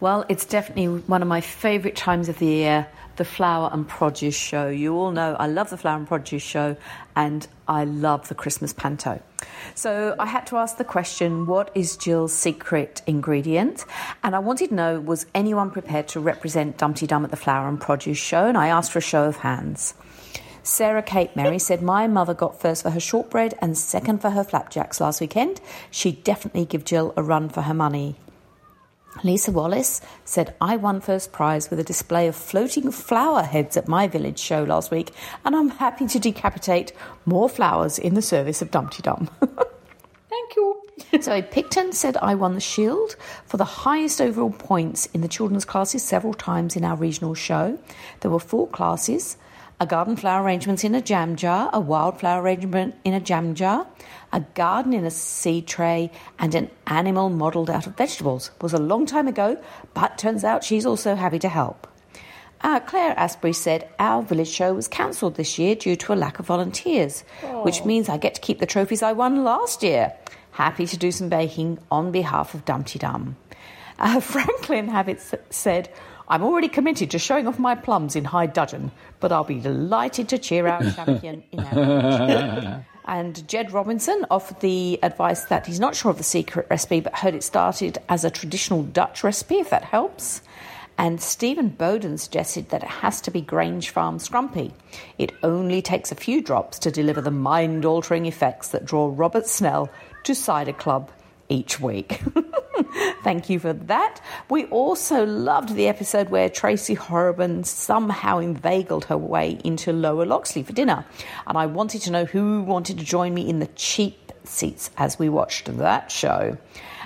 Well, 0.00 0.24
it's 0.30 0.46
definitely 0.46 0.86
one 0.86 1.20
of 1.20 1.28
my 1.28 1.42
favourite 1.42 1.94
times 1.94 2.30
of 2.30 2.38
the 2.38 2.46
year 2.46 2.86
the 3.16 3.24
Flower 3.26 3.68
and 3.70 3.86
Produce 3.86 4.34
Show. 4.34 4.68
You 4.68 4.94
all 4.94 5.10
know 5.10 5.36
I 5.38 5.46
love 5.46 5.68
the 5.68 5.76
Flower 5.76 5.98
and 5.98 6.08
Produce 6.08 6.42
Show 6.42 6.78
and 7.14 7.46
I 7.68 7.84
love 7.84 8.28
the 8.28 8.34
Christmas 8.34 8.72
Panto. 8.72 9.20
So 9.74 10.16
I 10.18 10.24
had 10.24 10.46
to 10.46 10.56
ask 10.56 10.78
the 10.78 10.84
question 10.84 11.44
what 11.44 11.70
is 11.74 11.98
Jill's 11.98 12.32
secret 12.32 13.02
ingredient? 13.06 13.84
And 14.22 14.34
I 14.34 14.38
wanted 14.38 14.70
to 14.70 14.74
know 14.74 15.00
was 15.00 15.26
anyone 15.34 15.70
prepared 15.70 16.08
to 16.08 16.20
represent 16.20 16.78
Dumpty 16.78 17.06
Dum 17.06 17.26
at 17.26 17.30
the 17.30 17.36
Flower 17.36 17.68
and 17.68 17.78
Produce 17.78 18.16
Show? 18.16 18.46
And 18.46 18.56
I 18.56 18.68
asked 18.68 18.92
for 18.92 19.00
a 19.00 19.02
show 19.02 19.24
of 19.24 19.36
hands. 19.36 19.92
Sarah 20.62 21.02
Kate 21.02 21.36
Mary 21.36 21.58
said, 21.58 21.82
My 21.82 22.06
mother 22.06 22.32
got 22.32 22.58
first 22.58 22.84
for 22.84 22.90
her 22.90 23.00
shortbread 23.00 23.52
and 23.60 23.76
second 23.76 24.22
for 24.22 24.30
her 24.30 24.44
flapjacks 24.44 24.98
last 24.98 25.20
weekend. 25.20 25.60
She'd 25.90 26.24
definitely 26.24 26.64
give 26.64 26.86
Jill 26.86 27.12
a 27.18 27.22
run 27.22 27.50
for 27.50 27.62
her 27.62 27.74
money. 27.74 28.16
Lisa 29.22 29.52
Wallace 29.52 30.00
said, 30.24 30.54
I 30.60 30.76
won 30.76 31.00
first 31.00 31.32
prize 31.32 31.68
with 31.68 31.78
a 31.78 31.84
display 31.84 32.26
of 32.26 32.36
floating 32.36 32.90
flower 32.90 33.42
heads 33.42 33.76
at 33.76 33.88
my 33.88 34.06
village 34.06 34.38
show 34.38 34.62
last 34.62 34.90
week, 34.90 35.12
and 35.44 35.54
I'm 35.54 35.68
happy 35.68 36.06
to 36.06 36.18
decapitate 36.18 36.92
more 37.26 37.48
flowers 37.48 37.98
in 37.98 38.14
the 38.14 38.22
service 38.22 38.62
of 38.62 38.70
Dumpty 38.70 39.02
Dum. 39.02 39.28
Thank 40.28 40.56
you. 40.56 40.82
Zoe 41.20 41.42
Picton 41.42 41.92
said, 41.92 42.16
I 42.18 42.34
won 42.34 42.54
the 42.54 42.60
shield 42.60 43.16
for 43.44 43.56
the 43.56 43.64
highest 43.64 44.20
overall 44.20 44.52
points 44.52 45.06
in 45.06 45.20
the 45.20 45.28
children's 45.28 45.64
classes 45.64 46.02
several 46.02 46.34
times 46.34 46.76
in 46.76 46.84
our 46.84 46.96
regional 46.96 47.34
show. 47.34 47.78
There 48.20 48.30
were 48.30 48.40
four 48.40 48.68
classes 48.68 49.36
a 49.82 49.86
garden 49.86 50.14
flower 50.14 50.44
arrangement 50.44 50.84
in 50.84 50.94
a 50.94 51.00
jam 51.00 51.36
jar, 51.36 51.70
a 51.72 51.80
wildflower 51.80 52.42
arrangement 52.42 52.94
in 53.02 53.14
a 53.14 53.20
jam 53.20 53.54
jar, 53.54 53.86
a 54.32 54.40
garden 54.54 54.92
in 54.92 55.04
a 55.04 55.10
seed 55.10 55.66
tray, 55.66 56.10
and 56.38 56.54
an 56.54 56.70
animal 56.86 57.30
modelled 57.30 57.70
out 57.70 57.86
of 57.86 57.96
vegetables. 57.96 58.50
Was 58.60 58.72
a 58.72 58.78
long 58.78 59.06
time 59.06 59.28
ago, 59.28 59.60
but 59.94 60.18
turns 60.18 60.44
out 60.44 60.64
she's 60.64 60.86
also 60.86 61.14
happy 61.14 61.38
to 61.40 61.48
help. 61.48 61.86
Uh, 62.62 62.78
Claire 62.80 63.18
Asprey 63.18 63.54
said, 63.54 63.88
Our 63.98 64.22
village 64.22 64.48
show 64.48 64.74
was 64.74 64.86
cancelled 64.86 65.36
this 65.36 65.58
year 65.58 65.74
due 65.74 65.96
to 65.96 66.12
a 66.12 66.14
lack 66.14 66.38
of 66.38 66.46
volunteers, 66.46 67.22
which 67.62 67.84
means 67.84 68.08
I 68.08 68.18
get 68.18 68.34
to 68.34 68.40
keep 68.40 68.58
the 68.58 68.66
trophies 68.66 69.02
I 69.02 69.12
won 69.12 69.44
last 69.44 69.82
year. 69.82 70.12
Happy 70.52 70.86
to 70.86 70.96
do 70.96 71.10
some 71.10 71.28
baking 71.28 71.78
on 71.90 72.12
behalf 72.12 72.54
of 72.54 72.64
Dumpty 72.64 72.98
Dum. 72.98 73.36
Uh, 73.98 74.20
Franklin 74.20 74.88
Habits 74.88 75.34
said, 75.48 75.90
I'm 76.28 76.44
already 76.44 76.68
committed 76.68 77.10
to 77.10 77.18
showing 77.18 77.48
off 77.48 77.58
my 77.58 77.74
plums 77.74 78.14
in 78.14 78.24
High 78.24 78.46
Dudgeon, 78.46 78.92
but 79.18 79.32
I'll 79.32 79.42
be 79.42 79.58
delighted 79.58 80.28
to 80.28 80.38
cheer 80.38 80.68
our 80.68 80.82
champion 80.92 81.42
in 81.50 81.60
our 81.60 82.84
And 83.04 83.46
Jed 83.48 83.72
Robinson 83.72 84.26
offered 84.30 84.60
the 84.60 84.98
advice 85.02 85.44
that 85.44 85.66
he's 85.66 85.80
not 85.80 85.96
sure 85.96 86.10
of 86.10 86.18
the 86.18 86.24
secret 86.24 86.66
recipe, 86.70 87.00
but 87.00 87.16
heard 87.16 87.34
it 87.34 87.42
started 87.42 87.98
as 88.08 88.24
a 88.24 88.30
traditional 88.30 88.82
Dutch 88.82 89.24
recipe, 89.24 89.56
if 89.56 89.70
that 89.70 89.84
helps. 89.84 90.42
And 90.98 91.20
Stephen 91.20 91.70
Bowden 91.70 92.18
suggested 92.18 92.68
that 92.68 92.82
it 92.82 92.88
has 92.90 93.22
to 93.22 93.30
be 93.30 93.40
Grange 93.40 93.88
Farm 93.88 94.18
Scrumpy. 94.18 94.72
It 95.16 95.32
only 95.42 95.80
takes 95.80 96.12
a 96.12 96.14
few 96.14 96.42
drops 96.42 96.78
to 96.80 96.90
deliver 96.90 97.22
the 97.22 97.30
mind 97.30 97.86
altering 97.86 98.26
effects 98.26 98.68
that 98.68 98.84
draw 98.84 99.10
Robert 99.16 99.46
Snell 99.46 99.88
to 100.24 100.34
Cider 100.34 100.74
Club 100.74 101.10
each 101.48 101.80
week. 101.80 102.20
Thank 103.22 103.50
you 103.50 103.58
for 103.58 103.72
that. 103.72 104.20
We 104.48 104.66
also 104.66 105.24
loved 105.24 105.74
the 105.74 105.88
episode 105.88 106.30
where 106.30 106.48
Tracy 106.48 106.94
Horrobin 106.94 107.64
somehow 107.64 108.38
inveigled 108.38 109.06
her 109.06 109.18
way 109.18 109.58
into 109.64 109.92
Lower 109.92 110.26
Loxley 110.26 110.62
for 110.62 110.72
dinner. 110.72 111.04
And 111.46 111.58
I 111.58 111.66
wanted 111.66 112.02
to 112.02 112.10
know 112.10 112.24
who 112.24 112.62
wanted 112.62 112.98
to 112.98 113.04
join 113.04 113.34
me 113.34 113.48
in 113.48 113.58
the 113.58 113.68
cheap 113.68 114.32
seats 114.44 114.90
as 114.96 115.18
we 115.18 115.28
watched 115.28 115.76
that 115.78 116.10
show. 116.10 116.56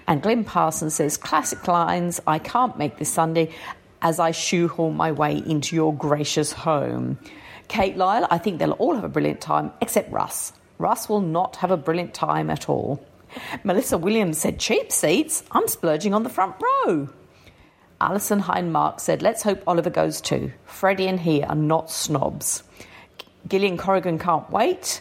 And 0.06 0.22
Glenn 0.22 0.44
Parsons 0.44 0.94
says, 0.94 1.16
classic 1.16 1.66
lines, 1.66 2.20
I 2.26 2.38
can't 2.38 2.78
make 2.78 2.98
this 2.98 3.10
Sunday 3.10 3.54
as 4.02 4.20
I 4.20 4.32
shoehorn 4.32 4.96
my 4.96 5.12
way 5.12 5.36
into 5.38 5.74
your 5.74 5.94
gracious 5.94 6.52
home. 6.52 7.18
Kate 7.68 7.96
Lyle, 7.96 8.26
I 8.30 8.38
think 8.38 8.58
they'll 8.58 8.72
all 8.72 8.94
have 8.94 9.04
a 9.04 9.08
brilliant 9.08 9.40
time, 9.40 9.72
except 9.80 10.12
Russ. 10.12 10.52
Russ 10.78 11.08
will 11.08 11.22
not 11.22 11.56
have 11.56 11.70
a 11.70 11.76
brilliant 11.76 12.12
time 12.12 12.50
at 12.50 12.68
all. 12.68 13.02
Melissa 13.64 13.98
Williams 13.98 14.38
said, 14.38 14.58
cheap 14.58 14.92
seats? 14.92 15.44
I'm 15.50 15.68
splurging 15.68 16.14
on 16.14 16.22
the 16.22 16.28
front 16.28 16.56
row. 16.60 17.08
Alison 18.00 18.40
Heinmark 18.40 19.00
said, 19.00 19.22
let's 19.22 19.42
hope 19.42 19.62
Oliver 19.66 19.90
goes 19.90 20.20
too. 20.20 20.52
Freddie 20.64 21.06
and 21.06 21.20
he 21.20 21.42
are 21.42 21.54
not 21.54 21.90
snobs. 21.90 22.62
Gillian 23.48 23.76
Corrigan 23.76 24.18
can't 24.18 24.48
wait. 24.50 25.00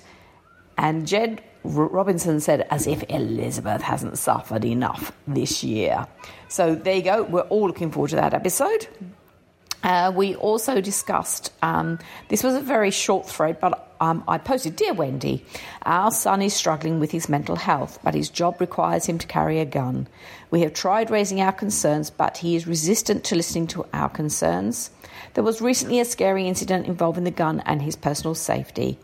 And 0.77 1.07
Jed 1.07 1.41
Robinson 1.63 2.39
said, 2.39 2.67
as 2.69 2.87
if 2.87 3.03
Elizabeth 3.09 3.81
hasn't 3.81 4.17
suffered 4.17 4.65
enough 4.65 5.11
this 5.27 5.63
year. 5.63 6.07
So 6.49 6.75
there 6.75 6.95
you 6.95 7.01
go. 7.01 7.23
We're 7.23 7.41
all 7.41 7.67
looking 7.67 7.91
forward 7.91 8.09
to 8.09 8.17
that 8.17 8.33
episode. 8.33 8.87
Uh, 9.83 10.11
we 10.15 10.35
also 10.35 10.79
discussed, 10.79 11.51
um, 11.61 11.99
this 12.29 12.43
was 12.43 12.55
a 12.55 12.61
very 12.61 12.91
short 12.91 13.27
thread, 13.27 13.59
but 13.59 13.92
um, 14.03 14.23
I 14.27 14.37
posted 14.37 14.75
Dear 14.75 14.93
Wendy, 14.93 15.45
our 15.83 16.11
son 16.11 16.41
is 16.41 16.53
struggling 16.53 16.99
with 16.99 17.11
his 17.11 17.29
mental 17.29 17.55
health, 17.55 17.99
but 18.03 18.13
his 18.13 18.29
job 18.29 18.59
requires 18.59 19.05
him 19.05 19.17
to 19.17 19.27
carry 19.27 19.59
a 19.59 19.65
gun. 19.65 20.07
We 20.51 20.59
have 20.61 20.73
tried 20.73 21.09
raising 21.09 21.39
our 21.39 21.53
concerns, 21.53 22.09
but 22.09 22.37
he 22.37 22.57
is 22.57 22.67
resistant 22.67 23.23
to 23.25 23.35
listening 23.35 23.67
to 23.67 23.85
our 23.93 24.09
concerns. 24.09 24.91
There 25.35 25.43
was 25.43 25.61
recently 25.61 26.01
a 26.01 26.05
scary 26.05 26.47
incident 26.49 26.85
involving 26.87 27.23
the 27.23 27.31
gun 27.31 27.61
and 27.65 27.81
his 27.81 27.95
personal 27.95 28.35
safety. 28.35 28.99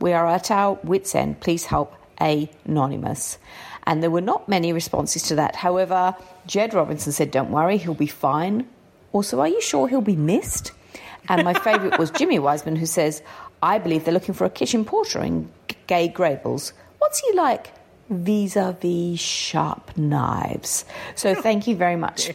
We 0.00 0.12
are 0.12 0.28
at 0.28 0.50
our 0.52 0.78
wits' 0.84 1.16
end. 1.16 1.40
Please 1.40 1.64
help 1.64 1.96
Anonymous. 2.20 3.38
And 3.84 4.02
there 4.02 4.10
were 4.10 4.20
not 4.20 4.48
many 4.48 4.72
responses 4.72 5.22
to 5.24 5.34
that. 5.34 5.56
However, 5.56 6.14
Jed 6.46 6.72
Robinson 6.72 7.12
said, 7.12 7.30
Don't 7.30 7.50
worry, 7.50 7.78
he'll 7.78 7.94
be 7.94 8.06
fine. 8.06 8.66
Also, 9.12 9.40
are 9.40 9.48
you 9.48 9.60
sure 9.60 9.88
he'll 9.88 10.00
be 10.00 10.16
missed? 10.16 10.72
And 11.28 11.44
my 11.44 11.54
favourite 11.54 11.98
was 11.98 12.10
Jimmy 12.10 12.38
Wiseman, 12.38 12.76
who 12.76 12.86
says, 12.86 13.22
I 13.66 13.78
believe 13.78 14.04
they're 14.04 14.14
looking 14.14 14.32
for 14.32 14.44
a 14.44 14.50
kitchen 14.50 14.84
porter 14.84 15.20
in 15.20 15.50
Grey 15.88 16.06
Gables. 16.06 16.72
What's 16.98 17.18
he 17.18 17.32
like 17.32 17.72
vis 18.08 18.54
a 18.54 18.76
vis 18.80 19.18
sharp 19.18 19.96
knives? 19.96 20.84
So, 21.16 21.34
thank 21.46 21.66
you 21.66 21.74
very 21.74 21.96
much 21.96 22.30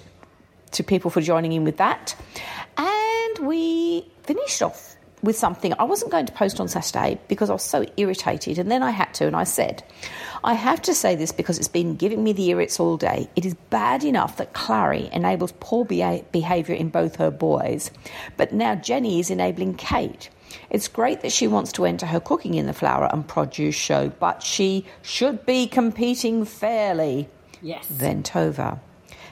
to 0.72 0.84
people 0.84 1.10
for 1.10 1.22
joining 1.22 1.54
in 1.54 1.64
with 1.64 1.78
that. 1.78 2.18
And 2.78 3.48
we 3.48 4.06
finished 4.24 4.62
off 4.62 4.98
with 5.24 5.38
something 5.38 5.74
I 5.80 5.86
wasn't 5.86 6.12
going 6.12 6.26
to 6.26 6.34
post 6.34 6.60
on 6.60 6.68
Saturday 6.68 7.18
because 7.30 7.50
I 7.50 7.54
was 7.54 7.64
so 7.64 7.86
irritated, 7.96 8.60
and 8.60 8.70
then 8.70 8.84
I 8.84 8.92
had 8.92 9.14
to, 9.14 9.26
and 9.26 9.36
I 9.36 9.46
said, 9.46 9.84
I 10.44 10.54
have 10.54 10.82
to 10.82 10.94
say 10.94 11.16
this 11.16 11.32
because 11.32 11.58
it's 11.58 11.70
been 11.70 11.96
giving 11.96 12.26
me 12.26 12.34
the 12.34 12.50
irrits 12.50 12.78
all 12.78 12.98
day. 12.98 13.30
It 13.38 13.46
is 13.46 13.54
bad 13.70 14.04
enough 14.04 14.36
that 14.36 14.52
Clarrie 14.52 15.10
enables 15.14 15.54
poor 15.62 15.86
beha- 15.86 16.26
behaviour 16.34 16.76
in 16.76 16.90
both 16.90 17.16
her 17.16 17.32
boys, 17.32 17.90
but 18.36 18.52
now 18.52 18.76
Jenny 18.76 19.22
is 19.22 19.32
enabling 19.32 19.76
Kate. 19.76 20.30
It's 20.70 20.88
great 20.88 21.22
that 21.22 21.32
she 21.32 21.48
wants 21.48 21.72
to 21.74 21.86
enter 21.86 22.06
her 22.06 22.20
cooking 22.20 22.56
in 22.56 22.68
the 22.68 22.74
flower 22.74 23.10
and 23.12 23.28
produce 23.28 23.76
show, 23.76 24.10
but 24.10 24.44
she 24.44 24.86
should 25.02 25.46
be 25.46 25.68
competing 25.68 26.46
fairly. 26.46 27.28
Yes. 27.62 27.88
Ventova. 27.92 28.80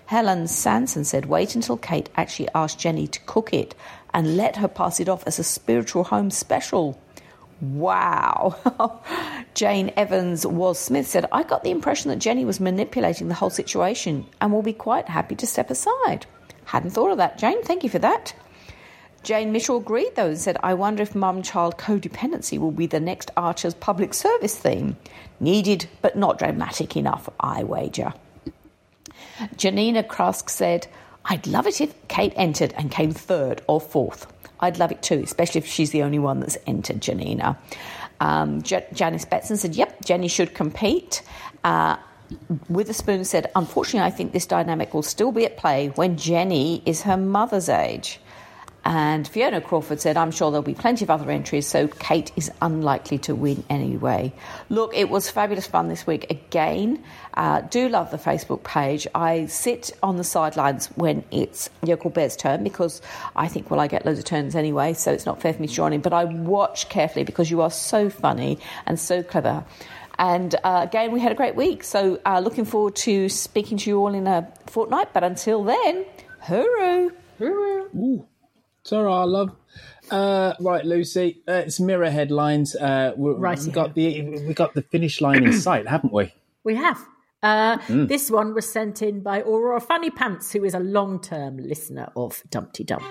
Helen 0.06 0.48
Sanson 0.48 1.04
said, 1.04 1.28
wait 1.28 1.54
until 1.54 1.78
Kate 1.78 2.10
actually 2.16 2.50
asked 2.56 2.80
Jenny 2.80 3.08
to 3.08 3.20
cook 3.28 3.54
it 3.54 3.76
and 4.14 4.38
let 4.38 4.56
her 4.56 4.68
pass 4.68 5.00
it 5.00 5.08
off 5.08 5.24
as 5.28 5.38
a 5.38 5.44
spiritual 5.44 6.04
home 6.04 6.32
special. 6.32 7.00
Wow. 7.62 8.60
Jane 9.54 9.91
Evans 9.96 10.46
was 10.46 10.80
Smith 10.80 11.08
said, 11.08 11.26
I 11.32 11.44
got 11.44 11.64
the 11.64 11.72
impression 11.72 12.10
that 12.10 12.18
Jenny 12.18 12.46
was 12.46 12.60
manipulating 12.60 13.28
the 13.28 13.36
whole 13.36 13.50
situation 13.50 14.26
and 14.41 14.52
will 14.52 14.62
be 14.62 14.74
quite 14.74 15.10
happy 15.10 15.36
to 15.36 15.46
step 15.48 15.70
aside. 15.70 16.26
Hadn't 16.66 16.91
thought 16.91 17.12
of 17.12 17.18
that, 17.18 17.38
Jane. 17.38 17.62
Thank 17.64 17.84
you 17.84 17.90
for 17.90 18.00
that. 18.00 18.34
Jane 19.24 19.52
Mitchell 19.52 19.78
agreed, 19.78 20.16
though, 20.16 20.28
and 20.30 20.38
said, 20.38 20.58
I 20.64 20.74
wonder 20.74 21.04
if 21.04 21.14
mum 21.14 21.41
child 21.41 21.78
codependency 21.78 22.58
will 22.58 22.72
be 22.72 22.88
the 22.88 23.00
next 23.00 23.32
Archer's 23.36 23.74
public 23.74 24.14
service 24.14 24.58
theme. 24.58 24.98
Needed, 25.40 25.88
but 26.02 26.16
not 26.18 26.40
dramatic 26.40 26.96
enough, 26.98 27.30
I 27.40 27.64
wager. 27.64 28.14
Janina 29.56 30.04
Krask 30.04 30.50
said, 30.50 30.88
I'd 31.26 31.48
love 31.48 31.68
it 31.68 31.82
if 31.82 31.94
Kate 32.08 32.34
entered 32.36 32.74
and 32.78 32.91
came 32.91 33.12
third 33.12 33.62
or 33.68 33.80
fourth. 33.80 34.32
I'd 34.60 34.80
love 34.80 34.91
it 34.91 35.02
too, 35.02 35.22
especially 35.24 35.60
if 35.60 35.68
she's 35.68 35.91
the 35.91 36.04
only 36.04 36.20
one 36.20 36.40
that's 36.40 36.58
entered, 36.68 37.02
Janina. 37.02 37.58
Um, 38.20 38.62
J- 38.62 38.88
Janice 38.94 39.26
Betson 39.26 39.58
said, 39.58 39.76
Yep, 39.76 40.06
Jenny 40.06 40.28
should 40.28 40.54
compete. 40.54 41.22
Uh, 41.64 41.98
Witherspoon 42.68 43.24
said, 43.26 43.50
Unfortunately, 43.56 44.06
I 44.06 44.12
think 44.12 44.34
this 44.34 44.46
dynamic 44.46 44.94
will 44.94 45.04
still 45.04 45.32
be 45.32 45.46
at 45.46 45.58
play 45.58 45.88
when 45.96 46.18
Jenny 46.18 46.82
is 46.86 47.04
her 47.04 47.18
mother's 47.18 47.70
age. 47.70 48.20
And 48.90 49.28
Fiona 49.28 49.61
Crawford 49.61 50.02
said, 50.02 50.18
I'm 50.18 50.32
sure 50.32 50.49
there'll 50.49 50.64
be 50.64 50.74
plenty 50.74 51.06
of 51.06 51.11
other 51.11 51.30
entries, 51.30 51.68
so 51.68 51.88
Kate 51.88 52.32
is 52.36 52.52
unlikely 52.60 53.20
to 53.20 53.36
win 53.36 53.64
anyway. 53.70 54.34
Look, 54.70 54.95
it 54.95 55.11
was 55.11 55.30
fabulous 55.30 55.68
fun 55.68 55.90
this 55.90 56.07
week 56.07 56.32
again. 56.32 57.03
Uh, 57.36 57.61
do 57.61 57.88
love 57.88 58.10
the 58.10 58.18
Facebook 58.18 58.64
page. 58.64 59.06
I 59.14 59.45
sit 59.45 59.91
on 60.02 60.18
the 60.18 60.24
sidelines 60.24 60.88
when 60.95 61.24
it's 61.30 61.70
Yokel 61.84 62.10
Bear's 62.10 62.36
turn 62.36 62.64
because 62.64 62.99
I 63.36 63.48
think, 63.48 63.70
well, 63.70 63.80
I 63.80 63.86
get 63.86 64.07
loads 64.07 64.18
of 64.18 64.26
turns 64.26 64.56
anyway, 64.56 64.94
so 64.94 65.11
it's 65.11 65.28
not 65.28 65.40
fair 65.40 65.53
for 65.53 65.61
me 65.61 65.68
to 65.68 65.74
join 65.74 65.94
in. 65.94 66.02
But 66.02 66.14
I 66.14 66.26
watch 66.26 66.90
carefully 66.90 67.26
because 67.26 67.52
you 67.52 67.61
are 67.61 67.70
so 67.70 68.10
funny 68.10 68.57
and 68.88 68.99
so 68.99 69.22
clever. 69.22 69.66
And 70.18 70.56
uh, 70.64 70.82
again, 70.90 71.11
we 71.11 71.20
had 71.20 71.32
a 71.32 71.36
great 71.36 71.56
week. 71.56 71.84
So 71.84 72.20
uh, 72.26 72.40
looking 72.40 72.66
forward 72.66 72.95
to 72.95 73.30
speaking 73.30 73.78
to 73.78 73.90
you 73.91 73.99
all 73.99 74.16
in 74.16 74.26
a 74.26 74.52
fortnight. 74.66 75.14
But 75.14 75.24
until 75.24 75.64
then, 75.64 76.06
hooroo! 76.44 77.11
Hooroo! 77.40 77.95
Ooh. 77.95 78.26
Sarah, 78.84 79.26
love. 79.26 79.51
Uh, 80.10 80.53
right, 80.60 80.84
Lucy. 80.85 81.41
Uh, 81.47 81.64
it's 81.65 81.80
mirror 81.80 82.10
headlines. 82.10 82.76
Uh, 82.76 83.14
we 83.15 83.31
Right, 83.34 83.60
we 83.60 83.72
got 83.72 83.93
the 83.95 84.22
we 84.47 84.53
got 84.53 84.73
the 84.73 84.81
finish 84.81 85.22
line 85.22 85.43
in 85.43 85.53
sight, 85.53 85.88
haven't 85.88 86.14
we? 86.14 86.34
We 86.64 86.76
have. 86.76 86.97
Uh, 87.41 87.77
Mm. 87.88 88.07
This 88.07 88.30
one 88.30 88.53
was 88.53 88.69
sent 88.69 89.01
in 89.01 89.22
by 89.22 89.41
Aurora 89.41 89.80
Fanny 89.80 90.10
Pants, 90.10 90.51
who 90.51 90.65
is 90.65 90.73
a 90.73 90.80
long 90.80 91.22
term 91.22 91.57
listener 91.57 92.11
of 92.15 92.43
Dumpty 92.49 92.84
Dum. 92.84 93.03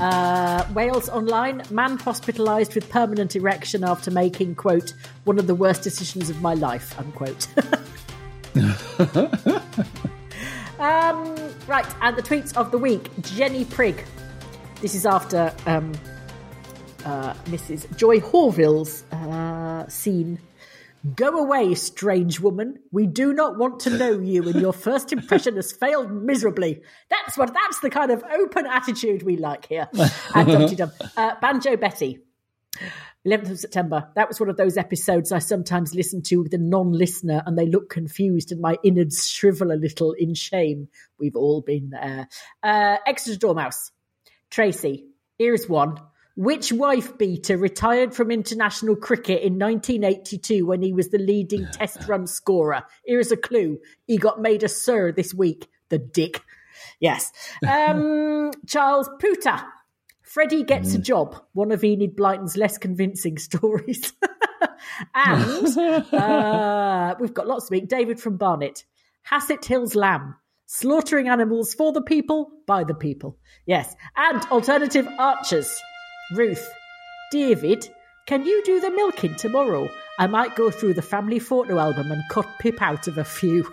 Uh, 0.00 0.66
Wales 0.74 1.08
Online, 1.08 1.62
man 1.70 1.98
hospitalised 1.98 2.74
with 2.74 2.88
permanent 2.90 3.36
erection 3.36 3.84
after 3.84 4.10
making, 4.10 4.54
quote, 4.54 4.92
one 5.24 5.38
of 5.38 5.46
the 5.46 5.54
worst 5.54 5.82
decisions 5.82 6.30
of 6.30 6.40
my 6.42 6.54
life, 6.54 6.98
unquote. 6.98 7.46
um, 10.78 11.34
right, 11.66 11.86
and 12.02 12.16
the 12.16 12.22
tweets 12.22 12.56
of 12.56 12.70
the 12.70 12.78
week 12.78 13.10
Jenny 13.22 13.64
Prigg. 13.64 14.04
This 14.80 14.94
is 14.94 15.06
after 15.06 15.54
um, 15.66 15.92
uh, 17.04 17.34
Mrs. 17.44 17.94
Joy 17.96 18.20
Horville's 18.20 19.04
uh, 19.12 19.86
scene. 19.88 20.38
Go 21.14 21.38
away, 21.38 21.74
strange 21.74 22.40
woman. 22.40 22.78
We 22.90 23.06
do 23.06 23.32
not 23.32 23.58
want 23.58 23.80
to 23.80 23.90
know 23.90 24.18
you, 24.18 24.48
and 24.48 24.60
your 24.60 24.72
first 24.72 25.12
impression 25.12 25.56
has 25.56 25.70
failed 25.70 26.10
miserably. 26.10 26.82
That's 27.10 27.36
what. 27.36 27.52
That's 27.52 27.80
the 27.80 27.90
kind 27.90 28.10
of 28.10 28.24
open 28.24 28.66
attitude 28.66 29.22
we 29.22 29.36
like 29.36 29.66
here 29.66 29.88
at 29.92 30.46
Dumpty 30.46 30.76
Dum. 30.76 30.90
Uh, 31.16 31.34
Banjo 31.40 31.76
Betty. 31.76 32.20
11th 33.26 33.50
of 33.50 33.58
September. 33.58 34.08
That 34.14 34.28
was 34.28 34.38
one 34.38 34.48
of 34.48 34.56
those 34.56 34.76
episodes 34.76 35.32
I 35.32 35.40
sometimes 35.40 35.94
listen 35.94 36.22
to 36.22 36.36
with 36.42 36.54
a 36.54 36.58
non 36.58 36.92
listener 36.92 37.42
and 37.44 37.58
they 37.58 37.66
look 37.66 37.90
confused 37.90 38.52
and 38.52 38.60
my 38.60 38.76
innards 38.84 39.28
shrivel 39.28 39.72
a 39.72 39.74
little 39.74 40.12
in 40.12 40.34
shame. 40.34 40.88
We've 41.18 41.36
all 41.36 41.60
been 41.60 41.90
there. 41.90 42.28
Uh, 42.62 42.98
Exeter 43.06 43.38
Dormouse. 43.38 43.90
Tracy. 44.50 45.06
Here's 45.38 45.68
one. 45.68 45.98
Which 46.36 46.70
wife 46.70 47.16
beater 47.16 47.56
retired 47.56 48.14
from 48.14 48.30
international 48.30 48.94
cricket 48.94 49.42
in 49.42 49.58
1982 49.58 50.66
when 50.66 50.82
he 50.82 50.92
was 50.92 51.08
the 51.08 51.18
leading 51.18 51.66
test 51.72 52.06
run 52.06 52.26
scorer? 52.26 52.84
Here's 53.06 53.32
a 53.32 53.38
clue. 53.38 53.78
He 54.06 54.18
got 54.18 54.40
made 54.40 54.62
a 54.62 54.68
sir 54.68 55.12
this 55.12 55.32
week. 55.32 55.66
The 55.88 55.98
dick. 55.98 56.42
Yes. 57.00 57.32
Um, 57.66 58.50
Charles 58.66 59.08
Puta. 59.18 59.64
Freddie 60.22 60.64
gets 60.64 60.92
a 60.94 60.98
job. 60.98 61.42
One 61.54 61.72
of 61.72 61.82
Enid 61.82 62.14
Blyton's 62.16 62.56
less 62.56 62.76
convincing 62.76 63.38
stories. 63.48 64.12
and 65.14 65.78
uh, 66.12 67.14
we've 67.18 67.32
got 67.32 67.46
lots 67.46 67.64
to 67.64 67.66
speak. 67.68 67.88
David 67.88 68.20
from 68.20 68.36
Barnet. 68.36 68.84
Hassett 69.22 69.64
Hills 69.64 69.94
Lamb. 69.94 70.34
Slaughtering 70.66 71.28
animals 71.28 71.72
for 71.72 71.92
the 71.92 72.02
people, 72.02 72.50
by 72.66 72.84
the 72.84 72.94
people. 72.94 73.38
Yes. 73.64 73.94
And 74.16 74.42
alternative 74.46 75.08
archers. 75.18 75.74
Ruth. 76.32 76.68
David, 77.30 77.88
can 78.26 78.44
you 78.44 78.62
do 78.64 78.80
the 78.80 78.90
milking 78.90 79.34
tomorrow? 79.36 79.88
I 80.18 80.26
might 80.26 80.56
go 80.56 80.70
through 80.70 80.94
the 80.94 81.02
family 81.02 81.38
photo 81.38 81.78
album 81.78 82.10
and 82.10 82.22
cut 82.30 82.46
Pip 82.58 82.80
out 82.80 83.06
of 83.08 83.18
a 83.18 83.24
few. 83.24 83.70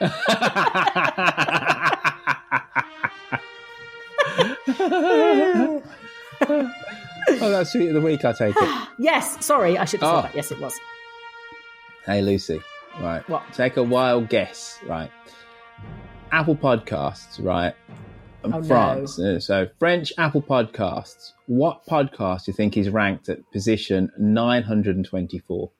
oh, 6.48 6.70
that's 7.28 7.72
sweet 7.72 7.88
of 7.88 7.94
the 7.94 8.00
week. 8.00 8.24
I 8.24 8.32
take 8.32 8.54
it. 8.56 8.88
yes, 8.98 9.44
sorry, 9.44 9.78
I 9.78 9.84
should 9.84 10.00
have 10.00 10.10
Oh. 10.12 10.16
said 10.22 10.30
that. 10.30 10.36
Yes, 10.36 10.50
it 10.52 10.60
was. 10.60 10.74
Hey, 12.04 12.22
Lucy. 12.22 12.60
Right. 13.00 13.28
What? 13.28 13.42
Take 13.52 13.76
a 13.76 13.82
wild 13.82 14.28
guess. 14.28 14.78
Right. 14.86 15.10
Apple 16.32 16.56
Podcasts. 16.56 17.42
Right. 17.44 17.74
And 18.44 18.54
Oh. 18.54 18.62
France. 18.62 19.18
Uh, 19.18 19.40
So 19.40 19.68
French 19.78 20.12
Apple 20.18 20.42
Podcasts. 20.42 21.32
What 21.46 21.84
podcast 21.86 22.44
do 22.44 22.50
you 22.50 22.54
think 22.54 22.76
is 22.76 22.88
ranked 22.90 23.28
at 23.28 23.50
position 23.52 24.10
924? 24.18 25.70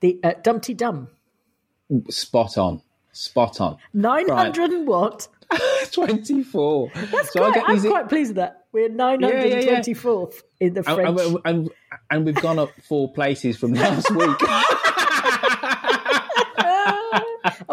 The 0.00 0.18
uh, 0.22 0.32
Dumpty 0.42 0.74
Dum. 0.74 1.08
Spot 2.08 2.56
on. 2.58 2.82
Spot 3.12 3.60
on. 3.60 3.76
900 3.92 4.70
and 4.70 4.86
what? 4.86 5.28
24. 5.92 6.90
That's 6.94 7.32
So 7.32 7.42
I 7.42 7.50
quite, 7.50 7.54
get 7.54 7.64
I'm 7.68 7.90
quite 7.90 8.08
pleased 8.08 8.28
with 8.30 8.36
that. 8.36 8.64
We're 8.72 8.88
Yeah, 8.88 9.18
yeah, 9.18 9.44
yeah. 9.60 9.80
924th 9.80 10.42
in 10.60 10.74
the 10.74 10.84
And, 10.88 10.94
French. 11.16 11.20
and, 11.20 11.38
and, 11.44 11.70
and 12.08 12.24
we've 12.24 12.34
gone 12.36 12.60
up 12.60 12.70
four 12.88 13.12
places 13.12 13.56
from 13.56 13.74
last 13.74 14.08
week. 14.14 14.36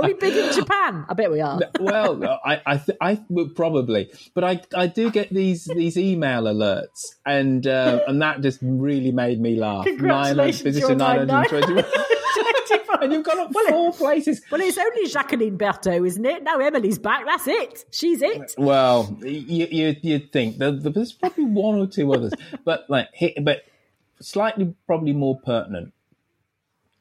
We 0.07 0.13
big 0.13 0.35
in 0.35 0.53
Japan? 0.53 1.05
I 1.09 1.13
bet 1.13 1.31
we 1.31 1.41
are. 1.41 1.59
well, 1.79 2.39
I 2.43 2.61
I, 2.65 2.77
th- 2.77 2.97
I 3.01 3.21
would 3.29 3.55
probably, 3.55 4.11
but 4.33 4.43
I 4.43 4.61
I 4.75 4.87
do 4.87 5.11
get 5.11 5.29
these 5.29 5.65
these 5.65 5.97
email 5.97 6.43
alerts, 6.43 7.15
and 7.25 7.65
uh, 7.65 8.01
and 8.07 8.21
that 8.21 8.41
just 8.41 8.59
really 8.61 9.11
made 9.11 9.39
me 9.39 9.55
laugh. 9.55 9.85
Congratulations, 9.85 10.61
position 10.61 10.97
921. 10.97 11.85
and 13.01 13.13
you've 13.13 13.23
gone 13.23 13.39
up 13.39 13.53
four 13.69 13.93
places. 13.93 14.41
Well, 14.51 14.61
it's 14.61 14.77
only 14.77 15.07
Jacqueline 15.07 15.57
Berthaud, 15.57 16.05
isn't 16.05 16.25
it? 16.25 16.43
Now 16.43 16.59
Emily's 16.59 16.99
back. 16.99 17.25
That's 17.25 17.47
it. 17.47 17.85
She's 17.91 18.21
it. 18.21 18.55
Well, 18.57 19.17
you 19.21 19.67
you 19.69 19.95
you'd 20.01 20.31
think 20.31 20.57
there's 20.57 21.13
probably 21.13 21.45
one 21.45 21.79
or 21.79 21.87
two 21.87 22.13
others, 22.13 22.33
but 22.65 22.89
like 22.89 23.09
but 23.41 23.63
slightly 24.19 24.73
probably 24.85 25.13
more 25.13 25.39
pertinent. 25.39 25.93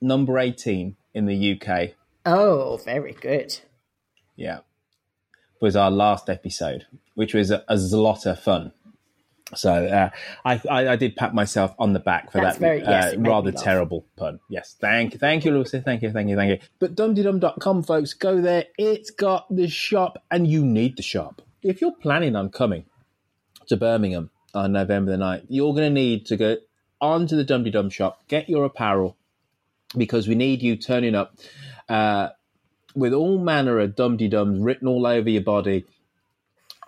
Number 0.00 0.38
eighteen 0.38 0.96
in 1.14 1.26
the 1.26 1.60
UK. 1.60 1.94
Oh, 2.26 2.78
very 2.84 3.12
good. 3.12 3.56
Yeah. 4.34 4.58
Was 5.60 5.76
our 5.76 5.90
last 5.90 6.28
episode, 6.28 6.86
which 7.14 7.32
was 7.32 7.50
a, 7.50 7.64
a 7.68 7.76
lot 7.76 8.26
of 8.26 8.38
fun. 8.38 8.72
So 9.54 9.72
uh, 9.72 10.10
I, 10.44 10.60
I 10.68 10.88
I 10.88 10.96
did 10.96 11.14
pat 11.14 11.32
myself 11.32 11.72
on 11.78 11.92
the 11.92 12.00
back 12.00 12.32
for 12.32 12.40
That's 12.40 12.56
that 12.58 12.60
very- 12.60 12.80
yes, 12.80 13.14
uh, 13.14 13.20
rather 13.20 13.52
terrible 13.52 14.04
pun. 14.16 14.40
Yes, 14.50 14.74
thank 14.80 15.12
you, 15.12 15.18
thank 15.20 15.44
you, 15.44 15.52
Lucy, 15.52 15.80
thank 15.80 16.02
you, 16.02 16.10
thank 16.10 16.28
you, 16.28 16.34
thank 16.36 16.50
you. 16.50 16.68
But 16.80 16.96
dumdydum.com, 16.96 17.84
folks, 17.84 18.12
go 18.12 18.40
there. 18.40 18.64
It's 18.76 19.10
got 19.10 19.46
the 19.54 19.68
shop, 19.68 20.18
and 20.32 20.48
you 20.48 20.64
need 20.64 20.96
the 20.96 21.02
shop 21.04 21.42
if 21.62 21.80
you're 21.80 21.92
planning 21.92 22.34
on 22.34 22.50
coming 22.50 22.86
to 23.68 23.76
Birmingham 23.76 24.30
on 24.52 24.72
November 24.72 25.12
the 25.12 25.22
9th. 25.22 25.46
You're 25.48 25.72
going 25.74 25.94
to 25.94 26.00
need 26.00 26.26
to 26.26 26.36
go 26.36 26.56
onto 27.00 27.36
the 27.36 27.44
Dum 27.44 27.64
Dum 27.70 27.88
shop, 27.88 28.26
get 28.28 28.48
your 28.48 28.64
apparel 28.64 29.16
because 29.96 30.26
we 30.28 30.34
need 30.34 30.62
you 30.62 30.76
turning 30.76 31.14
up 31.14 31.34
uh, 31.88 32.28
with 32.94 33.12
all 33.12 33.38
manner 33.38 33.78
of 33.78 33.94
dum 33.96 34.16
dums 34.16 34.60
written 34.60 34.88
all 34.88 35.06
over 35.06 35.28
your 35.28 35.42
body 35.42 35.84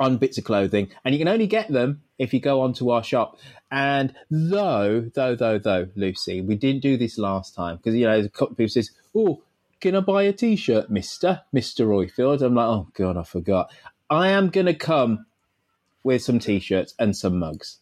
on 0.00 0.16
bits 0.16 0.38
of 0.38 0.44
clothing, 0.44 0.90
and 1.04 1.14
you 1.14 1.18
can 1.18 1.28
only 1.28 1.46
get 1.46 1.68
them 1.68 2.02
if 2.18 2.32
you 2.32 2.40
go 2.40 2.60
onto 2.60 2.90
our 2.90 3.02
shop. 3.02 3.38
And 3.70 4.14
though, 4.30 5.10
though, 5.14 5.34
though, 5.34 5.58
though, 5.58 5.88
Lucy, 5.96 6.40
we 6.40 6.54
didn't 6.54 6.82
do 6.82 6.96
this 6.96 7.18
last 7.18 7.54
time 7.54 7.76
because 7.76 7.94
you 7.94 8.06
know 8.06 8.18
a 8.18 8.28
couple 8.28 8.52
of 8.52 8.56
people 8.56 8.70
says, 8.70 8.90
"Oh, 9.14 9.42
can 9.80 9.94
I 9.96 10.00
buy 10.00 10.22
a 10.24 10.32
T-shirt, 10.32 10.90
Mister 10.90 11.42
Mister 11.52 11.86
Roifield?" 11.86 12.42
I'm 12.42 12.54
like, 12.54 12.66
"Oh 12.66 12.88
God, 12.94 13.16
I 13.16 13.24
forgot." 13.24 13.70
I 14.10 14.28
am 14.30 14.48
gonna 14.48 14.72
come 14.74 15.26
with 16.02 16.22
some 16.22 16.38
T-shirts 16.38 16.94
and 16.98 17.14
some 17.14 17.38
mugs. 17.38 17.78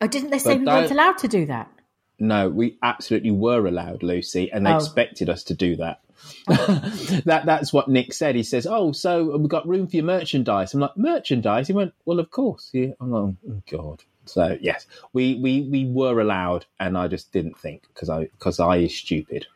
Oh, 0.00 0.08
didn't 0.08 0.30
they 0.30 0.38
say 0.38 0.54
But 0.54 0.60
we 0.60 0.66
weren't 0.66 0.90
allowed 0.90 1.18
to 1.18 1.28
do 1.28 1.46
that? 1.46 1.70
No, 2.18 2.48
we 2.48 2.78
absolutely 2.82 3.30
were 3.30 3.66
allowed, 3.66 4.02
Lucy, 4.02 4.50
and 4.50 4.66
they 4.66 4.72
Oh. 4.72 4.76
expected 4.76 5.28
us 5.28 5.44
to 5.44 5.54
do 5.54 5.76
that. 5.76 6.00
that 6.46 7.42
that's 7.44 7.72
what 7.72 7.88
Nick 7.88 8.12
said. 8.12 8.34
He 8.34 8.42
says, 8.42 8.66
"Oh, 8.66 8.92
so 8.92 9.36
we've 9.36 9.48
got 9.48 9.68
room 9.68 9.86
for 9.86 9.96
your 9.96 10.04
merchandise." 10.04 10.74
I'm 10.74 10.80
like, 10.80 10.96
"Merchandise?" 10.96 11.66
He 11.68 11.72
went, 11.72 11.94
"Well, 12.04 12.18
of 12.20 12.30
course." 12.30 12.70
Yeah. 12.72 12.92
I'm 13.00 13.10
like, 13.10 13.34
"Oh 13.48 13.62
God." 13.70 14.02
So 14.24 14.56
yes, 14.60 14.86
we 15.12 15.36
we 15.36 15.62
we 15.62 15.84
were 15.86 16.20
allowed, 16.20 16.66
and 16.78 16.96
I 16.96 17.08
just 17.08 17.32
didn't 17.32 17.58
think 17.58 17.82
because 17.88 18.08
I 18.08 18.24
because 18.24 18.60
I 18.60 18.78
is 18.78 18.96
stupid. 18.96 19.46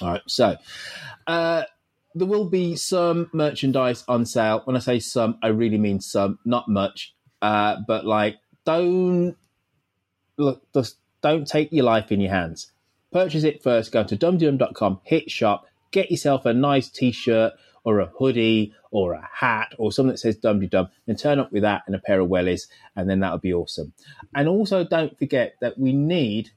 All 0.00 0.08
right, 0.12 0.22
so 0.26 0.56
uh, 1.26 1.64
there 2.14 2.26
will 2.26 2.48
be 2.48 2.76
some 2.76 3.30
merchandise 3.32 4.04
on 4.06 4.26
sale. 4.26 4.62
When 4.64 4.76
I 4.76 4.80
say 4.80 5.00
some, 5.00 5.38
I 5.42 5.48
really 5.48 5.78
mean 5.78 6.00
some, 6.00 6.38
not 6.44 6.68
much. 6.68 7.14
Uh, 7.42 7.76
but 7.86 8.04
like, 8.04 8.36
don't 8.64 9.36
look, 10.36 10.62
just 10.72 10.98
don't 11.20 11.46
take 11.46 11.72
your 11.72 11.84
life 11.84 12.12
in 12.12 12.20
your 12.20 12.30
hands. 12.32 12.70
Purchase 13.12 13.44
it 13.44 13.62
first. 13.62 13.92
Go 13.92 14.04
to 14.04 14.16
dumdum.com, 14.16 15.00
hit 15.04 15.30
shop, 15.30 15.66
get 15.90 16.10
yourself 16.10 16.44
a 16.44 16.52
nice 16.52 16.88
t-shirt 16.88 17.54
or 17.84 18.00
a 18.00 18.06
hoodie 18.18 18.74
or 18.90 19.14
a 19.14 19.28
hat 19.32 19.74
or 19.78 19.92
something 19.92 20.10
that 20.10 20.18
says 20.18 20.36
Dum, 20.36 20.60
and 21.06 21.18
turn 21.18 21.38
up 21.38 21.52
with 21.52 21.62
that 21.62 21.82
and 21.86 21.94
a 21.94 21.98
pair 21.98 22.20
of 22.20 22.28
wellies, 22.28 22.68
and 22.96 23.08
then 23.08 23.20
that'll 23.20 23.38
be 23.38 23.54
awesome. 23.54 23.92
And 24.34 24.48
also, 24.48 24.84
don't 24.84 25.18
forget 25.18 25.56
that 25.60 25.78
we 25.78 25.92
need 25.92 26.50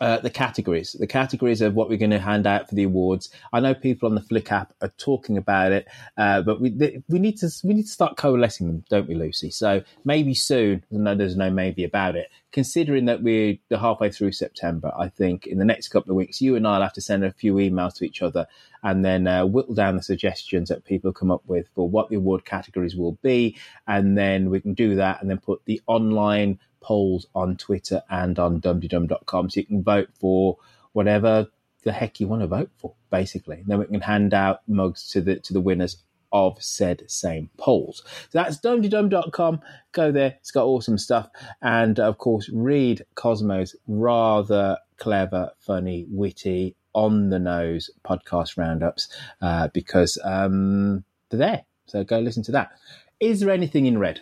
uh, 0.00 0.18
the 0.18 0.30
categories, 0.30 0.96
the 0.98 1.06
categories 1.06 1.60
of 1.60 1.74
what 1.74 1.88
we're 1.88 1.98
going 1.98 2.10
to 2.10 2.18
hand 2.18 2.46
out 2.46 2.68
for 2.68 2.74
the 2.74 2.82
awards. 2.82 3.30
I 3.52 3.60
know 3.60 3.74
people 3.74 4.08
on 4.08 4.14
the 4.14 4.20
Flick 4.20 4.50
app 4.50 4.72
are 4.80 4.92
talking 4.98 5.36
about 5.36 5.72
it, 5.72 5.86
uh, 6.16 6.42
but 6.42 6.60
we 6.60 6.70
we 7.08 7.18
need 7.18 7.38
to 7.38 7.50
we 7.62 7.74
need 7.74 7.84
to 7.84 7.88
start 7.92 8.16
coalescing 8.16 8.66
them, 8.66 8.84
don't 8.88 9.08
we, 9.08 9.14
Lucy? 9.14 9.50
So 9.50 9.82
maybe 10.04 10.34
soon. 10.34 10.84
No, 10.90 11.14
there's 11.14 11.36
no 11.36 11.50
maybe 11.50 11.84
about 11.84 12.16
it. 12.16 12.28
Considering 12.52 13.06
that 13.06 13.22
we're 13.22 13.58
halfway 13.70 14.10
through 14.10 14.32
September, 14.32 14.92
I 14.98 15.08
think 15.08 15.46
in 15.46 15.58
the 15.58 15.64
next 15.64 15.88
couple 15.88 16.10
of 16.10 16.16
weeks, 16.16 16.40
you 16.40 16.56
and 16.56 16.66
I'll 16.66 16.82
have 16.82 16.92
to 16.94 17.00
send 17.00 17.24
a 17.24 17.32
few 17.32 17.54
emails 17.54 17.94
to 17.96 18.04
each 18.04 18.22
other 18.22 18.46
and 18.82 19.04
then 19.04 19.26
uh, 19.26 19.46
whittle 19.46 19.74
down 19.74 19.96
the 19.96 20.02
suggestions 20.02 20.68
that 20.68 20.84
people 20.84 21.12
come 21.12 21.30
up 21.30 21.42
with 21.46 21.68
for 21.74 21.88
what 21.88 22.08
the 22.08 22.16
award 22.16 22.44
categories 22.44 22.96
will 22.96 23.16
be, 23.22 23.56
and 23.86 24.18
then 24.18 24.50
we 24.50 24.60
can 24.60 24.74
do 24.74 24.96
that 24.96 25.20
and 25.20 25.30
then 25.30 25.38
put 25.38 25.62
the 25.64 25.80
online 25.86 26.58
polls 26.82 27.26
on 27.34 27.56
Twitter 27.56 28.02
and 28.10 28.38
on 28.38 28.60
dumdydum.com 28.60 29.50
so 29.50 29.60
you 29.60 29.66
can 29.66 29.82
vote 29.82 30.08
for 30.18 30.58
whatever 30.92 31.46
the 31.84 31.92
heck 31.92 32.20
you 32.20 32.28
want 32.28 32.42
to 32.42 32.46
vote 32.46 32.70
for, 32.76 32.94
basically. 33.10 33.62
Then 33.66 33.78
we 33.78 33.86
can 33.86 34.00
hand 34.00 34.34
out 34.34 34.60
mugs 34.68 35.08
to 35.08 35.20
the 35.20 35.36
to 35.36 35.52
the 35.52 35.60
winners 35.60 35.96
of 36.32 36.62
said 36.62 37.02
same 37.08 37.50
polls. 37.58 38.02
So 38.30 38.38
that's 38.38 38.58
dumdydum.com. 38.58 39.60
Go 39.92 40.12
there. 40.12 40.36
It's 40.40 40.50
got 40.50 40.64
awesome 40.64 40.98
stuff. 40.98 41.28
And 41.60 42.00
of 42.00 42.18
course, 42.18 42.48
read 42.52 43.04
Cosmo's 43.14 43.76
rather 43.86 44.78
clever, 44.96 45.50
funny, 45.58 46.06
witty, 46.08 46.76
on 46.94 47.30
the 47.30 47.38
nose 47.38 47.90
podcast 48.04 48.56
roundups 48.56 49.08
uh, 49.40 49.68
because 49.68 50.18
um, 50.24 51.04
they're 51.30 51.38
there. 51.38 51.64
So 51.86 52.04
go 52.04 52.18
listen 52.18 52.42
to 52.44 52.52
that. 52.52 52.72
Is 53.20 53.40
there 53.40 53.50
anything 53.50 53.86
in 53.86 53.98
red? 53.98 54.20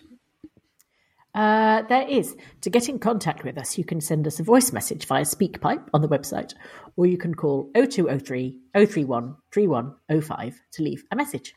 Uh, 1.35 1.83
there 1.83 2.07
is. 2.09 2.37
To 2.63 2.71
get 2.71 2.89
in 2.89 2.99
contact 2.99 3.45
with 3.45 3.57
us, 3.57 3.79
you 3.79 3.85
can 3.85 4.01
send 4.01 4.27
us 4.27 4.41
a 4.41 4.43
voice 4.43 4.73
message 4.73 5.07
via 5.07 5.23
SpeakPipe 5.23 5.89
on 5.95 6.03
the 6.03 6.09
website, 6.09 6.55
or 6.97 7.07
you 7.07 7.17
can 7.17 7.35
call 7.35 7.71
0203 7.75 8.59
031 8.75 9.37
3105 9.53 10.61
to 10.73 10.83
leave 10.83 11.05
a 11.11 11.17
message. 11.17 11.55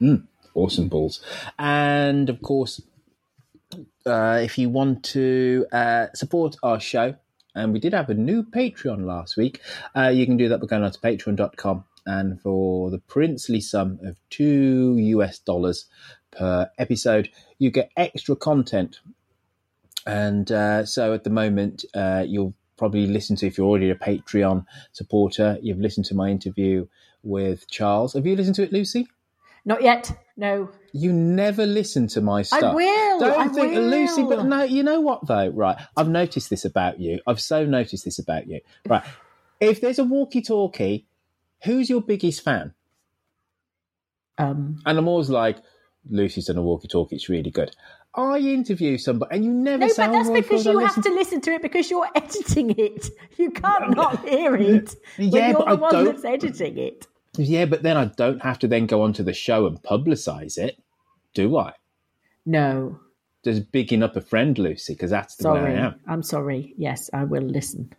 Mm, 0.00 0.26
awesome 0.54 0.88
balls. 0.88 1.22
And 1.58 2.28
of 2.28 2.42
course, 2.42 2.82
uh, 4.06 4.40
if 4.42 4.58
you 4.58 4.68
want 4.68 5.02
to 5.04 5.66
uh, 5.72 6.06
support 6.14 6.56
our 6.62 6.80
show, 6.80 7.16
and 7.54 7.72
we 7.72 7.78
did 7.78 7.94
have 7.94 8.10
a 8.10 8.14
new 8.14 8.42
Patreon 8.42 9.06
last 9.06 9.36
week, 9.36 9.60
uh, 9.96 10.08
you 10.08 10.26
can 10.26 10.36
do 10.36 10.48
that 10.48 10.60
by 10.60 10.66
going 10.66 10.82
on 10.82 10.92
to 10.92 10.98
patreon.com. 10.98 11.84
And 12.06 12.38
for 12.42 12.90
the 12.90 12.98
princely 12.98 13.62
sum 13.62 13.98
of 14.02 14.18
two 14.28 14.96
US 14.98 15.38
dollars 15.38 15.86
per 16.36 16.70
episode, 16.78 17.30
you 17.58 17.70
get 17.70 17.90
extra 17.96 18.36
content. 18.36 19.00
And 20.06 20.50
uh, 20.52 20.84
so 20.84 21.14
at 21.14 21.24
the 21.24 21.30
moment, 21.30 21.84
uh, 21.94 22.24
you'll 22.26 22.54
probably 22.76 23.06
listen 23.06 23.36
to, 23.36 23.46
if 23.46 23.56
you're 23.56 23.66
already 23.66 23.90
a 23.90 23.94
Patreon 23.94 24.66
supporter, 24.92 25.58
you've 25.62 25.80
listened 25.80 26.06
to 26.06 26.14
my 26.14 26.28
interview 26.28 26.86
with 27.22 27.68
Charles. 27.70 28.12
Have 28.14 28.26
you 28.26 28.36
listened 28.36 28.56
to 28.56 28.62
it, 28.62 28.72
Lucy? 28.72 29.08
Not 29.64 29.82
yet. 29.82 30.12
No. 30.36 30.70
You 30.92 31.12
never 31.12 31.64
listen 31.64 32.06
to 32.08 32.20
my 32.20 32.42
stuff. 32.42 32.62
I 32.62 32.74
will, 32.74 33.20
Don't 33.20 33.40
I 33.40 33.48
think, 33.48 33.74
Lucy. 33.74 34.22
But 34.22 34.44
no, 34.44 34.62
you 34.62 34.82
know 34.82 35.00
what 35.00 35.26
though, 35.26 35.48
right? 35.48 35.76
I've 35.96 36.08
noticed 36.08 36.50
this 36.50 36.64
about 36.64 37.00
you. 37.00 37.20
I've 37.26 37.40
so 37.40 37.64
noticed 37.64 38.04
this 38.04 38.18
about 38.18 38.46
you. 38.46 38.60
Right. 38.86 39.02
If 39.60 39.80
there's 39.80 40.00
a 40.00 40.04
walkie-talkie, 40.04 41.06
who's 41.62 41.88
your 41.88 42.02
biggest 42.02 42.42
fan? 42.42 42.74
Um, 44.36 44.82
and 44.84 44.98
I'm 44.98 45.08
always 45.08 45.30
like, 45.30 45.58
Lucy's 46.10 46.46
done 46.46 46.56
a 46.58 46.62
walkie-talkie. 46.62 47.16
It's 47.16 47.28
really 47.28 47.50
good. 47.50 47.74
I 48.14 48.38
interview 48.38 48.96
somebody, 48.98 49.34
and 49.36 49.44
you 49.44 49.50
never 49.52 49.78
no, 49.86 49.92
but 49.96 50.12
that's 50.12 50.30
because 50.30 50.64
you 50.64 50.78
have 50.78 50.96
listen 50.96 51.02
to 51.02 51.14
listen 51.18 51.40
to 51.42 51.52
it 51.54 51.62
because 51.62 51.90
you're 51.90 52.08
editing 52.14 52.70
it. 52.78 53.10
You 53.36 53.50
can't 53.50 53.96
not 53.96 54.26
hear 54.28 54.54
it. 54.54 54.94
Yeah, 55.18 55.48
you're 55.48 55.58
but 55.58 55.64
the 55.64 55.70
I 55.70 55.74
one 55.74 55.92
don't- 55.92 56.04
that's 56.04 56.24
editing 56.24 56.78
it. 56.78 57.06
Yeah, 57.36 57.64
but 57.64 57.82
then 57.82 57.96
I 57.96 58.04
don't 58.04 58.40
have 58.42 58.60
to 58.60 58.68
then 58.68 58.86
go 58.86 59.02
onto 59.02 59.24
the 59.24 59.32
show 59.32 59.66
and 59.66 59.82
publicise 59.82 60.56
it, 60.56 60.78
do 61.34 61.56
I? 61.58 61.72
No, 62.46 63.00
Just 63.44 63.72
bigging 63.72 64.04
up 64.04 64.14
a 64.14 64.20
friend, 64.20 64.56
Lucy, 64.58 64.92
because 64.94 65.10
that's 65.10 65.34
the 65.36 65.52
way. 65.52 65.58
I 65.60 65.70
am. 65.72 65.94
I'm 66.06 66.22
sorry. 66.22 66.74
Yes, 66.78 67.10
I 67.12 67.24
will 67.24 67.42
listen. 67.42 67.92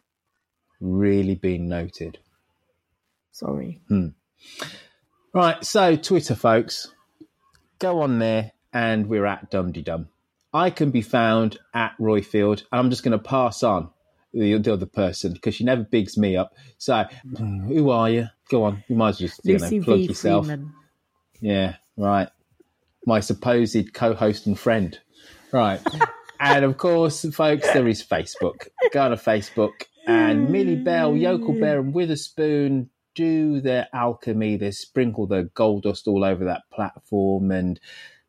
Really 0.80 1.36
being 1.36 1.68
noted. 1.68 2.18
Sorry. 3.34 3.82
Hmm. 3.90 4.10
Right, 5.34 5.64
so 5.66 5.98
Twitter, 5.98 6.36
folks, 6.36 6.94
go 7.80 8.02
on 8.02 8.20
there, 8.20 8.52
and 8.74 9.08
we're 9.08 9.26
at 9.26 9.52
Dumdy 9.52 9.84
Dum. 9.84 10.10
I 10.54 10.70
can 10.70 10.92
be 10.92 11.02
found 11.02 11.58
at 11.74 11.98
Roifield, 12.00 12.64
and 12.72 12.80
I'm 12.80 12.90
just 12.90 13.04
going 13.04 13.18
to 13.18 13.24
pass 13.24 13.64
on 13.64 13.90
the, 14.34 14.58
the 14.58 14.74
other 14.74 14.86
person 14.86 15.34
because 15.34 15.56
she 15.56 15.64
never 15.64 15.84
bigs 15.84 16.18
me 16.18 16.38
up. 16.38 16.56
So, 16.78 17.06
who 17.38 17.90
are 17.90 18.10
you? 18.10 18.28
Go 18.50 18.64
on, 18.64 18.84
you 18.88 18.96
might 18.96 19.10
as 19.10 19.22
well 19.22 19.28
just 19.28 19.42
you 19.44 19.54
Lucy 19.58 19.80
know, 19.80 19.86
plug 19.86 19.98
V. 20.00 20.06
yourself. 20.06 20.46
Freeman. 20.46 20.74
Yeah, 21.42 21.76
right. 21.98 22.30
My 23.06 23.20
supposed 23.20 23.94
co-host 23.94 24.46
and 24.46 24.58
friend. 24.58 24.98
Right. 25.52 25.82
and 26.40 26.66
of 26.66 26.78
course, 26.78 27.26
folks, 27.34 27.72
there 27.74 27.88
is 27.88 28.04
Facebook. 28.04 28.68
Go 28.92 29.02
on 29.02 29.12
to 29.12 29.18
Facebook 29.18 29.84
and 30.08 30.50
Millie 30.50 30.76
Bell, 30.76 31.16
Yokel 31.16 31.60
Bear 31.60 31.80
and 31.80 31.94
Witherspoon 31.94 32.90
do 33.16 33.62
their 33.62 33.88
alchemy. 33.94 34.58
They 34.58 34.72
sprinkle 34.72 35.28
the 35.28 35.50
gold 35.56 35.84
dust 35.84 36.08
all 36.08 36.24
over 36.24 36.46
that 36.46 36.70
platform 36.72 37.52
and 37.52 37.80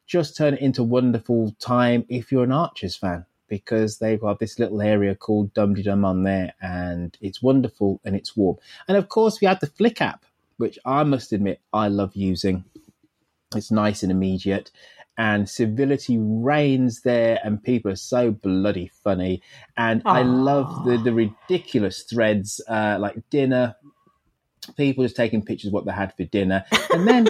just 0.07 0.37
turn 0.37 0.55
it 0.55 0.61
into 0.61 0.83
wonderful 0.83 1.55
time 1.61 2.05
if 2.09 2.31
you're 2.33 2.45
an 2.45 2.53
Archers 2.53 2.97
fan 2.97 3.27
because 3.49 3.99
they've 3.99 4.21
got 4.21 4.39
this 4.39 4.59
little 4.59 4.83
area 4.83 5.15
called 5.15 5.53
Dum 5.55 5.75
Dum 5.75 6.05
on 6.05 6.23
there 6.23 6.55
and 6.61 7.17
it's 7.21 7.43
wonderful 7.43 8.01
and 8.05 8.17
it's 8.17 8.37
warm. 8.37 8.57
And 8.89 8.97
of 8.97 9.09
course, 9.09 9.41
we 9.41 9.47
have 9.47 9.61
the 9.61 9.67
Flick 9.67 10.01
app, 10.01 10.25
which 10.57 10.79
I 10.85 11.05
must 11.05 11.33
admit 11.33 11.61
I 11.73 11.89
love 11.89 12.17
using. 12.17 12.65
It's 13.55 13.71
nice 13.71 14.03
and 14.03 14.11
immediate, 14.11 14.73
and 15.17 15.49
civility 15.49 16.19
reigns 16.19 17.03
there, 17.03 17.39
and 17.45 17.63
people 17.63 17.91
are 17.93 17.97
so 17.97 18.33
bloody 18.33 18.91
funny. 19.05 19.41
And 19.77 20.03
I 20.05 20.23
love 20.23 20.85
the 20.85 20.99
the 20.99 21.13
ridiculous 21.13 22.03
threads 22.03 22.61
uh, 22.69 22.99
like 23.01 23.17
dinner. 23.31 23.77
People 24.77 25.05
just 25.05 25.17
taking 25.17 25.45
pictures 25.45 25.69
of 25.69 25.73
what 25.73 25.85
they 25.85 25.93
had 25.93 26.15
for 26.17 26.25
dinner, 26.25 26.65
and 26.93 27.07
then 27.07 27.29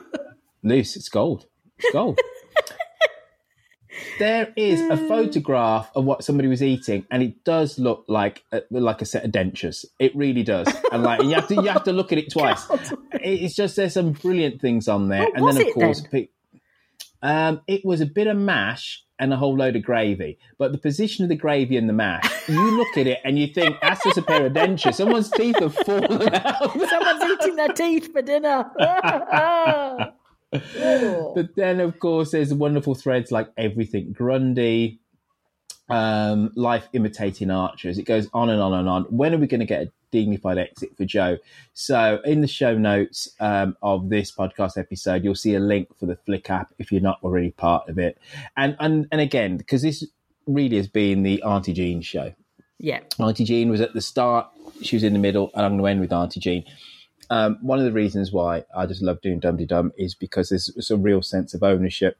loose. 0.62 0.96
It's 0.96 1.08
gold. 1.08 1.46
It's 1.78 1.92
gold. 1.92 2.18
There 4.18 4.52
is 4.56 4.80
a 4.80 4.96
mm. 4.96 5.08
photograph 5.08 5.90
of 5.94 6.04
what 6.04 6.24
somebody 6.24 6.48
was 6.48 6.62
eating, 6.62 7.06
and 7.10 7.22
it 7.22 7.44
does 7.44 7.78
look 7.78 8.04
like 8.08 8.44
a, 8.52 8.62
like 8.70 9.02
a 9.02 9.04
set 9.04 9.24
of 9.24 9.30
dentures. 9.30 9.84
It 9.98 10.14
really 10.16 10.42
does, 10.42 10.68
and 10.90 11.02
like 11.02 11.22
you 11.22 11.34
have 11.34 11.48
to 11.48 11.54
you 11.54 11.68
have 11.68 11.84
to 11.84 11.92
look 11.92 12.12
at 12.12 12.18
it 12.18 12.32
twice. 12.32 12.66
It's 13.12 13.54
just 13.54 13.76
there's 13.76 13.94
some 13.94 14.12
brilliant 14.12 14.60
things 14.60 14.88
on 14.88 15.08
there, 15.08 15.24
What 15.24 15.36
and 15.36 15.48
then 15.48 15.68
of 15.68 15.74
course, 15.74 16.00
then? 16.00 16.10
pe- 16.10 16.28
um, 17.26 17.60
it 17.66 17.84
was 17.84 18.00
a 18.00 18.06
bit 18.06 18.28
of 18.28 18.36
mash 18.36 19.02
and 19.18 19.32
a 19.32 19.36
whole 19.36 19.56
load 19.56 19.74
of 19.74 19.82
gravy. 19.82 20.38
But 20.58 20.70
the 20.70 20.78
position 20.78 21.24
of 21.24 21.28
the 21.28 21.34
gravy 21.34 21.76
and 21.76 21.88
the 21.88 21.92
mash, 21.92 22.48
you 22.48 22.76
look 22.76 22.96
at 22.96 23.08
it 23.08 23.18
and 23.24 23.36
you 23.36 23.48
think 23.48 23.78
that's 23.82 24.04
just 24.04 24.18
a 24.18 24.22
pair 24.22 24.46
of 24.46 24.52
dentures. 24.52 24.94
Someone's 24.94 25.30
teeth 25.32 25.58
have 25.58 25.74
fallen 25.74 26.32
out. 26.32 26.72
Someone's 26.88 27.24
eating 27.24 27.56
their 27.56 27.72
teeth 27.72 28.12
for 28.12 28.22
dinner. 28.22 28.70
but 30.52 31.56
then, 31.56 31.80
of 31.80 31.98
course, 31.98 32.30
there's 32.30 32.54
wonderful 32.54 32.94
threads 32.94 33.32
like 33.32 33.50
everything 33.56 34.12
Grundy, 34.12 35.00
um, 35.88 36.50
life 36.54 36.88
imitating 36.92 37.50
archers. 37.50 37.98
It 37.98 38.04
goes 38.04 38.28
on 38.32 38.50
and 38.50 38.60
on 38.60 38.74
and 38.74 38.88
on. 38.88 39.04
When 39.04 39.34
are 39.34 39.38
we 39.38 39.46
going 39.46 39.60
to 39.60 39.66
get 39.66 39.82
a 39.82 39.92
dignified 40.10 40.58
exit 40.58 40.96
for 40.96 41.04
Joe? 41.04 41.38
So, 41.74 42.20
in 42.24 42.40
the 42.40 42.48
show 42.48 42.76
notes 42.76 43.28
um, 43.40 43.76
of 43.82 44.08
this 44.08 44.32
podcast 44.32 44.76
episode, 44.76 45.24
you'll 45.24 45.34
see 45.34 45.54
a 45.54 45.60
link 45.60 45.88
for 45.98 46.06
the 46.06 46.16
Flick 46.16 46.50
app 46.50 46.72
if 46.78 46.90
you're 46.90 47.00
not 47.00 47.18
already 47.22 47.50
part 47.52 47.88
of 47.88 47.98
it. 47.98 48.18
And 48.56 48.76
and 48.80 49.06
and 49.12 49.20
again, 49.20 49.56
because 49.56 49.82
this 49.82 50.04
really 50.46 50.76
has 50.76 50.88
been 50.88 51.22
the 51.22 51.42
Auntie 51.42 51.72
Jean 51.72 52.00
show. 52.00 52.32
yeah. 52.78 53.00
Auntie 53.18 53.44
Jean 53.44 53.68
was 53.68 53.80
at 53.80 53.94
the 53.94 54.00
start, 54.00 54.48
she 54.82 54.96
was 54.96 55.02
in 55.02 55.12
the 55.12 55.18
middle, 55.18 55.50
and 55.54 55.64
I'm 55.64 55.72
going 55.72 55.82
to 55.82 55.90
end 55.90 56.00
with 56.00 56.12
Auntie 56.12 56.40
Jean. 56.40 56.64
Um, 57.30 57.58
one 57.60 57.78
of 57.78 57.84
the 57.84 57.92
reasons 57.92 58.30
why 58.30 58.64
I 58.76 58.86
just 58.86 59.02
love 59.02 59.20
doing 59.20 59.40
Dum 59.40 59.56
Dum 59.56 59.92
is 59.98 60.14
because 60.14 60.50
there's, 60.50 60.90
a 60.90 60.96
real 60.96 61.22
sense 61.22 61.54
of 61.54 61.62
ownership 61.62 62.16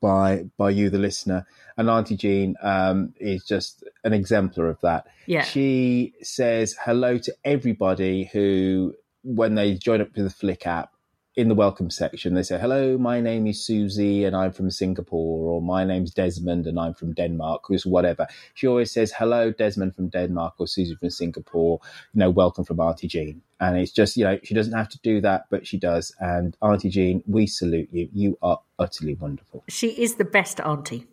by 0.00 0.44
by 0.56 0.70
you, 0.70 0.90
the 0.90 0.98
listener. 0.98 1.46
And 1.76 1.88
Auntie 1.88 2.16
Jean 2.16 2.56
um, 2.62 3.14
is 3.20 3.44
just 3.44 3.84
an 4.04 4.12
exemplar 4.12 4.66
of 4.68 4.80
that. 4.80 5.06
Yeah. 5.26 5.42
She 5.42 6.14
says 6.22 6.76
hello 6.84 7.18
to 7.18 7.34
everybody 7.44 8.24
who, 8.32 8.94
when 9.22 9.54
they 9.54 9.74
join 9.74 10.00
up 10.00 10.12
to 10.14 10.22
the 10.22 10.30
Flick 10.30 10.66
app, 10.66 10.90
in 11.38 11.46
the 11.46 11.54
welcome 11.54 11.88
section, 11.88 12.34
they 12.34 12.42
say, 12.42 12.58
Hello, 12.58 12.98
my 12.98 13.20
name 13.20 13.46
is 13.46 13.64
Susie 13.64 14.24
and 14.24 14.34
I'm 14.34 14.50
from 14.50 14.72
Singapore, 14.72 15.48
or 15.48 15.62
my 15.62 15.84
name's 15.84 16.10
Desmond 16.10 16.66
and 16.66 16.80
I'm 16.80 16.94
from 16.94 17.12
Denmark, 17.12 17.62
who's 17.68 17.86
whatever. 17.86 18.26
She 18.54 18.66
always 18.66 18.90
says, 18.90 19.12
Hello, 19.12 19.52
Desmond 19.52 19.94
from 19.94 20.08
Denmark 20.08 20.54
or 20.58 20.66
Susie 20.66 20.96
from 20.96 21.10
Singapore, 21.10 21.78
you 22.12 22.18
know, 22.18 22.28
welcome 22.28 22.64
from 22.64 22.80
Auntie 22.80 23.06
Jean. 23.06 23.40
And 23.60 23.78
it's 23.78 23.92
just, 23.92 24.16
you 24.16 24.24
know, 24.24 24.40
she 24.42 24.52
doesn't 24.52 24.72
have 24.72 24.88
to 24.88 24.98
do 25.04 25.20
that, 25.20 25.44
but 25.48 25.64
she 25.64 25.78
does. 25.78 26.12
And 26.18 26.56
Auntie 26.60 26.90
Jean, 26.90 27.22
we 27.28 27.46
salute 27.46 27.88
you. 27.92 28.08
You 28.12 28.36
are 28.42 28.58
utterly 28.80 29.14
wonderful. 29.14 29.62
She 29.68 29.90
is 29.90 30.16
the 30.16 30.24
best 30.24 30.58
auntie. 30.58 31.06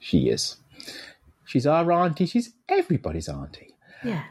She 0.00 0.28
is. 0.28 0.56
She's 1.44 1.68
our 1.68 1.92
auntie. 1.92 2.26
She's 2.26 2.52
everybody's 2.68 3.28
auntie. 3.28 3.76
Yeah. 4.02 4.24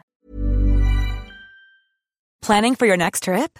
Planning 2.42 2.76
for 2.76 2.86
your 2.86 2.98
next 2.98 3.24
trip? 3.24 3.60